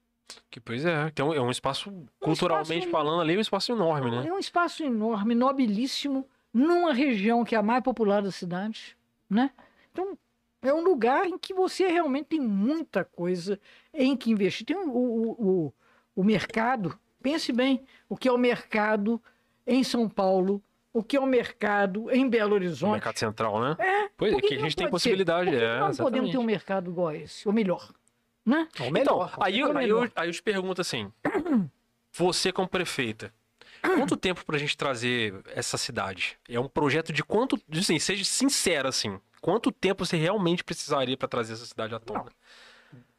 Que, 0.50 0.60
pois 0.60 0.84
é, 0.84 1.10
um- 1.22 1.32
é 1.34 1.40
um 1.40 1.50
espaço, 1.50 1.90
culturalmente 2.20 2.86
espaço- 2.86 2.90
falando 2.90 3.22
ali, 3.22 3.34
é 3.34 3.38
um 3.38 3.40
espaço 3.40 3.72
enorme, 3.72 4.10
né? 4.10 4.26
É 4.28 4.32
um 4.32 4.38
espaço 4.38 4.84
enorme, 4.84 5.34
nobilíssimo, 5.34 6.28
numa 6.52 6.92
região 6.92 7.44
que 7.44 7.54
é 7.54 7.58
a 7.58 7.62
mais 7.62 7.82
popular 7.82 8.22
da 8.22 8.30
cidade, 8.30 8.96
né? 9.28 9.50
Então, 9.90 10.16
é 10.62 10.72
um 10.72 10.82
lugar 10.84 11.26
em 11.26 11.38
que 11.38 11.54
você 11.54 11.86
realmente 11.88 12.26
tem 12.26 12.40
muita 12.40 13.04
coisa 13.04 13.58
em 13.92 14.14
que 14.16 14.30
investir. 14.30 14.66
Tem 14.66 14.76
o, 14.76 14.90
o, 14.90 15.30
o, 15.66 15.74
o 16.16 16.22
mercado, 16.24 16.98
pense 17.22 17.52
bem, 17.52 17.84
o 18.08 18.16
que 18.16 18.28
é 18.28 18.32
o 18.32 18.38
mercado 18.38 19.22
em 19.66 19.82
São 19.84 20.08
Paulo, 20.08 20.62
o 20.92 21.02
que 21.02 21.16
é 21.16 21.20
o 21.20 21.26
mercado 21.26 22.10
em 22.10 22.28
Belo 22.28 22.54
Horizonte. 22.54 22.92
mercado 22.92 23.18
central, 23.18 23.60
né? 23.60 23.76
É, 23.78 24.08
Pois 24.16 24.32
é, 24.32 24.40
que 24.40 24.48
que 24.48 24.54
a 24.54 24.58
gente 24.58 24.74
tem 24.76 24.88
possibilidade, 24.90 25.50
Por 25.50 25.58
que 25.58 25.64
é, 25.64 25.78
nós 25.80 25.98
não 25.98 26.04
podemos 26.04 26.30
ter 26.30 26.36
um 26.38 26.40
exatamente. 26.40 26.46
mercado 26.46 26.90
igual 26.90 27.08
a 27.08 27.16
esse, 27.16 27.46
ou 27.46 27.52
melhor, 27.54 27.92
né? 28.44 28.68
É 28.78 28.82
o 28.82 28.86
Então, 28.86 28.92
melhor. 28.92 29.36
aí, 29.40 29.58
eu, 29.60 29.68
Ou 29.68 29.76
aí, 29.76 29.88
eu, 29.88 29.96
melhor. 30.00 30.12
aí 30.16 30.28
eu 30.28 30.32
te 30.32 30.42
pergunto 30.42 30.80
assim, 30.80 31.12
você 32.12 32.50
como 32.52 32.66
prefeita, 32.68 33.32
quanto 33.82 34.16
tempo 34.16 34.44
pra 34.44 34.58
gente 34.58 34.76
trazer 34.76 35.34
essa 35.54 35.76
cidade? 35.78 36.38
É 36.48 36.58
um 36.58 36.68
projeto 36.68 37.12
de 37.12 37.22
quanto, 37.22 37.60
assim, 37.70 37.98
seja 37.98 38.24
sincero 38.24 38.88
assim, 38.88 39.20
quanto 39.40 39.70
tempo 39.70 40.04
você 40.04 40.16
realmente 40.16 40.64
precisaria 40.64 41.16
pra 41.16 41.28
trazer 41.28 41.52
essa 41.52 41.66
cidade 41.66 41.94
à 41.94 42.00
tona? 42.00 42.26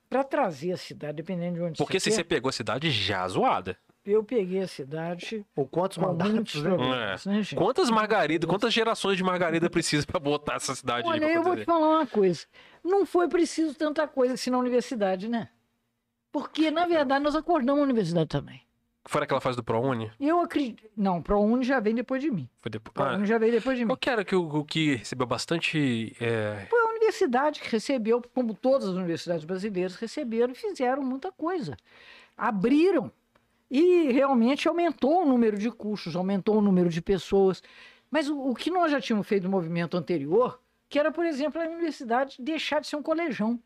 Para 0.09 0.23
trazer 0.23 0.71
a 0.71 0.77
cidade, 0.77 1.17
dependendo 1.17 1.55
de 1.55 1.61
onde 1.61 1.77
Porque 1.77 1.99
você 1.99 2.09
se 2.09 2.15
você 2.15 2.23
quer, 2.23 2.29
pegou 2.29 2.49
a 2.49 2.53
cidade 2.53 2.89
já 2.89 3.27
zoada. 3.27 3.77
Eu 4.05 4.23
peguei 4.23 4.61
a 4.61 4.67
cidade 4.67 5.45
Ou 5.55 5.67
quantos 5.67 5.97
mandatos, 5.97 6.61
né? 6.63 6.69
né? 6.77 7.15
Quantas 7.55 7.89
margaridas, 7.89 8.49
quantas 8.49 8.73
gerações 8.73 9.17
de 9.17 9.23
margarida 9.23 9.69
precisa 9.69 10.05
pra 10.05 10.19
botar 10.19 10.55
essa 10.55 10.73
cidade 10.75 11.07
aí 11.07 11.13
Olha, 11.13 11.31
eu 11.31 11.43
vou 11.43 11.55
te 11.55 11.65
falar 11.65 11.87
uma 11.97 12.07
coisa. 12.07 12.45
Não 12.83 13.05
foi 13.05 13.27
preciso 13.27 13.75
tanta 13.75 14.07
coisa 14.07 14.33
assim 14.35 14.49
na 14.49 14.57
universidade, 14.57 15.27
né? 15.27 15.49
Porque, 16.31 16.69
na 16.71 16.85
verdade, 16.85 17.23
nós 17.23 17.35
acordamos 17.35 17.81
a 17.81 17.83
universidade 17.83 18.27
também. 18.29 18.61
Foi 19.05 19.23
aquela 19.23 19.41
fase 19.41 19.57
do 19.57 19.63
ProUni? 19.63 20.11
Eu 20.19 20.39
acredito. 20.39 20.83
Não, 20.95 21.21
ProUni 21.21 21.63
já 21.63 21.79
vem 21.79 21.95
depois 21.95 22.21
de 22.21 22.29
mim. 22.29 22.47
Foi 22.61 22.69
depois. 22.69 22.93
ProUni 22.93 23.23
Ah, 23.23 23.25
já 23.25 23.37
veio 23.39 23.51
depois 23.51 23.77
de 23.77 23.83
mim. 23.83 23.89
qual 23.89 23.97
que 23.97 24.09
era 24.09 24.23
que 24.23 24.35
o, 24.35 24.47
o 24.47 24.63
que 24.63 24.95
recebeu 24.95 25.25
bastante. 25.25 26.15
é, 26.21 26.67
Foi 26.69 26.79
a 26.79 26.89
universidade 26.89 27.59
que 27.59 27.69
recebeu, 27.69 28.21
como 28.35 28.53
todas 28.53 28.87
as 28.89 28.95
universidades 28.95 29.43
brasileiras 29.45 29.95
receberam 29.95 30.51
e 30.53 30.55
fizeram 30.55 31.01
muita 31.01 31.31
coisa. 31.31 31.75
Abriram. 32.37 33.11
E 33.69 34.11
realmente 34.11 34.67
aumentou 34.67 35.23
o 35.23 35.25
número 35.25 35.57
de 35.57 35.69
cursos, 35.69 36.15
aumentou 36.15 36.57
o 36.57 36.61
número 36.61 36.89
de 36.89 37.01
pessoas. 37.01 37.61
Mas 38.09 38.27
o, 38.27 38.37
o 38.39 38.55
que 38.55 38.71
nós 38.71 38.91
já 38.91 38.99
tínhamos 38.99 39.27
feito 39.27 39.43
no 39.43 39.49
movimento 39.49 39.95
anterior, 39.95 40.59
que 40.87 40.97
era, 40.97 41.11
por 41.11 41.25
exemplo, 41.25 41.61
a 41.61 41.65
universidade 41.65 42.37
deixar 42.39 42.81
de 42.81 42.87
ser 42.87 42.95
um 42.95 43.03
colegião, 43.03 43.61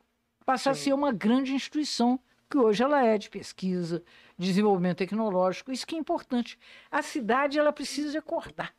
passar 0.45 0.71
a 0.71 0.73
Sim. 0.73 0.83
ser 0.83 0.93
uma 0.93 1.11
grande 1.11 1.53
instituição, 1.53 2.19
que 2.49 2.57
hoje 2.57 2.83
ela 2.83 3.03
é 3.03 3.17
de 3.17 3.29
pesquisa, 3.29 4.03
desenvolvimento 4.37 4.97
tecnológico, 4.97 5.71
isso 5.71 5.87
que 5.87 5.95
é 5.95 5.99
importante. 5.99 6.59
A 6.91 7.01
cidade 7.01 7.57
ela 7.57 7.71
precisa 7.71 8.19
acordar 8.19 8.75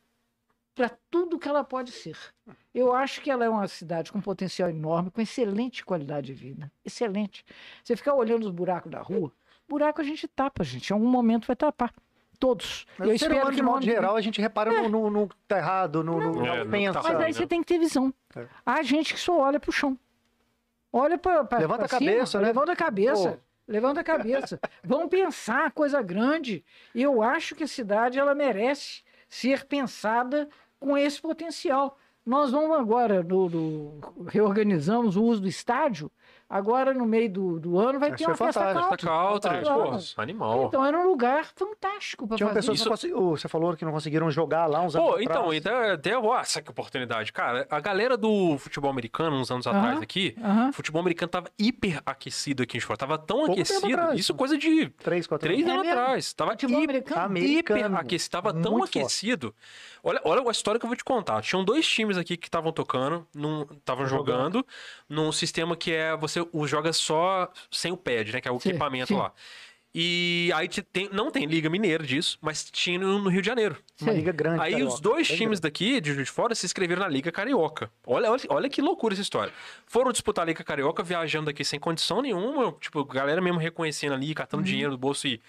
para 0.74 0.90
tudo 1.10 1.38
que 1.38 1.48
ela 1.48 1.62
pode 1.62 1.92
ser. 1.92 2.18
Eu 2.74 2.92
acho 2.92 3.20
que 3.20 3.30
ela 3.30 3.44
é 3.44 3.48
uma 3.48 3.68
cidade 3.68 4.10
com 4.10 4.20
potencial 4.20 4.68
enorme, 4.68 5.10
com 5.10 5.20
excelente 5.20 5.84
qualidade 5.84 6.26
de 6.26 6.34
vida. 6.34 6.70
Excelente. 6.84 7.44
Você 7.82 7.96
ficar 7.96 8.14
olhando 8.14 8.44
os 8.44 8.50
buracos 8.50 8.90
da 8.90 9.00
rua, 9.00 9.32
buraco 9.68 10.00
a 10.00 10.04
gente 10.04 10.26
tapa, 10.28 10.62
gente. 10.64 10.90
Em 10.90 10.94
algum 10.94 11.08
momento 11.08 11.46
vai 11.46 11.56
tapar. 11.56 11.92
Todos. 12.38 12.86
Mas 12.98 13.08
Eu 13.08 13.18
ser 13.18 13.26
espero 13.26 13.34
humano, 13.34 13.50
que 13.50 13.56
de 13.56 13.62
modo 13.62 13.84
geral, 13.84 14.16
a 14.16 14.20
gente 14.20 14.40
repara 14.40 14.82
no, 14.82 14.88
no, 14.88 15.10
no 15.10 15.28
que 15.28 15.36
tá 15.46 15.58
errado, 15.58 16.02
no, 16.02 16.18
Não. 16.18 16.44
É, 16.44 16.64
no 16.64 16.68
ofensa. 16.68 16.98
que 16.98 17.06
tá 17.06 17.12
Mas 17.12 17.22
aí 17.22 17.32
você 17.32 17.46
tem 17.46 17.62
que 17.62 17.66
ter 17.66 17.78
visão. 17.78 18.12
É. 18.36 18.46
Há 18.66 18.82
gente 18.82 19.14
que 19.14 19.20
só 19.20 19.38
olha 19.38 19.60
pro 19.60 19.72
chão. 19.72 19.98
Olha 20.92 21.16
para 21.16 21.58
Levanta 21.58 21.84
a 21.84 21.88
cabeça, 21.88 22.38
né? 22.38 22.46
Levanta 22.46 22.72
a 22.72 22.76
cabeça. 22.76 23.40
Levanta 23.66 24.00
a 24.00 24.04
cabeça. 24.04 24.60
Vamos 24.84 25.08
pensar 25.08 25.72
coisa 25.72 26.02
grande. 26.02 26.64
Eu 26.94 27.22
acho 27.22 27.54
que 27.54 27.64
a 27.64 27.68
cidade 27.68 28.18
ela 28.18 28.34
merece 28.34 29.02
ser 29.28 29.64
pensada 29.64 30.48
com 30.78 30.96
esse 30.96 31.20
potencial. 31.20 31.98
Nós 32.24 32.52
vamos 32.52 32.78
agora, 32.78 33.22
reorganizamos 34.28 35.14
o 35.14 35.22
uso 35.22 35.42
do 35.42 35.48
estádio. 35.48 36.10
Agora, 36.48 36.92
no 36.92 37.06
meio 37.06 37.32
do, 37.32 37.58
do 37.58 37.78
ano, 37.78 37.98
vai 37.98 38.12
ter 38.14 38.24
é 38.24 38.26
uma 38.28 38.36
festa 38.36 38.60
fantástico. 38.60 38.90
Festa 38.90 39.50
country. 39.50 40.14
Pô, 40.14 40.20
animal. 40.20 40.64
Então 40.66 40.84
era 40.84 40.98
um 40.98 41.06
lugar 41.08 41.46
fantástico 41.56 42.26
para 42.28 42.36
Tinha 42.36 42.48
fazer. 42.48 42.58
pessoas 42.60 42.76
que 42.76 42.80
Isso- 42.82 42.84
não 42.88 42.92
consegui- 43.14 43.14
você 43.40 43.48
falou 43.48 43.76
que 43.76 43.84
não 43.84 43.92
conseguiram 43.92 44.30
jogar 44.30 44.66
lá 44.66 44.80
uns 44.82 44.94
anos 44.94 45.08
Pô, 45.08 45.14
atrás. 45.14 45.24
então, 45.30 45.54
então 45.54 45.92
até 45.92 46.20
nossa, 46.20 46.60
que 46.62 46.70
oportunidade. 46.70 47.32
Cara, 47.32 47.66
a 47.70 47.80
galera 47.80 48.16
do 48.16 48.56
futebol 48.58 48.90
americano, 48.90 49.36
uns 49.36 49.50
anos 49.50 49.66
atrás 49.66 49.94
Aham. 49.94 50.02
aqui, 50.02 50.36
Aham. 50.42 50.68
o 50.68 50.72
futebol 50.72 51.00
americano 51.00 51.28
tava 51.30 51.48
hiper 51.58 52.00
aquecido 52.04 52.62
aqui 52.62 52.76
em 52.76 52.80
fora. 52.80 52.98
Tava 52.98 53.18
tão 53.18 53.38
Pouco 53.38 53.52
aquecido, 53.52 53.86
atrás. 53.94 54.20
isso 54.20 54.34
coisa 54.34 54.56
de 54.58 54.88
Três, 54.90 55.26
quatro 55.26 55.46
três 55.48 55.60
anos. 55.62 55.70
É 55.70 55.74
anos 55.74 55.86
mesmo? 55.86 56.00
atrás. 56.00 56.32
Tava 56.34 56.50
Futebol 56.52 56.82
hiper, 56.82 57.02
americano? 57.16 57.38
Hiper 57.38 57.94
aquecido. 57.96 58.30
Tava 58.30 58.52
tão 58.52 58.72
Muito 58.72 58.92
forte. 58.92 58.98
aquecido. 59.00 59.54
Olha, 60.02 60.20
olha 60.24 60.46
a 60.46 60.50
história 60.52 60.78
que 60.78 60.84
eu 60.84 60.88
vou 60.88 60.96
te 60.96 61.04
contar. 61.04 61.40
Tinham 61.42 61.64
dois 61.64 61.86
times 61.88 62.18
aqui 62.18 62.36
que 62.36 62.46
estavam 62.48 62.70
tocando, 62.70 63.26
estavam 63.78 64.04
Jogando. 64.06 64.34
jogando, 64.60 64.66
num 65.08 65.32
sistema 65.32 65.74
que 65.74 65.92
é 65.92 66.14
você 66.16 66.33
o 66.52 66.66
joga 66.66 66.92
só 66.92 67.50
sem 67.70 67.92
o 67.92 67.96
pad, 67.96 68.32
né? 68.32 68.40
Que 68.40 68.48
é 68.48 68.50
o 68.52 68.58
Sim, 68.60 68.70
equipamento 68.70 69.08
sim. 69.08 69.16
lá. 69.16 69.32
E 69.96 70.50
aí 70.56 70.66
te- 70.66 70.82
tem- 70.82 71.08
não 71.12 71.30
tem 71.30 71.46
Liga 71.46 71.70
Mineira 71.70 72.02
disso, 72.04 72.36
mas 72.40 72.68
tinha 72.68 72.98
no, 72.98 73.28
Rio 73.28 73.40
de 73.40 73.46
Janeiro. 73.46 73.76
Uma 74.00 74.10
Sei. 74.10 74.18
liga 74.20 74.32
grande. 74.32 74.60
Aí 74.60 74.72
carioca, 74.72 74.92
os 74.92 75.00
dois 75.00 75.28
times 75.28 75.60
grande. 75.60 75.60
daqui, 75.60 76.00
de 76.00 76.24
Fora, 76.24 76.52
se 76.52 76.66
inscreveram 76.66 77.02
na 77.02 77.08
Liga 77.08 77.30
Carioca. 77.30 77.88
Olha, 78.04 78.28
olha, 78.28 78.40
olha 78.48 78.68
que 78.68 78.82
loucura 78.82 79.14
essa 79.14 79.22
história. 79.22 79.52
Foram 79.86 80.10
disputar 80.10 80.42
a 80.42 80.46
Liga 80.46 80.64
Carioca 80.64 81.00
viajando 81.04 81.46
daqui 81.46 81.64
sem 81.64 81.78
condição 81.78 82.20
nenhuma, 82.20 82.72
tipo, 82.80 83.04
galera 83.04 83.40
mesmo 83.40 83.60
reconhecendo 83.60 84.14
ali, 84.14 84.34
catando 84.34 84.64
dinheiro 84.64 84.90
do 84.90 84.98
bolso 84.98 85.28
e 85.28 85.40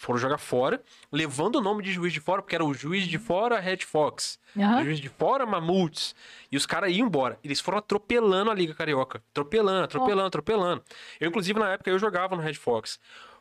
foram 0.00 0.18
jogar 0.18 0.38
fora, 0.38 0.82
levando 1.12 1.56
o 1.56 1.60
nome 1.60 1.82
de 1.82 1.92
Juiz 1.92 2.10
de 2.10 2.20
Fora, 2.20 2.40
porque 2.40 2.54
era 2.54 2.64
o 2.64 2.72
Juiz 2.72 3.06
de 3.06 3.18
Fora 3.18 3.60
Red 3.60 3.80
Fox. 3.80 4.40
Aham. 4.56 4.82
Juiz 4.82 4.98
de 4.98 5.10
Fora 5.10 5.44
Mamutes. 5.44 6.14
E 6.50 6.56
os 6.56 6.64
caras 6.64 6.90
iam 6.90 7.06
embora. 7.06 7.38
Eles 7.44 7.60
foram 7.60 7.76
atropelando 7.76 8.50
a 8.50 8.54
Liga 8.54 8.74
Carioca. 8.74 9.22
Atropelando, 9.30 9.84
atropelando, 9.84 10.26
atropelando. 10.26 10.82
Eu, 11.20 11.28
inclusive, 11.28 11.60
na 11.60 11.74
época, 11.74 11.90
eu 11.90 11.98
jogava 11.98 12.34
no 12.34 12.40
Red 12.40 12.54
Fox. 12.54 12.98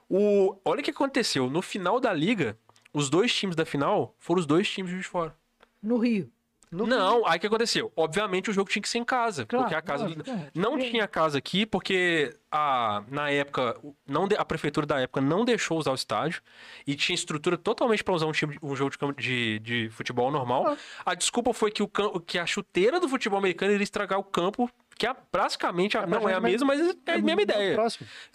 O... 0.10 0.60
Olha 0.66 0.82
o 0.82 0.84
que 0.84 0.92
aconteceu. 0.92 1.50
No 1.50 1.62
final 1.62 1.98
da 1.98 2.12
liga, 2.12 2.58
os 2.94 3.10
dois 3.10 3.34
times 3.34 3.56
da 3.56 3.64
final 3.64 4.14
foram 4.20 4.42
os 4.42 4.46
dois 4.46 4.70
times 4.70 4.90
de 4.90 4.96
Juiz 4.96 5.06
de 5.06 5.12
Fora. 5.12 5.34
No 5.82 5.98
Rio. 5.98 6.30
No- 6.72 6.86
Não, 6.86 7.26
aí 7.26 7.38
o 7.38 7.42
que 7.42 7.48
aconteceu? 7.48 7.92
Obviamente 7.96 8.50
o 8.50 8.54
jogo 8.54 8.70
tinha 8.70 8.82
que 8.82 8.88
ser 8.90 9.00
em 9.00 9.04
casa. 9.04 9.44
Claro, 9.46 9.66
porque 9.66 9.76
a 9.76 9.82
casa. 9.82 10.06
é. 10.06 10.52
Não 10.54 10.78
tinha 10.78 11.08
casa 11.08 11.38
aqui, 11.40 11.66
porque 11.66 12.32
a, 12.52 13.02
na 13.10 13.32
época, 13.32 13.76
não 14.08 14.28
a 14.38 14.46
prefeitura 14.46 14.86
da 14.86 15.00
época 15.00 15.20
não 15.20 15.44
deixou 15.44 15.80
usar 15.80 15.92
o 15.92 15.96
estádio 15.96 16.42
e 16.86 16.96
tinha 16.96 17.16
estrutura 17.16 17.58
totalmente 17.58 18.04
para 18.04 18.14
usar 18.14 18.28
um, 18.28 18.32
time, 18.32 18.56
um 18.62 18.76
jogo 18.76 18.92
de, 19.18 19.58
de, 19.58 19.60
de 19.60 19.90
futebol 19.90 20.30
normal. 20.30 20.78
A 21.04 21.16
desculpa 21.16 21.54
foi 21.54 21.72
que, 21.72 21.82
o, 21.82 21.88
que 21.88 22.38
a 22.38 22.46
chuteira 22.46 23.00
do 23.00 23.10
futebol 23.10 23.40
americano 23.40 23.72
iria 23.74 23.84
estragar 23.84 24.20
o 24.20 24.24
campo, 24.24 24.70
que 24.96 25.08
é 25.08 25.16
praticamente 25.32 25.98
a- 25.98 26.06
não 26.06 26.30
é 26.30 26.34
a 26.36 26.40
mas- 26.40 26.52
mesma, 26.52 26.68
mas 26.68 26.96
é 27.08 27.14
a 27.14 27.18
mesma 27.18 27.42
ideia. 27.42 27.78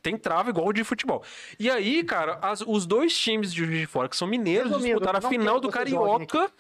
Tem 0.03 0.17
trava 0.19 0.51
igual 0.51 0.73
de 0.73 0.83
futebol. 0.83 1.23
E 1.57 1.71
aí, 1.71 2.03
cara, 2.03 2.39
as- 2.43 2.63
os 2.67 2.85
dois 2.85 3.17
times 3.17 3.53
de 3.53 3.65
Juiz 3.65 3.79
de 3.81 3.87
Fora, 3.87 4.09
que 4.09 4.17
são 4.17 4.27
mineiros, 4.27 4.73
Resumindo, 4.73 4.99
disputaram 4.99 5.25
a 5.25 5.31
final 5.31 5.61
do 5.61 5.69
Carioca 5.69 6.51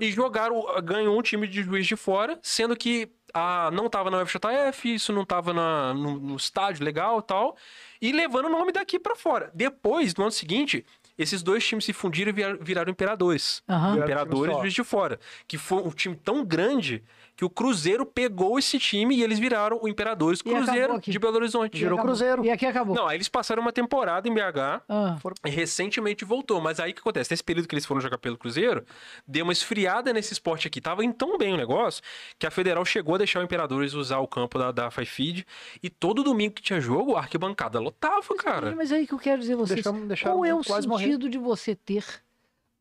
e 0.00 0.10
jogaram, 0.12 0.64
ganhou 0.82 1.18
um 1.18 1.22
time 1.22 1.46
de 1.46 1.62
Juiz 1.62 1.86
de 1.86 1.96
Fora, 1.96 2.38
sendo 2.42 2.76
que 2.76 3.08
a, 3.32 3.70
não 3.72 3.88
tava 3.88 4.10
na 4.10 4.22
UFJF, 4.22 4.94
isso 4.94 5.12
não 5.12 5.24
tava 5.24 5.52
na- 5.52 5.94
no, 5.94 6.18
no 6.18 6.36
estádio 6.36 6.84
legal 6.84 7.20
e 7.20 7.22
tal, 7.22 7.56
e 8.00 8.12
levando 8.12 8.46
o 8.46 8.50
nome 8.50 8.72
daqui 8.72 8.98
pra 8.98 9.14
fora. 9.14 9.50
Depois, 9.54 10.14
no 10.14 10.24
ano 10.24 10.32
seguinte, 10.32 10.84
esses 11.16 11.42
dois 11.42 11.64
times 11.66 11.84
se 11.84 11.92
fundiram 11.92 12.30
e 12.30 12.32
vira- 12.32 12.58
viraram 12.60 12.90
imperadores. 12.90 13.62
Viraram 13.92 14.02
Imperadores 14.04 14.52
e. 14.56 14.60
Juiz 14.62 14.74
de 14.74 14.82
Fora. 14.84 15.20
Que 15.46 15.58
foi 15.58 15.78
um 15.82 15.90
time 15.90 16.16
tão 16.16 16.44
grande 16.44 17.04
que 17.40 17.44
o 17.46 17.48
Cruzeiro 17.48 18.04
pegou 18.04 18.58
esse 18.58 18.78
time 18.78 19.16
e 19.16 19.22
eles 19.22 19.38
viraram 19.38 19.78
o 19.82 19.88
Imperadores 19.88 20.42
Cruzeiro 20.42 21.00
de 21.00 21.18
Belo 21.18 21.36
Horizonte. 21.36 21.78
Virou 21.78 21.94
Acabou. 21.94 22.10
Cruzeiro. 22.10 22.44
E 22.44 22.50
aqui 22.50 22.66
acabou. 22.66 22.94
Não, 22.94 23.08
aí 23.08 23.16
eles 23.16 23.30
passaram 23.30 23.62
uma 23.62 23.72
temporada 23.72 24.28
em 24.28 24.34
BH 24.34 24.82
Ah, 24.86 25.16
e 25.46 25.48
recentemente 25.48 26.22
voltou. 26.22 26.60
Mas 26.60 26.78
aí 26.78 26.90
o 26.90 26.94
que 26.94 27.00
acontece? 27.00 27.30
Nesse 27.32 27.42
período 27.42 27.66
que 27.66 27.74
eles 27.74 27.86
foram 27.86 27.98
jogar 27.98 28.18
pelo 28.18 28.36
Cruzeiro, 28.36 28.84
deu 29.26 29.44
uma 29.44 29.54
esfriada 29.54 30.12
nesse 30.12 30.34
esporte 30.34 30.66
aqui. 30.68 30.82
Tava 30.82 31.02
indo 31.02 31.14
tão 31.14 31.38
bem 31.38 31.54
o 31.54 31.56
negócio 31.56 32.02
que 32.38 32.46
a 32.46 32.50
Federal 32.50 32.84
chegou 32.84 33.14
a 33.14 33.18
deixar 33.18 33.40
o 33.40 33.42
Imperadores 33.42 33.94
usar 33.94 34.18
o 34.18 34.28
campo 34.28 34.58
da, 34.58 34.70
da. 34.70 34.90
E 35.82 35.88
todo 35.88 36.22
domingo 36.22 36.52
que 36.56 36.60
tinha 36.62 36.78
jogo, 36.78 37.16
a 37.16 37.20
arquibancada 37.20 37.80
lotava, 37.80 38.34
cara. 38.36 38.74
Mas 38.76 38.92
aí 38.92 39.06
que 39.06 39.14
eu 39.14 39.18
quero 39.18 39.40
dizer 39.40 39.54
a 39.54 39.56
vocês, 39.56 39.76
Deixamos- 39.76 40.06
deixaram 40.06 40.34
qual 40.36 40.44
é 40.44 40.54
o 40.54 40.62
quase 40.62 40.86
morrer. 40.86 41.04
sentido 41.04 41.30
de 41.30 41.38
você 41.38 41.74
ter 41.74 42.04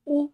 o 0.05 0.29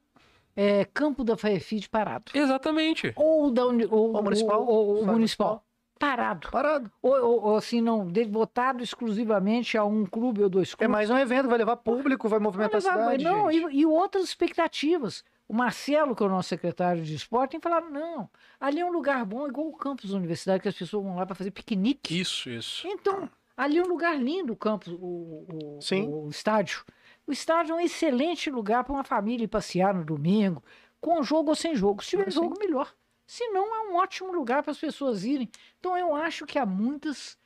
é, 0.55 0.85
campo 0.85 1.23
da 1.23 1.35
Faefid 1.37 1.87
parado? 1.89 2.31
Exatamente. 2.33 3.11
Ou 3.15 3.51
da 3.51 3.65
uni- 3.65 3.85
ou, 3.89 4.15
Ou 4.15 4.23
municipal. 4.23 4.61
ou- 4.61 4.67
ou- 4.67 4.87
ou 4.97 5.05
Só 5.05 5.11
municipal. 5.11 5.65
Parado. 5.97 6.49
Parado. 6.51 6.91
Ou, 7.01 7.13
ou- 7.13 7.43
ou 7.45 7.55
assim, 7.55 7.79
não, 7.81 8.05
devotado 8.05 8.83
exclusivamente 8.83 9.77
a 9.77 9.85
um 9.85 10.05
clube 10.05 10.43
ou 10.43 10.49
dois 10.49 10.73
É 10.73 10.75
clubes. 10.75 10.91
mais 10.91 11.09
um 11.09 11.17
evento, 11.17 11.47
vai 11.47 11.57
levar 11.57 11.77
público, 11.77 12.27
vai 12.27 12.39
movimentar 12.39 12.81
a 12.81 12.83
Não, 12.83 12.91
cidade. 12.91 13.23
não, 13.23 13.49
e, 13.51 13.79
e 13.79 13.85
outras 13.85 14.25
expectativas. 14.25 15.23
O 15.47 15.53
Marcelo, 15.53 16.15
que 16.15 16.23
é 16.23 16.25
o 16.25 16.29
nosso 16.29 16.49
secretário 16.49 17.03
de 17.03 17.13
esporte, 17.15 17.51
tem 17.51 17.59
falado, 17.61 17.89
não, 17.89 18.27
ali 18.59 18.79
é 18.79 18.85
um 18.85 18.91
lugar 18.91 19.23
bom, 19.25 19.47
igual 19.47 19.67
o 19.67 19.73
campus 19.77 20.09
da 20.09 20.17
universidade, 20.17 20.61
que 20.63 20.67
as 20.67 20.75
pessoas 20.75 21.03
vão 21.03 21.15
lá 21.15 21.25
para 21.25 21.35
fazer 21.35 21.51
piquenique. 21.51 22.19
Isso, 22.19 22.49
isso. 22.49 22.85
Então, 22.87 23.29
ali 23.55 23.77
é 23.77 23.83
um 23.83 23.87
lugar 23.87 24.19
lindo 24.19 24.51
o 24.53 24.55
campus, 24.55 24.91
o, 24.91 24.97
o, 24.97 25.77
Sim. 25.81 26.07
o 26.09 26.27
estádio. 26.29 26.83
O 27.27 27.31
estádio 27.31 27.73
é 27.73 27.75
um 27.75 27.79
excelente 27.79 28.49
lugar 28.51 28.83
para 28.83 28.93
uma 28.93 29.03
família 29.03 29.45
ir 29.45 29.47
passear 29.47 29.93
no 29.93 30.03
domingo, 30.05 30.63
com 31.01 31.21
jogo 31.23 31.49
ou 31.49 31.55
sem 31.55 31.75
jogo. 31.75 32.03
Se 32.03 32.11
tiver 32.11 32.31
jogo, 32.31 32.57
melhor. 32.59 32.93
Se 33.27 33.47
não, 33.49 33.75
é 33.75 33.89
um 33.89 33.95
ótimo 33.95 34.31
lugar 34.31 34.61
para 34.61 34.71
as 34.71 34.77
pessoas 34.77 35.23
irem. 35.23 35.49
Então, 35.79 35.97
eu 35.97 36.13
acho 36.15 36.45
que 36.45 36.59
há 36.59 36.65
muitas 36.65 37.37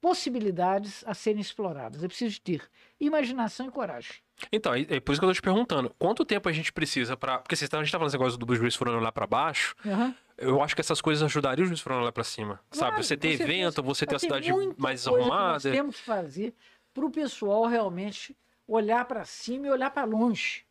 possibilidades 0.00 1.04
a 1.06 1.14
serem 1.14 1.40
exploradas. 1.40 2.02
É 2.02 2.08
preciso 2.08 2.40
ter 2.40 2.62
imaginação 2.98 3.66
e 3.66 3.70
coragem. 3.70 4.14
Então, 4.50 4.72
é 4.74 4.98
por 4.98 5.12
isso 5.12 5.20
que 5.20 5.24
eu 5.24 5.28
tô 5.28 5.34
te 5.34 5.42
perguntando. 5.42 5.94
Quanto 5.98 6.24
tempo 6.24 6.48
a 6.48 6.52
gente 6.52 6.72
precisa 6.72 7.16
pra. 7.16 7.38
Porque 7.38 7.54
vocês- 7.54 7.68
a 7.72 7.76
gente 7.82 7.92
tá 7.92 7.98
falando 7.98 8.08
esse 8.08 8.18
negócio 8.18 8.38
do 8.38 8.54
juiz 8.56 8.74
foram 8.74 8.98
lá 8.98 9.12
pra 9.12 9.26
baixo. 9.26 9.74
Aham. 9.86 10.14
Eu 10.38 10.62
acho 10.62 10.74
que 10.74 10.80
essas 10.80 11.00
coisas 11.02 11.22
ajudariam 11.22 11.64
o 11.64 11.68
juiz 11.68 11.80
foram 11.80 12.00
lá 12.00 12.10
pra 12.10 12.24
cima. 12.24 12.58
Claro, 12.70 12.92
sabe? 12.94 13.04
Você 13.04 13.16
ter 13.16 13.38
evento, 13.40 13.82
você 13.82 14.06
ter 14.06 14.16
a 14.16 14.18
cidade 14.18 14.50
mais 14.78 15.04
coisa 15.04 15.10
que 15.22 15.28
Nós 15.28 15.36
arrumada. 15.36 15.70
temos 15.70 15.96
que 15.96 16.02
fazer 16.02 16.54
para 16.94 17.04
o 17.04 17.10
pessoal 17.10 17.66
realmente 17.66 18.34
olhar 18.70 19.04
para 19.04 19.24
cima 19.24 19.66
e 19.66 19.70
olhar 19.70 19.90
para 19.90 20.04
longe, 20.04 20.64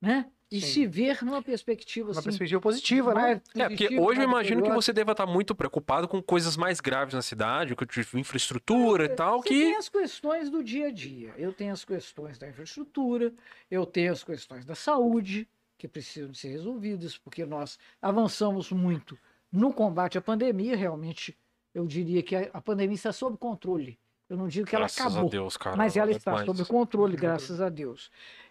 né? 0.00 0.30
E 0.50 0.62
Sim. 0.62 0.66
se 0.66 0.86
ver 0.86 1.22
numa 1.22 1.42
perspectiva 1.42 2.08
Uma 2.08 2.12
assim. 2.12 2.22
perspectiva 2.22 2.60
positiva, 2.60 3.12
né? 3.14 3.20
mais 3.20 3.38
É, 3.54 3.68
porque 3.68 3.84
positiva, 3.84 4.02
hoje 4.02 4.20
eu 4.20 4.24
imagino 4.24 4.62
que 4.62 4.70
você 4.70 4.94
deva 4.94 5.12
estar 5.12 5.26
muito 5.26 5.54
preocupado 5.54 6.08
com 6.08 6.22
coisas 6.22 6.56
mais 6.56 6.80
graves 6.80 7.14
na 7.14 7.20
cidade, 7.20 7.76
com 7.76 7.84
tipo, 7.84 8.16
infraestrutura 8.18 9.04
e 9.04 9.08
tal, 9.10 9.42
Você 9.42 9.48
que. 9.48 9.60
tem 9.64 9.76
as 9.76 9.90
questões 9.90 10.48
do 10.48 10.64
dia 10.64 10.86
a 10.86 10.90
dia. 10.90 11.34
Eu 11.36 11.52
tenho 11.52 11.72
as 11.72 11.84
questões 11.84 12.38
da 12.38 12.48
infraestrutura, 12.48 13.32
eu 13.70 13.84
tenho 13.84 14.10
as 14.10 14.24
questões 14.24 14.64
da 14.64 14.74
saúde, 14.74 15.46
que 15.76 15.86
precisam 15.86 16.30
de 16.30 16.38
ser 16.38 16.48
resolvidas, 16.48 17.18
porque 17.18 17.44
nós 17.44 17.78
avançamos 18.00 18.72
muito 18.72 19.18
no 19.52 19.70
combate 19.72 20.16
à 20.16 20.20
pandemia. 20.22 20.74
Realmente, 20.76 21.36
eu 21.74 21.86
diria 21.86 22.22
que 22.22 22.34
a, 22.34 22.48
a 22.54 22.60
pandemia 22.60 22.94
está 22.94 23.12
sob 23.12 23.36
controle. 23.36 23.98
Eu 24.28 24.36
não 24.36 24.46
digo 24.48 24.66
que 24.66 24.74
ela 24.74 24.82
Graças 24.84 25.00
acabou. 25.06 25.28
a 25.28 25.30
Deus, 25.30 25.56
cara. 25.56 25.76
Mas 25.76 25.96
ela 25.96 26.10
é 26.10 26.16
está 26.16 26.32
demais. 26.32 26.46
sob 26.46 26.68
controle, 26.68 27.16
graças 27.16 27.60
a 27.60 27.68
Deus. 27.68 28.10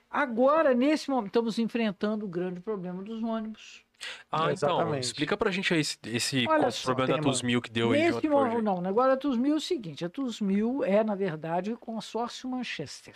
Agora, 0.09 0.73
nesse 0.73 1.09
momento, 1.09 1.27
estamos 1.27 1.59
enfrentando 1.59 2.25
o 2.25 2.27
grande 2.27 2.59
problema 2.59 3.03
dos 3.03 3.21
ônibus. 3.21 3.85
Ah, 4.31 4.51
então, 4.51 4.51
Exatamente. 4.51 5.03
explica 5.03 5.35
pra 5.35 5.51
gente 5.51 5.73
aí 5.73 5.79
esse, 5.79 5.97
esse 6.05 6.43
só, 6.71 6.93
problema 6.93 7.17
da 7.17 7.21
tema. 7.21 7.33
TUS1000 7.33 7.61
que 7.61 7.69
deu 7.71 7.91
aí. 7.91 7.99
Nesse 8.03 8.17
hoje. 8.17 8.29
momento, 8.29 8.61
não, 8.61 8.85
agora 8.85 9.13
a 9.13 9.17
TUS 9.17 9.37
1000 9.37 9.53
é 9.53 9.57
o 9.57 9.61
seguinte: 9.61 10.05
a 10.05 10.09
TUS 10.09 10.39
1000 10.39 10.83
é, 10.83 11.03
na 11.03 11.15
verdade, 11.15 11.73
o 11.73 11.77
consórcio 11.77 12.49
Manchester. 12.49 13.15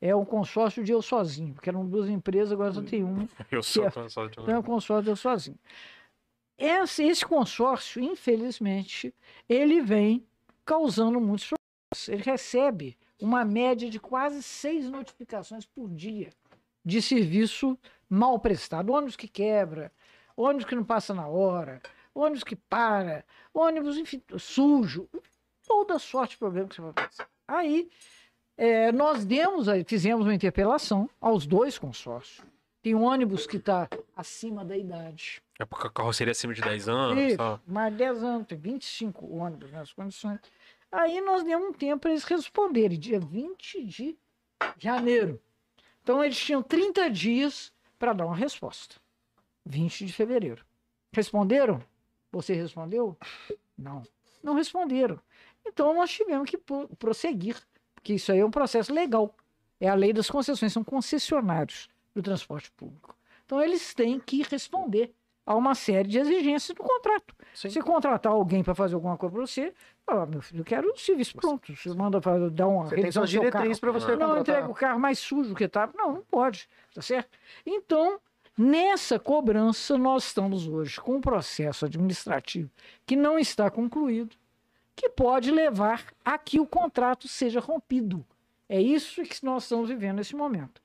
É 0.00 0.14
um 0.14 0.24
consórcio 0.24 0.82
de 0.84 0.92
eu 0.92 1.00
sozinho, 1.00 1.54
porque 1.54 1.68
eram 1.68 1.86
duas 1.86 2.08
empresas, 2.10 2.52
agora 2.52 2.72
só 2.72 2.82
tem 2.82 3.02
uma. 3.04 3.26
Eu 3.50 3.62
sou 3.62 3.84
Certo. 3.84 3.94
cansado 3.94 4.28
de 4.28 4.40
Então 4.40 4.54
é 4.54 4.58
o 4.58 4.62
consórcio 4.62 5.04
de 5.04 5.10
eu 5.10 5.16
sozinho. 5.16 5.58
Esse, 6.58 7.04
esse 7.04 7.24
consórcio, 7.24 8.02
infelizmente, 8.02 9.14
ele 9.48 9.80
vem 9.80 10.26
causando 10.64 11.20
muitos 11.20 11.48
problemas. 11.48 11.63
Ele 12.08 12.22
recebe 12.22 12.96
uma 13.20 13.44
média 13.44 13.88
de 13.88 13.98
quase 13.98 14.42
seis 14.42 14.88
notificações 14.88 15.64
por 15.64 15.88
dia 15.88 16.30
de 16.84 17.00
serviço 17.00 17.78
mal 18.08 18.38
prestado. 18.38 18.92
Ônibus 18.92 19.16
que 19.16 19.28
quebra, 19.28 19.90
ônibus 20.36 20.66
que 20.66 20.74
não 20.74 20.84
passa 20.84 21.14
na 21.14 21.26
hora, 21.26 21.80
ônibus 22.14 22.44
que 22.44 22.56
para, 22.56 23.24
ônibus, 23.52 23.96
enfim, 23.96 24.22
sujo, 24.38 25.08
toda 25.66 25.98
sorte 25.98 26.32
de 26.32 26.38
problema 26.38 26.68
que 26.68 26.74
você 26.76 26.82
vai 26.82 26.92
pensar. 26.92 27.28
Aí, 27.48 27.88
é, 28.56 28.92
nós 28.92 29.24
demos, 29.24 29.66
fizemos 29.86 30.26
uma 30.26 30.34
interpelação 30.34 31.08
aos 31.20 31.46
dois 31.46 31.78
consórcios. 31.78 32.44
Tem 32.82 32.94
um 32.94 33.02
ônibus 33.02 33.46
que 33.46 33.56
está 33.56 33.88
acima 34.14 34.62
da 34.62 34.76
idade. 34.76 35.42
É 35.58 35.64
porque 35.64 35.86
a 35.86 35.90
carroceria 35.90 36.32
acima 36.32 36.52
de 36.52 36.60
10 36.60 36.88
anos. 36.88 37.18
Isso, 37.18 37.36
Tá? 37.38 37.58
mais 37.66 37.90
de 37.92 37.98
10 37.98 38.22
anos, 38.22 38.46
tem 38.46 38.58
25 38.58 39.26
ônibus 39.34 39.72
nas 39.72 39.90
condições. 39.92 40.38
Aí 40.96 41.20
nós 41.20 41.42
demos 41.42 41.68
um 41.70 41.72
tempo 41.72 42.02
para 42.02 42.10
eles 42.12 42.22
responderem, 42.22 42.96
dia 42.96 43.18
20 43.18 43.84
de 43.84 44.16
janeiro. 44.78 45.42
Então 46.02 46.22
eles 46.22 46.38
tinham 46.38 46.62
30 46.62 47.10
dias 47.10 47.72
para 47.98 48.12
dar 48.12 48.26
uma 48.26 48.36
resposta. 48.36 48.94
20 49.66 50.06
de 50.06 50.12
fevereiro. 50.12 50.64
Responderam? 51.12 51.82
Você 52.30 52.54
respondeu? 52.54 53.18
Não. 53.76 54.02
Não 54.40 54.54
responderam. 54.54 55.18
Então 55.66 55.92
nós 55.94 56.12
tivemos 56.12 56.48
que 56.48 56.56
pro- 56.58 56.86
prosseguir, 56.96 57.56
porque 57.94 58.14
isso 58.14 58.30
aí 58.30 58.38
é 58.38 58.44
um 58.46 58.50
processo 58.50 58.92
legal. 58.92 59.34
É 59.80 59.88
a 59.88 59.94
lei 59.94 60.12
das 60.12 60.30
concessões, 60.30 60.72
são 60.72 60.84
concessionários 60.84 61.88
do 62.14 62.22
transporte 62.22 62.70
público. 62.70 63.16
Então 63.44 63.60
eles 63.60 63.94
têm 63.94 64.20
que 64.20 64.42
responder 64.44 65.12
a 65.46 65.54
uma 65.54 65.74
série 65.74 66.08
de 66.08 66.18
exigências 66.18 66.74
do 66.74 66.82
contrato. 66.82 67.34
Sim. 67.54 67.70
Se 67.70 67.80
contratar 67.80 68.32
alguém 68.32 68.62
para 68.62 68.74
fazer 68.74 68.94
alguma 68.94 69.16
coisa 69.16 69.34
para 69.34 69.46
você, 69.46 69.74
fala, 70.04 70.26
meu 70.26 70.40
filho, 70.40 70.60
eu 70.60 70.64
quero 70.64 70.90
o 70.90 70.96
serviço 70.96 71.36
pronto. 71.36 71.74
Você 71.74 71.90
manda 71.90 72.20
para 72.20 72.50
dar 72.50 72.66
uma 72.66 72.84
Você 72.84 72.96
tem 72.96 73.12
suas 73.12 73.30
diretrizes 73.30 73.78
para 73.78 73.92
você 73.92 74.16
Não, 74.16 74.38
entrega 74.38 74.68
o 74.68 74.74
carro 74.74 74.98
mais 74.98 75.18
sujo 75.18 75.54
que 75.54 75.68
tá. 75.68 75.88
Não, 75.94 76.14
não 76.14 76.22
pode, 76.22 76.68
tá 76.94 77.02
certo? 77.02 77.30
Então, 77.64 78.18
nessa 78.56 79.18
cobrança, 79.18 79.98
nós 79.98 80.24
estamos 80.24 80.66
hoje 80.66 81.00
com 81.00 81.16
um 81.16 81.20
processo 81.20 81.84
administrativo 81.84 82.70
que 83.06 83.14
não 83.14 83.38
está 83.38 83.70
concluído, 83.70 84.34
que 84.96 85.08
pode 85.08 85.50
levar 85.50 86.04
a 86.24 86.38
que 86.38 86.58
o 86.58 86.66
contrato 86.66 87.28
seja 87.28 87.60
rompido. 87.60 88.24
É 88.68 88.80
isso 88.80 89.22
que 89.22 89.44
nós 89.44 89.64
estamos 89.64 89.88
vivendo 89.88 90.16
nesse 90.16 90.34
momento. 90.34 90.80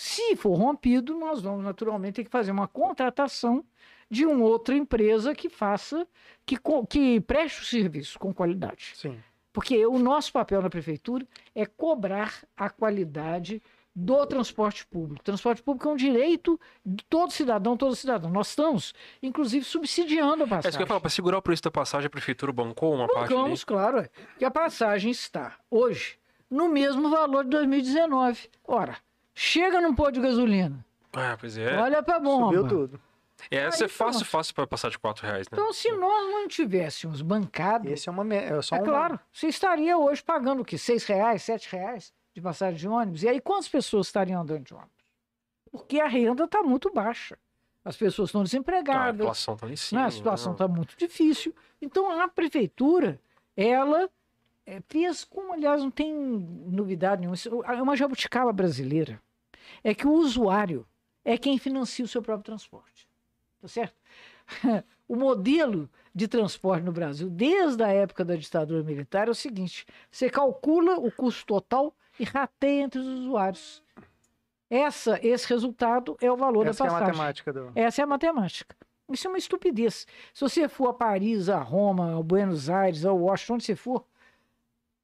Se 0.00 0.36
for 0.36 0.54
rompido, 0.56 1.18
nós 1.18 1.40
vamos 1.42 1.64
naturalmente 1.64 2.14
ter 2.14 2.24
que 2.24 2.30
fazer 2.30 2.52
uma 2.52 2.68
contratação 2.68 3.64
de 4.08 4.24
uma 4.24 4.44
outra 4.44 4.76
empresa 4.76 5.34
que 5.34 5.48
faça, 5.48 6.06
que, 6.46 6.56
que 6.88 7.20
preste 7.22 7.62
o 7.62 7.64
serviço 7.64 8.16
com 8.16 8.32
qualidade. 8.32 8.92
Sim. 8.94 9.18
Porque 9.52 9.84
o 9.84 9.98
nosso 9.98 10.32
papel 10.32 10.62
na 10.62 10.70
prefeitura 10.70 11.26
é 11.52 11.66
cobrar 11.66 12.32
a 12.56 12.70
qualidade 12.70 13.60
do 13.92 14.24
transporte 14.24 14.86
público. 14.86 15.24
Transporte 15.24 15.64
público 15.64 15.88
é 15.88 15.92
um 15.92 15.96
direito 15.96 16.60
de 16.86 17.02
todo 17.10 17.32
cidadão, 17.32 17.76
todo 17.76 17.96
cidadão. 17.96 18.30
Nós 18.30 18.50
estamos, 18.50 18.94
inclusive, 19.20 19.64
subsidiando 19.64 20.44
a 20.44 20.46
É 20.46 20.46
isso 20.46 20.48
passagem. 20.48 20.70
que 20.70 20.76
eu 20.76 20.84
ia 20.84 20.86
falar, 20.86 21.00
pra 21.00 21.10
segurar 21.10 21.38
o 21.38 21.42
preço 21.42 21.64
da 21.64 21.72
passagem, 21.72 22.06
a 22.06 22.10
prefeitura 22.10 22.52
bancou 22.52 22.94
uma 22.94 23.08
parte 23.08 23.32
ali. 23.32 23.34
Bancamos, 23.34 23.64
claro, 23.64 23.98
é, 23.98 24.08
que 24.38 24.44
a 24.44 24.50
passagem 24.52 25.10
está 25.10 25.56
hoje 25.68 26.20
no 26.48 26.68
mesmo 26.68 27.10
valor 27.10 27.42
de 27.42 27.50
2019. 27.50 28.48
Ora, 28.62 28.96
chega 29.38 29.80
num 29.80 29.94
pôr 29.94 30.10
de 30.12 30.20
gasolina, 30.20 30.84
Ah, 31.12 31.36
pois 31.38 31.56
é. 31.56 31.76
olha 31.78 32.02
pra 32.02 32.18
bomba. 32.18 32.46
Subiu 32.56 32.68
tudo. 32.68 33.00
É, 33.50 33.58
essa 33.58 33.84
é 33.84 33.86
Aí 33.86 33.88
fácil, 33.88 34.20
pronto. 34.20 34.30
fácil 34.30 34.54
pra 34.54 34.66
passar 34.66 34.90
de 34.90 34.98
4 34.98 35.24
reais, 35.24 35.46
né? 35.48 35.50
Então, 35.52 35.72
se 35.72 35.90
nós 35.92 36.32
não 36.32 36.48
tivéssemos 36.48 37.22
bancado, 37.22 37.88
Esse 37.88 38.08
é 38.08 38.12
uma. 38.12 38.34
É 38.34 38.60
só 38.62 38.74
é 38.76 38.80
uma- 38.80 38.84
claro, 38.84 39.20
você 39.32 39.46
estaria 39.46 39.96
hoje 39.96 40.20
pagando 40.22 40.62
o 40.62 40.64
quê? 40.64 40.76
Seis 40.76 41.04
reais, 41.04 41.42
sete 41.44 41.70
reais 41.70 42.12
de 42.34 42.40
passagem 42.42 42.76
de 42.78 42.88
ônibus? 42.88 43.22
E 43.22 43.28
aí 43.28 43.40
quantas 43.40 43.68
pessoas 43.68 44.06
estariam 44.08 44.42
andando 44.42 44.64
de 44.64 44.74
ônibus? 44.74 44.90
Porque 45.70 46.00
a 46.00 46.08
renda 46.08 46.44
está 46.44 46.62
muito 46.64 46.92
baixa. 46.92 47.38
As 47.84 47.96
pessoas 47.96 48.28
estão 48.30 48.40
Ah, 48.40 48.42
a 48.42 48.44
desempregadas, 48.44 49.20
inflação 49.20 49.56
tá 49.56 49.66
lá 49.66 49.72
em 49.72 49.76
cima. 49.76 50.00
né? 50.00 50.06
a 50.08 50.10
situação 50.10 50.50
né? 50.52 50.54
está 50.56 50.66
muito 50.68 50.96
difícil. 50.96 51.54
Então 51.80 52.20
a 52.20 52.26
prefeitura, 52.26 53.20
ela 53.56 54.10
eh, 54.66 54.82
fez, 54.88 55.24
como 55.24 55.52
aliás 55.52 55.80
não 55.80 55.90
tem 55.92 56.12
novidade 56.12 57.20
nenhuma, 57.20 57.36
é 57.72 57.80
uma 57.80 57.96
jabuticaba 57.96 58.52
brasileira. 58.52 59.20
É 59.82 59.94
que 59.94 60.06
o 60.06 60.12
usuário 60.12 60.86
é 61.24 61.36
quem 61.36 61.58
financia 61.58 62.04
o 62.04 62.08
seu 62.08 62.22
próprio 62.22 62.44
transporte. 62.44 63.08
Tá 63.60 63.68
certo? 63.68 63.94
O 65.08 65.16
modelo 65.16 65.88
de 66.14 66.28
transporte 66.28 66.84
no 66.84 66.92
Brasil, 66.92 67.30
desde 67.30 67.82
a 67.82 67.88
época 67.88 68.26
da 68.26 68.36
ditadura 68.36 68.82
militar, 68.82 69.26
é 69.26 69.30
o 69.30 69.34
seguinte: 69.34 69.86
você 70.10 70.28
calcula 70.28 70.98
o 70.98 71.10
custo 71.10 71.46
total 71.46 71.96
e 72.20 72.24
rateia 72.24 72.82
entre 72.82 73.00
os 73.00 73.06
usuários. 73.06 73.82
Essa, 74.68 75.18
esse 75.26 75.48
resultado 75.48 76.14
é 76.20 76.30
o 76.30 76.36
valor 76.36 76.66
Essa 76.66 76.84
da 76.84 76.90
que 76.90 76.94
é 76.94 76.96
a 76.96 77.00
passagem. 77.00 77.16
matemática 77.16 77.52
do. 77.54 77.72
Essa 77.74 78.02
é 78.02 78.04
a 78.04 78.06
matemática. 78.06 78.76
Isso 79.10 79.26
é 79.26 79.30
uma 79.30 79.38
estupidez. 79.38 80.06
Se 80.34 80.40
você 80.42 80.68
for 80.68 80.88
a 80.88 80.92
Paris, 80.92 81.48
a 81.48 81.58
Roma, 81.62 82.18
a 82.18 82.22
Buenos 82.22 82.68
Aires, 82.68 83.06
a 83.06 83.12
Washington, 83.12 83.54
onde 83.54 83.64
você 83.64 83.74
for, 83.74 84.04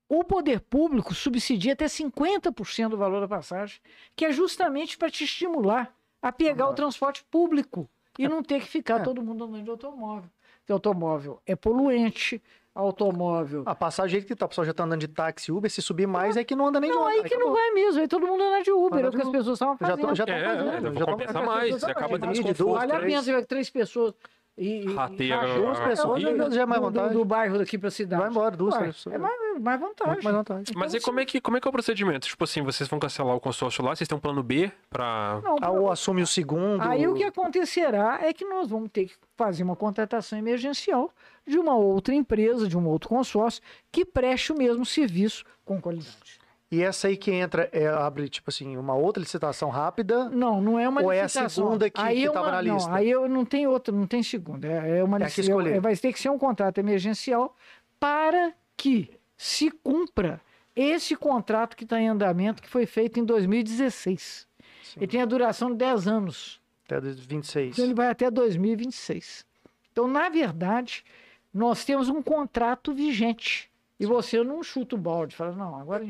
o 0.08 0.22
poder 0.24 0.60
público 0.60 1.14
subsidia 1.14 1.72
até 1.72 1.86
50% 1.86 2.88
do 2.90 2.96
valor 2.96 3.20
da 3.20 3.28
passagem, 3.28 3.80
que 4.14 4.24
é 4.24 4.32
justamente 4.32 4.96
para 4.98 5.10
te 5.10 5.24
estimular 5.24 5.92
a 6.22 6.30
pegar 6.32 6.68
o 6.68 6.74
transporte 6.74 7.24
público 7.30 7.88
e 8.18 8.28
não 8.28 8.42
ter 8.42 8.60
que 8.60 8.68
ficar 8.68 9.00
É. 9.00 9.02
todo 9.04 9.22
mundo 9.22 9.44
andando 9.44 9.64
de 9.64 9.70
automóvel. 9.70 10.30
Porque 10.60 10.72
automóvel 10.72 11.40
é 11.46 11.54
poluente, 11.56 12.40
automóvel. 12.74 13.62
A 13.66 13.74
passagem, 13.74 14.22
que 14.22 14.34
tá, 14.34 14.46
o 14.46 14.48
pessoal 14.48 14.64
já 14.64 14.72
tá 14.74 14.84
andando 14.84 15.00
de 15.00 15.08
táxi 15.08 15.52
Uber, 15.52 15.70
se 15.70 15.80
subir 15.82 16.06
mais 16.06 16.36
é 16.36 16.44
que 16.44 16.54
não 16.56 16.66
anda 16.68 16.80
nem 16.80 16.90
não, 16.90 17.06
aí 17.06 17.14
ônibus. 17.20 17.30
que 17.30 17.36
não 17.38 17.52
vai 17.52 17.70
mesmo, 17.72 18.00
aí 18.00 18.08
todo 18.08 18.26
mundo 18.26 18.42
anda 18.42 18.62
de 18.62 18.70
Uber, 18.72 18.98
Anda 18.98 19.06
é 19.06 19.10
o 19.10 19.12
que 19.12 19.22
as 19.22 19.28
pessoas 19.30 19.56
estavam 19.56 19.76
Já 19.80 19.86
fazendo. 19.88 20.14
já 20.14 20.26
tô 20.26 20.32
É, 20.32 20.44
fazendo. 20.44 20.68
é, 20.68 20.98
já 20.98 21.06
fazendo. 21.26 21.46
mais, 21.46 21.74
você 21.74 21.90
acaba 21.90 22.18
tendo 22.18 22.54
duas, 22.54 22.74
Vale 22.80 22.92
a 22.92 23.00
pena 23.00 23.22
você 23.22 23.32
ver 23.32 23.46
três 23.46 23.70
pessoas. 23.70 24.14
E, 24.56 24.84
e- 24.84 24.94
Rateia 24.94 25.34
e 25.34 25.54
Duas 25.60 25.80
pessoas 25.80 26.22
corrida. 26.22 26.50
já 26.50 26.62
é 26.62 26.66
mais 26.66 26.80
do, 26.80 27.10
do, 27.10 27.24
bairro 27.24 27.58
daqui 27.58 27.76
pra 27.76 27.90
cidade. 27.90 28.22
Vai 28.22 28.30
embora, 28.30 28.56
duas, 28.56 28.74
Ué, 28.76 28.84
pessoas. 28.86 29.14
É 29.14 29.18
mais, 29.18 29.34
mais 29.60 29.80
vantagem. 29.80 30.22
Mais 30.22 30.36
vantagem. 30.36 30.64
Mas 30.76 30.94
Então, 30.94 31.00
aí 31.00 31.04
como 31.04 31.20
é, 31.20 31.24
que, 31.24 31.40
como 31.40 31.56
é 31.56 31.60
que 31.60 31.66
é 31.66 31.70
o 31.70 31.72
procedimento? 31.72 32.28
Tipo 32.28 32.44
assim, 32.44 32.62
vocês 32.62 32.88
vão 32.88 33.00
cancelar 33.00 33.34
o 33.34 33.40
consórcio 33.40 33.84
lá, 33.84 33.96
vocês 33.96 34.06
têm 34.06 34.16
um 34.16 34.20
plano 34.20 34.44
B 34.44 34.70
pra... 34.88 35.40
Não, 35.42 35.56
Ah, 35.60 35.70
ou 35.70 35.90
assume 35.90 36.22
o 36.22 36.26
segundo. 36.26 36.82
Aí 36.82 37.06
o 37.08 37.14
que 37.14 37.24
acontecerá 37.24 38.20
é 38.22 38.32
que 38.32 38.44
nós 38.44 38.68
vamos 38.68 38.90
ter 38.92 39.06
que 39.06 39.14
fazer 39.36 39.64
uma 39.64 39.74
contratação 39.74 40.38
emergencial 40.38 41.10
de 41.44 41.58
uma 41.58 41.74
outra 41.74 42.14
empresa, 42.14 42.68
de 42.68 42.78
um 42.78 42.86
outro 42.86 43.08
consórcio, 43.08 43.60
que 43.90 44.04
preste 44.04 44.52
o 44.52 44.56
mesmo 44.56 44.86
serviço 44.86 45.44
com 45.64 45.80
qualidade. 45.80 46.43
E 46.74 46.82
essa 46.82 47.06
aí 47.08 47.16
que 47.16 47.30
entra, 47.30 47.68
é, 47.72 47.86
abre, 47.86 48.28
tipo 48.28 48.50
assim, 48.50 48.76
uma 48.76 48.94
outra 48.94 49.20
licitação 49.22 49.68
rápida. 49.68 50.28
Não, 50.30 50.60
não 50.60 50.78
é 50.78 50.88
uma 50.88 51.02
Ou 51.02 51.12
é 51.12 51.20
a 51.20 51.24
licitação. 51.24 51.64
segunda 51.66 51.88
que- 51.88 52.00
que 52.02 52.24
é 52.24 52.30
uma- 52.30 52.50
na 52.50 52.60
lista? 52.60 52.88
Não, 52.88 52.96
aí 52.96 53.08
eu 53.10 53.28
não 53.28 53.44
tem 53.44 53.66
outra, 53.66 53.94
não 53.94 54.06
tem 54.06 54.22
segunda. 54.22 54.66
É, 54.66 54.98
é 54.98 55.04
uma 55.04 55.18
É 55.18 55.24
a 55.24 55.30
que 55.30 55.40
lici- 55.40 55.40
escolher. 55.42 55.76
é- 55.76 55.80
vai 55.80 55.96
ter 55.96 56.12
que 56.12 56.20
ser 56.20 56.30
um 56.30 56.38
contrato 56.38 56.78
emergencial 56.78 57.54
para 58.00 58.52
que 58.76 59.10
se 59.36 59.70
cumpra 59.70 60.40
esse 60.74 61.14
contrato 61.14 61.76
que 61.76 61.84
está 61.84 62.00
em 62.00 62.08
andamento, 62.08 62.60
que 62.60 62.68
foi 62.68 62.86
feito 62.86 63.20
em 63.20 63.24
2016. 63.24 64.46
Sim, 64.82 64.98
Ele 64.98 65.06
tem 65.06 65.22
a 65.22 65.26
duração 65.26 65.70
de 65.70 65.76
10 65.76 66.08
anos. 66.08 66.60
até 66.86 67.00
26. 67.00 67.72
Então 67.74 67.84
ele 67.84 67.94
vai 67.94 68.08
até 68.08 68.30
2026. 68.30 69.46
Então, 69.92 70.06
na 70.08 70.28
verdade, 70.28 71.04
nós 71.52 71.84
temos 71.84 72.08
um 72.08 72.20
contrato 72.20 72.92
vigente. 72.92 73.70
E 73.98 74.06
você 74.06 74.42
não 74.42 74.62
chuta 74.62 74.96
o 74.96 74.98
balde, 74.98 75.36
fala, 75.36 75.52
não, 75.52 75.76
agora 75.78 76.04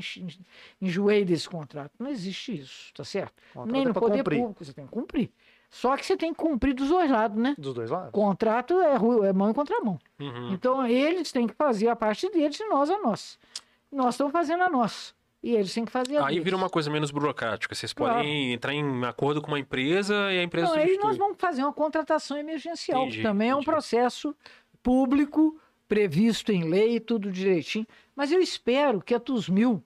enjoei 0.80 1.24
desse 1.24 1.48
contrato. 1.48 1.92
Não 1.98 2.08
existe 2.10 2.58
isso, 2.58 2.92
tá 2.94 3.04
certo? 3.04 3.34
Contrato 3.52 3.72
Nem 3.72 3.82
é 3.82 3.88
no 3.88 3.94
poder 3.94 4.18
cumprir. 4.18 4.38
público, 4.40 4.64
você 4.64 4.72
tem 4.72 4.86
que 4.86 4.90
cumprir. 4.92 5.30
Só 5.70 5.96
que 5.96 6.06
você 6.06 6.16
tem 6.16 6.32
que 6.32 6.38
cumprir 6.38 6.72
dos 6.74 6.88
dois 6.88 7.10
lados, 7.10 7.36
né? 7.36 7.54
Dos 7.58 7.74
dois 7.74 7.90
lados. 7.90 8.10
Contrato 8.12 8.80
é, 8.80 8.94
é 9.28 9.32
mão 9.32 9.50
e 9.50 9.54
contramão. 9.54 9.98
Uhum. 10.20 10.52
Então, 10.52 10.86
eles 10.86 11.32
têm 11.32 11.46
que 11.46 11.54
fazer 11.54 11.88
a 11.88 11.96
parte 11.96 12.30
deles 12.30 12.58
e 12.60 12.64
nós 12.68 12.88
a 12.88 12.98
nossa. 13.00 13.36
Nós 13.90 14.14
estamos 14.14 14.32
fazendo 14.32 14.62
a 14.62 14.68
nossa. 14.70 15.12
E 15.42 15.54
eles 15.54 15.74
têm 15.74 15.84
que 15.84 15.92
fazer 15.92 16.16
a 16.16 16.20
Aí 16.26 16.34
deles. 16.34 16.44
vira 16.44 16.56
uma 16.56 16.70
coisa 16.70 16.88
menos 16.90 17.10
burocrática. 17.10 17.74
Vocês 17.74 17.92
Claro. 17.92 18.14
podem 18.14 18.52
entrar 18.54 18.72
em 18.72 19.04
acordo 19.04 19.42
com 19.42 19.48
uma 19.48 19.58
empresa 19.58 20.14
e 20.32 20.38
a 20.38 20.42
empresa 20.42 20.68
Não, 20.68 20.74
aí 20.74 20.96
nós 20.96 21.18
vamos 21.18 21.36
fazer 21.38 21.62
uma 21.62 21.72
contratação 21.72 22.38
emergencial, 22.38 23.02
Entendi, 23.02 23.16
que 23.18 23.22
também 23.22 23.50
é 23.50 23.54
um 23.54 23.58
entendi. 23.58 23.70
processo 23.70 24.34
público, 24.82 25.60
previsto 25.88 26.50
em 26.52 26.64
lei, 26.64 26.98
tudo 27.00 27.30
direitinho. 27.30 27.86
Mas 28.16 28.30
eu 28.32 28.40
espero 28.40 29.00
que 29.00 29.14
a 29.14 29.20
Tusmil 29.20 29.82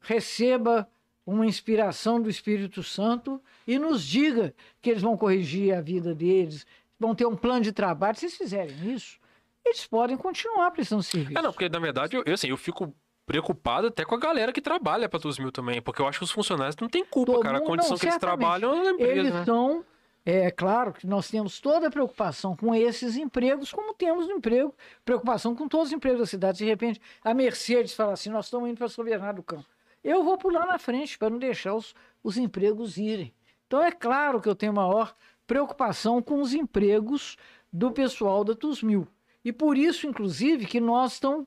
receba 0.00 0.88
uma 1.26 1.44
inspiração 1.46 2.20
do 2.20 2.30
Espírito 2.30 2.82
Santo 2.82 3.40
e 3.66 3.78
nos 3.78 4.04
diga 4.04 4.54
que 4.80 4.90
eles 4.90 5.02
vão 5.02 5.16
corrigir 5.16 5.74
a 5.74 5.80
vida 5.80 6.14
deles, 6.14 6.64
vão 6.98 7.14
ter 7.14 7.26
um 7.26 7.34
plano 7.36 7.62
de 7.62 7.72
trabalho. 7.72 8.16
Se 8.16 8.26
eles 8.26 8.36
fizerem 8.36 8.92
isso, 8.94 9.18
eles 9.64 9.84
podem 9.86 10.16
continuar 10.16 10.70
prestando 10.70 11.02
serviço. 11.02 11.36
É, 11.38 11.42
não, 11.42 11.52
porque 11.52 11.68
na 11.68 11.80
verdade, 11.80 12.16
eu, 12.16 12.22
assim, 12.32 12.48
eu 12.48 12.56
fico 12.56 12.94
preocupado 13.26 13.88
até 13.88 14.04
com 14.04 14.14
a 14.14 14.18
galera 14.20 14.52
que 14.52 14.60
trabalha 14.60 15.08
pra 15.08 15.18
Tus 15.18 15.36
Mil 15.36 15.50
também, 15.50 15.82
porque 15.82 16.00
eu 16.00 16.06
acho 16.06 16.18
que 16.20 16.24
os 16.24 16.30
funcionários 16.30 16.76
não 16.80 16.88
têm 16.88 17.04
culpa, 17.04 17.32
Todo 17.32 17.42
cara. 17.42 17.56
A 17.56 17.60
mundo- 17.60 17.66
condição 17.70 17.90
não, 17.94 17.98
que 17.98 18.06
eles 18.06 18.18
trabalham 18.18 18.72
é 18.86 18.90
empresa, 18.90 19.12
Eles 19.18 19.34
né? 19.34 19.44
são, 19.44 19.84
é 20.28 20.50
claro 20.50 20.92
que 20.92 21.06
nós 21.06 21.30
temos 21.30 21.60
toda 21.60 21.86
a 21.86 21.90
preocupação 21.90 22.56
com 22.56 22.74
esses 22.74 23.16
empregos, 23.16 23.70
como 23.70 23.94
temos 23.94 24.26
no 24.26 24.34
emprego, 24.34 24.74
preocupação 25.04 25.54
com 25.54 25.68
todos 25.68 25.86
os 25.86 25.92
empregos 25.92 26.18
da 26.18 26.26
cidade. 26.26 26.58
De 26.58 26.64
repente, 26.64 27.00
a 27.22 27.32
Mercedes 27.32 27.94
fala 27.94 28.14
assim: 28.14 28.28
nós 28.28 28.46
estamos 28.46 28.68
indo 28.68 28.76
para 28.76 28.88
São 28.88 29.04
Bernardo 29.04 29.36
do 29.36 29.42
Campo. 29.44 29.64
Eu 30.02 30.24
vou 30.24 30.36
pular 30.36 30.66
na 30.66 30.80
frente 30.80 31.16
para 31.16 31.30
não 31.30 31.38
deixar 31.38 31.74
os, 31.74 31.94
os 32.24 32.36
empregos 32.36 32.96
irem. 32.96 33.32
Então, 33.68 33.80
é 33.80 33.92
claro 33.92 34.40
que 34.40 34.48
eu 34.48 34.56
tenho 34.56 34.72
maior 34.72 35.14
preocupação 35.46 36.20
com 36.20 36.40
os 36.40 36.52
empregos 36.52 37.36
do 37.72 37.92
pessoal 37.92 38.42
da 38.42 38.54
Tusmil. 38.54 39.06
E 39.44 39.52
por 39.52 39.78
isso, 39.78 40.08
inclusive, 40.08 40.66
que 40.66 40.80
nós 40.80 41.12
estamos. 41.12 41.46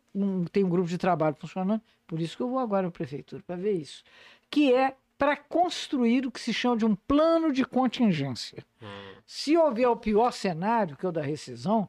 tem 0.53 0.63
um 0.63 0.69
grupo 0.69 0.87
de 0.87 0.97
trabalho 0.97 1.35
funcionando, 1.37 1.81
por 2.07 2.21
isso 2.21 2.37
que 2.37 2.43
eu 2.43 2.47
vou 2.47 2.59
agora 2.59 2.87
à 2.87 2.91
prefeitura 2.91 3.43
para 3.45 3.57
ver 3.57 3.73
isso. 3.73 4.05
Que 4.49 4.73
é 4.73 4.95
para 5.19 5.35
construir 5.35 6.25
o 6.25 6.31
que 6.31 6.39
se 6.39 6.53
chama 6.53 6.77
de 6.77 6.85
um 6.85 6.95
plano 6.95 7.51
de 7.51 7.65
contingência. 7.65 8.65
Hum. 8.81 8.87
Se 9.25 9.55
houver 9.57 9.87
o 9.89 9.97
pior 9.97 10.31
cenário, 10.31 10.95
que 10.95 11.05
é 11.05 11.09
o 11.09 11.11
da 11.11 11.21
rescisão, 11.21 11.87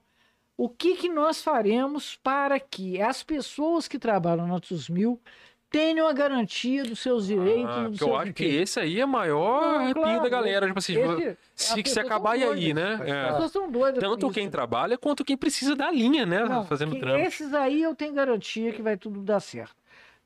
o 0.57 0.69
que, 0.69 0.97
que 0.97 1.09
nós 1.09 1.41
faremos 1.43 2.17
para 2.23 2.59
que 2.59 3.01
as 3.01 3.23
pessoas 3.23 3.87
que 3.89 3.99
trabalham 4.01 4.47
na 4.49 4.59
Tusmil 4.61 5.19
tenham 5.71 6.09
a 6.09 6.13
garantia 6.13 6.83
dos 6.83 6.99
seus 6.99 7.29
direitos? 7.29 7.71
Ah, 7.71 7.83
dos 7.89 7.99
porque 7.99 8.11
eu 8.11 8.17
acho 8.17 8.33
que 8.35 8.45
esse 8.45 8.81
aí 8.81 8.99
é 8.99 9.03
a 9.03 9.07
maior 9.07 9.63
Não, 9.63 9.75
arrepio 9.79 10.03
claro, 10.03 10.23
da 10.25 10.29
galera. 10.29 10.67
Tipo 10.67 10.79
assim, 10.81 10.95
Esse- 10.99 11.29
as 11.29 11.37
se, 11.55 11.67
se 11.69 11.83
pessoas 11.85 11.99
acabar 12.07 12.37
e 12.37 12.43
aí, 12.43 12.75
né? 12.75 12.95
As 12.95 13.01
É. 13.09 13.31
pessoas 13.31 13.53
são 13.53 13.71
doidas 13.71 14.01
Tanto 14.03 14.29
quem 14.33 14.51
trabalha 14.51 14.99
quanto 14.99 15.25
quem 15.25 15.37
precisa 15.37 15.77
da 15.77 15.89
linha, 15.91 16.27
né? 16.27 16.45
Não, 16.45 16.65
Fazendo 16.67 16.99
trampo. 16.99 17.25
Esses 17.25 17.55
aí 17.55 17.81
eu 17.81 17.95
tenho 17.95 18.13
garantia 18.13 18.73
que 18.73 18.83
vai 18.83 18.97
tudo 18.97 19.23
dar 19.23 19.39
certo. 19.39 19.77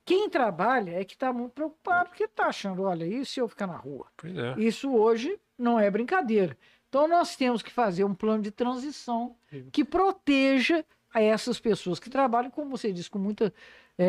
Quem 0.05 0.29
trabalha 0.29 0.91
é 0.91 1.05
que 1.05 1.15
está 1.15 1.33
muito 1.33 1.53
preocupado, 1.53 2.11
porque 2.11 2.25
está 2.25 2.47
achando, 2.47 2.83
olha, 2.83 3.07
e 3.07 3.25
se 3.25 3.41
eu 3.41 3.49
ficar 3.49 3.67
na 3.67 3.77
rua? 3.77 4.07
É. 4.25 4.61
Isso 4.61 4.95
hoje 4.95 5.39
não 5.59 5.79
é 5.79 5.91
brincadeira. 5.91 6.57
Então 6.89 7.09
nós 7.09 7.35
temos 7.37 7.63
que 7.63 7.73
fazer 7.73 8.05
um 8.05 8.15
plano 8.15 8.43
de 8.43 8.51
transição 8.51 9.35
que 9.73 9.85
proteja 9.85 10.85
a 11.13 11.23
essas 11.23 11.59
pessoas 11.59 11.99
que 11.99 12.11
trabalham, 12.11 12.51
como 12.51 12.71
você 12.71 12.93
disse, 12.93 13.11
com 13.11 13.19
muita 13.19 13.53
é, 13.97 14.05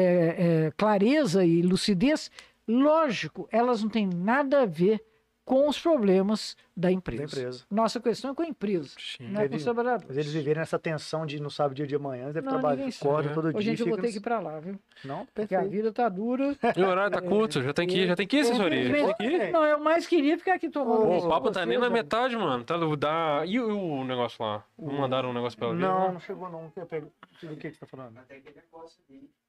é, 0.68 0.72
clareza 0.76 1.46
e 1.46 1.62
lucidez. 1.62 2.30
Lógico, 2.68 3.48
elas 3.52 3.82
não 3.82 3.90
têm 3.90 4.08
nada 4.08 4.64
a 4.64 4.66
ver 4.66 5.04
com 5.46 5.70
os 5.70 5.80
problemas 5.80 6.58
da 6.76 6.92
empresa. 6.92 7.22
Da 7.24 7.28
empresa. 7.42 7.64
Nossa 7.70 8.00
questão 8.02 8.32
é 8.32 8.34
com 8.36 8.42
a 8.42 8.48
empresa, 8.48 8.90
Sim. 9.00 9.30
não 9.30 9.42
é 9.42 9.44
com 9.44 9.50
os 9.50 9.52
Eles- 9.54 9.64
trabalhadores. 9.64 10.06
Mas 10.08 10.18
eles 10.18 10.34
viverem 10.34 10.60
nessa 10.60 10.80
tensão 10.80 11.26
de 11.26 11.40
não 11.40 11.50
sabe 11.52 11.76
dia 11.76 11.86
de 11.88 11.96
amanhã, 11.96 12.26
deve 12.32 12.42
Não, 12.42 12.54
trabalhar, 12.54 12.88
acorda 12.88 13.30
todo 13.34 13.48
Ô, 13.50 13.52
dia. 13.54 13.62
gente, 13.62 13.82
eu 13.82 13.88
vou 13.88 13.98
ter 13.98 14.12
que 14.12 14.18
ir 14.18 14.22
pra 14.22 14.40
lá, 14.40 14.60
viu? 14.60 14.78
Não, 15.06 15.26
Porque 15.28 15.54
a 15.56 15.60
perfeito. 15.60 15.72
vida 15.72 15.92
tá 15.94 16.10
dura. 16.10 16.58
E 16.76 16.82
o 16.82 16.88
horário 16.88 17.12
tá 17.12 17.22
curto, 17.22 17.62
já 17.62 17.72
tem 17.74 17.88
que 17.88 17.96
ir, 18.00 18.08
já 18.08 18.16
tem 18.16 18.26
que 18.28 18.38
ir, 18.38 18.40
assessoria. 18.42 19.14
Que. 19.16 19.52
Não, 19.52 19.64
eu 19.64 19.80
mais 19.80 20.08
queria 20.08 20.38
ficar 20.38 20.56
aqui 20.56 20.68
tomando. 20.70 21.06
Ô, 21.08 21.18
o 21.20 21.30
papo 21.30 21.52
tá 21.52 21.66
nem 21.66 21.78
na 21.78 21.90
metade, 21.90 22.36
mano. 22.36 22.64
Tá 22.64 22.76
da... 22.98 23.44
E 23.46 23.60
o, 23.60 23.78
o 24.00 24.04
negócio 24.04 24.44
lá? 24.44 24.64
Não 24.78 24.94
mandaram 24.94 25.30
um 25.30 25.34
negócio 25.34 25.58
pra 25.58 25.68
ela 25.68 25.76
ver? 25.78 25.82
Não, 25.84 26.14
não 26.14 26.20
chegou 26.20 26.50
não. 26.50 26.72
Eu 26.76 26.86
pego- 26.88 27.12
Do 27.44 27.56
que 27.56 27.70
que 27.70 27.72
você 27.76 27.80
tá 27.80 27.86
falando? 27.86 28.20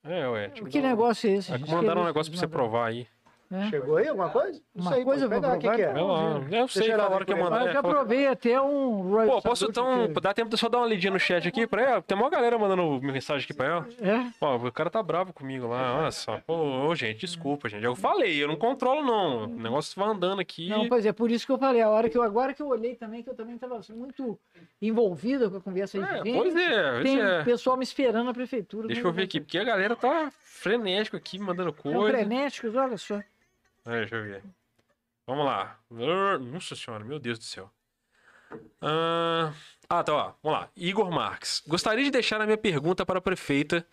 É, 0.04 0.28
ué. 0.28 0.48
Tipo, 0.50 0.68
Que 0.68 0.80
negócio 0.80 1.28
é 1.28 1.34
esse? 1.34 1.52
é 1.52 1.58
mandaram 1.58 2.02
um 2.02 2.04
negócio 2.04 2.30
pra 2.30 2.38
você 2.40 2.46
provar 2.46 2.88
aí. 2.88 3.06
É. 3.50 3.66
Chegou 3.70 3.96
aí 3.96 4.08
alguma 4.08 4.28
coisa? 4.30 4.60
Não 4.74 4.82
Uma 4.82 4.92
sei, 4.92 5.04
coisa 5.04 5.24
eu 5.24 5.30
vou 5.30 5.40
pegar, 5.40 5.54
o 5.54 5.58
que 5.58 5.70
que 5.70 5.82
é? 5.82 5.92
Lá. 5.92 6.40
Eu 6.50 6.68
sei, 6.68 6.92
eu 6.92 6.96
falaram 6.98 7.18
ver 7.18 7.24
que. 7.26 7.34
Mas 7.34 7.52
é, 7.66 7.68
eu 7.68 7.72
já 7.72 7.82
provei 7.82 8.26
até 8.26 8.60
um 8.60 9.02
Royal 9.10 9.26
Pô, 9.36 9.42
posso 9.42 9.66
então. 9.66 10.08
que- 10.12 10.20
Dá 10.20 10.34
tempo 10.34 10.50
de 10.50 10.56
só 10.56 10.68
dar 10.68 10.78
uma 10.78 10.86
lidinha 10.86 11.12
no 11.12 11.18
chat 11.20 11.46
aqui 11.46 11.66
pra 11.66 11.82
ela? 11.82 12.02
Tem 12.02 12.16
uma 12.16 12.28
galera 12.28 12.58
mandando 12.58 13.00
mensagem 13.00 13.44
aqui 13.44 13.54
pra 13.54 13.66
ela. 13.66 13.88
É? 14.00 14.26
Ó, 14.40 14.56
o 14.56 14.72
cara 14.72 14.90
tá 14.90 15.02
bravo 15.02 15.32
comigo 15.32 15.66
lá, 15.68 16.00
olha 16.00 16.10
só. 16.10 16.40
Pô, 16.46 16.54
ô, 16.88 16.94
gente, 16.94 17.20
desculpa, 17.20 17.68
gente. 17.68 17.84
Eu 17.84 17.94
falei, 17.94 18.42
eu 18.42 18.48
não 18.48 18.56
controlo, 18.56 19.02
não. 19.02 19.44
O 19.44 19.46
negócio 19.46 19.92
vai 20.00 20.08
andando 20.08 20.40
aqui. 20.40 20.68
Não, 20.68 20.88
pois 20.88 21.06
é, 21.06 21.12
por 21.12 21.30
isso 21.30 21.46
que 21.46 21.52
eu 21.52 21.58
falei, 21.58 21.82
a 21.82 21.88
hora 21.88 22.08
que 22.08 22.18
eu, 22.18 22.22
agora 22.22 22.52
que 22.52 22.62
eu 22.62 22.68
olhei 22.68 22.96
também, 22.96 23.22
que 23.22 23.30
eu 23.30 23.34
também 23.34 23.54
estava 23.54 23.80
muito 23.94 24.38
envolvida 24.82 25.48
com 25.48 25.56
a 25.56 25.60
conversa 25.60 25.98
aí. 25.98 26.04
É, 26.18 26.22
de 26.22 26.32
pois 26.32 26.52
gente, 26.52 26.62
é, 26.72 26.90
pois 26.92 27.02
Tem 27.04 27.20
é. 27.20 27.44
pessoal 27.44 27.76
me 27.76 27.84
esperando 27.84 28.24
na 28.26 28.34
prefeitura. 28.34 28.86
Deixa 28.88 29.00
eu 29.00 29.10
ver 29.12 29.16
vai 29.16 29.24
aqui, 29.24 29.38
ser? 29.38 29.40
porque 29.40 29.58
a 29.58 29.64
galera 29.64 29.94
tá 29.96 30.30
frenético 30.42 31.16
aqui, 31.16 31.38
mandando 31.38 31.72
coisa. 31.72 32.00
frenéticos, 32.16 32.74
olha 32.74 32.96
só. 32.96 33.20
É, 33.86 34.00
deixa 34.00 34.16
eu 34.16 34.24
ver. 34.24 34.42
Vamos 35.26 35.44
lá. 35.44 35.78
Nossa 36.40 36.74
senhora, 36.74 37.04
meu 37.04 37.18
Deus 37.18 37.38
do 37.38 37.44
céu. 37.44 37.70
Ah, 38.80 39.52
ah, 39.88 40.02
tá, 40.02 40.12
ó. 40.12 40.34
Vamos 40.42 40.60
lá. 40.60 40.68
Igor 40.76 41.10
Marques. 41.10 41.62
Gostaria 41.66 42.04
de 42.04 42.10
deixar 42.10 42.40
a 42.40 42.46
minha 42.46 42.58
pergunta 42.58 43.06
para 43.06 43.18
a 43.18 43.22
prefeita. 43.22 43.86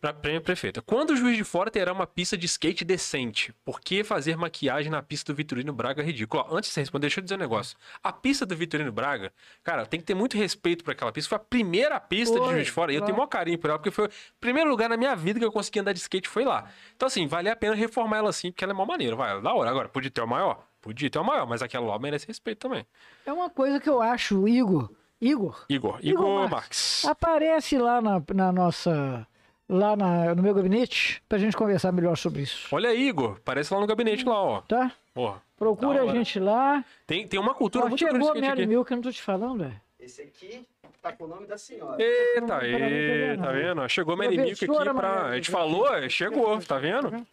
Para 0.00 0.10
a 0.10 0.14
prêmio 0.14 0.40
prefeita. 0.40 0.80
Quando 0.80 1.10
o 1.10 1.16
juiz 1.16 1.36
de 1.36 1.44
fora 1.44 1.70
terá 1.70 1.92
uma 1.92 2.06
pista 2.06 2.36
de 2.36 2.46
skate 2.46 2.84
decente? 2.84 3.52
Por 3.64 3.80
que 3.80 4.04
fazer 4.04 4.36
maquiagem 4.36 4.90
na 4.90 5.02
pista 5.02 5.32
do 5.32 5.36
Vitorino 5.36 5.72
Braga 5.72 6.02
é 6.02 6.04
ridículo? 6.04 6.44
Ó, 6.48 6.56
antes 6.56 6.70
de 6.70 6.74
você 6.74 6.80
responder, 6.80 7.06
deixa 7.06 7.20
eu 7.20 7.24
dizer 7.24 7.34
um 7.34 7.38
negócio. 7.38 7.76
A 8.02 8.12
pista 8.12 8.46
do 8.46 8.54
Vitorino 8.56 8.92
Braga, 8.92 9.32
cara, 9.64 9.84
tem 9.86 9.98
que 9.98 10.06
ter 10.06 10.14
muito 10.14 10.36
respeito 10.36 10.84
para 10.84 10.92
aquela 10.92 11.10
pista. 11.10 11.28
Foi 11.28 11.36
a 11.36 11.40
primeira 11.40 11.98
pista 11.98 12.34
de 12.34 12.44
Foi, 12.44 12.54
juiz 12.54 12.66
de 12.66 12.72
fora. 12.72 12.92
E 12.92 12.96
eu 12.96 13.02
tenho 13.02 13.14
o 13.14 13.16
maior 13.16 13.28
carinho 13.28 13.58
por 13.58 13.70
ela, 13.70 13.78
porque 13.78 13.90
foi 13.90 14.06
o 14.06 14.10
primeiro 14.40 14.70
lugar 14.70 14.88
na 14.88 14.96
minha 14.96 15.16
vida 15.16 15.38
que 15.38 15.44
eu 15.44 15.52
consegui 15.52 15.80
andar 15.80 15.92
de 15.92 15.98
skate 15.98 16.28
foi 16.28 16.44
lá. 16.44 16.70
Então, 16.94 17.06
assim, 17.06 17.26
vale 17.26 17.48
a 17.48 17.56
pena 17.56 17.74
reformar 17.74 18.18
ela 18.18 18.30
assim, 18.30 18.52
porque 18.52 18.64
ela 18.64 18.72
é 18.72 18.76
mó 18.76 18.84
maneira. 18.84 19.16
Vai, 19.16 19.40
da 19.40 19.52
hora. 19.52 19.70
Agora, 19.70 19.88
podia 19.88 20.10
ter 20.10 20.20
o 20.20 20.26
maior? 20.26 20.64
Podia 20.80 21.10
ter 21.10 21.18
o 21.18 21.24
maior, 21.24 21.46
mas 21.46 21.60
aquela 21.60 21.86
lá 21.86 21.98
merece 21.98 22.26
respeito 22.26 22.60
também. 22.60 22.86
É 23.26 23.32
uma 23.32 23.50
coisa 23.50 23.80
que 23.80 23.88
eu 23.88 24.00
acho, 24.00 24.46
Igor. 24.46 24.90
Igor, 25.20 25.64
Igor, 25.68 25.98
Igor 26.00 26.00
Igor 26.00 26.48
Marques. 26.48 26.50
Marques. 26.50 27.04
aparece 27.04 27.76
lá 27.76 28.00
na, 28.00 28.22
na 28.32 28.52
nossa. 28.52 29.26
Lá 29.68 29.94
na- 29.94 30.34
no 30.34 30.42
meu 30.42 30.54
gabinete 30.54 31.22
pra 31.28 31.36
gente 31.38 31.56
conversar 31.56 31.92
melhor 31.92 32.16
sobre 32.16 32.42
isso. 32.42 32.74
Olha 32.74 32.88
aí, 32.88 33.08
Igor. 33.08 33.38
Parece 33.44 33.72
lá 33.74 33.78
no 33.80 33.86
gabinete 33.86 34.24
lá, 34.24 34.40
ó. 34.42 34.60
Tá? 34.62 34.90
Porra. 35.12 35.42
Procura 35.58 36.02
a 36.04 36.06
gente 36.14 36.38
lá. 36.40 36.82
Tem, 37.06 37.26
tem 37.26 37.38
uma 37.38 37.52
cultura 37.54 37.84
Ó, 37.84 37.88
muito 37.88 38.02
grande 38.04 38.18
chegou 38.24 38.32
de 38.40 38.46
a 38.46 38.48
Mary. 38.48 38.66
Milk, 38.66 38.90
eu 38.90 38.94
não 38.96 39.02
tô 39.02 39.10
te 39.12 39.20
falando, 39.20 39.58
velho. 39.64 39.80
Esse 40.00 40.22
aqui 40.22 40.64
tá 41.02 41.12
com 41.12 41.24
o 41.24 41.28
nome 41.28 41.46
da 41.46 41.58
senhora. 41.58 42.00
Eita, 42.02 42.56
aí, 42.58 42.72
não, 42.72 43.36
não, 43.36 43.44
tá 43.44 43.52
não. 43.52 43.60
vendo? 43.60 43.88
Chegou 43.88 44.14
a 44.14 44.16
Mary 44.16 44.38
Milk 44.38 44.64
aqui 44.64 44.94
pra. 44.94 45.26
A 45.26 45.34
gente 45.36 45.50
falou, 45.50 45.86
chegou, 46.08 46.58
tá 46.60 46.78
vendo? 46.78 47.26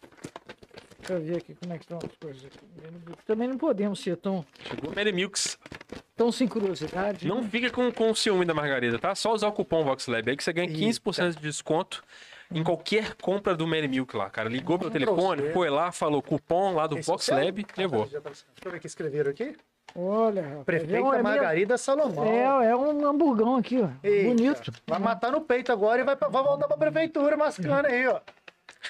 Deixa 1.06 1.12
eu 1.12 1.20
ver 1.20 1.36
aqui 1.36 1.54
como 1.54 1.72
é 1.72 1.78
que 1.78 1.84
estão 1.84 1.98
as 1.98 2.16
coisas 2.16 2.44
aqui. 2.44 2.58
Também 3.26 3.48
não 3.48 3.56
podemos 3.58 4.00
ser 4.00 4.16
tão, 4.16 4.44
Chegou 4.68 4.90
a 4.90 4.94
Mary 4.94 5.12
Milks. 5.12 5.58
tão 6.16 6.32
sem 6.32 6.48
curiosidade. 6.48 7.26
Não 7.28 7.40
né? 7.42 7.48
fica 7.48 7.70
com, 7.70 7.90
com 7.92 8.14
ciúme 8.14 8.44
da 8.44 8.52
Margarida, 8.54 8.98
tá? 8.98 9.14
Só 9.14 9.32
usar 9.32 9.48
o 9.48 9.52
cupom 9.52 9.84
VoxLab 9.84 10.28
aí 10.30 10.36
que 10.36 10.42
você 10.44 10.52
ganha 10.52 10.68
15% 10.68 11.36
de 11.36 11.40
desconto 11.40 12.02
em 12.50 12.62
qualquer 12.62 13.14
compra 13.16 13.56
do 13.56 13.66
Mary 13.66 13.88
Milk 13.88 14.16
lá, 14.16 14.28
cara. 14.30 14.48
Ligou 14.48 14.78
pelo 14.78 14.90
telefone, 14.90 15.42
você. 15.42 15.52
foi 15.52 15.70
lá, 15.70 15.90
falou 15.92 16.22
cupom 16.22 16.74
lá 16.74 16.86
do 16.86 17.00
VoxLab, 17.00 17.60
é 17.60 17.62
o- 17.62 17.80
levou. 17.80 18.06
Já 18.06 18.20
tá- 18.20 18.30
Deixa 18.30 18.44
eu 18.64 18.70
ver 18.70 18.76
o 18.78 18.80
que 18.80 18.86
escreveram 18.86 19.30
aqui. 19.30 19.56
Olha, 19.94 20.40
é, 20.40 20.64
Prefeita 20.64 21.00
um- 21.02 21.14
é, 21.14 21.22
Margarida 21.22 21.78
Salomão. 21.78 22.24
é, 22.24 22.66
é 22.70 22.76
um 22.76 23.06
hamburgão 23.06 23.56
aqui, 23.56 23.80
ó. 23.80 23.88
Eita, 24.02 24.28
Bonito. 24.28 24.72
Vai 24.86 24.98
matar 24.98 25.32
no 25.32 25.40
peito 25.40 25.72
agora 25.72 26.02
e 26.02 26.04
vai, 26.04 26.14
pra- 26.16 26.28
vai 26.28 26.42
voltar 26.42 26.66
pra 26.68 26.76
prefeitura 26.76 27.36
mascando 27.36 27.86
aí, 27.86 28.06
ó. 28.06 28.20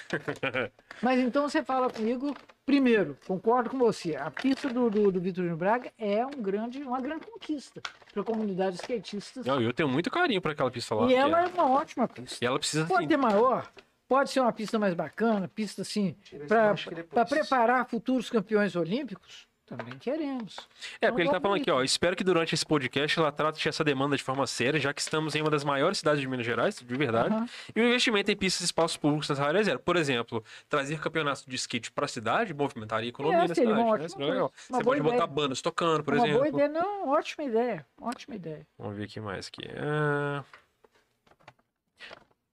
Mas 1.01 1.19
então 1.19 1.47
você 1.47 1.63
fala 1.63 1.89
comigo, 1.89 2.35
primeiro, 2.65 3.17
concordo 3.27 3.69
com 3.69 3.77
você, 3.77 4.15
a 4.15 4.31
pista 4.31 4.69
do, 4.69 4.89
do, 4.89 5.11
do 5.11 5.19
Vitorino 5.21 5.55
Braga 5.55 5.91
é 5.97 6.25
um 6.25 6.41
grande, 6.41 6.81
uma 6.83 6.99
grande 6.99 7.25
conquista 7.25 7.81
para 8.11 8.21
a 8.21 8.25
comunidade 8.25 8.77
skatista. 8.77 9.41
Não, 9.45 9.61
eu 9.61 9.73
tenho 9.73 9.89
muito 9.89 10.09
carinho 10.09 10.41
pra 10.41 10.51
aquela 10.53 10.71
pista 10.71 10.95
lá. 10.95 11.07
E 11.07 11.13
ela 11.13 11.43
é 11.43 11.47
uma 11.47 11.69
ótima 11.69 12.07
pista. 12.07 12.43
e 12.43 12.47
ela 12.47 12.57
precisa 12.57 12.85
Pode 12.85 12.99
assim, 12.99 13.07
ter 13.07 13.17
maior, 13.17 13.71
pode 14.07 14.29
ser 14.29 14.39
uma 14.39 14.53
pista 14.53 14.79
mais 14.79 14.93
bacana, 14.93 15.47
pista 15.47 15.81
assim, 15.81 16.15
para 16.47 17.25
preparar 17.25 17.87
futuros 17.87 18.29
campeões 18.29 18.75
olímpicos. 18.75 19.47
Também 19.67 19.97
queremos. 19.99 20.55
É, 21.01 21.07
porque 21.07 21.23
ele 21.23 21.29
tá 21.29 21.37
Então, 21.37 21.41
falando 21.41 21.61
aqui, 21.61 21.69
ó. 21.69 21.83
Espero 21.83 22.15
que 22.15 22.23
durante 22.23 22.55
esse 22.55 22.65
podcast 22.65 23.19
ela 23.19 23.33
trate 23.33 23.67
essa 23.67 23.83
demanda 23.83 24.15
de 24.15 24.23
forma 24.23 24.47
séria, 24.47 24.79
já 24.79 24.93
que 24.93 25.01
estamos 25.01 25.35
em 25.35 25.41
uma 25.41 25.49
das 25.51 25.63
maiores 25.65 25.97
cidades 25.97 26.21
de 26.21 26.27
Minas 26.27 26.45
Gerais, 26.45 26.79
de 26.79 26.95
verdade. 26.95 27.33
Aham. 27.35 27.49
E 27.75 27.81
o 27.81 27.83
investimento 27.83 28.31
em 28.31 28.35
pistas 28.37 28.61
e 28.61 28.65
espaços 28.65 28.95
públicos 28.95 29.27
nessa 29.27 29.43
área 29.43 29.59
é 29.59 29.63
zero. 29.63 29.79
Por 29.79 29.97
exemplo, 29.97 30.41
trazer 30.69 30.99
campeonatos 31.01 31.43
de 31.45 31.55
skate 31.57 31.91
pra 31.91 32.07
cidade 32.07 32.53
movimentaria 32.53 33.07
a 33.07 33.09
economia 33.09 33.39
É, 33.39 33.47
seria 33.49 33.55
cidade. 33.55 33.71
uma 33.73 33.83
né? 33.83 33.91
ótima 33.91 34.09
Seria 34.09 34.25
legal. 34.27 34.49
coisa. 34.49 34.63
Uma 34.69 34.77
Você 34.77 34.83
pode 34.85 35.01
botar 35.01 35.15
ideia. 35.15 35.27
bandas 35.27 35.61
tocando, 35.61 36.03
por 36.03 36.13
uma 36.13 36.23
exemplo. 36.23 36.37
boa 36.37 36.47
ideia, 36.47 36.69
não, 36.69 37.09
ótima 37.09 37.43
ideia, 37.43 37.85
ótima 37.99 38.35
ideia. 38.35 38.65
Vamos 38.79 38.95
ver 38.95 39.03
aqui 39.03 39.19
mais 39.19 39.47
aqui. 39.47 39.67
Ah, 39.77 40.43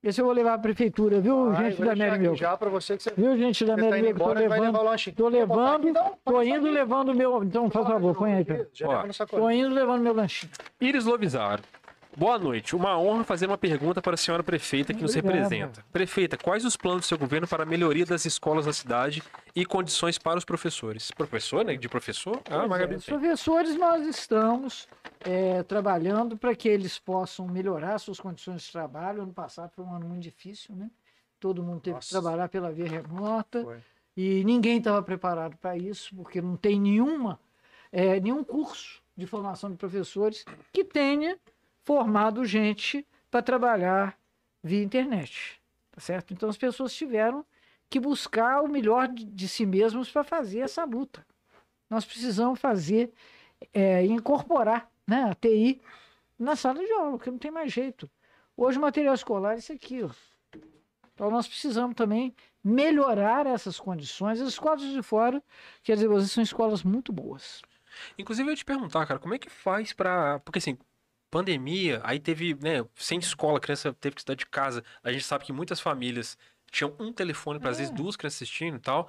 Esse 0.04 0.20
eu 0.20 0.26
vou 0.26 0.34
levar 0.34 0.52
à 0.52 0.58
prefeitura, 0.58 1.18
viu, 1.18 1.50
Vai, 1.50 1.70
gente 1.70 1.82
da 1.82 1.96
Mary 1.96 2.18
Milk? 2.18 2.38
Já 2.38 2.54
pra 2.58 2.68
você 2.68 2.94
que 2.94 3.02
você, 3.02 3.10
Viu, 3.16 3.38
gente 3.38 3.64
da 3.64 3.74
tá 3.74 3.82
Mary 3.82 4.02
Milk? 4.02 4.18
Tô 4.18 4.24
embora, 4.24 4.48
vai 4.48 4.60
levar 4.60 4.82
levando, 4.82 5.14
tô 5.16 5.28
levando, 5.28 5.88
então? 5.88 6.18
tô 6.22 6.42
indo 6.42 6.70
levando 6.70 7.08
o 7.08 7.14
meu... 7.14 7.42
Então, 7.42 7.70
por 7.70 7.86
favor, 7.86 8.14
põe 8.14 8.34
aí. 8.34 8.44
Tô 9.30 9.50
indo 9.50 9.74
levando 9.74 10.02
meu 10.02 10.12
lanchinho. 10.12 10.52
Iris 10.78 11.06
Lovisaro. 11.06 11.62
Boa 12.16 12.38
noite. 12.38 12.76
Uma 12.76 12.96
honra 12.98 13.24
fazer 13.24 13.46
uma 13.46 13.58
pergunta 13.58 14.00
para 14.00 14.14
a 14.14 14.16
senhora 14.16 14.42
prefeita 14.42 14.94
que 14.94 15.02
nos 15.02 15.16
Obrigado. 15.16 15.42
representa. 15.42 15.84
Prefeita, 15.92 16.36
quais 16.36 16.64
os 16.64 16.76
planos 16.76 17.02
do 17.02 17.06
seu 17.06 17.18
governo 17.18 17.46
para 17.48 17.64
a 17.64 17.66
melhoria 17.66 18.06
das 18.06 18.24
escolas 18.24 18.66
da 18.66 18.72
cidade 18.72 19.22
e 19.54 19.66
condições 19.66 20.16
para 20.16 20.38
os 20.38 20.44
professores? 20.44 21.10
Professor, 21.10 21.64
né? 21.64 21.74
De 21.74 21.88
professor? 21.88 22.40
Ah, 22.48 22.66
é. 22.78 22.94
Os 22.94 23.04
professores, 23.04 23.76
nós 23.76 24.06
estamos 24.06 24.86
é, 25.20 25.64
trabalhando 25.64 26.36
para 26.36 26.54
que 26.54 26.68
eles 26.68 27.00
possam 27.00 27.48
melhorar 27.48 27.98
suas 27.98 28.20
condições 28.20 28.62
de 28.62 28.70
trabalho. 28.70 29.22
Ano 29.22 29.32
passado 29.32 29.72
foi 29.74 29.84
um 29.84 29.92
ano 29.92 30.06
muito 30.06 30.22
difícil, 30.22 30.76
né? 30.76 30.88
Todo 31.40 31.62
mundo 31.64 31.80
teve 31.80 31.98
que 31.98 32.06
Nossa. 32.06 32.20
trabalhar 32.20 32.48
pela 32.48 32.70
via 32.70 32.88
remota 32.88 33.62
Foi. 33.62 33.78
e 34.16 34.44
ninguém 34.44 34.78
estava 34.78 35.02
preparado 35.02 35.56
para 35.56 35.76
isso, 35.76 36.14
porque 36.14 36.40
não 36.40 36.56
tem 36.56 36.80
nenhuma, 36.80 37.40
é, 37.90 38.20
nenhum 38.20 38.44
curso 38.44 39.02
de 39.16 39.26
formação 39.26 39.70
de 39.70 39.76
professores 39.76 40.44
que 40.72 40.84
tenha 40.84 41.36
formado 41.84 42.44
gente 42.44 43.06
para 43.30 43.42
trabalhar 43.42 44.18
via 44.62 44.82
internet, 44.82 45.60
tá 45.90 46.00
certo? 46.00 46.32
Então 46.32 46.48
as 46.48 46.56
pessoas 46.56 46.94
tiveram 46.94 47.44
que 47.88 48.00
buscar 48.00 48.62
o 48.62 48.68
melhor 48.68 49.08
de, 49.08 49.24
de 49.24 49.48
si 49.48 49.66
mesmos 49.66 50.10
para 50.10 50.24
fazer 50.24 50.60
essa 50.60 50.84
luta. 50.84 51.26
Nós 51.88 52.04
precisamos 52.04 52.58
fazer, 52.58 53.12
é, 53.72 54.04
incorporar 54.04 54.90
né, 55.06 55.24
a 55.30 55.34
TI 55.34 55.80
na 56.38 56.56
sala 56.56 56.82
de 56.82 56.92
aula, 56.92 57.12
porque 57.12 57.30
não 57.30 57.38
tem 57.38 57.50
mais 57.50 57.72
jeito. 57.72 58.10
Hoje 58.56 58.78
o 58.78 58.80
material 58.80 59.14
escolar 59.14 59.54
é 59.54 59.58
isso 59.58 59.72
aqui, 59.72 60.02
ó. 60.02 60.10
Então 61.14 61.30
nós 61.30 61.46
precisamos 61.46 61.94
também 61.94 62.34
melhorar 62.62 63.46
essas 63.46 63.78
condições. 63.78 64.40
As 64.40 64.48
escolas 64.48 64.80
de 64.82 65.02
fora, 65.02 65.42
quer 65.82 65.94
dizer, 65.94 66.08
são 66.26 66.42
escolas 66.42 66.82
muito 66.82 67.12
boas. 67.12 67.62
Inclusive, 68.18 68.50
eu 68.50 68.56
te 68.56 68.64
perguntar, 68.64 69.06
cara, 69.06 69.20
como 69.20 69.34
é 69.34 69.38
que 69.38 69.48
faz 69.48 69.92
pra. 69.92 70.40
Porque 70.40 70.58
assim, 70.58 70.76
pandemia, 71.38 72.00
aí 72.04 72.18
teve, 72.20 72.54
né, 72.62 72.84
sem 72.94 73.18
escola, 73.18 73.58
a 73.58 73.60
criança 73.60 73.92
teve 73.92 74.14
que 74.14 74.20
estudar 74.20 74.36
de 74.36 74.46
casa. 74.46 74.82
A 75.02 75.10
gente 75.12 75.24
sabe 75.24 75.44
que 75.44 75.52
muitas 75.52 75.80
famílias 75.80 76.38
tinham 76.70 76.94
um 76.98 77.12
telefone 77.12 77.58
para 77.58 77.70
às 77.70 77.78
vezes 77.78 77.92
É. 77.92 77.96
duas 77.96 78.16
crianças 78.16 78.36
assistindo 78.42 78.76
e 78.76 78.80
tal. 78.80 79.08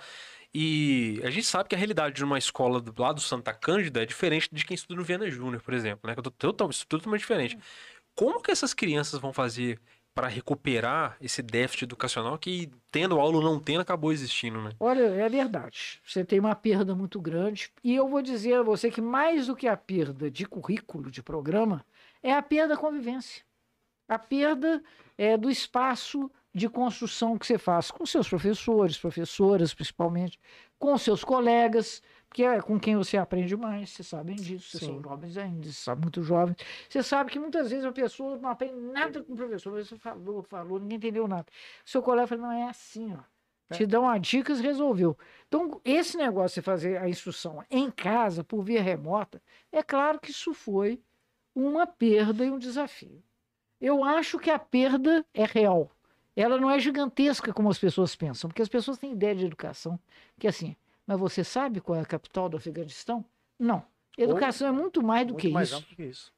E 0.53 1.19
a 1.23 1.29
gente 1.29 1.45
sabe 1.45 1.67
que 1.69 1.75
a 1.75 1.77
realidade 1.77 2.15
de 2.15 2.23
uma 2.23 2.37
escola 2.37 2.79
do 2.79 2.93
lado 3.01 3.15
do 3.15 3.21
Santa 3.21 3.53
Cândida 3.53 4.01
é 4.01 4.05
diferente 4.05 4.49
de 4.51 4.65
quem 4.65 4.75
estuda 4.75 4.95
no 4.95 5.03
Viana 5.03 5.29
Júnior, 5.29 5.61
por 5.61 5.73
exemplo, 5.73 6.07
né? 6.07 6.13
Que 6.13 6.19
eu 6.19 6.23
tô 6.23 6.31
tudo 6.31 6.73
totalmente 6.87 7.19
diferente. 7.21 7.57
Como 8.15 8.41
que 8.41 8.51
essas 8.51 8.73
crianças 8.73 9.19
vão 9.19 9.33
fazer 9.33 9.79
para 10.13 10.29
recuperar 10.29 11.17
esse 11.19 11.41
déficit 11.41 11.83
educacional 11.83 12.37
que, 12.37 12.71
tendo 12.89 13.19
aula 13.19 13.35
ou 13.37 13.43
não 13.43 13.59
tendo, 13.59 13.81
acabou 13.81 14.13
existindo, 14.13 14.61
né? 14.61 14.69
Olha, 14.79 15.01
é 15.01 15.27
verdade. 15.27 15.99
Você 16.07 16.23
tem 16.23 16.39
uma 16.39 16.55
perda 16.55 16.95
muito 16.95 17.19
grande. 17.19 17.69
E 17.83 17.93
eu 17.93 18.07
vou 18.07 18.21
dizer 18.21 18.53
a 18.53 18.63
você 18.63 18.89
que 18.89 19.01
mais 19.01 19.47
do 19.47 19.55
que 19.57 19.67
a 19.67 19.75
perda 19.75 20.31
de 20.31 20.45
currículo, 20.45 21.11
de 21.11 21.21
programa, 21.21 21.85
é 22.25 22.33
a 22.33 22.41
perda 22.41 22.73
da 22.73 22.81
convivência. 22.81 23.43
A 24.07 24.17
perda 24.17 24.83
é, 25.15 25.37
do 25.37 25.47
espaço 25.47 26.31
de 26.51 26.67
construção 26.67 27.37
que 27.37 27.45
você 27.45 27.57
faz 27.57 27.91
com 27.91 28.03
seus 28.03 28.27
professores, 28.27 28.97
professoras, 28.97 29.75
principalmente, 29.75 30.39
com 30.79 30.97
seus 30.97 31.23
colegas, 31.23 32.01
porque 32.27 32.43
é 32.43 32.59
com 32.61 32.79
quem 32.79 32.95
você 32.95 33.15
aprende 33.15 33.55
mais, 33.55 33.91
vocês 33.91 34.07
sabem 34.07 34.35
disso, 34.35 34.71
vocês 34.71 34.83
Sim. 34.83 34.93
são 34.93 35.03
jovens 35.03 35.37
ainda, 35.37 35.63
vocês 35.63 35.77
sabem 35.77 36.01
muito 36.01 36.23
jovens. 36.23 36.57
Você 36.89 37.03
sabe 37.03 37.29
que 37.29 37.37
muitas 37.37 37.69
vezes 37.69 37.85
a 37.85 37.91
pessoa 37.91 38.39
não 38.39 38.49
aprende 38.49 38.73
nada 38.73 39.23
com 39.23 39.33
o 39.33 39.35
professor, 39.35 39.69
o 39.69 39.73
professor 39.73 39.99
falou, 39.99 40.41
falou, 40.41 40.79
ninguém 40.79 40.97
entendeu 40.97 41.27
nada. 41.27 41.45
Seu 41.85 42.01
colega 42.01 42.25
fala, 42.25 42.41
não, 42.41 42.51
é 42.51 42.69
assim, 42.69 43.13
ó. 43.13 43.19
É. 43.69 43.75
Te 43.75 43.85
dá 43.85 43.99
uma 43.99 44.17
dica 44.17 44.51
e 44.51 44.61
resolveu. 44.61 45.17
Então, 45.47 45.79
esse 45.83 46.17
negócio 46.17 46.61
de 46.61 46.65
fazer 46.65 46.97
a 46.97 47.07
instrução 47.07 47.63
em 47.69 47.91
casa, 47.91 48.43
por 48.43 48.63
via 48.63 48.81
remota, 48.81 49.41
é 49.71 49.83
claro 49.83 50.19
que 50.19 50.31
isso 50.31 50.53
foi 50.53 51.01
uma 51.55 51.87
perda 51.87 52.45
e 52.45 52.51
um 52.51 52.59
desafio. 52.59 53.23
Eu 53.79 54.03
acho 54.03 54.37
que 54.37 54.49
a 54.51 54.59
perda 54.59 55.25
é 55.33 55.45
real. 55.45 55.89
Ela 56.35 56.59
não 56.59 56.69
é 56.69 56.77
gigantesca 56.79 57.53
como 57.53 57.69
as 57.69 57.79
pessoas 57.79 58.15
pensam, 58.15 58.49
porque 58.49 58.61
as 58.61 58.67
pessoas 58.67 58.97
têm 58.97 59.13
ideia 59.13 59.33
de 59.33 59.45
educação 59.45 59.97
que 60.37 60.47
é 60.47 60.49
assim, 60.49 60.75
mas 61.07 61.17
você 61.17 61.43
sabe 61.43 61.79
qual 61.79 61.97
é 61.97 62.01
a 62.01 62.05
capital 62.05 62.49
do 62.49 62.57
Afeganistão? 62.57 63.23
Não. 63.57 63.83
Educação 64.17 64.67
é 64.67 64.71
muito 64.71 65.01
mais 65.01 65.25
do 65.27 65.33
Muito 65.33 65.41
que 65.41 65.49
mais 65.49 65.69
isso. 65.69 65.85
que 65.95 66.03
isso. 66.03 66.33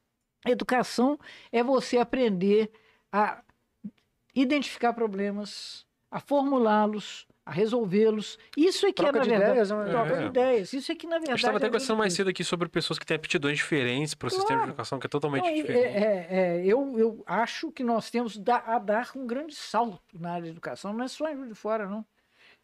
Educação 0.46 1.20
é 1.52 1.64
você 1.64 1.98
aprender 1.98 2.72
a 3.12 3.44
identificar 4.36 4.94
problemas, 4.94 5.86
a 6.12 6.20
formulá-los, 6.20 7.28
a 7.48 7.52
resolvê-los. 7.52 8.38
Isso 8.58 8.86
é 8.86 8.90
que 8.90 8.96
Troca 9.02 9.18
é, 9.18 9.20
na 9.20 9.24
de 9.24 9.30
verdade, 9.30 9.52
ideias, 9.52 9.72
né? 9.72 9.86
troca 9.90 10.14
É. 10.14 10.20
de 10.20 10.26
ideias. 10.26 10.74
Isso 10.74 10.92
é 10.92 10.96
que, 10.96 11.08
na 11.08 11.16
A 11.16 11.20
verdade. 11.20 11.32
gente 11.32 11.40
estava 11.46 11.58
até 11.58 11.66
é 11.68 11.70
conversando 11.70 11.98
mais 11.98 12.14
cedo 12.14 12.30
aqui 12.30 12.44
sobre 12.44 12.68
pessoas 12.68 13.00
que 13.00 13.06
têm 13.06 13.16
aptidões 13.16 13.58
diferentes 13.58 14.14
para 14.14 14.28
o 14.28 14.30
sistema 14.30 14.48
de 14.50 14.56
Claro. 14.58 14.70
educação, 14.72 15.00
que 15.00 15.06
é 15.08 15.10
totalmente 15.10 15.46
diferente. 15.54 15.86
é- 15.86 15.98
é- 15.98 16.28
é, 16.60 16.66
eu, 16.66 17.00
eu 17.00 17.24
acho 17.26 17.72
que 17.72 17.84
nós 17.84 18.10
temos 18.12 18.38
da- 18.38 18.58
a 18.66 18.78
dar 18.80 19.12
um 19.16 19.26
grande 19.26 19.56
salto 19.56 20.02
na 20.20 20.32
área 20.34 20.44
de 20.44 20.50
educação. 20.50 20.92
Não 20.92 21.06
é 21.06 21.08
só 21.08 21.26
de 21.32 21.56
Fora, 21.56 21.88
não. 21.88 22.06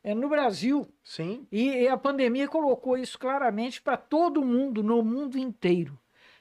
É 0.04 0.14
no 0.14 0.28
Brasil. 0.28 0.86
Sim. 1.02 1.48
E, 1.50 1.70
e 1.84 1.88
a 1.88 1.96
pandemia 1.96 2.48
colocou 2.50 2.98
isso 2.98 3.18
claramente 3.18 3.82
para 3.82 3.96
todo 3.96 4.44
mundo, 4.44 4.84
no 4.84 5.02
mundo 5.02 5.38
inteiro. 5.38 5.98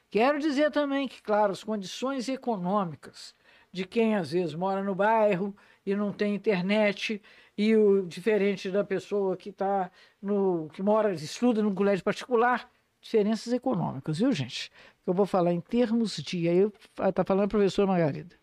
Quero 0.09 0.37
dizer 0.37 0.69
também 0.69 1.07
que, 1.07 1.21
claro, 1.21 1.53
as 1.53 1.63
condições 1.63 2.27
econômicas 2.27 3.33
de 3.71 3.85
quem 3.85 4.15
às 4.15 4.31
vezes 4.31 4.53
mora 4.53 4.83
no 4.83 4.93
bairro 4.93 5.55
e 5.85 5.95
não 5.95 6.11
tem 6.11 6.35
internet, 6.35 7.21
e 7.57 7.75
o 7.75 8.05
diferente 8.05 8.71
da 8.71 8.83
pessoa 8.83 9.37
que 9.37 9.51
tá 9.51 9.91
no 10.21 10.69
que 10.73 10.81
mora, 10.81 11.13
estuda 11.13 11.61
num 11.61 11.73
colégio 11.73 12.03
particular, 12.03 12.69
diferenças 13.01 13.53
econômicas, 13.53 14.19
viu, 14.19 14.31
gente? 14.31 14.71
Eu 15.05 15.13
vou 15.13 15.25
falar 15.25 15.53
em 15.53 15.61
termos 15.61 16.15
de, 16.17 16.47
aí 16.47 16.71
está 17.07 17.23
falando 17.23 17.45
a 17.45 17.49
professora 17.49 17.87
Margarida, 17.87 18.35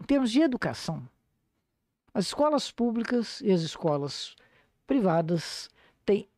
em 0.00 0.04
termos 0.04 0.30
de 0.32 0.40
educação, 0.40 1.06
as 2.14 2.26
escolas 2.26 2.70
públicas 2.70 3.40
e 3.40 3.52
as 3.52 3.62
escolas 3.62 4.34
privadas 4.86 5.70
têm 6.04 6.28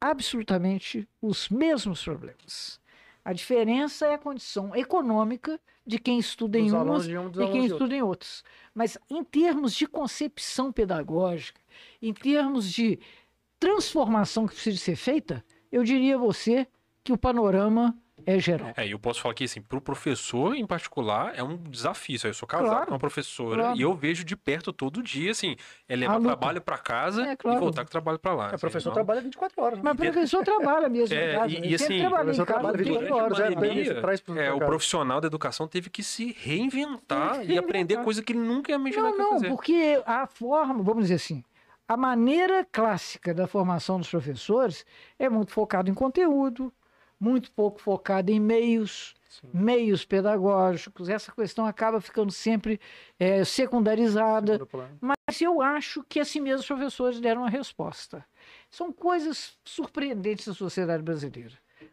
absolutamente 0.00 1.08
os 1.20 1.48
mesmos 1.48 2.02
problemas. 2.02 2.80
A 3.24 3.32
diferença 3.32 4.06
é 4.06 4.14
a 4.14 4.18
condição 4.18 4.74
econômica 4.74 5.60
de 5.86 5.98
quem 5.98 6.18
estuda 6.18 6.58
em 6.58 6.64
Dos 6.64 6.72
umas 6.72 6.86
alunos 6.86 7.06
de 7.06 7.18
um, 7.18 7.28
e 7.28 7.32
quem 7.32 7.52
de 7.52 7.58
outro. 7.60 7.74
estuda 7.74 7.94
em 7.96 8.02
outros. 8.02 8.44
Mas 8.74 8.98
em 9.08 9.22
termos 9.22 9.74
de 9.74 9.86
concepção 9.86 10.72
pedagógica, 10.72 11.60
em 12.00 12.12
termos 12.12 12.70
de 12.70 12.98
transformação 13.60 14.46
que 14.46 14.54
precisa 14.54 14.78
ser 14.78 14.96
feita, 14.96 15.44
eu 15.70 15.84
diria 15.84 16.16
a 16.16 16.18
você 16.18 16.66
que 17.04 17.12
o 17.12 17.18
panorama 17.18 17.96
é 18.26 18.38
geral. 18.38 18.72
É, 18.76 18.86
e 18.86 18.90
eu 18.92 18.98
posso 18.98 19.20
falar 19.20 19.34
que, 19.34 19.44
assim, 19.44 19.60
pro 19.60 19.80
professor 19.80 20.54
em 20.54 20.66
particular, 20.66 21.32
é 21.36 21.42
um 21.42 21.56
desafio. 21.56 22.16
isso 22.16 22.26
aí. 22.26 22.30
Eu 22.30 22.34
sou 22.34 22.46
casado 22.48 22.68
Claro, 22.70 22.86
com 22.86 22.92
uma 22.92 22.98
professora 22.98 23.62
claro. 23.62 23.78
e 23.78 23.82
eu 23.82 23.94
vejo 23.94 24.24
de 24.24 24.36
perto 24.36 24.72
todo 24.72 25.02
dia, 25.02 25.30
assim, 25.30 25.56
é 25.88 25.96
levar 25.96 26.20
trabalho 26.20 26.60
para 26.60 26.78
casa 26.78 27.24
É, 27.26 27.36
claro. 27.36 27.56
e 27.56 27.60
voltar 27.60 27.82
com 27.82 27.88
o 27.88 27.90
trabalho 27.90 28.18
para 28.18 28.34
lá. 28.34 28.44
É, 28.44 28.46
assim, 28.48 28.56
o 28.56 28.60
professor 28.60 28.88
não- 28.90 28.94
trabalha 28.94 29.20
24 29.20 29.62
horas. 29.62 29.78
né? 29.78 29.82
Mas 29.84 29.92
o 29.94 29.96
professor 29.96 30.42
trabalha 30.44 30.88
mesmo. 30.88 31.14
É, 31.14 31.32
em 31.34 31.38
casa. 31.38 31.52
e- 31.52 31.56
Eu 31.56 31.64
e 31.64 31.78
sempre 31.78 31.94
assim, 32.04 32.08
professor 32.10 32.46
casa 32.46 32.60
trabalha 32.60 32.74
o 32.74 32.84
tempo 32.84 32.98
24 33.00 33.08
todo. 33.08 33.22
horas, 33.24 33.38
é, 33.40 33.54
pandemia, 33.54 33.90
é, 33.92 33.94
pra 34.00 34.12
o 34.54 34.58
casa. 34.58 34.66
profissional 34.66 35.20
da 35.20 35.26
educação 35.26 35.66
teve 35.68 35.90
que 35.90 36.02
se 36.02 36.36
reinventar 36.38 37.40
que 37.40 37.52
e 37.52 37.58
aprender 37.58 37.96
coisa 38.02 38.22
que 38.22 38.32
ele 38.32 38.40
nunca 38.40 38.70
ia 38.70 38.76
imaginar 38.76 39.02
Não, 39.02 39.12
que 39.12 39.18
ia 39.18 39.24
não, 39.24 39.32
fazer. 39.32 39.48
porque 39.48 40.02
a 40.06 40.26
forma, 40.26 40.82
vamos 40.82 41.02
dizer 41.04 41.14
assim, 41.14 41.42
a 41.88 41.96
maneira 41.96 42.66
clássica 42.70 43.34
da 43.34 43.46
formação 43.46 43.98
dos 43.98 44.08
professores 44.08 44.84
é 45.18 45.28
muito 45.28 45.52
focada 45.52 45.90
em 45.90 45.94
conteúdo, 45.94 46.72
muito 47.22 47.52
pouco 47.52 47.80
focada 47.80 48.32
em 48.32 48.40
meios, 48.40 49.14
Sim. 49.28 49.48
meios 49.54 50.04
pedagógicos. 50.04 51.08
Essa 51.08 51.30
questão 51.30 51.64
acaba 51.64 52.00
ficando 52.00 52.32
sempre 52.32 52.80
eh, 53.16 53.44
secundarizada. 53.44 54.60
Mas 55.00 55.40
eu 55.40 55.62
acho 55.62 56.04
que 56.08 56.18
assim 56.18 56.40
mesmo 56.40 56.60
os 56.60 56.66
professores 56.66 57.20
deram 57.20 57.44
a 57.44 57.48
resposta. 57.48 58.24
São 58.68 58.92
coisas 58.92 59.56
surpreendentes 59.64 60.48
da 60.48 60.54
sociedade 60.54 61.02
brasileira. 61.04 61.52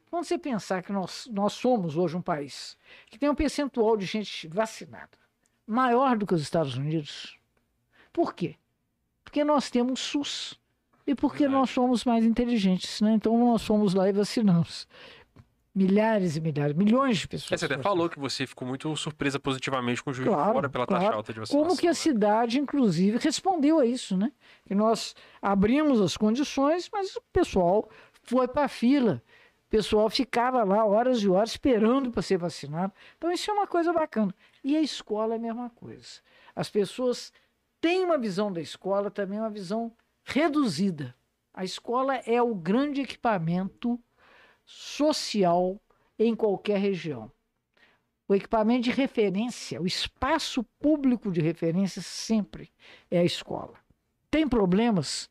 Quando 0.10 0.23
você 0.23 0.39
pensar 0.39 0.81
que 0.81 0.91
nós, 0.91 1.30
nós 1.31 1.53
somos 1.53 1.95
hoje 1.95 2.18
um 2.18 2.22
país 2.22 2.76
que 3.06 3.19
tem 3.19 3.30
um 3.30 3.35
percentual 3.35 3.95
de 3.95 4.07
gente 4.07 4.47
vacinada 4.47 5.19
maior 5.68 6.18
do 6.18 6.26
que 6.26 6.34
os 6.34 6.41
Estados 6.41 6.76
Unidos, 6.76 7.38
por 8.11 8.34
quê? 8.34 8.56
Porque 9.23 9.43
nós 9.43 9.69
temos 9.69 9.99
SUS 9.99 10.60
e 11.06 11.14
porque 11.14 11.39
Verdade. 11.39 11.60
nós 11.60 11.69
somos 11.69 12.03
mais 12.06 12.26
inteligentes, 12.26 13.01
né? 13.01 13.14
Então 13.14 13.38
nós 13.38 13.64
fomos 13.64 13.93
lá 13.93 14.10
e 14.10 14.11
vacinamos 14.11 14.88
milhares 15.80 16.35
e 16.35 16.41
milhares, 16.41 16.76
milhões 16.76 17.19
de 17.19 17.27
pessoas. 17.27 17.53
É, 17.53 17.57
você 17.68 17.73
até 17.73 17.81
falou 17.81 18.10
que 18.10 18.19
você 18.19 18.45
ficou 18.45 18.68
muito 18.68 18.93
surpresa 18.97 19.39
positivamente 19.39 20.03
com 20.03 20.11
o 20.11 20.14
juiz 20.14 20.27
Claro, 20.27 20.53
fora 20.53 20.69
pela 20.69 20.85
taxa 20.85 20.99
claro. 20.99 21.15
alta 21.15 21.31
de 21.31 21.39
vacinação. 21.39 21.65
Como 21.68 21.80
que 21.80 21.88
a 21.88 21.91
né? 21.91 21.93
cidade, 21.93 22.60
inclusive, 22.60 23.18
respondeu 23.18 23.80
a 23.80 23.85
isso, 23.85 24.18
né? 24.18 24.34
Que 24.65 24.76
nós 24.76 25.15
abrimos 25.41 26.01
as 26.01 26.18
condições, 26.18 26.89
mas 26.91 27.15
o 27.15 27.22
pessoal 27.31 27.89
foi 28.23 28.47
para 28.47 28.65
a 28.65 28.68
fila. 28.68 29.23
O 29.68 29.69
pessoal 29.69 30.10
ficava 30.10 30.64
lá 30.64 30.84
horas 30.84 31.22
e 31.23 31.30
horas 31.30 31.51
esperando 31.51 32.11
para 32.11 32.22
ser 32.22 32.38
vacinado. 32.38 32.91
Então, 33.18 33.31
isso 33.31 33.49
é 33.49 33.53
uma 33.53 33.68
coisa 33.68 33.93
bacana. 33.93 34.35
E 34.64 34.76
a 34.76 34.81
escola 34.81 35.35
é 35.35 35.38
a 35.38 35.41
mesma 35.41 35.69
coisa. 35.69 36.19
As 36.53 36.69
pessoas 36.69 37.31
têm 37.80 38.03
uma 38.03 38.18
visão 38.18 38.51
da 38.51 38.60
escola, 38.60 39.10
também 39.10 39.39
uma 39.39 39.49
visão 39.49 39.93
reduzida. 40.26 41.15
A 41.53 41.64
escola 41.64 42.15
é 42.15 42.41
o 42.41 42.53
grande 42.53 43.01
equipamento 43.01 43.99
social 44.72 45.82
em 46.18 46.36
qualquer 46.36 46.80
região 46.80 47.32
o 48.30 48.36
equipamento 48.36 48.84
de 48.84 48.91
referência, 48.91 49.82
o 49.82 49.88
espaço 49.88 50.64
público 50.80 51.32
de 51.32 51.41
referência 51.41 52.00
sempre 52.00 52.72
é 53.10 53.18
a 53.18 53.24
escola. 53.24 53.74
Tem 54.30 54.48
problemas 54.48 55.28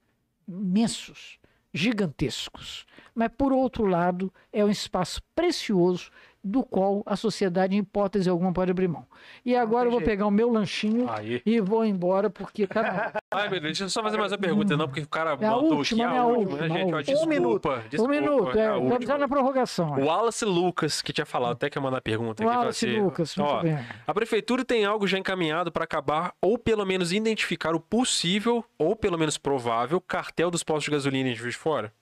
imensos, 0.49 1.39
gigantescos, 1.73 2.85
mas 3.15 3.31
por 3.39 3.53
outro 3.53 3.87
lado 3.87 4.35
é 4.53 4.65
um 4.65 4.69
espaço 4.69 5.23
precioso 5.33 6.11
do 6.49 6.65
qual 6.65 7.03
a 7.07 7.15
sociedade, 7.17 7.75
em 7.77 7.81
hipótese 7.81 8.29
alguma, 8.29 8.53
pode 8.53 8.71
abrir 8.71 8.89
mão. 8.89 9.07
E 9.45 9.55
agora 9.55 9.87
eu 9.87 9.91
vou 9.91 10.01
jeito. 10.01 10.09
pegar 10.11 10.27
o 10.27 10.31
meu 10.31 10.51
lanchinho 10.51 11.09
Aí. 11.11 11.43
e 11.45 11.61
vou 11.61 11.85
embora 11.85 12.31
porque 12.31 12.67
tá 12.67 12.81
hora. 12.81 13.13
Ai, 13.31 13.43
meu 13.49 13.61
Deus, 13.61 13.63
deixa 13.63 13.85
eu 13.85 13.89
só 13.91 14.03
fazer 14.03 14.17
mais 14.17 14.33
uma 14.33 14.39
pergunta, 14.39 14.77
não, 14.77 14.87
porque 14.87 15.03
o 15.03 15.09
cara 15.09 15.31
É 15.41 15.47
a 15.47 15.51
mandou 15.53 15.77
última, 15.79 16.05
aqui 16.05 16.13
né? 16.15 16.19
a 16.19 16.23
A 16.23 16.27
última, 16.27 16.51
última, 16.53 16.57
né, 16.57 16.75
a 16.75 16.79
gente? 16.79 16.93
Ó, 16.93 16.97
última. 16.97 17.03
desculpa, 17.03 17.25
Um 17.25 17.29
minuto. 17.29 17.69
desculpa. 17.91 18.05
um 18.05 18.09
minuto, 18.21 18.59
é 18.59 18.63
é, 18.63 18.69
vamos 18.69 18.83
última. 18.85 18.99
estar 19.05 19.19
na 19.19 19.29
prorrogação. 19.29 19.93
O 19.95 20.05
Wallace 20.07 20.45
Lucas, 20.45 21.03
que 21.03 21.13
tinha 21.13 21.27
falado, 21.27 21.53
até 21.53 21.69
que 21.69 21.77
eu 21.77 21.83
mandar 21.83 21.99
a 21.99 22.01
pergunta 22.01 22.43
aqui 22.43 22.51
pra 22.51 22.61
Wallace 22.61 22.87
você. 22.87 22.99
Lucas, 23.01 23.37
muito 23.37 23.51
Ó, 23.53 23.63
bem. 23.63 23.79
A 24.07 24.15
prefeitura 24.15 24.65
tem 24.65 24.85
algo 24.85 25.07
já 25.07 25.19
encaminhado 25.19 25.71
para 25.71 25.85
acabar, 25.85 26.33
ou 26.41 26.57
pelo 26.59 26.85
menos 26.87 27.13
identificar 27.13 27.75
o 27.75 27.81
possível, 27.81 28.65
ou 28.79 28.97
pelo 28.97 29.19
menos 29.19 29.37
provável, 29.37 30.01
cartel 30.01 30.51
dos 30.51 30.63
postos 30.63 30.85
de 30.85 30.91
gasolina 30.93 31.29
em 31.29 31.35
Juiz 31.35 31.55
de 31.55 31.59
Fora? 31.61 31.93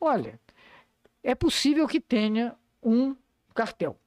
Olha, 0.00 0.38
é 1.24 1.34
possível 1.34 1.86
que 1.88 2.00
tenha 2.00 2.54
um 2.82 3.16
cartel. 3.58 3.98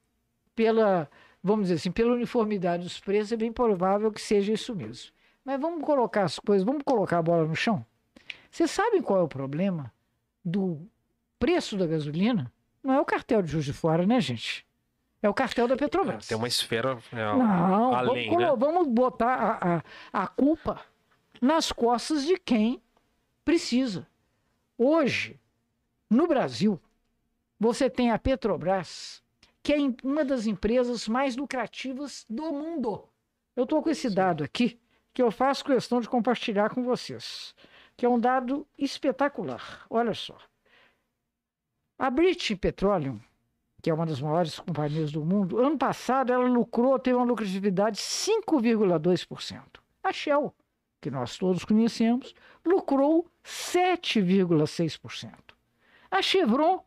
Pela, 0.55 1.09
vamos 1.43 1.63
dizer 1.65 1.75
assim, 1.75 1.91
pela 1.91 2.13
uniformidade 2.13 2.83
dos 2.83 2.99
preços, 2.99 3.33
é 3.33 3.37
bem 3.37 3.51
provável 3.51 4.11
que 4.11 4.21
seja 4.21 4.53
isso 4.53 4.73
mesmo. 4.73 5.11
Mas 5.43 5.59
vamos 5.59 5.83
colocar 5.83 6.23
as 6.23 6.39
coisas, 6.39 6.65
vamos 6.65 6.83
colocar 6.85 7.17
a 7.17 7.21
bola 7.21 7.45
no 7.45 7.55
chão? 7.55 7.85
Vocês 8.49 8.71
sabem 8.71 9.01
qual 9.01 9.19
é 9.19 9.23
o 9.23 9.27
problema 9.27 9.91
do 10.43 10.79
preço 11.37 11.77
da 11.77 11.85
gasolina? 11.85 12.51
Não 12.83 12.93
é 12.93 13.01
o 13.01 13.05
cartel 13.05 13.41
de 13.41 13.51
Juiz 13.51 13.65
de 13.65 13.73
Fora, 13.73 14.05
né, 14.05 14.21
gente? 14.21 14.65
É 15.21 15.29
o 15.29 15.33
cartel 15.33 15.67
da 15.67 15.75
Petrobras. 15.75 16.27
Tem 16.27 16.37
uma 16.37 16.47
esfera 16.47 16.97
é, 17.11 17.15
Não, 17.15 17.93
além, 17.93 18.29
vamos, 18.29 18.43
né? 18.43 18.55
vamos 18.57 18.87
botar 18.87 19.35
a, 19.61 19.75
a, 19.75 20.23
a 20.23 20.27
culpa 20.27 20.81
nas 21.41 21.71
costas 21.71 22.25
de 22.25 22.37
quem 22.37 22.81
precisa. 23.45 24.07
Hoje, 24.77 25.39
no 26.09 26.27
Brasil, 26.27 26.79
você 27.59 27.89
tem 27.89 28.09
a 28.11 28.17
Petrobras, 28.17 29.20
que 29.63 29.73
é 29.73 29.77
uma 30.03 30.25
das 30.25 30.47
empresas 30.47 31.07
mais 31.07 31.35
lucrativas 31.35 32.25
do 32.29 32.51
mundo. 32.51 33.07
Eu 33.55 33.63
estou 33.63 33.81
com 33.81 33.89
esse 33.89 34.09
dado 34.09 34.43
aqui, 34.43 34.79
que 35.13 35.21
eu 35.21 35.29
faço 35.31 35.65
questão 35.65 35.99
de 35.99 36.09
compartilhar 36.09 36.69
com 36.73 36.83
vocês, 36.83 37.53
que 37.95 38.05
é 38.05 38.09
um 38.09 38.19
dado 38.19 38.67
espetacular. 38.77 39.85
Olha 39.89 40.13
só. 40.13 40.37
A 41.99 42.09
British 42.09 42.57
Petroleum, 42.57 43.19
que 43.81 43.89
é 43.89 43.93
uma 43.93 44.05
das 44.05 44.21
maiores 44.21 44.59
companhias 44.59 45.11
do 45.11 45.23
mundo, 45.23 45.59
ano 45.59 45.77
passado 45.77 46.31
ela 46.31 46.47
lucrou, 46.47 46.97
teve 46.97 47.15
uma 47.15 47.25
lucratividade 47.25 47.97
de 47.97 48.03
5,2%. 48.03 49.79
A 50.03 50.11
Shell, 50.11 50.55
que 50.99 51.11
nós 51.11 51.37
todos 51.37 51.63
conhecemos, 51.63 52.33
lucrou 52.65 53.27
7,6%. 53.43 55.31
A 56.09 56.21
Chevron, 56.21 56.83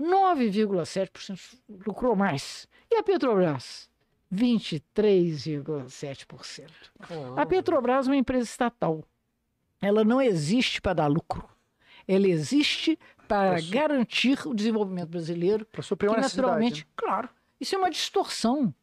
9,7% 0.00 1.58
lucrou 1.86 2.16
mais. 2.16 2.66
E 2.90 2.96
a 2.96 3.02
Petrobras? 3.02 3.88
23,7%. 4.32 6.70
A 7.36 7.46
Petrobras 7.46 8.06
é 8.06 8.10
uma 8.10 8.16
empresa 8.16 8.44
estatal. 8.44 9.04
Ela 9.80 10.04
não 10.04 10.20
existe 10.20 10.80
para 10.80 10.94
dar 10.94 11.06
lucro. 11.06 11.48
Ela 12.06 12.28
existe 12.28 12.98
para 13.28 13.58
su- 13.58 13.70
garantir 13.70 14.46
o 14.46 14.54
desenvolvimento 14.54 15.08
brasileiro 15.08 15.64
Para 15.66 15.82
suprir 15.82 16.10
uma 16.10 16.18
naturalmente, 16.20 16.82
né? 16.82 16.86
claro, 16.96 17.28
isso 17.60 17.74
é 17.74 17.78
uma 17.78 17.90
distorção. 17.90 18.74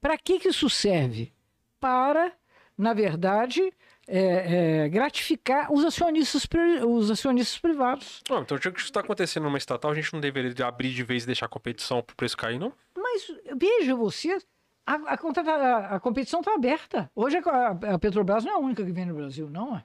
Para 0.00 0.18
que, 0.18 0.40
que 0.40 0.48
isso 0.48 0.68
serve? 0.68 1.32
Para, 1.78 2.32
na 2.76 2.92
verdade, 2.92 3.72
é, 4.08 4.84
é, 4.84 4.88
gratificar 4.88 5.72
os 5.72 5.84
acionistas, 5.84 6.46
os 6.86 7.10
acionistas 7.10 7.58
privados. 7.58 8.22
Não, 8.28 8.42
então, 8.42 8.56
já 8.58 8.70
que 8.70 8.78
isso 8.78 8.86
está 8.88 9.00
acontecendo 9.00 9.44
numa 9.44 9.58
estatal, 9.58 9.90
a 9.90 9.94
gente 9.94 10.12
não 10.12 10.20
deveria 10.20 10.66
abrir 10.66 10.90
de 10.92 11.02
vez 11.02 11.24
e 11.24 11.26
deixar 11.26 11.46
a 11.46 11.48
competição 11.48 12.02
pro 12.02 12.14
preço 12.16 12.36
cair, 12.36 12.58
não? 12.58 12.72
Mas 12.96 13.26
veja 13.56 13.94
você, 13.94 14.38
a, 14.86 14.94
a, 14.94 15.18
contra- 15.18 15.42
a- 15.52 15.96
a 15.96 16.00
competição 16.00 16.40
está 16.40 16.54
aberta. 16.54 17.10
Hoje 17.14 17.38
a, 17.38 17.94
a 17.94 17.98
Petrobras 17.98 18.44
não 18.44 18.52
é 18.52 18.54
a 18.54 18.58
única 18.58 18.84
que 18.84 18.92
vende 18.92 19.08
no 19.10 19.16
Brasil, 19.16 19.48
não 19.50 19.76
é? 19.76 19.84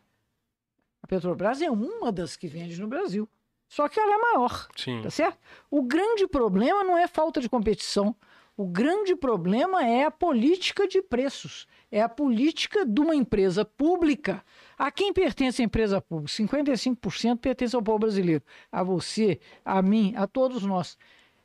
A 1.04 1.08
Petrobras 1.08 1.62
é 1.62 1.70
uma 1.72 2.12
das 2.12 2.36
que 2.36 2.48
vende 2.48 2.80
no 2.80 2.88
Brasil. 2.88 3.28
Só 3.68 3.88
que 3.88 4.00
ela 4.00 4.14
é 4.14 4.18
maior. 4.18 4.68
Sim. 4.76 5.02
Tá 5.02 5.10
certo? 5.10 5.38
O 5.70 5.82
grande 5.82 6.28
problema 6.28 6.84
não 6.84 6.98
é 6.98 7.08
falta 7.08 7.40
de 7.40 7.48
competição. 7.50 8.16
O 8.58 8.68
grande 8.68 9.16
problema 9.16 9.84
é 9.84 10.04
a 10.04 10.12
política 10.12 10.86
de 10.88 11.02
preços. 11.02 11.66
É 11.92 12.02
a 12.02 12.08
política 12.08 12.86
de 12.86 13.02
uma 13.02 13.14
empresa 13.14 13.66
pública. 13.66 14.44
A 14.78 14.90
quem 14.90 15.12
pertence 15.12 15.62
a 15.62 15.66
empresa 15.66 16.02
pública? 16.02 16.32
55% 16.32 17.38
pertence 17.38 17.76
ao 17.76 17.82
povo 17.82 18.00
brasileiro. 18.00 18.44
A 18.72 18.82
você, 18.82 19.40
a 19.66 19.82
mim, 19.82 20.14
a 20.16 20.26
todos 20.26 20.64
nós. 20.64 20.98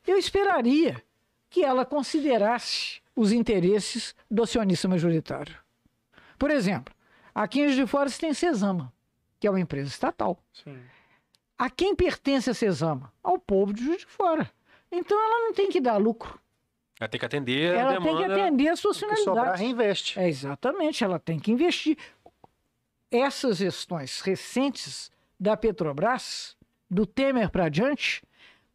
Eu 0.05 0.17
esperaria 0.17 1.03
que 1.49 1.63
ela 1.63 1.85
considerasse 1.85 3.01
os 3.15 3.31
interesses 3.31 4.15
do 4.31 4.43
acionista 4.43 4.87
majoritário. 4.87 5.55
Por 6.39 6.51
exemplo, 6.51 6.93
aqui 7.35 7.59
em 7.59 7.65
Juiz 7.65 7.75
de 7.75 7.87
Fora 7.87 8.07
você 8.07 8.19
tem 8.19 8.33
Cesama, 8.33 8.93
que 9.39 9.47
é 9.47 9.49
uma 9.49 9.59
empresa 9.59 9.89
estatal. 9.89 10.41
Sim. 10.53 10.77
A 11.57 11.69
quem 11.69 11.95
pertence 11.95 12.49
a 12.49 12.53
Cesama? 12.53 13.11
Ao 13.23 13.39
povo 13.39 13.73
de 13.73 13.83
Juiz 13.83 13.99
de 13.99 14.05
Fora. 14.05 14.49
Então 14.91 15.17
ela 15.19 15.47
não 15.47 15.53
tem 15.53 15.69
que 15.69 15.81
dar 15.81 15.97
lucro. 15.97 16.39
Ela 16.99 17.07
tem 17.07 17.19
que 17.19 17.25
atender 17.25 17.75
a 17.75 17.79
ela 17.79 17.93
demanda. 17.93 18.17
tem 18.17 18.17
que 18.17 18.41
atender 18.41 18.67
as 18.69 18.79
suas 18.79 18.97
que 18.97 19.05
sobrar, 19.05 19.23
finalidades. 19.23 19.61
reinveste. 19.61 20.19
É, 20.19 20.27
exatamente, 20.27 21.03
ela 21.03 21.19
tem 21.19 21.39
que 21.39 21.51
investir. 21.51 21.97
Essas 23.11 23.57
gestões 23.57 24.21
recentes 24.21 25.11
da 25.39 25.55
Petrobras, 25.55 26.57
do 26.89 27.05
Temer 27.05 27.49
para 27.51 27.69
diante, 27.69 28.23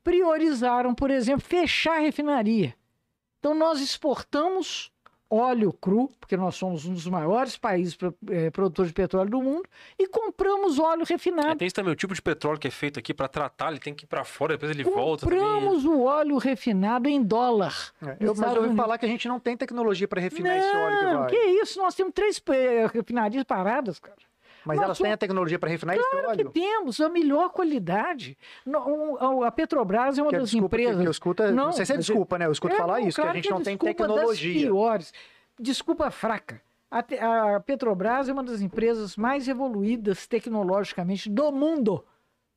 priorizaram, 0.05 0.95
por 0.95 1.11
exemplo, 1.11 1.45
fechar 1.45 1.97
a 1.97 2.01
refinaria. 2.01 2.75
Então 3.41 3.55
nós 3.55 3.81
exportamos 3.81 4.92
óleo 5.35 5.73
cru, 5.73 6.11
porque 6.21 6.37
nós 6.37 6.55
somos 6.55 6.85
um 6.85 6.93
dos 6.95 7.07
maiores 7.07 7.57
países 7.57 7.95
pro- 7.97 8.15
eh, 8.31 8.51
produtores 8.51 8.91
de 8.91 8.95
petróleo 8.95 9.31
do 9.31 9.41
mundo, 9.43 9.63
e 9.99 10.07
compramos 10.07 10.79
óleo 10.79 11.03
É, 11.03 11.07
refinado. 11.07 11.57
tem 11.57 11.67
isso 11.67 11.75
também, 11.75 11.93
o 11.93 11.97
tipo 11.97 12.15
de 12.15 12.21
petróleo 12.21 12.59
que 12.59 12.69
é 12.69 12.71
feito 12.71 12.99
aqui 12.99 13.15
para 13.15 13.29
tratar, 13.29 13.71
ele 13.71 13.81
tem 13.81 13.95
que 13.95 14.05
ir 14.05 14.07
para 14.09 14.25
fora, 14.25 14.55
depois 14.55 14.71
ele 14.71 14.85
volta 14.85 15.25
também. 15.27 15.39
Compramos 15.41 15.85
o 15.85 16.03
óleo 16.03 16.37
refinado 16.39 17.09
em 17.09 17.23
dólar. 17.23 17.93
É, 18.03 18.17
Eu, 18.21 18.35
mas 18.37 18.55
eu 18.55 18.63
ouvi 18.63 18.77
falar 18.77 18.99
que 18.99 19.07
a 19.07 19.09
gente 19.09 19.27
não 19.29 19.41
tem 19.41 19.57
tecnologia 19.57 20.07
para 20.07 20.21
refinar 20.21 20.57
esse 20.59 20.77
óleo 20.77 20.99
que 20.99 21.05
Não, 21.05 21.19
vai. 21.21 21.31
que 21.31 21.37
isso, 21.37 21.79
nós 21.79 21.95
temos 21.95 22.13
três 22.13 22.43
eh, 22.51 22.87
refinarias 22.93 23.45
paradas, 23.45 23.99
cara. 23.99 24.17
Mas 24.65 24.77
nós 24.77 24.85
elas 24.87 24.99
têm 24.99 25.13
a 25.13 25.17
tecnologia 25.17 25.59
para 25.59 25.69
refinar 25.71 25.97
esse 25.97 26.09
Que 26.11 26.17
óleo? 26.17 26.51
temos 26.51 27.01
a 27.01 27.09
melhor 27.09 27.51
qualidade. 27.51 28.37
A 29.43 29.51
Petrobras 29.51 30.19
é 30.19 30.23
uma 30.23 30.31
Que 30.31 30.37
é 30.37 30.39
das 30.41 30.51
desculpa 30.51 30.77
que- 30.77 30.83
empresas. 30.83 31.03
que 31.03 31.07
eu 31.09 31.11
escuto, 31.11 31.43
não, 31.45 31.53
Não, 31.67 31.73
sei 31.73 31.85
se 31.87 31.93
é 31.93 31.97
desculpa, 31.97 32.39
né? 32.39 32.47
Eu 32.47 32.53
escuto 32.53 32.75
É, 32.75 32.79
falar 32.79 33.01
não, 33.01 33.09
isso, 33.09 33.17
claro 33.17 33.33
que 33.33 33.39
a 33.39 33.43
gente 33.43 33.51
é 33.51 33.55
não 33.55 33.63
tem 33.63 33.77
desculpa 33.77 34.07
das 34.07 34.15
tecnologia. 34.17 34.61
piores. 34.67 35.13
Desculpa 35.59 36.11
fraca. 36.11 36.63
A, 36.91 37.57
a 37.57 37.61
Petrobras 37.61 38.29
é 38.29 38.33
uma 38.33 38.43
das 38.43 38.61
empresas 38.61 39.17
mais 39.17 39.49
evoluídas 39.49 40.27
tecnologicamente 40.27 41.29
do 41.31 41.51
mundo. 41.51 42.05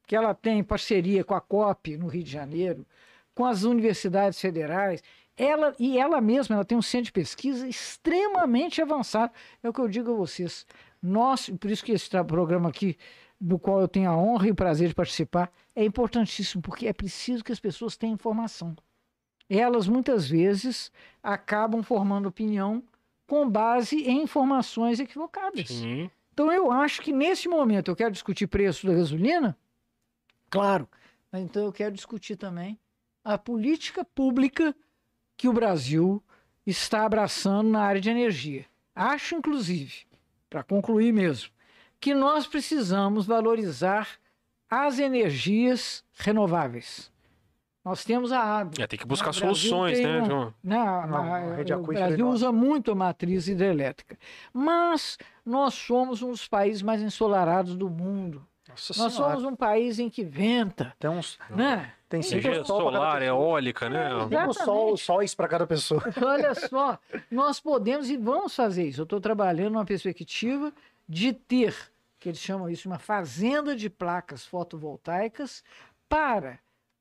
Que 0.07 0.15
ela 0.15 0.33
tem 0.35 0.63
parceria 0.63 1.23
com 1.23 1.33
a 1.33 1.41
COP 1.41 1.97
no 1.97 2.07
Rio 2.07 2.23
de 2.23 2.31
Janeiro, 2.31 2.85
com 3.33 3.45
as 3.45 3.63
universidades 3.63 4.39
federais. 4.39 5.01
Ela, 5.37 5.73
e 5.79 5.97
ela 5.97 6.21
mesma 6.21 6.55
ela 6.55 6.63
tem 6.65 6.77
um 6.77 6.81
centro 6.81 7.05
de 7.05 7.11
pesquisa 7.11 7.67
extremamente 7.67 8.81
avançado. 8.81 9.33
É 9.63 9.67
o 9.69 9.73
que 9.73 9.79
eu 9.81 9.87
digo 9.87 10.11
a 10.11 10.15
vocês. 10.15 10.65
Nós, 11.05 11.49
por 11.49 11.69
isso 11.69 11.83
que 11.83 11.91
esse 11.91 12.09
programa 12.23 12.69
aqui, 12.69 12.97
do 13.39 13.59
qual 13.59 13.81
eu 13.81 13.87
tenho 13.87 14.09
a 14.09 14.17
honra 14.17 14.47
e 14.47 14.51
o 14.51 14.55
prazer 14.55 14.89
de 14.89 14.95
participar, 14.95 15.51
é 15.75 15.83
importantíssimo, 15.83 16.61
porque 16.61 16.87
é 16.87 16.93
preciso 16.93 17.43
que 17.43 17.51
as 17.51 17.59
pessoas 17.59 17.97
tenham 17.97 18.13
informação 18.13 18.75
elas 19.49 19.87
muitas 19.87 20.27
vezes 20.27 20.91
acabam 21.21 21.83
formando 21.83 22.27
opinião 22.27 22.83
com 23.27 23.49
base 23.49 23.97
em 24.03 24.23
informações 24.23 24.99
equivocadas. 24.99 25.67
Sim. 25.67 26.09
Então 26.33 26.51
eu 26.51 26.71
acho 26.71 27.01
que 27.01 27.11
nesse 27.11 27.47
momento 27.47 27.89
eu 27.89 27.95
quero 27.95 28.11
discutir 28.11 28.47
preço 28.47 28.85
da 28.85 28.93
gasolina, 28.93 29.57
claro, 30.49 30.87
mas 31.31 31.43
então 31.43 31.63
eu 31.63 31.71
quero 31.71 31.95
discutir 31.95 32.35
também 32.35 32.77
a 33.23 33.37
política 33.37 34.03
pública 34.03 34.75
que 35.37 35.47
o 35.47 35.53
Brasil 35.53 36.21
está 36.65 37.05
abraçando 37.05 37.69
na 37.69 37.81
área 37.81 38.01
de 38.01 38.09
energia. 38.09 38.65
Acho, 38.93 39.35
inclusive, 39.35 40.05
para 40.49 40.63
concluir 40.63 41.11
mesmo, 41.11 41.49
que 41.99 42.13
nós 42.13 42.45
precisamos 42.47 43.25
valorizar 43.25 44.07
as 44.69 44.99
energias 44.99 46.03
renováveis. 46.17 47.11
Nós 47.83 48.03
temos 48.03 48.31
a 48.31 48.39
água. 48.39 48.73
É, 48.79 48.87
tem 48.87 48.97
que 48.97 49.05
buscar 49.05 49.31
soluções, 49.31 49.99
tem 49.99 50.07
né? 50.07 50.21
um- 50.21 50.25
João? 50.25 50.47
a- 50.47 50.53
Não, 50.63 50.87
a- 51.33 51.37
a 51.37 51.55
rede 51.55 51.71
o 51.73 51.81
Brasil 51.83 52.25
é 52.25 52.29
usa 52.29 52.51
muito 52.51 52.91
a 52.91 52.95
matriz 52.95 53.47
hidrelétrica. 53.47 54.17
Mas 54.51 55.19
nós 55.45 55.75
somos 55.75 56.23
um 56.23 56.31
dos 56.31 56.47
países 56.47 56.81
mais 56.81 56.99
ensolarados 57.01 57.75
do 57.75 57.87
mundo. 57.87 58.45
Nossa 58.67 58.93
Nós 58.97 59.13
senhora. 59.13 59.33
somos 59.35 59.43
um 59.51 59.55
país 59.55 59.99
em 59.99 60.09
que 60.09 60.23
venta, 60.23 60.95
Tem 60.97 61.09
uns. 61.11 61.37
né? 61.51 61.93
Tem 62.07 62.21
cinco 62.21 62.47
Energia 62.47 62.63
sol 62.63 62.91
solar, 62.91 63.21
eólica, 63.21 63.89
né? 63.89 64.09
É, 64.09 64.27
Cinco 64.27 64.53
sol, 64.53 64.97
sóis 64.97 65.33
para 65.33 65.47
cada 65.47 65.65
pessoa. 65.65 66.03
Olha 66.23 66.53
só, 66.53 66.99
nós 67.31 67.59
podemos 67.59 68.09
e 68.09 68.17
vamos 68.17 68.55
fazer 68.55 68.85
isso. 68.85 69.01
Eu 69.01 69.05
estou 69.05 69.19
trabalhando 69.19 69.73
numa 69.73 69.85
perspectiva 69.85 70.71
de 71.09 71.33
ter, 71.33 71.75
que 72.19 72.29
eles 72.29 72.39
chamam 72.39 72.69
isso, 72.69 72.87
uma 72.87 72.99
fazenda 72.99 73.75
de 73.75 73.89
placas 73.89 74.45
fotovoltaicas 74.45 75.63
para 76.07 76.59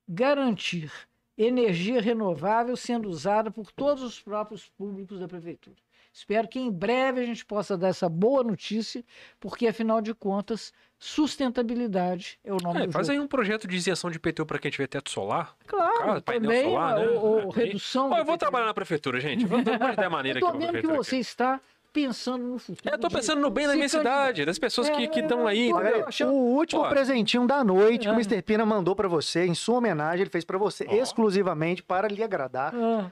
garantir 0.09 0.91
energia 1.37 2.01
renovável 2.01 2.77
sendo 2.77 3.09
usada 3.09 3.51
por 3.51 3.73
todos 3.73 4.03
os 4.03 4.21
próprios 4.21 4.69
públicos 4.69 5.19
da 5.19 5.29
prefeitura. 5.29 5.77
Espero 6.13 6.47
que 6.47 6.61
em 6.61 6.71
breve 6.71 7.21
a 7.21 7.27
gente 7.27 7.45
possa 7.45 7.77
dar 7.77 7.89
essa 7.89 8.09
boa 8.09 8.45
notícia, 8.45 9.05
porque 9.41 9.67
afinal 9.67 10.01
de 10.01 10.15
contas, 10.15 10.73
sustentabilidade 11.05 12.39
é 12.45 12.53
o 12.53 12.57
nome 12.57 12.83
É, 12.83 12.87
do 12.87 12.93
faz 12.93 13.07
jogo. 13.07 13.19
aí 13.19 13.25
um 13.25 13.29
projeto 13.29 13.67
de 13.69 13.77
isenção 13.77 14.11
de 14.11 14.17
IPTU 14.17 14.47
para 14.47 14.59
quem 14.59 14.71
tiver 14.71 14.87
teto 14.87 15.11
solar. 15.11 15.55
Claro, 15.67 15.99
Cara, 15.99 16.21
também 16.21 16.63
solar, 16.65 16.99
né? 16.99 17.07
ou, 17.09 17.49
redução. 17.51 18.17
Eu 18.17 18.25
vou 18.25 18.37
trabalhar 18.39 18.67
na 18.67 18.75
prefeitura, 18.75 19.21
gente. 19.21 19.45
Vou 19.47 19.63
dar 19.63 20.11
maneira 20.11 20.41
Eu 20.41 20.49
aqui 20.49 20.59
tô 20.59 20.67
vendo 20.73 20.81
que 20.81 20.87
você 20.97 21.19
está 21.19 21.61
pensando 21.93 22.43
no 22.45 22.59
futuro. 22.59 22.89
É, 22.91 22.95
eu 22.97 22.99
tô 22.99 23.09
pensando 23.09 23.41
no 23.41 23.51
bem 23.51 23.67
da 23.69 23.75
minha 23.75 23.89
cidade, 23.89 24.45
das 24.45 24.59
pessoas 24.59 24.89
que 24.91 24.97
É, 25.03 25.21
estão 25.21 25.47
aí. 25.47 25.71
achando- 26.07 26.33
O 26.33 26.57
último 26.57 26.83
Ó. 26.83 26.89
presentinho 26.89 27.47
da 27.47 27.63
noite 27.63 28.03
que 28.03 28.09
Ah. 28.09 28.13
o 28.13 28.15
Mr. 28.15 28.43
Pina 28.43 28.67
mandou 28.67 28.97
para 28.97 29.07
você, 29.07 29.47
em 29.47 29.55
sua 29.55 29.79
homenagem, 29.79 30.23
ele 30.23 30.31
fez 30.31 30.45
para 30.45 30.59
você 30.59 30.85
Ó. 30.89 30.93
exclusivamente 30.95 31.83
para 31.83 32.09
lhe 32.09 32.23
agradar, 32.23 32.75
Ah, 32.75 33.11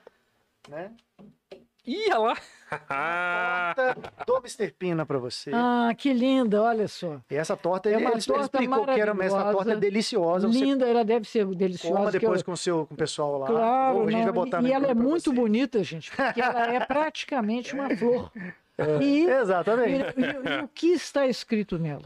né? 0.68 0.90
Ih, 1.86 2.12
olha 2.12 2.18
lá. 2.18 3.74
Torta 3.74 4.24
do 4.26 4.36
Mr. 4.38 4.70
Pina 4.72 5.04
para 5.04 5.18
você. 5.18 5.50
ah, 5.52 5.92
que 5.96 6.12
linda, 6.12 6.62
olha 6.62 6.86
só. 6.88 7.20
E 7.30 7.34
essa 7.34 7.56
torta, 7.56 7.88
É 7.90 7.94
ele, 7.94 8.04
uma 8.04 8.12
ele 8.12 8.22
torta 8.22 8.44
explicou 8.44 8.84
que 8.86 9.00
era 9.00 9.24
essa 9.24 9.52
torta 9.52 9.72
é 9.72 9.76
deliciosa. 9.76 10.46
Linda, 10.48 10.88
ela 10.88 11.04
deve 11.04 11.28
ser 11.28 11.44
deliciosa. 11.46 11.96
coma 11.96 12.10
que 12.12 12.18
depois 12.18 12.40
eu- 12.40 12.44
com 12.46 12.52
o 12.52 12.56
seu 12.56 12.86
com 12.86 12.94
o 12.94 12.96
pessoal 12.96 13.38
lá. 13.38 13.46
Claro, 13.48 14.02
a 14.06 14.10
gente 14.10 14.16
não, 14.18 14.24
vai 14.24 14.32
botar 14.32 14.62
e, 14.62 14.66
e 14.68 14.72
ela 14.72 14.86
é 14.86 14.94
pra 14.94 15.02
muito 15.02 15.30
você. 15.30 15.36
bonita, 15.36 15.82
gente, 15.84 16.10
porque 16.14 16.40
ela 16.40 16.72
é 16.74 16.80
praticamente 16.80 17.74
uma 17.74 17.88
flor. 17.96 18.30
E, 19.02 19.24
Exatamente. 19.26 20.14
e- 20.16 20.22
e- 20.22 20.60
e 20.60 20.64
o 20.64 20.68
que 20.68 20.86
está 20.92 21.26
escrito 21.26 21.78
nela? 21.78 22.02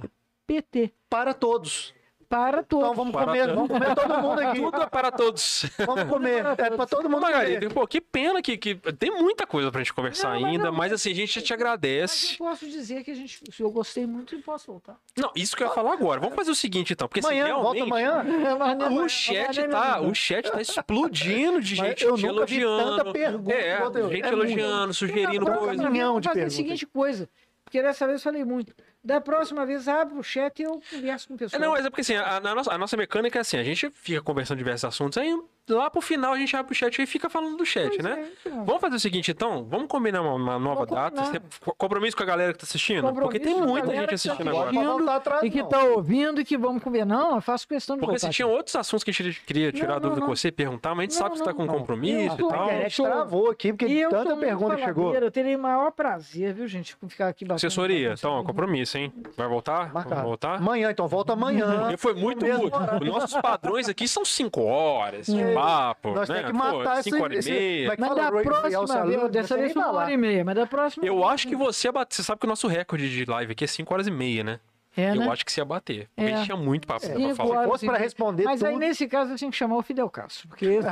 PT. 0.46 0.92
Para 1.08 1.32
todos. 1.34 1.94
Para 2.28 2.62
todos. 2.62 2.84
Então 2.84 2.94
vamos 2.94 3.12
Para 3.12 3.26
comer, 3.26 3.40
todos. 3.40 3.54
vamos 3.54 3.68
comer 3.70 3.94
todo 3.94 4.18
mundo 4.22 4.40
aqui. 4.40 4.60
Tudo 4.60 4.82
é 4.82 4.86
para 4.86 5.10
todos. 5.12 5.66
Vamos 5.86 6.04
comer. 6.04 6.44
É 6.58 6.70
para 6.70 6.86
todo 6.86 7.08
mundo 7.08 7.20
Margarida, 7.22 7.60
comer. 7.60 7.74
pô, 7.74 7.86
que 7.86 8.00
pena 8.00 8.42
que, 8.42 8.56
que 8.56 8.74
tem 8.98 9.10
muita 9.10 9.46
coisa 9.46 9.70
pra 9.70 9.80
gente 9.80 9.92
conversar 9.92 10.34
Não, 10.34 10.40
mas 10.40 10.50
ainda, 10.50 10.64
não, 10.64 10.72
mas 10.72 10.92
assim, 10.92 11.10
a 11.10 11.14
gente 11.14 11.32
te 11.32 11.38
Mas 11.40 11.50
eu 11.50 11.54
agradece. 11.54 12.36
posso 12.36 12.66
dizer 12.68 13.04
que 13.04 13.10
a 13.10 13.14
gente, 13.14 13.40
se 13.50 13.62
eu 13.62 13.70
gostei 13.70 14.06
muito, 14.06 14.34
eu 14.34 14.42
posso 14.42 14.66
voltar. 14.72 14.96
Não, 15.16 15.30
isso 15.36 15.56
que 15.56 15.62
eu 15.62 15.68
ia 15.68 15.72
falar 15.74 15.92
agora. 15.92 16.20
Vamos 16.20 16.34
fazer 16.34 16.50
o 16.50 16.54
seguinte, 16.54 16.92
então, 16.92 17.06
porque 17.08 17.20
se 17.22 17.28
Amanhã, 17.28 17.46
realmente... 17.46 17.82
amanhã. 17.82 18.24
Mas 18.58 18.78
não- 18.78 19.04
O 19.04 19.08
chat 19.08 19.60
não- 19.62 19.68
tá, 19.70 20.00
o 20.00 20.14
chat 20.14 20.50
tá 20.50 20.60
explodindo 20.60 21.60
de 21.60 21.74
gente 21.74 22.04
eu 22.04 22.14
te 22.16 22.26
elogiando. 22.26 22.96
tanta 22.96 23.12
pergunta 23.12 23.52
é, 23.54 23.78
gente 24.10 24.24
É 24.24 24.28
elogiando, 24.28 24.94
sugerindo 24.94 25.44
Não, 25.44 25.56
coisas. 25.58 25.84
Um 25.86 25.90
milhão 25.90 26.08
vamos 26.08 26.22
de 26.22 26.28
fazer 26.28 26.40
a 26.40 26.42
perguntas. 26.44 26.56
seguinte 26.56 26.86
coisa, 26.86 27.28
porque 27.64 27.82
dessa 27.82 28.06
vez 28.06 28.20
eu 28.20 28.24
falei 28.24 28.44
muito. 28.44 28.72
Da 29.06 29.20
próxima 29.20 29.64
vez, 29.64 29.86
abre 29.86 30.18
o 30.18 30.22
chat 30.22 30.58
e 30.58 30.64
eu 30.64 30.82
converso 30.90 31.28
com 31.28 31.34
o 31.34 31.36
É, 31.36 31.38
pessoal. 31.38 31.62
não, 31.62 31.70
mas 31.72 31.86
é 31.86 31.90
porque 31.90 32.00
assim, 32.00 32.16
a, 32.16 32.38
a 32.38 32.40
nossa, 32.40 32.72
a 32.72 32.76
nossa 32.78 32.96
mecânica 32.96 33.38
é 33.38 33.40
assim, 33.40 33.56
a 33.56 33.62
gente 33.62 33.88
fica 33.90 34.20
conversando 34.20 34.58
diversos 34.58 34.84
assuntos, 34.84 35.16
aí 35.16 35.32
lá 35.68 35.90
pro 35.90 36.00
final 36.00 36.32
a 36.32 36.38
gente 36.38 36.56
abre 36.56 36.72
o 36.72 36.74
chat 36.74 37.00
e 37.00 37.06
fica 37.06 37.28
falando 37.28 37.56
do 37.56 37.64
chat, 37.66 37.88
Pois 37.88 38.02
né? 38.04 38.28
é, 38.44 38.48
então. 38.48 38.64
Vamos 38.64 38.80
fazer 38.80 38.96
o 38.96 39.00
seguinte, 39.00 39.30
então? 39.30 39.64
Vamos 39.64 39.86
combinar 39.88 40.22
uma, 40.22 40.34
uma 40.34 40.58
nova 40.58 40.84
Vamos 40.86 40.94
data? 40.94 41.22
combinar. 41.22 41.42
Você- 41.50 41.72
compromisso 41.76 42.16
com 42.16 42.22
a 42.22 42.26
galera 42.26 42.52
que 42.52 42.58
tá 42.58 42.64
assistindo? 42.64 43.12
Porque 43.12 43.38
tem 43.40 43.58
a 43.60 43.66
muita 43.66 43.86
gente 43.94 44.06
tá 44.08 44.14
assistindo 44.14 44.50
Pode 44.50 44.76
agora. 44.78 44.88
voltar 44.96 45.16
atrás, 45.16 45.42
E 45.42 45.50
que 45.50 45.62
não. 45.62 45.68
tá 45.68 45.82
ouvindo 45.84 46.40
e 46.40 46.44
que 46.44 46.56
vamos 46.56 46.82
conversar. 46.82 47.06
Não, 47.06 47.34
eu 47.36 47.40
faço 47.40 47.66
questão 47.68 47.96
de 47.96 48.00
Porque 48.00 48.12
voltar. 48.18 48.26
se 48.28 48.32
tinha 48.34 48.46
outros 48.46 48.74
assuntos 48.76 49.04
que 49.04 49.10
a 49.10 49.14
gente 49.14 49.40
queria 49.42 49.72
tirar 49.72 49.94
Não, 49.94 50.00
dúvida 50.00 50.20
não, 50.20 50.26
com 50.28 50.34
você, 50.36 50.50
perguntar, 50.52 50.90
mas 50.94 50.98
a 50.98 51.02
gente 51.02 51.12
Não, 51.12 51.18
sabe 51.18 51.30
que 51.32 51.38
você 51.38 51.44
tá 51.44 51.54
com 51.54 51.64
não. 51.64 51.74
compromisso 51.78 52.36
Eu 52.40 52.48
e 52.48 52.52
A 52.52 52.54
tal. 52.54 52.64
internet 52.66 52.94
sou- 52.94 53.06
travou 53.06 53.50
aqui, 53.50 53.72
porque 53.72 53.86
E 53.86 54.00
eu 54.00 54.10
tanta 54.10 54.36
pergunta 54.36 54.78
chegou. 54.78 55.14
Eu 55.14 55.30
terei 55.30 55.56
o 55.56 55.58
maior 55.58 55.90
prazer, 55.92 56.54
viu, 56.54 56.66
gente, 56.68 56.96
com 56.96 57.08
ficar 57.08 57.28
aqui 57.28 57.44
batendo 57.44 57.56
Assessoria, 57.66 58.14
então, 58.16 58.42
compromisso, 58.44 58.98
hein? 58.98 59.12
Vai 59.36 59.48
voltar? 59.48 59.92
Marcado. 59.92 60.08
Vamos 60.10 60.24
voltar? 60.24 60.54
Amanhã, 60.56 60.90
então, 60.90 61.06
volta 61.08 61.32
amanhã. 61.32 61.94
Foi 61.98 62.14
muito. 62.14 62.44
Os 62.46 63.06
nossos 63.08 63.40
padrões 63.40 63.88
aqui 63.88 64.06
são 64.06 64.24
5 64.24 64.62
horas 64.62 65.28
É. 65.28 65.55
papo. 65.60 66.10
Nós 66.14 66.28
né? 66.28 66.36
temos 66.36 66.50
que 66.52 66.56
matar 66.58 66.98
esse... 67.00 67.10
5 67.10 67.22
horas 67.22 67.38
esse- 67.38 67.50
e 67.52 67.86
é 67.86 67.94
que 67.94 68.00
Mas 68.00 68.14
da 68.14 68.30
próxima 68.30 69.06
não 69.16 69.28
dessa 69.28 69.56
vez 69.56 69.72
foi 69.72 69.82
uma 69.82 69.92
hora 69.92 70.12
e 70.12 70.16
meia, 70.16 70.44
mas 70.44 70.54
da 70.54 70.66
próxima. 70.66 71.06
Eu 71.06 71.26
acho 71.26 71.46
que 71.48 71.56
você 71.56 71.88
ia 71.88 71.92
bater. 71.92 72.14
Você 72.14 72.22
sabe 72.22 72.40
que 72.40 72.46
o 72.46 72.48
nosso 72.48 72.66
recorde 72.68 73.08
de 73.10 73.24
live 73.24 73.52
aqui 73.52 73.64
é 73.64 73.66
5 73.66 73.92
horas 73.92 74.06
e 74.06 74.10
meia, 74.10 74.42
né? 74.44 74.60
É, 74.98 75.14
né? 75.14 75.26
Eu 75.26 75.30
acho 75.30 75.44
que 75.44 75.52
você 75.52 75.60
ia 75.60 75.64
bater. 75.66 76.08
Porque 76.16 76.30
É. 76.30 76.42
tinha 76.44 76.56
muito 76.56 76.86
papo 76.86 77.06
pra 77.06 77.14
Cinco 77.14 77.34
falar. 77.34 77.64
Se 77.64 77.68
fosse 77.68 77.84
pra 77.86 77.98
responder 77.98 78.44
Mas 78.44 78.62
aí, 78.62 78.72
tudo- 78.72 78.80
nesse 78.80 79.06
caso, 79.06 79.32
eu 79.32 79.36
tinha 79.36 79.50
que 79.50 79.56
chamar 79.56 79.76
o 79.76 79.82
Fidel 79.82 80.08
Castro, 80.08 80.48
porque 80.48 80.66
Não, 80.80 80.82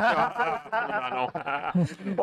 não. 1.75 1.83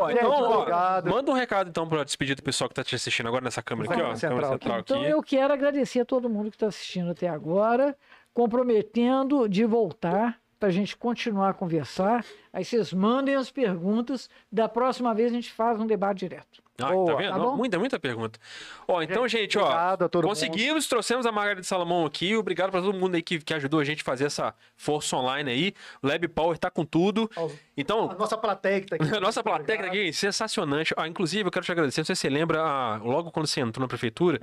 Gente, 0.09 0.19
então, 0.19 0.31
ó, 0.31 1.01
manda 1.09 1.31
um 1.31 1.33
recado 1.33 1.69
então 1.71 1.87
pra 1.89 2.03
despedir 2.03 2.35
do 2.35 2.43
pessoal 2.43 2.67
que 2.69 2.75
tá 2.75 2.83
te 2.83 2.93
assistindo 2.95 3.27
agora 3.27 3.43
nessa 3.43 3.63
câmera 3.63 3.91
aqui, 3.91 3.99
ó. 4.01 4.13
Central 4.15 4.51
central 4.51 4.79
Então, 4.79 5.01
aqui. 5.01 5.09
eu 5.09 5.23
quero 5.23 5.53
agradecer 5.53 6.01
a 6.01 6.05
todo 6.05 6.29
mundo 6.29 6.51
que 6.51 6.55
está 6.55 6.67
assistindo 6.67 7.09
até 7.09 7.27
agora, 7.27 7.97
comprometendo 8.31 9.49
de 9.49 9.65
voltar 9.65 10.37
para 10.61 10.69
a 10.69 10.71
gente 10.71 10.95
continuar 10.95 11.49
a 11.49 11.53
conversar. 11.55 12.23
Aí 12.53 12.63
vocês 12.63 12.93
mandem 12.93 13.33
as 13.33 13.49
perguntas. 13.49 14.29
Da 14.51 14.69
próxima 14.69 15.11
vez 15.11 15.31
a 15.31 15.35
gente 15.35 15.51
faz 15.51 15.79
um 15.79 15.87
debate 15.87 16.19
direto. 16.19 16.61
Ah, 16.85 16.91
Boa, 16.91 17.11
tá 17.11 17.17
vendo? 17.17 17.31
tá 17.33 17.55
muita, 17.55 17.79
muita 17.79 17.99
pergunta. 17.99 18.39
Ó, 18.87 19.01
então, 19.01 19.27
gente, 19.27 19.57
ó. 19.57 19.67
A 19.71 19.97
todo 19.97 20.15
mundo. 20.23 20.27
Conseguimos, 20.29 20.87
trouxemos 20.87 21.25
a 21.25 21.31
Margarida 21.31 21.63
Salomão 21.63 22.05
aqui. 22.05 22.35
Obrigado 22.35 22.71
pra 22.71 22.81
todo 22.81 22.97
mundo 22.97 23.15
aí 23.15 23.21
que, 23.21 23.39
que 23.39 23.53
ajudou 23.53 23.79
a 23.79 23.83
gente 23.83 24.01
a 24.01 24.05
fazer 24.05 24.25
essa 24.25 24.53
força 24.75 25.15
online 25.15 25.49
aí. 25.51 25.73
O 26.01 26.07
Lab 26.07 26.27
Power 26.29 26.57
tá 26.57 26.69
com 26.69 26.83
tudo. 26.85 27.29
A 27.37 27.47
Então, 27.77 28.07
nossa 28.17 28.37
plateia 28.37 28.81
que 28.81 28.87
tá 28.87 28.95
aqui. 28.95 29.15
a 29.15 29.19
nossa 29.19 29.43
plateia 29.43 29.77
que 29.77 29.83
tá 29.83 29.89
aqui, 29.89 30.13
sensacionante. 30.13 30.93
Ah, 30.97 31.07
inclusive, 31.07 31.47
eu 31.47 31.51
quero 31.51 31.65
te 31.65 31.71
agradecer. 31.71 32.01
Não 32.01 32.05
sei 32.05 32.15
se 32.15 32.21
você 32.21 32.29
lembra, 32.29 32.61
ah, 32.61 32.97
logo 33.03 33.31
quando 33.31 33.47
você 33.47 33.61
entrou 33.61 33.81
na 33.83 33.87
prefeitura, 33.87 34.39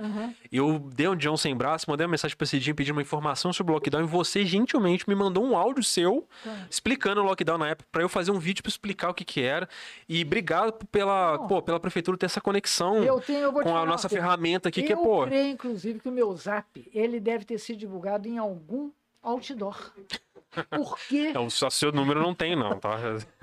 eu 0.51 0.79
dei 0.93 1.07
um 1.07 1.15
John 1.15 1.37
sem 1.37 1.55
braço, 1.55 1.85
mandei 1.89 2.05
uma 2.05 2.11
mensagem 2.11 2.35
pra 2.35 2.45
Cidinho 2.47 2.75
pedindo 2.75 2.95
uma 2.95 3.01
informação 3.01 3.51
sobre 3.53 3.71
o 3.71 3.75
lockdown 3.75 4.01
e 4.03 4.07
você 4.07 4.45
gentilmente 4.45 5.07
me 5.07 5.15
mandou 5.15 5.43
um 5.43 5.55
áudio 5.57 5.83
seu 5.83 6.27
explicando 6.69 7.21
o 7.21 7.23
lockdown 7.23 7.57
na 7.57 7.69
época 7.69 7.87
pra 7.91 8.01
eu 8.01 8.09
fazer 8.09 8.31
um 8.31 8.39
vídeo 8.39 8.61
pra 8.63 8.69
explicar 8.69 9.09
o 9.09 9.13
que 9.13 9.23
que 9.25 9.41
era. 9.41 9.67
E 10.07 10.21
obrigado 10.23 10.73
pela, 10.91 11.37
Não. 11.37 11.47
pô, 11.47 11.61
pela 11.61 11.79
prefeitura 11.79 12.17
ter 12.17 12.28
essa 12.29 12.41
conexão 12.41 13.03
Eu 13.03 13.19
tenho, 13.19 13.39
eu 13.39 13.53
te 13.53 13.63
com 13.63 13.69
a 13.69 13.81
uma 13.81 13.85
nossa 13.85 14.07
ferramenta 14.09 14.69
aqui, 14.69 14.83
que 14.83 14.93
é, 14.93 14.95
eu 14.95 15.01
pô. 15.01 15.25
creio, 15.25 15.49
inclusive, 15.51 15.99
que 15.99 16.07
o 16.09 16.11
meu 16.11 16.33
zap 16.35 16.89
ele 16.93 17.19
deve 17.19 17.43
ter 17.45 17.57
sido 17.57 17.77
divulgado 17.77 18.27
em 18.27 18.37
algum 18.37 18.91
outdoor. 19.21 19.91
Porque 20.71 21.31
É, 21.35 21.37
o 21.39 21.49
só 21.49 21.69
seu 21.69 21.91
número 21.91 22.21
não 22.21 22.33
tem, 22.33 22.55
não, 22.55 22.79
tá? 22.79 22.97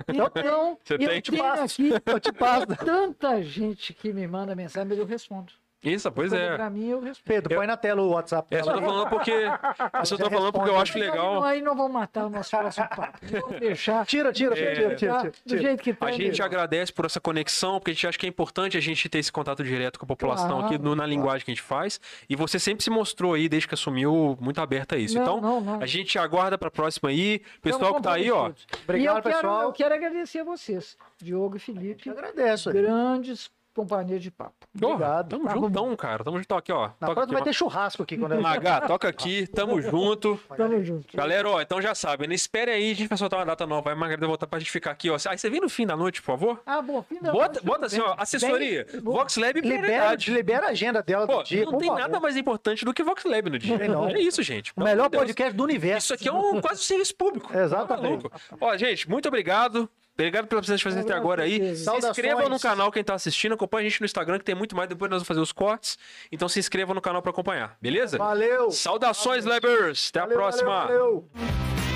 então 0.07 0.77
Você 0.83 0.93
eu 0.95 0.97
tem? 0.97 1.07
tenho 1.07 1.19
aqui 1.19 1.89
Eu 2.05 2.19
te 2.19 2.31
passo. 2.33 2.75
tanta 2.83 3.41
gente 3.41 3.93
que 3.93 4.11
me 4.11 4.27
manda 4.27 4.53
mensagem, 4.55 4.89
mas 4.89 4.97
eu 4.97 5.05
respondo. 5.05 5.53
Isso, 5.83 6.11
pois 6.11 6.33
é. 6.33 6.55
Pra 6.55 6.69
mim, 6.69 6.89
eu. 6.89 7.03
Pedro, 7.23 7.55
põe 7.55 7.67
na 7.67 7.77
tela 7.77 8.01
o 8.01 8.09
WhatsApp. 8.09 8.47
É, 8.55 8.63
só 8.63 8.73
tô 8.73 8.81
falando 8.81 9.09
porque. 9.09 9.31
Eu 9.31 10.05
só 10.05 10.17
tô 10.17 10.29
falando 10.29 10.51
porque 10.51 10.69
eu 10.69 10.79
acho 10.79 10.97
legal. 10.97 11.35
Então, 11.37 11.43
Aí 11.43 11.61
não 11.61 11.75
vão 11.75 11.87
matar 11.87 12.25
o 12.25 12.29
nosso 12.29 12.49
próximo 12.49 12.89
papo. 12.89 13.19
Vamos 13.21 13.59
deixar 13.59 14.05
Tira, 14.05 14.33
tira, 14.33 14.53
É. 14.57 14.73
tira, 14.73 14.73
tira, 14.73 14.95
tira, 14.95 15.23
do 15.23 15.31
tira. 15.45 15.61
jeito 15.61 15.83
que 15.83 15.93
tá. 15.93 16.07
A 16.07 16.11
gente 16.11 16.27
mesmo. 16.29 16.45
agradece 16.45 16.91
por 16.91 17.05
essa 17.05 17.19
conexão, 17.21 17.79
porque 17.79 17.91
a 17.91 17.93
gente 17.93 18.07
acha 18.07 18.17
que 18.17 18.25
é 18.25 18.29
importante 18.29 18.75
a 18.75 18.81
gente 18.81 19.07
ter 19.07 19.19
esse 19.19 19.31
contato 19.31 19.63
direto 19.63 19.99
com 19.99 20.05
a 20.05 20.07
população 20.07 20.47
Claro, 20.59 20.65
aqui 20.65 20.77
no- 20.77 20.95
na 20.95 21.05
linguagem 21.05 21.45
que 21.45 21.51
a 21.51 21.53
gente 21.53 21.61
faz. 21.63 22.01
E 22.27 22.35
você 22.35 22.57
sempre 22.59 22.83
se 22.83 22.89
mostrou 22.89 23.33
aí, 23.35 23.47
desde 23.47 23.67
que 23.67 23.73
assumiu, 23.75 24.35
muito 24.41 24.59
aberta 24.59 24.95
a 24.95 24.97
isso. 24.97 25.15
Não, 25.15 25.21
então, 25.23 25.41
não, 25.41 25.61
não. 25.61 25.81
a 25.81 25.85
gente 25.85 26.17
aguarda 26.17 26.57
pra 26.57 26.71
próxima 26.71 27.09
aí. 27.09 27.41
Pessoal 27.61 27.93
que 27.95 28.01
tá 28.01 28.13
aí, 28.13 28.31
ó. 28.31 28.51
Obrigado, 28.83 28.97
e 28.97 29.05
eu 29.05 29.21
quero, 29.21 29.35
pessoal. 29.35 29.61
Eu 29.61 29.71
quero 29.73 29.93
agradecer 29.95 30.39
a 30.39 30.43
vocês, 30.43 30.97
Diogo 31.21 31.57
e 31.57 31.59
Felipe, 31.59 32.09
Eu 32.09 32.13
agradeço. 32.13 32.71
grandes 32.71 33.49
companhias 33.77 34.21
de 34.21 34.31
papo. 34.31 34.53
Obrigado. 34.75 35.29
Tamo 35.29 35.45
Tá 35.45 35.53
bom. 35.53 35.61
juntão, 35.67 35.95
cara. 35.95 36.23
Tamo 36.23 36.37
junto 36.39 36.55
aqui, 36.55 36.71
ó. 36.71 36.89
Na 36.99 37.07
Toca 37.07 37.21
aqui, 37.23 37.31
vai 37.33 37.41
ó. 37.41 37.45
ter 37.45 37.53
churrasco 37.53 38.03
aqui 38.03 38.17
quando. 38.17 38.41
Magá, 38.41 38.81
toca 38.81 39.07
aqui, 39.07 39.45
tamo 39.47 39.81
junto. 39.81 40.39
Tamo 40.55 40.83
junto. 40.83 41.15
Galera, 41.15 41.49
ó, 41.49 41.61
então 41.61 41.81
já 41.81 41.93
sabem, 41.95 42.27
né? 42.27 42.35
espere 42.35 42.71
aí, 42.71 42.91
a 42.91 42.95
gente 42.95 43.07
vai 43.07 43.17
soltar 43.17 43.39
uma 43.39 43.45
data 43.45 43.65
nova. 43.65 43.83
Vai, 43.83 43.95
Margarida, 43.95 44.25
voltar 44.27 44.47
pra 44.47 44.59
gente 44.59 44.71
ficar 44.71 44.91
aqui, 44.91 45.09
ó. 45.09 45.17
Aí 45.29 45.37
você 45.37 45.49
vem 45.49 45.61
no 45.61 45.69
fim 45.69 45.85
da 45.85 45.95
noite, 45.95 46.21
por 46.21 46.25
favor? 46.27 46.61
Ah, 46.65 46.81
bom, 46.81 47.01
fim 47.03 47.19
da 47.21 47.31
Bota, 47.31 47.53
noite, 47.53 47.65
bota 47.65 47.85
assim, 47.85 48.01
ó, 48.01 48.15
assessoria, 48.17 48.85
Bem- 48.91 49.01
Vox 49.01 49.37
Lab 49.37 49.57
e 49.59 49.61
Libera, 49.61 50.15
libera 50.27 50.67
a 50.67 50.69
agenda 50.71 51.01
dela 51.03 51.27
Pô, 51.27 51.37
do 51.37 51.43
dia, 51.43 51.63
não 51.65 51.71
por 51.73 51.77
tem 51.79 51.87
favor. 51.87 52.01
nada 52.01 52.19
mais 52.19 52.35
importante 52.35 52.83
do 52.83 52.93
que 52.93 53.03
Vox 53.03 53.23
Lab 53.25 53.49
no 53.49 53.59
dia. 53.59 53.77
Não. 53.87 54.09
É 54.09 54.19
isso, 54.19 54.41
gente. 54.41 54.73
O 54.75 54.83
melhor 54.83 55.09
podcast 55.09 55.53
do 55.55 55.63
universo. 55.63 56.07
Isso 56.07 56.13
aqui 56.15 56.27
é 56.27 56.33
um 56.33 56.59
quase 56.61 56.81
um 56.81 56.83
serviço 56.83 57.15
público. 57.15 57.49
Exatamente. 57.55 58.27
Tá? 58.29 58.37
Ó, 58.59 58.75
gente, 58.77 59.09
muito 59.09 59.27
obrigado. 59.27 59.89
Obrigado 60.19 60.47
pela 60.47 60.61
presença 60.61 60.77
de 60.79 60.83
vocês 60.83 61.05
até 61.05 61.13
agora 61.13 61.43
aí. 61.43 61.75
Se 61.75 61.89
inscreva 61.95 62.49
no 62.49 62.59
canal 62.59 62.91
quem 62.91 63.03
tá 63.03 63.13
assistindo, 63.13 63.53
acompanha 63.53 63.85
a 63.85 63.89
gente 63.89 64.01
no 64.01 64.05
Instagram 64.05 64.39
que 64.39 64.45
tem 64.45 64.55
muito 64.55 64.75
mais, 64.75 64.89
depois 64.89 65.11
nós 65.11 65.19
vamos 65.19 65.27
fazer 65.27 65.39
os 65.39 65.51
cortes. 65.51 65.95
Então 66.31 66.49
se 66.49 66.57
inscreva 66.59 66.91
no 66.93 67.01
canal 67.01 67.21
pra 67.21 67.29
acompanhar, 67.29 67.77
beleza? 67.79 68.17
Valeu. 68.17 68.71
Saudações, 68.71 69.45
Labers! 69.45 70.09
Até 70.09 70.19
a 70.19 70.23
Valeu, 70.23 70.37
próxima! 70.37 70.85
valeu, 70.87 71.29
valeu. 71.35 71.86